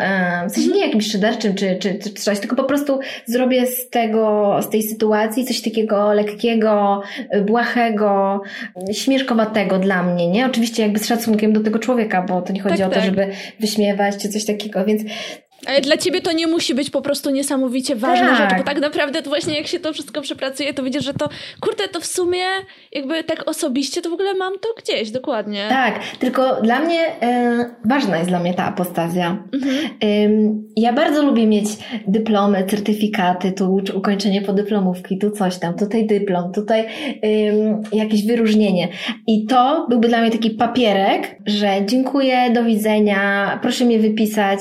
w 0.49 0.51
sensie 0.51 0.71
nie 0.71 0.85
jakimś 0.85 1.11
szyderczym 1.11 1.55
czy, 1.55 1.75
czy, 1.75 1.99
czy 2.03 2.09
coś, 2.09 2.39
tylko 2.39 2.55
po 2.55 2.63
prostu 2.63 2.99
zrobię 3.25 3.67
z 3.67 3.89
tego, 3.89 4.55
z 4.61 4.69
tej 4.69 4.83
sytuacji 4.83 5.45
coś 5.45 5.61
takiego 5.61 6.13
lekkiego, 6.13 7.01
błahego, 7.45 8.41
śmieszkowatego, 8.93 9.76
dla 9.79 10.03
mnie, 10.03 10.27
nie? 10.27 10.45
Oczywiście 10.45 10.83
jakby 10.83 10.99
z 10.99 11.07
szacunkiem 11.07 11.53
do 11.53 11.59
tego 11.59 11.79
człowieka, 11.79 12.21
bo 12.21 12.41
to 12.41 12.53
nie 12.53 12.61
chodzi 12.61 12.77
tak, 12.77 12.87
o 12.87 12.89
to, 12.89 12.95
tak. 12.95 13.05
żeby 13.05 13.27
wyśmiewać 13.59 14.17
czy 14.17 14.29
coś 14.29 14.45
takiego, 14.45 14.85
więc 14.85 15.01
ale 15.65 15.81
dla 15.81 15.97
ciebie 15.97 16.21
to 16.21 16.31
nie 16.31 16.47
musi 16.47 16.75
być 16.75 16.89
po 16.89 17.01
prostu 17.01 17.29
niesamowicie 17.29 17.95
ważna 17.95 18.27
tak. 18.27 18.37
rzecz, 18.37 18.59
bo 18.59 18.63
tak 18.63 18.79
naprawdę 18.79 19.21
to 19.21 19.29
właśnie 19.29 19.57
jak 19.57 19.67
się 19.67 19.79
to 19.79 19.93
wszystko 19.93 20.21
przepracuje, 20.21 20.73
to 20.73 20.83
widzisz, 20.83 21.03
że 21.03 21.13
to 21.13 21.29
kurde, 21.61 21.87
to 21.87 21.99
w 21.99 22.05
sumie 22.05 22.43
jakby 22.91 23.23
tak 23.23 23.49
osobiście 23.49 24.01
to 24.01 24.09
w 24.09 24.13
ogóle 24.13 24.33
mam 24.33 24.53
to 24.53 24.69
gdzieś, 24.77 25.11
dokładnie. 25.11 25.65
Tak, 25.69 25.99
tylko 26.19 26.61
dla 26.61 26.79
mnie 26.79 27.07
y, 27.07 27.09
ważna 27.85 28.17
jest 28.17 28.29
dla 28.29 28.39
mnie 28.39 28.53
ta 28.53 28.65
apostazja. 28.65 29.43
Mhm. 29.53 29.75
Y, 30.03 30.55
ja 30.75 30.93
bardzo 30.93 31.23
lubię 31.23 31.47
mieć 31.47 31.65
dyplomy, 32.07 32.65
certyfikaty, 32.69 33.51
tu 33.51 33.81
ukończenie 33.95 34.41
podyplomówki, 34.41 35.17
tu 35.17 35.31
coś 35.31 35.57
tam, 35.57 35.73
tutaj 35.73 36.07
dyplom, 36.07 36.51
tutaj 36.51 36.85
y, 37.23 37.97
jakieś 37.97 38.25
wyróżnienie. 38.25 38.87
I 39.27 39.45
to 39.45 39.85
byłby 39.89 40.07
dla 40.07 40.21
mnie 40.21 40.31
taki 40.31 40.49
papierek, 40.49 41.35
że 41.45 41.67
dziękuję, 41.85 42.51
do 42.53 42.63
widzenia, 42.63 43.59
proszę 43.61 43.85
mnie 43.85 43.99
wypisać 43.99 44.59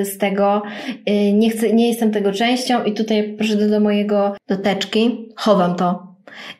y, 0.00 0.04
z 0.04 0.18
tego 0.18 0.37
tego, 0.38 0.62
y, 1.10 1.32
nie 1.32 1.50
chcę, 1.50 1.72
nie 1.72 1.88
jestem 1.88 2.10
tego 2.10 2.32
częścią 2.32 2.84
i 2.84 2.94
tutaj 2.94 3.34
proszę 3.38 3.56
do, 3.56 3.80
mojego 3.80 4.36
doteczki, 4.48 5.28
chowam 5.36 5.76
to. 5.76 6.08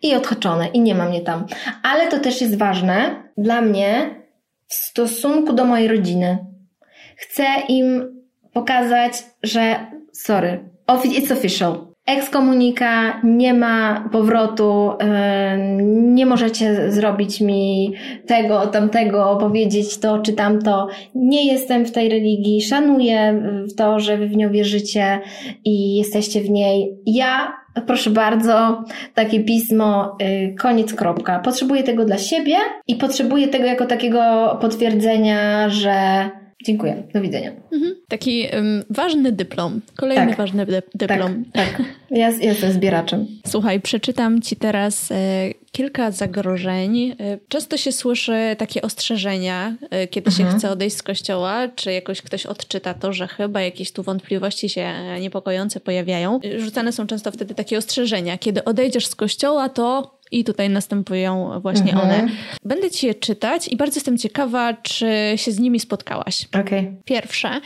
I 0.03 0.15
odhaczone, 0.15 0.69
i 0.69 0.81
nie 0.81 0.95
ma 0.95 1.09
mnie 1.09 1.21
tam. 1.21 1.47
Ale 1.83 2.09
to 2.09 2.19
też 2.19 2.41
jest 2.41 2.59
ważne 2.59 3.23
dla 3.37 3.61
mnie 3.61 4.15
w 4.67 4.75
stosunku 4.75 5.53
do 5.53 5.65
mojej 5.65 5.89
rodziny. 5.89 6.39
Chcę 7.17 7.45
im 7.69 8.19
pokazać, 8.53 9.13
że 9.43 9.87
sorry, 10.13 10.71
it's 10.89 11.33
official. 11.33 11.88
Ekskomunika, 12.09 13.21
nie 13.25 13.55
ma 13.55 14.09
powrotu, 14.13 14.93
nie 15.89 16.27
możecie 16.27 16.93
zrobić 16.93 17.41
mi 17.41 17.93
tego, 18.27 18.67
tamtego, 18.67 19.37
powiedzieć 19.41 19.99
to 19.99 20.19
czy 20.19 20.33
tamto. 20.33 20.89
Nie 21.15 21.47
jestem 21.53 21.87
w 21.87 21.93
tej 21.93 22.09
religii, 22.09 22.63
szanuję 22.63 23.43
to, 23.77 24.01
że 24.01 24.17
wy 24.17 24.27
w 24.27 24.37
nią 24.37 24.51
wierzycie 24.51 25.21
i 25.65 25.97
jesteście 25.97 26.41
w 26.41 26.51
niej. 26.51 26.97
Ja 27.07 27.53
proszę 27.87 28.11
bardzo, 28.11 28.85
takie 29.15 29.41
pismo, 29.41 30.17
y, 30.23 30.55
koniec, 30.55 30.95
kropka. 30.95 31.39
Potrzebuję 31.39 31.83
tego 31.83 32.05
dla 32.05 32.19
siebie 32.19 32.57
i 32.87 32.97
potrzebuję 32.97 33.49
tego 33.49 33.65
jako 33.65 33.87
takiego 33.87 34.57
potwierdzenia, 34.61 35.69
że 35.69 36.31
Dziękuję. 36.65 37.03
Do 37.15 37.21
widzenia. 37.21 37.53
Mhm. 37.73 37.95
Taki 38.09 38.47
um, 38.53 38.85
ważny 38.91 39.33
dyplom. 39.33 39.81
Kolejny 39.97 40.27
tak. 40.27 40.37
ważny 40.37 40.67
dy 40.67 40.83
dyplom. 40.95 41.45
Tak, 41.53 41.77
tak. 41.77 41.87
Ja 42.11 42.31
jestem 42.31 42.73
zbieraczem. 42.73 43.27
Słuchaj, 43.47 43.81
przeczytam 43.81 44.43
Ci 44.43 44.57
teraz 44.57 45.13
e, 45.13 45.15
kilka 45.73 46.11
zagrożeń. 46.11 46.99
E, 47.21 47.39
często 47.49 47.77
się 47.77 47.93
słyszy 47.93 48.57
takie 48.59 48.83
ostrzeżenia, 48.83 49.77
e, 49.91 50.07
kiedy 50.07 50.31
mhm. 50.31 50.51
się 50.51 50.59
chce 50.59 50.71
odejść 50.71 50.97
z 50.97 51.03
kościoła, 51.03 51.69
czy 51.69 51.93
jakoś 51.93 52.23
ktoś 52.23 52.47
odczyta 52.47 52.95
to, 52.95 53.13
że 53.13 53.29
chyba 53.29 53.63
jakieś 53.63 53.93
tu 53.93 54.03
wątpliwości 54.03 54.69
się 54.69 54.81
e, 54.81 55.21
niepokojące 55.21 55.81
pojawiają. 55.81 56.41
Rzucane 56.59 56.93
są 56.93 57.07
często 57.07 57.31
wtedy 57.31 57.55
takie 57.55 57.79
ostrzeżenia. 57.79 58.39
Kiedy 58.39 58.65
odejdziesz 58.65 59.07
z 59.07 59.15
kościoła, 59.15 59.69
to 59.69 60.18
i 60.31 60.45
tutaj 60.45 60.71
następują 60.71 61.61
właśnie 61.61 61.93
mhm. 61.93 62.11
one. 62.11 62.29
Będę 62.65 62.91
ci 62.91 63.07
je 63.07 63.15
czytać 63.15 63.69
i 63.69 63.77
bardzo 63.77 63.97
jestem 63.97 64.19
ciekawa, 64.19 64.75
czy 64.75 65.07
się 65.37 65.53
z 65.53 65.59
nimi 65.59 65.81
spotkałaś. 65.81 66.49
Okay. 66.61 66.97
Pierwsze. 67.05 67.61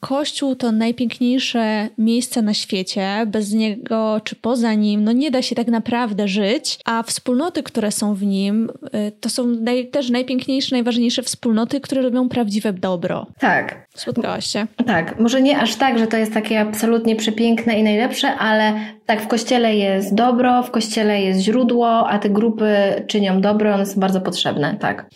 Kościół 0.00 0.56
to 0.56 0.72
najpiękniejsze 0.72 1.88
miejsce 1.98 2.42
na 2.42 2.54
świecie. 2.54 3.26
Bez 3.26 3.52
niego 3.52 4.20
czy 4.24 4.36
poza 4.36 4.74
nim 4.74 5.04
no 5.04 5.12
nie 5.12 5.30
da 5.30 5.42
się 5.42 5.54
tak 5.54 5.66
naprawdę 5.66 6.28
żyć, 6.28 6.78
a 6.84 7.02
wspólnoty, 7.02 7.62
które 7.62 7.90
są 7.90 8.14
w 8.14 8.22
nim, 8.22 8.70
y, 8.94 9.12
to 9.20 9.28
są 9.28 9.46
naj, 9.46 9.88
też 9.88 10.10
najpiękniejsze, 10.10 10.74
najważniejsze 10.74 11.22
wspólnoty, 11.22 11.80
które 11.80 12.02
robią 12.02 12.28
prawdziwe 12.28 12.72
dobro. 12.72 13.26
Tak. 13.38 13.89
Spotkałaś 14.00 14.46
się? 14.46 14.66
Tak. 14.86 15.18
Może 15.18 15.42
nie 15.42 15.58
aż 15.58 15.76
tak, 15.76 15.98
że 15.98 16.06
to 16.06 16.16
jest 16.16 16.34
takie 16.34 16.60
absolutnie 16.60 17.16
przepiękne 17.16 17.78
i 17.78 17.82
najlepsze, 17.82 18.28
ale 18.28 18.72
tak, 19.06 19.22
w 19.22 19.26
kościele 19.26 19.76
jest 19.76 20.14
dobro, 20.14 20.62
w 20.62 20.70
kościele 20.70 21.20
jest 21.22 21.40
źródło, 21.40 22.08
a 22.08 22.18
te 22.18 22.30
grupy 22.30 22.74
czynią 23.06 23.40
dobro, 23.40 23.74
one 23.74 23.86
są 23.86 24.00
bardzo 24.00 24.20
potrzebne, 24.20 24.76
tak. 24.80 25.10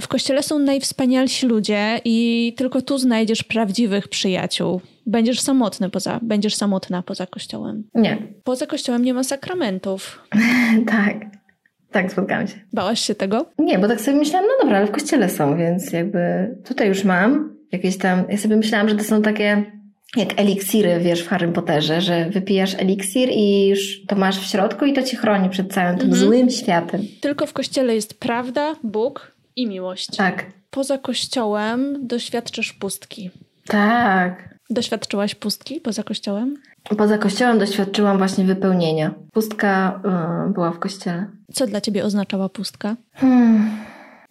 W 0.00 0.08
kościele 0.08 0.42
są 0.42 0.58
najwspanialsi 0.58 1.46
ludzie 1.46 2.00
i 2.04 2.54
tylko 2.56 2.82
tu 2.82 2.98
znajdziesz 2.98 3.42
prawdziwych 3.42 4.08
przyjaciół. 4.08 4.80
Będziesz 5.06 5.40
samotny 5.40 5.90
poza, 5.90 6.20
będziesz 6.22 6.54
samotna 6.54 7.02
poza 7.02 7.26
kościołem. 7.26 7.84
Nie. 7.94 8.18
Poza 8.44 8.66
kościołem 8.66 9.04
nie 9.04 9.14
ma 9.14 9.24
sakramentów. 9.24 10.28
tak. 10.96 11.16
Tak, 11.90 12.12
spotkałam 12.12 12.46
się. 12.46 12.54
Bałaś 12.72 13.00
się 13.00 13.14
tego? 13.14 13.46
Nie, 13.58 13.78
bo 13.78 13.88
tak 13.88 14.00
sobie 14.00 14.16
myślałam, 14.16 14.48
no 14.48 14.64
dobra, 14.64 14.78
ale 14.78 14.86
w 14.86 14.90
kościele 14.90 15.28
są, 15.28 15.56
więc 15.56 15.92
jakby 15.92 16.20
tutaj 16.64 16.88
już 16.88 17.04
mam 17.04 17.57
jakieś 17.72 17.98
tam, 17.98 18.24
ja 18.28 18.38
sobie 18.38 18.56
myślałam, 18.56 18.88
że 18.88 18.94
to 18.94 19.04
są 19.04 19.22
takie 19.22 19.64
jak 20.16 20.40
eliksiry, 20.40 21.00
wiesz, 21.00 21.22
w 21.22 21.28
Harry 21.28 21.48
Potterze, 21.48 22.00
że 22.00 22.30
wypijasz 22.30 22.74
eliksir 22.74 23.28
i 23.32 23.68
już 23.68 24.06
to 24.06 24.16
masz 24.16 24.38
w 24.38 24.44
środku 24.50 24.84
i 24.84 24.92
to 24.92 25.02
ci 25.02 25.16
chroni 25.16 25.50
przed 25.50 25.72
całym 25.72 25.98
tym 25.98 26.08
mhm. 26.08 26.26
złym 26.26 26.50
światem. 26.50 27.00
Tylko 27.20 27.46
w 27.46 27.52
kościele 27.52 27.94
jest 27.94 28.20
prawda, 28.20 28.76
Bóg 28.82 29.32
i 29.56 29.66
miłość. 29.66 30.16
Tak. 30.16 30.46
Poza 30.70 30.98
kościołem 30.98 32.06
doświadczysz 32.06 32.72
pustki. 32.72 33.30
Tak. 33.66 34.54
Doświadczyłaś 34.70 35.34
pustki 35.34 35.80
poza 35.80 36.02
kościołem? 36.02 36.56
Poza 36.96 37.18
kościołem 37.18 37.58
doświadczyłam 37.58 38.18
właśnie 38.18 38.44
wypełnienia. 38.44 39.14
Pustka 39.32 40.00
yy, 40.46 40.52
była 40.52 40.70
w 40.70 40.78
kościele. 40.78 41.26
Co 41.52 41.66
dla 41.66 41.80
ciebie 41.80 42.04
oznaczała 42.04 42.48
pustka? 42.48 42.96
Hmm. 43.14 43.70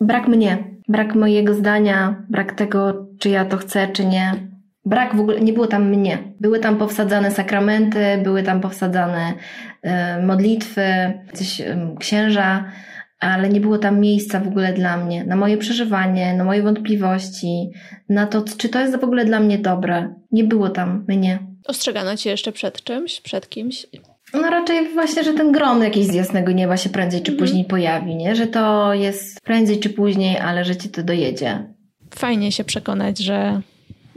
Brak 0.01 0.27
mnie, 0.27 0.57
brak 0.87 1.15
mojego 1.15 1.53
zdania, 1.53 2.23
brak 2.29 2.51
tego, 2.51 3.07
czy 3.19 3.29
ja 3.29 3.45
to 3.45 3.57
chcę, 3.57 3.87
czy 3.87 4.05
nie 4.05 4.47
brak 4.87 5.15
w 5.15 5.19
ogóle, 5.19 5.39
nie 5.39 5.53
było 5.53 5.67
tam 5.67 5.89
mnie. 5.89 6.17
Były 6.39 6.59
tam 6.59 6.77
powsadzane 6.77 7.31
sakramenty, 7.31 7.99
były 8.23 8.43
tam 8.43 8.61
powsadzane 8.61 9.33
y, 9.85 9.89
modlitwy, 10.23 10.83
coś, 11.33 11.61
y, 11.61 11.77
księża, 11.99 12.71
ale 13.19 13.49
nie 13.49 13.61
było 13.61 13.77
tam 13.77 13.99
miejsca 13.99 14.39
w 14.39 14.47
ogóle 14.47 14.73
dla 14.73 14.97
mnie, 14.97 15.23
na 15.23 15.35
moje 15.35 15.57
przeżywanie, 15.57 16.33
na 16.33 16.43
moje 16.43 16.63
wątpliwości, 16.63 17.69
na 18.09 18.27
to, 18.27 18.43
czy 18.57 18.69
to 18.69 18.79
jest 18.79 18.99
w 18.99 19.03
ogóle 19.03 19.25
dla 19.25 19.39
mnie 19.39 19.57
dobre. 19.57 20.13
Nie 20.31 20.43
było 20.43 20.69
tam 20.69 21.05
mnie. 21.07 21.39
Ostrzegano 21.65 22.17
cię 22.17 22.29
jeszcze 22.29 22.51
przed 22.51 22.83
czymś, 22.83 23.21
przed 23.21 23.49
kimś? 23.49 23.87
No 24.33 24.49
raczej 24.49 24.93
właśnie, 24.93 25.23
że 25.23 25.33
ten 25.33 25.51
grom 25.51 25.83
jakiś 25.83 26.07
z 26.07 26.13
jasnego 26.13 26.51
nieba 26.51 26.77
się 26.77 26.89
prędzej 26.89 27.21
czy 27.21 27.31
później 27.31 27.63
mhm. 27.63 27.69
pojawi, 27.69 28.15
nie? 28.15 28.35
Że 28.35 28.47
to 28.47 28.93
jest 28.93 29.41
prędzej 29.41 29.79
czy 29.79 29.89
później, 29.89 30.37
ale 30.37 30.65
że 30.65 30.75
ci 30.75 30.89
to 30.89 31.03
dojedzie. 31.03 31.73
Fajnie 32.15 32.51
się 32.51 32.63
przekonać, 32.63 33.19
że, 33.19 33.61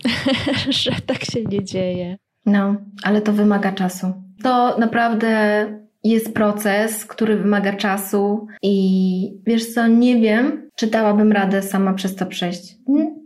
że 0.82 0.90
tak 1.06 1.24
się 1.24 1.44
nie 1.44 1.64
dzieje. 1.64 2.16
No, 2.46 2.76
ale 3.02 3.20
to 3.20 3.32
wymaga 3.32 3.72
czasu. 3.72 4.12
To 4.42 4.78
naprawdę 4.78 5.66
jest 6.04 6.34
proces, 6.34 7.04
który 7.06 7.36
wymaga 7.36 7.72
czasu 7.72 8.46
i 8.62 9.42
wiesz 9.46 9.74
co, 9.74 9.86
nie 9.86 10.20
wiem, 10.20 10.70
czy 10.76 10.86
dałabym 10.86 11.32
radę 11.32 11.62
sama 11.62 11.94
przez 11.94 12.16
to 12.16 12.26
przejść. 12.26 12.76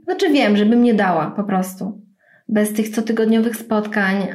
Znaczy 0.05 0.32
wiem, 0.32 0.56
żebym 0.56 0.82
nie 0.82 0.94
dała 0.94 1.31
po 1.31 1.44
prostu. 1.44 2.04
Bez 2.49 2.73
tych 2.73 2.91
cotygodniowych 2.91 3.57
spotkań 3.57 4.27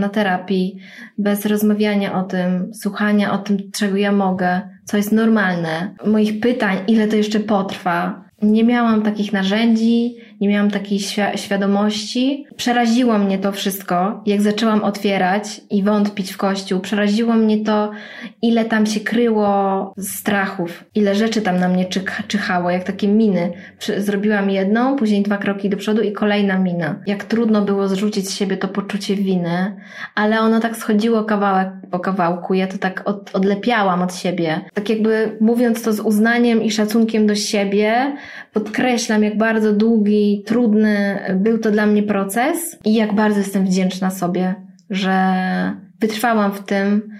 na 0.00 0.08
terapii, 0.08 0.76
bez 1.18 1.46
rozmawiania 1.46 2.14
o 2.14 2.22
tym, 2.22 2.70
słuchania 2.74 3.32
o 3.32 3.38
tym, 3.38 3.58
czego 3.72 3.96
ja 3.96 4.12
mogę, 4.12 4.60
co 4.84 4.96
jest 4.96 5.12
normalne, 5.12 5.94
moich 6.06 6.40
pytań, 6.40 6.78
ile 6.88 7.08
to 7.08 7.16
jeszcze 7.16 7.40
potrwa. 7.40 8.24
Nie 8.42 8.64
miałam 8.64 9.02
takich 9.02 9.32
narzędzi, 9.32 10.16
nie 10.42 10.48
miałam 10.48 10.70
takiej 10.70 10.98
świ 10.98 11.22
świadomości. 11.36 12.46
Przeraziło 12.56 13.18
mnie 13.18 13.38
to 13.38 13.52
wszystko, 13.52 14.22
jak 14.26 14.42
zaczęłam 14.42 14.84
otwierać 14.84 15.60
i 15.70 15.82
wątpić 15.82 16.32
w 16.32 16.36
Kościół. 16.36 16.80
Przeraziło 16.80 17.34
mnie 17.34 17.64
to, 17.64 17.90
ile 18.42 18.64
tam 18.64 18.86
się 18.86 19.00
kryło 19.00 19.94
strachów, 19.98 20.84
ile 20.94 21.14
rzeczy 21.14 21.42
tam 21.42 21.58
na 21.58 21.68
mnie 21.68 21.86
czyhało, 22.28 22.70
jak 22.70 22.84
takie 22.84 23.08
miny. 23.08 23.52
Zrobiłam 23.98 24.50
jedną, 24.50 24.96
później 24.96 25.22
dwa 25.22 25.36
kroki 25.38 25.70
do 25.70 25.76
przodu 25.76 26.02
i 26.02 26.12
kolejna 26.12 26.58
mina. 26.58 27.00
Jak 27.06 27.24
trudno 27.24 27.62
było 27.62 27.88
zrzucić 27.88 28.28
z 28.28 28.34
siebie 28.34 28.56
to 28.56 28.68
poczucie 28.68 29.16
winy, 29.16 29.76
ale 30.14 30.40
ono 30.40 30.60
tak 30.60 30.76
schodziło 30.76 31.24
kawałek 31.24 31.68
po 31.90 31.98
kawałku. 31.98 32.54
Ja 32.54 32.66
to 32.66 32.78
tak 32.78 33.02
od, 33.04 33.30
odlepiałam 33.34 34.02
od 34.02 34.14
siebie. 34.14 34.60
Tak 34.74 34.90
jakby 34.90 35.36
mówiąc 35.40 35.82
to 35.82 35.92
z 35.92 36.00
uznaniem 36.00 36.62
i 36.62 36.70
szacunkiem 36.70 37.26
do 37.26 37.34
siebie, 37.34 38.16
podkreślam, 38.52 39.22
jak 39.22 39.38
bardzo 39.38 39.72
długi, 39.72 40.31
trudny 40.40 41.20
był 41.34 41.58
to 41.58 41.70
dla 41.70 41.86
mnie 41.86 42.02
proces 42.02 42.78
i 42.84 42.94
jak 42.94 43.14
bardzo 43.14 43.38
jestem 43.38 43.64
wdzięczna 43.64 44.10
sobie, 44.10 44.54
że 44.90 45.12
wytrwałam 46.00 46.52
w 46.52 46.64
tym, 46.64 47.10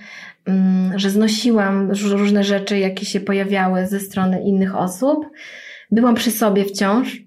mm, 0.47 0.99
że 0.99 1.11
znosiłam 1.11 1.91
różne 2.11 2.45
rzeczy, 2.45 2.79
jakie 2.79 3.07
się 3.07 3.21
pojawiały 3.21 3.87
ze 3.87 4.01
strony 4.01 4.43
innych 4.43 4.77
osób. 4.77 5.27
Byłam 5.91 6.15
przy 6.15 6.31
sobie 6.31 6.65
wciąż. 6.65 7.23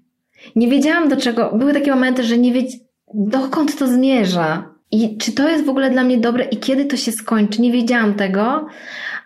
Nie 0.56 0.68
wiedziałam 0.68 1.08
do 1.08 1.16
czego. 1.16 1.52
Były 1.58 1.72
takie 1.72 1.90
momenty, 1.90 2.22
że 2.22 2.38
nie 2.38 2.52
wiedziałam, 2.52 2.86
dokąd 3.14 3.78
to 3.78 3.88
zmierza. 3.88 4.68
I 4.90 5.16
czy 5.16 5.32
to 5.32 5.48
jest 5.48 5.64
w 5.64 5.68
ogóle 5.68 5.90
dla 5.90 6.04
mnie 6.04 6.18
dobre 6.18 6.44
i 6.44 6.56
kiedy 6.56 6.84
to 6.84 6.96
się 6.96 7.12
skończy? 7.12 7.62
Nie 7.62 7.72
wiedziałam 7.72 8.14
tego, 8.14 8.66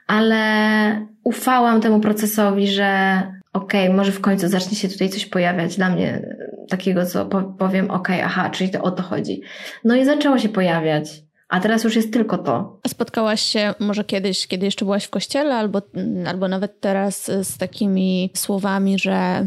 ale 0.07 1.07
ufałam 1.25 1.81
temu 1.81 2.01
procesowi, 2.01 2.69
że 2.69 3.23
okej, 3.53 3.85
okay, 3.85 3.97
może 3.97 4.13
w 4.13 4.21
końcu 4.21 4.49
zacznie 4.49 4.77
się 4.77 4.89
tutaj 4.89 5.09
coś 5.09 5.27
pojawiać 5.27 5.77
dla 5.77 5.91
mnie 5.91 6.37
takiego, 6.69 7.07
co 7.07 7.27
powiem, 7.59 7.91
okej, 7.91 8.17
okay, 8.17 8.25
aha, 8.25 8.51
czyli 8.51 8.71
to 8.71 8.83
o 8.83 8.91
to 8.91 9.03
chodzi. 9.03 9.43
No 9.85 9.95
i 9.95 10.05
zaczęło 10.05 10.39
się 10.39 10.49
pojawiać. 10.49 11.23
A 11.51 11.61
teraz 11.61 11.85
już 11.85 11.97
jest 11.97 12.13
tylko 12.13 12.39
to. 12.39 12.79
Spotkałaś 12.87 13.41
się 13.41 13.75
może 13.79 14.05
kiedyś, 14.05 14.47
kiedy 14.47 14.65
jeszcze 14.67 14.85
byłaś 14.85 15.05
w 15.05 15.11
kościele, 15.11 15.55
albo, 15.55 15.83
albo 16.27 16.49
nawet 16.49 16.81
teraz 16.81 17.31
z 17.43 17.59
takimi 17.59 18.31
słowami, 18.35 18.99
że 18.99 19.47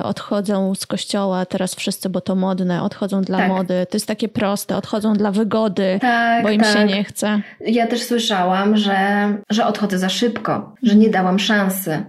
y, 0.00 0.02
odchodzą 0.02 0.74
z 0.74 0.86
kościoła 0.86 1.46
teraz 1.46 1.74
wszyscy, 1.74 2.08
bo 2.08 2.20
to 2.20 2.34
modne, 2.34 2.82
odchodzą 2.82 3.22
dla 3.22 3.38
tak. 3.38 3.48
mody. 3.48 3.86
To 3.90 3.96
jest 3.96 4.06
takie 4.06 4.28
proste, 4.28 4.76
odchodzą 4.76 5.14
dla 5.14 5.30
wygody, 5.30 5.98
tak, 6.00 6.42
bo 6.42 6.50
im 6.50 6.60
tak. 6.60 6.78
się 6.78 6.84
nie 6.84 7.04
chce. 7.04 7.40
Ja 7.60 7.86
też 7.86 8.02
słyszałam, 8.02 8.76
że, 8.76 9.28
że 9.50 9.66
odchodzę 9.66 9.98
za 9.98 10.08
szybko, 10.08 10.74
że 10.82 10.94
nie 10.94 11.10
dałam 11.10 11.38
szansy 11.38 12.04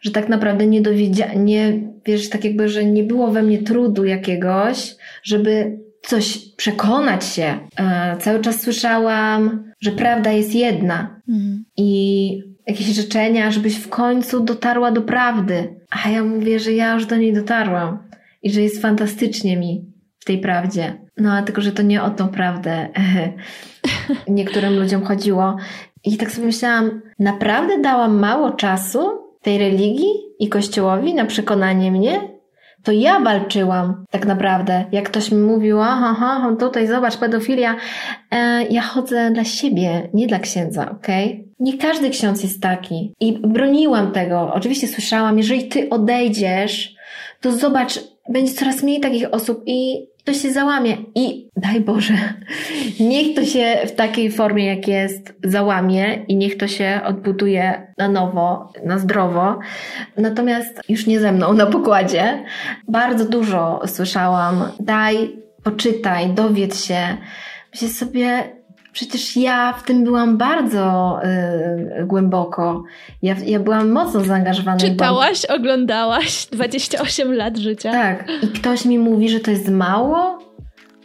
że 0.00 0.10
tak 0.10 0.28
naprawdę 0.28 0.66
nie 0.66 0.80
dowiedziałam, 0.80 1.44
nie, 1.44 1.80
wiesz, 2.06 2.28
tak 2.28 2.44
jakby, 2.44 2.68
że 2.68 2.84
nie 2.84 3.02
było 3.02 3.30
we 3.30 3.42
mnie 3.42 3.58
trudu 3.58 4.04
jakiegoś, 4.04 4.96
żeby 5.22 5.78
coś 6.02 6.38
przekonać 6.56 7.24
się. 7.24 7.58
E, 7.76 8.16
cały 8.20 8.40
czas 8.40 8.60
słyszałam, 8.60 9.64
że 9.80 9.90
prawda 9.90 10.32
jest 10.32 10.54
jedna 10.54 11.20
mhm. 11.28 11.64
i 11.76 12.42
jakieś 12.66 12.86
życzenia, 12.86 13.50
żebyś 13.50 13.76
w 13.76 13.88
końcu 13.88 14.40
dotarła 14.40 14.92
do 14.92 15.02
prawdy. 15.02 15.74
A 15.90 16.10
ja 16.10 16.24
mówię, 16.24 16.60
że 16.60 16.72
ja 16.72 16.94
już 16.94 17.06
do 17.06 17.16
niej 17.16 17.32
dotarłam 17.32 17.98
i 18.42 18.50
że 18.50 18.62
jest 18.62 18.82
fantastycznie 18.82 19.56
mi 19.56 19.84
w 20.18 20.24
tej 20.24 20.38
prawdzie. 20.38 20.98
No, 21.16 21.32
a 21.32 21.42
tylko, 21.42 21.60
że 21.60 21.72
to 21.72 21.82
nie 21.82 22.02
o 22.02 22.10
tą 22.10 22.28
prawdę 22.28 22.88
niektórym 24.28 24.78
ludziom 24.78 25.04
chodziło. 25.04 25.56
I 26.04 26.16
tak 26.16 26.30
sobie 26.30 26.46
myślałam, 26.46 27.00
naprawdę 27.18 27.80
dałam 27.80 28.18
mało 28.18 28.50
czasu 28.50 29.27
tej 29.42 29.58
religii 29.58 30.12
i 30.38 30.48
kościołowi 30.48 31.14
na 31.14 31.24
przekonanie 31.24 31.92
mnie, 31.92 32.38
to 32.82 32.92
ja 32.92 33.20
walczyłam 33.20 34.04
tak 34.10 34.26
naprawdę. 34.26 34.84
Jak 34.92 35.08
ktoś 35.08 35.32
mi 35.32 35.38
mówił, 35.38 35.80
aha, 35.82 36.14
aha 36.18 36.56
tutaj 36.58 36.86
zobacz, 36.86 37.16
pedofilia, 37.16 37.76
e, 38.30 38.66
ja 38.70 38.82
chodzę 38.82 39.30
dla 39.30 39.44
siebie, 39.44 40.08
nie 40.14 40.26
dla 40.26 40.38
księdza, 40.38 40.90
okej? 40.90 41.26
Okay? 41.26 41.48
Nie 41.60 41.78
każdy 41.78 42.10
ksiądz 42.10 42.42
jest 42.42 42.62
taki. 42.62 43.14
I 43.20 43.38
broniłam 43.38 44.12
tego. 44.12 44.52
Oczywiście 44.54 44.88
słyszałam, 44.88 45.38
jeżeli 45.38 45.68
ty 45.68 45.90
odejdziesz, 45.90 46.94
to 47.40 47.52
zobacz, 47.52 48.00
będzie 48.28 48.52
coraz 48.52 48.82
mniej 48.82 49.00
takich 49.00 49.34
osób 49.34 49.62
i 49.66 50.06
to 50.28 50.34
się 50.34 50.52
załamie. 50.52 50.96
I 51.14 51.48
daj 51.56 51.80
Boże, 51.80 52.14
niech 53.00 53.36
to 53.36 53.44
się 53.44 53.76
w 53.86 53.92
takiej 53.92 54.30
formie, 54.30 54.66
jak 54.66 54.88
jest, 54.88 55.34
załamie 55.44 56.14
i 56.28 56.36
niech 56.36 56.56
to 56.56 56.68
się 56.68 57.00
odbuduje 57.04 57.94
na 57.98 58.08
nowo, 58.08 58.72
na 58.84 58.98
zdrowo. 58.98 59.58
Natomiast 60.16 60.80
już 60.88 61.06
nie 61.06 61.20
ze 61.20 61.32
mną 61.32 61.52
na 61.52 61.66
pokładzie. 61.66 62.44
Bardzo 62.88 63.24
dużo 63.24 63.80
słyszałam. 63.86 64.64
Daj, 64.80 65.36
poczytaj, 65.62 66.28
dowiedz 66.28 66.84
się. 66.84 67.16
Myślę 67.72 67.88
sobie, 67.88 68.57
Przecież 68.98 69.36
ja 69.36 69.72
w 69.72 69.82
tym 69.82 70.04
byłam 70.04 70.38
bardzo 70.38 71.18
y, 72.00 72.06
głęboko. 72.06 72.84
Ja, 73.22 73.36
ja 73.46 73.60
byłam 73.60 73.90
mocno 73.90 74.20
zaangażowana. 74.20 74.78
Czytałaś, 74.78 75.42
bo... 75.48 75.54
oglądałaś 75.54 76.46
28 76.46 77.32
lat 77.32 77.56
życia. 77.56 77.92
Tak. 77.92 78.28
I 78.42 78.48
ktoś 78.48 78.84
mi 78.84 78.98
mówi, 78.98 79.28
że 79.28 79.40
to 79.40 79.50
jest 79.50 79.68
mało. 79.68 80.38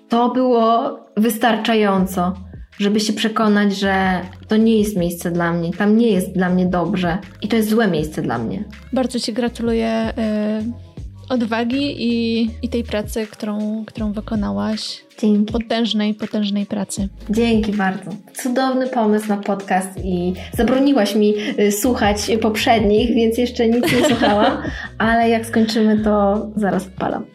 To 0.09 0.29
było 0.29 0.99
wystarczająco, 1.17 2.33
żeby 2.79 2.99
się 2.99 3.13
przekonać, 3.13 3.75
że 3.75 4.21
to 4.47 4.57
nie 4.57 4.79
jest 4.79 4.97
miejsce 4.97 5.31
dla 5.31 5.53
mnie. 5.53 5.71
Tam 5.73 5.97
nie 5.97 6.11
jest 6.11 6.31
dla 6.31 6.49
mnie 6.49 6.65
dobrze. 6.65 7.17
I 7.41 7.47
to 7.47 7.55
jest 7.55 7.69
złe 7.69 7.87
miejsce 7.87 8.21
dla 8.21 8.37
mnie. 8.37 8.63
Bardzo 8.93 9.19
Ci 9.19 9.33
gratuluję. 9.33 10.13
Y 10.59 10.92
odwagi 11.29 11.95
i, 11.97 12.43
i 12.61 12.69
tej 12.69 12.83
pracy, 12.83 13.27
którą, 13.31 13.83
którą 13.85 14.13
wykonałaś. 14.13 15.03
Dzięki. 15.19 15.53
Potężnej, 15.53 16.13
potężnej 16.13 16.65
pracy. 16.65 17.09
Dzięki 17.29 17.71
bardzo. 17.71 18.11
Cudowny 18.33 18.87
pomysł 18.87 19.27
na 19.27 19.37
podcast 19.37 19.89
i 20.03 20.33
zabroniłaś 20.53 21.15
mi 21.15 21.33
y, 21.59 21.71
słuchać 21.71 22.31
poprzednich, 22.41 23.15
więc 23.15 23.37
jeszcze 23.37 23.67
nic 23.67 23.93
nie 23.93 24.05
słuchałam, 24.05 24.57
ale 24.97 25.29
jak 25.29 25.45
skończymy, 25.45 26.03
to 26.03 26.47
zaraz 26.55 26.87
odpalam. 26.87 27.25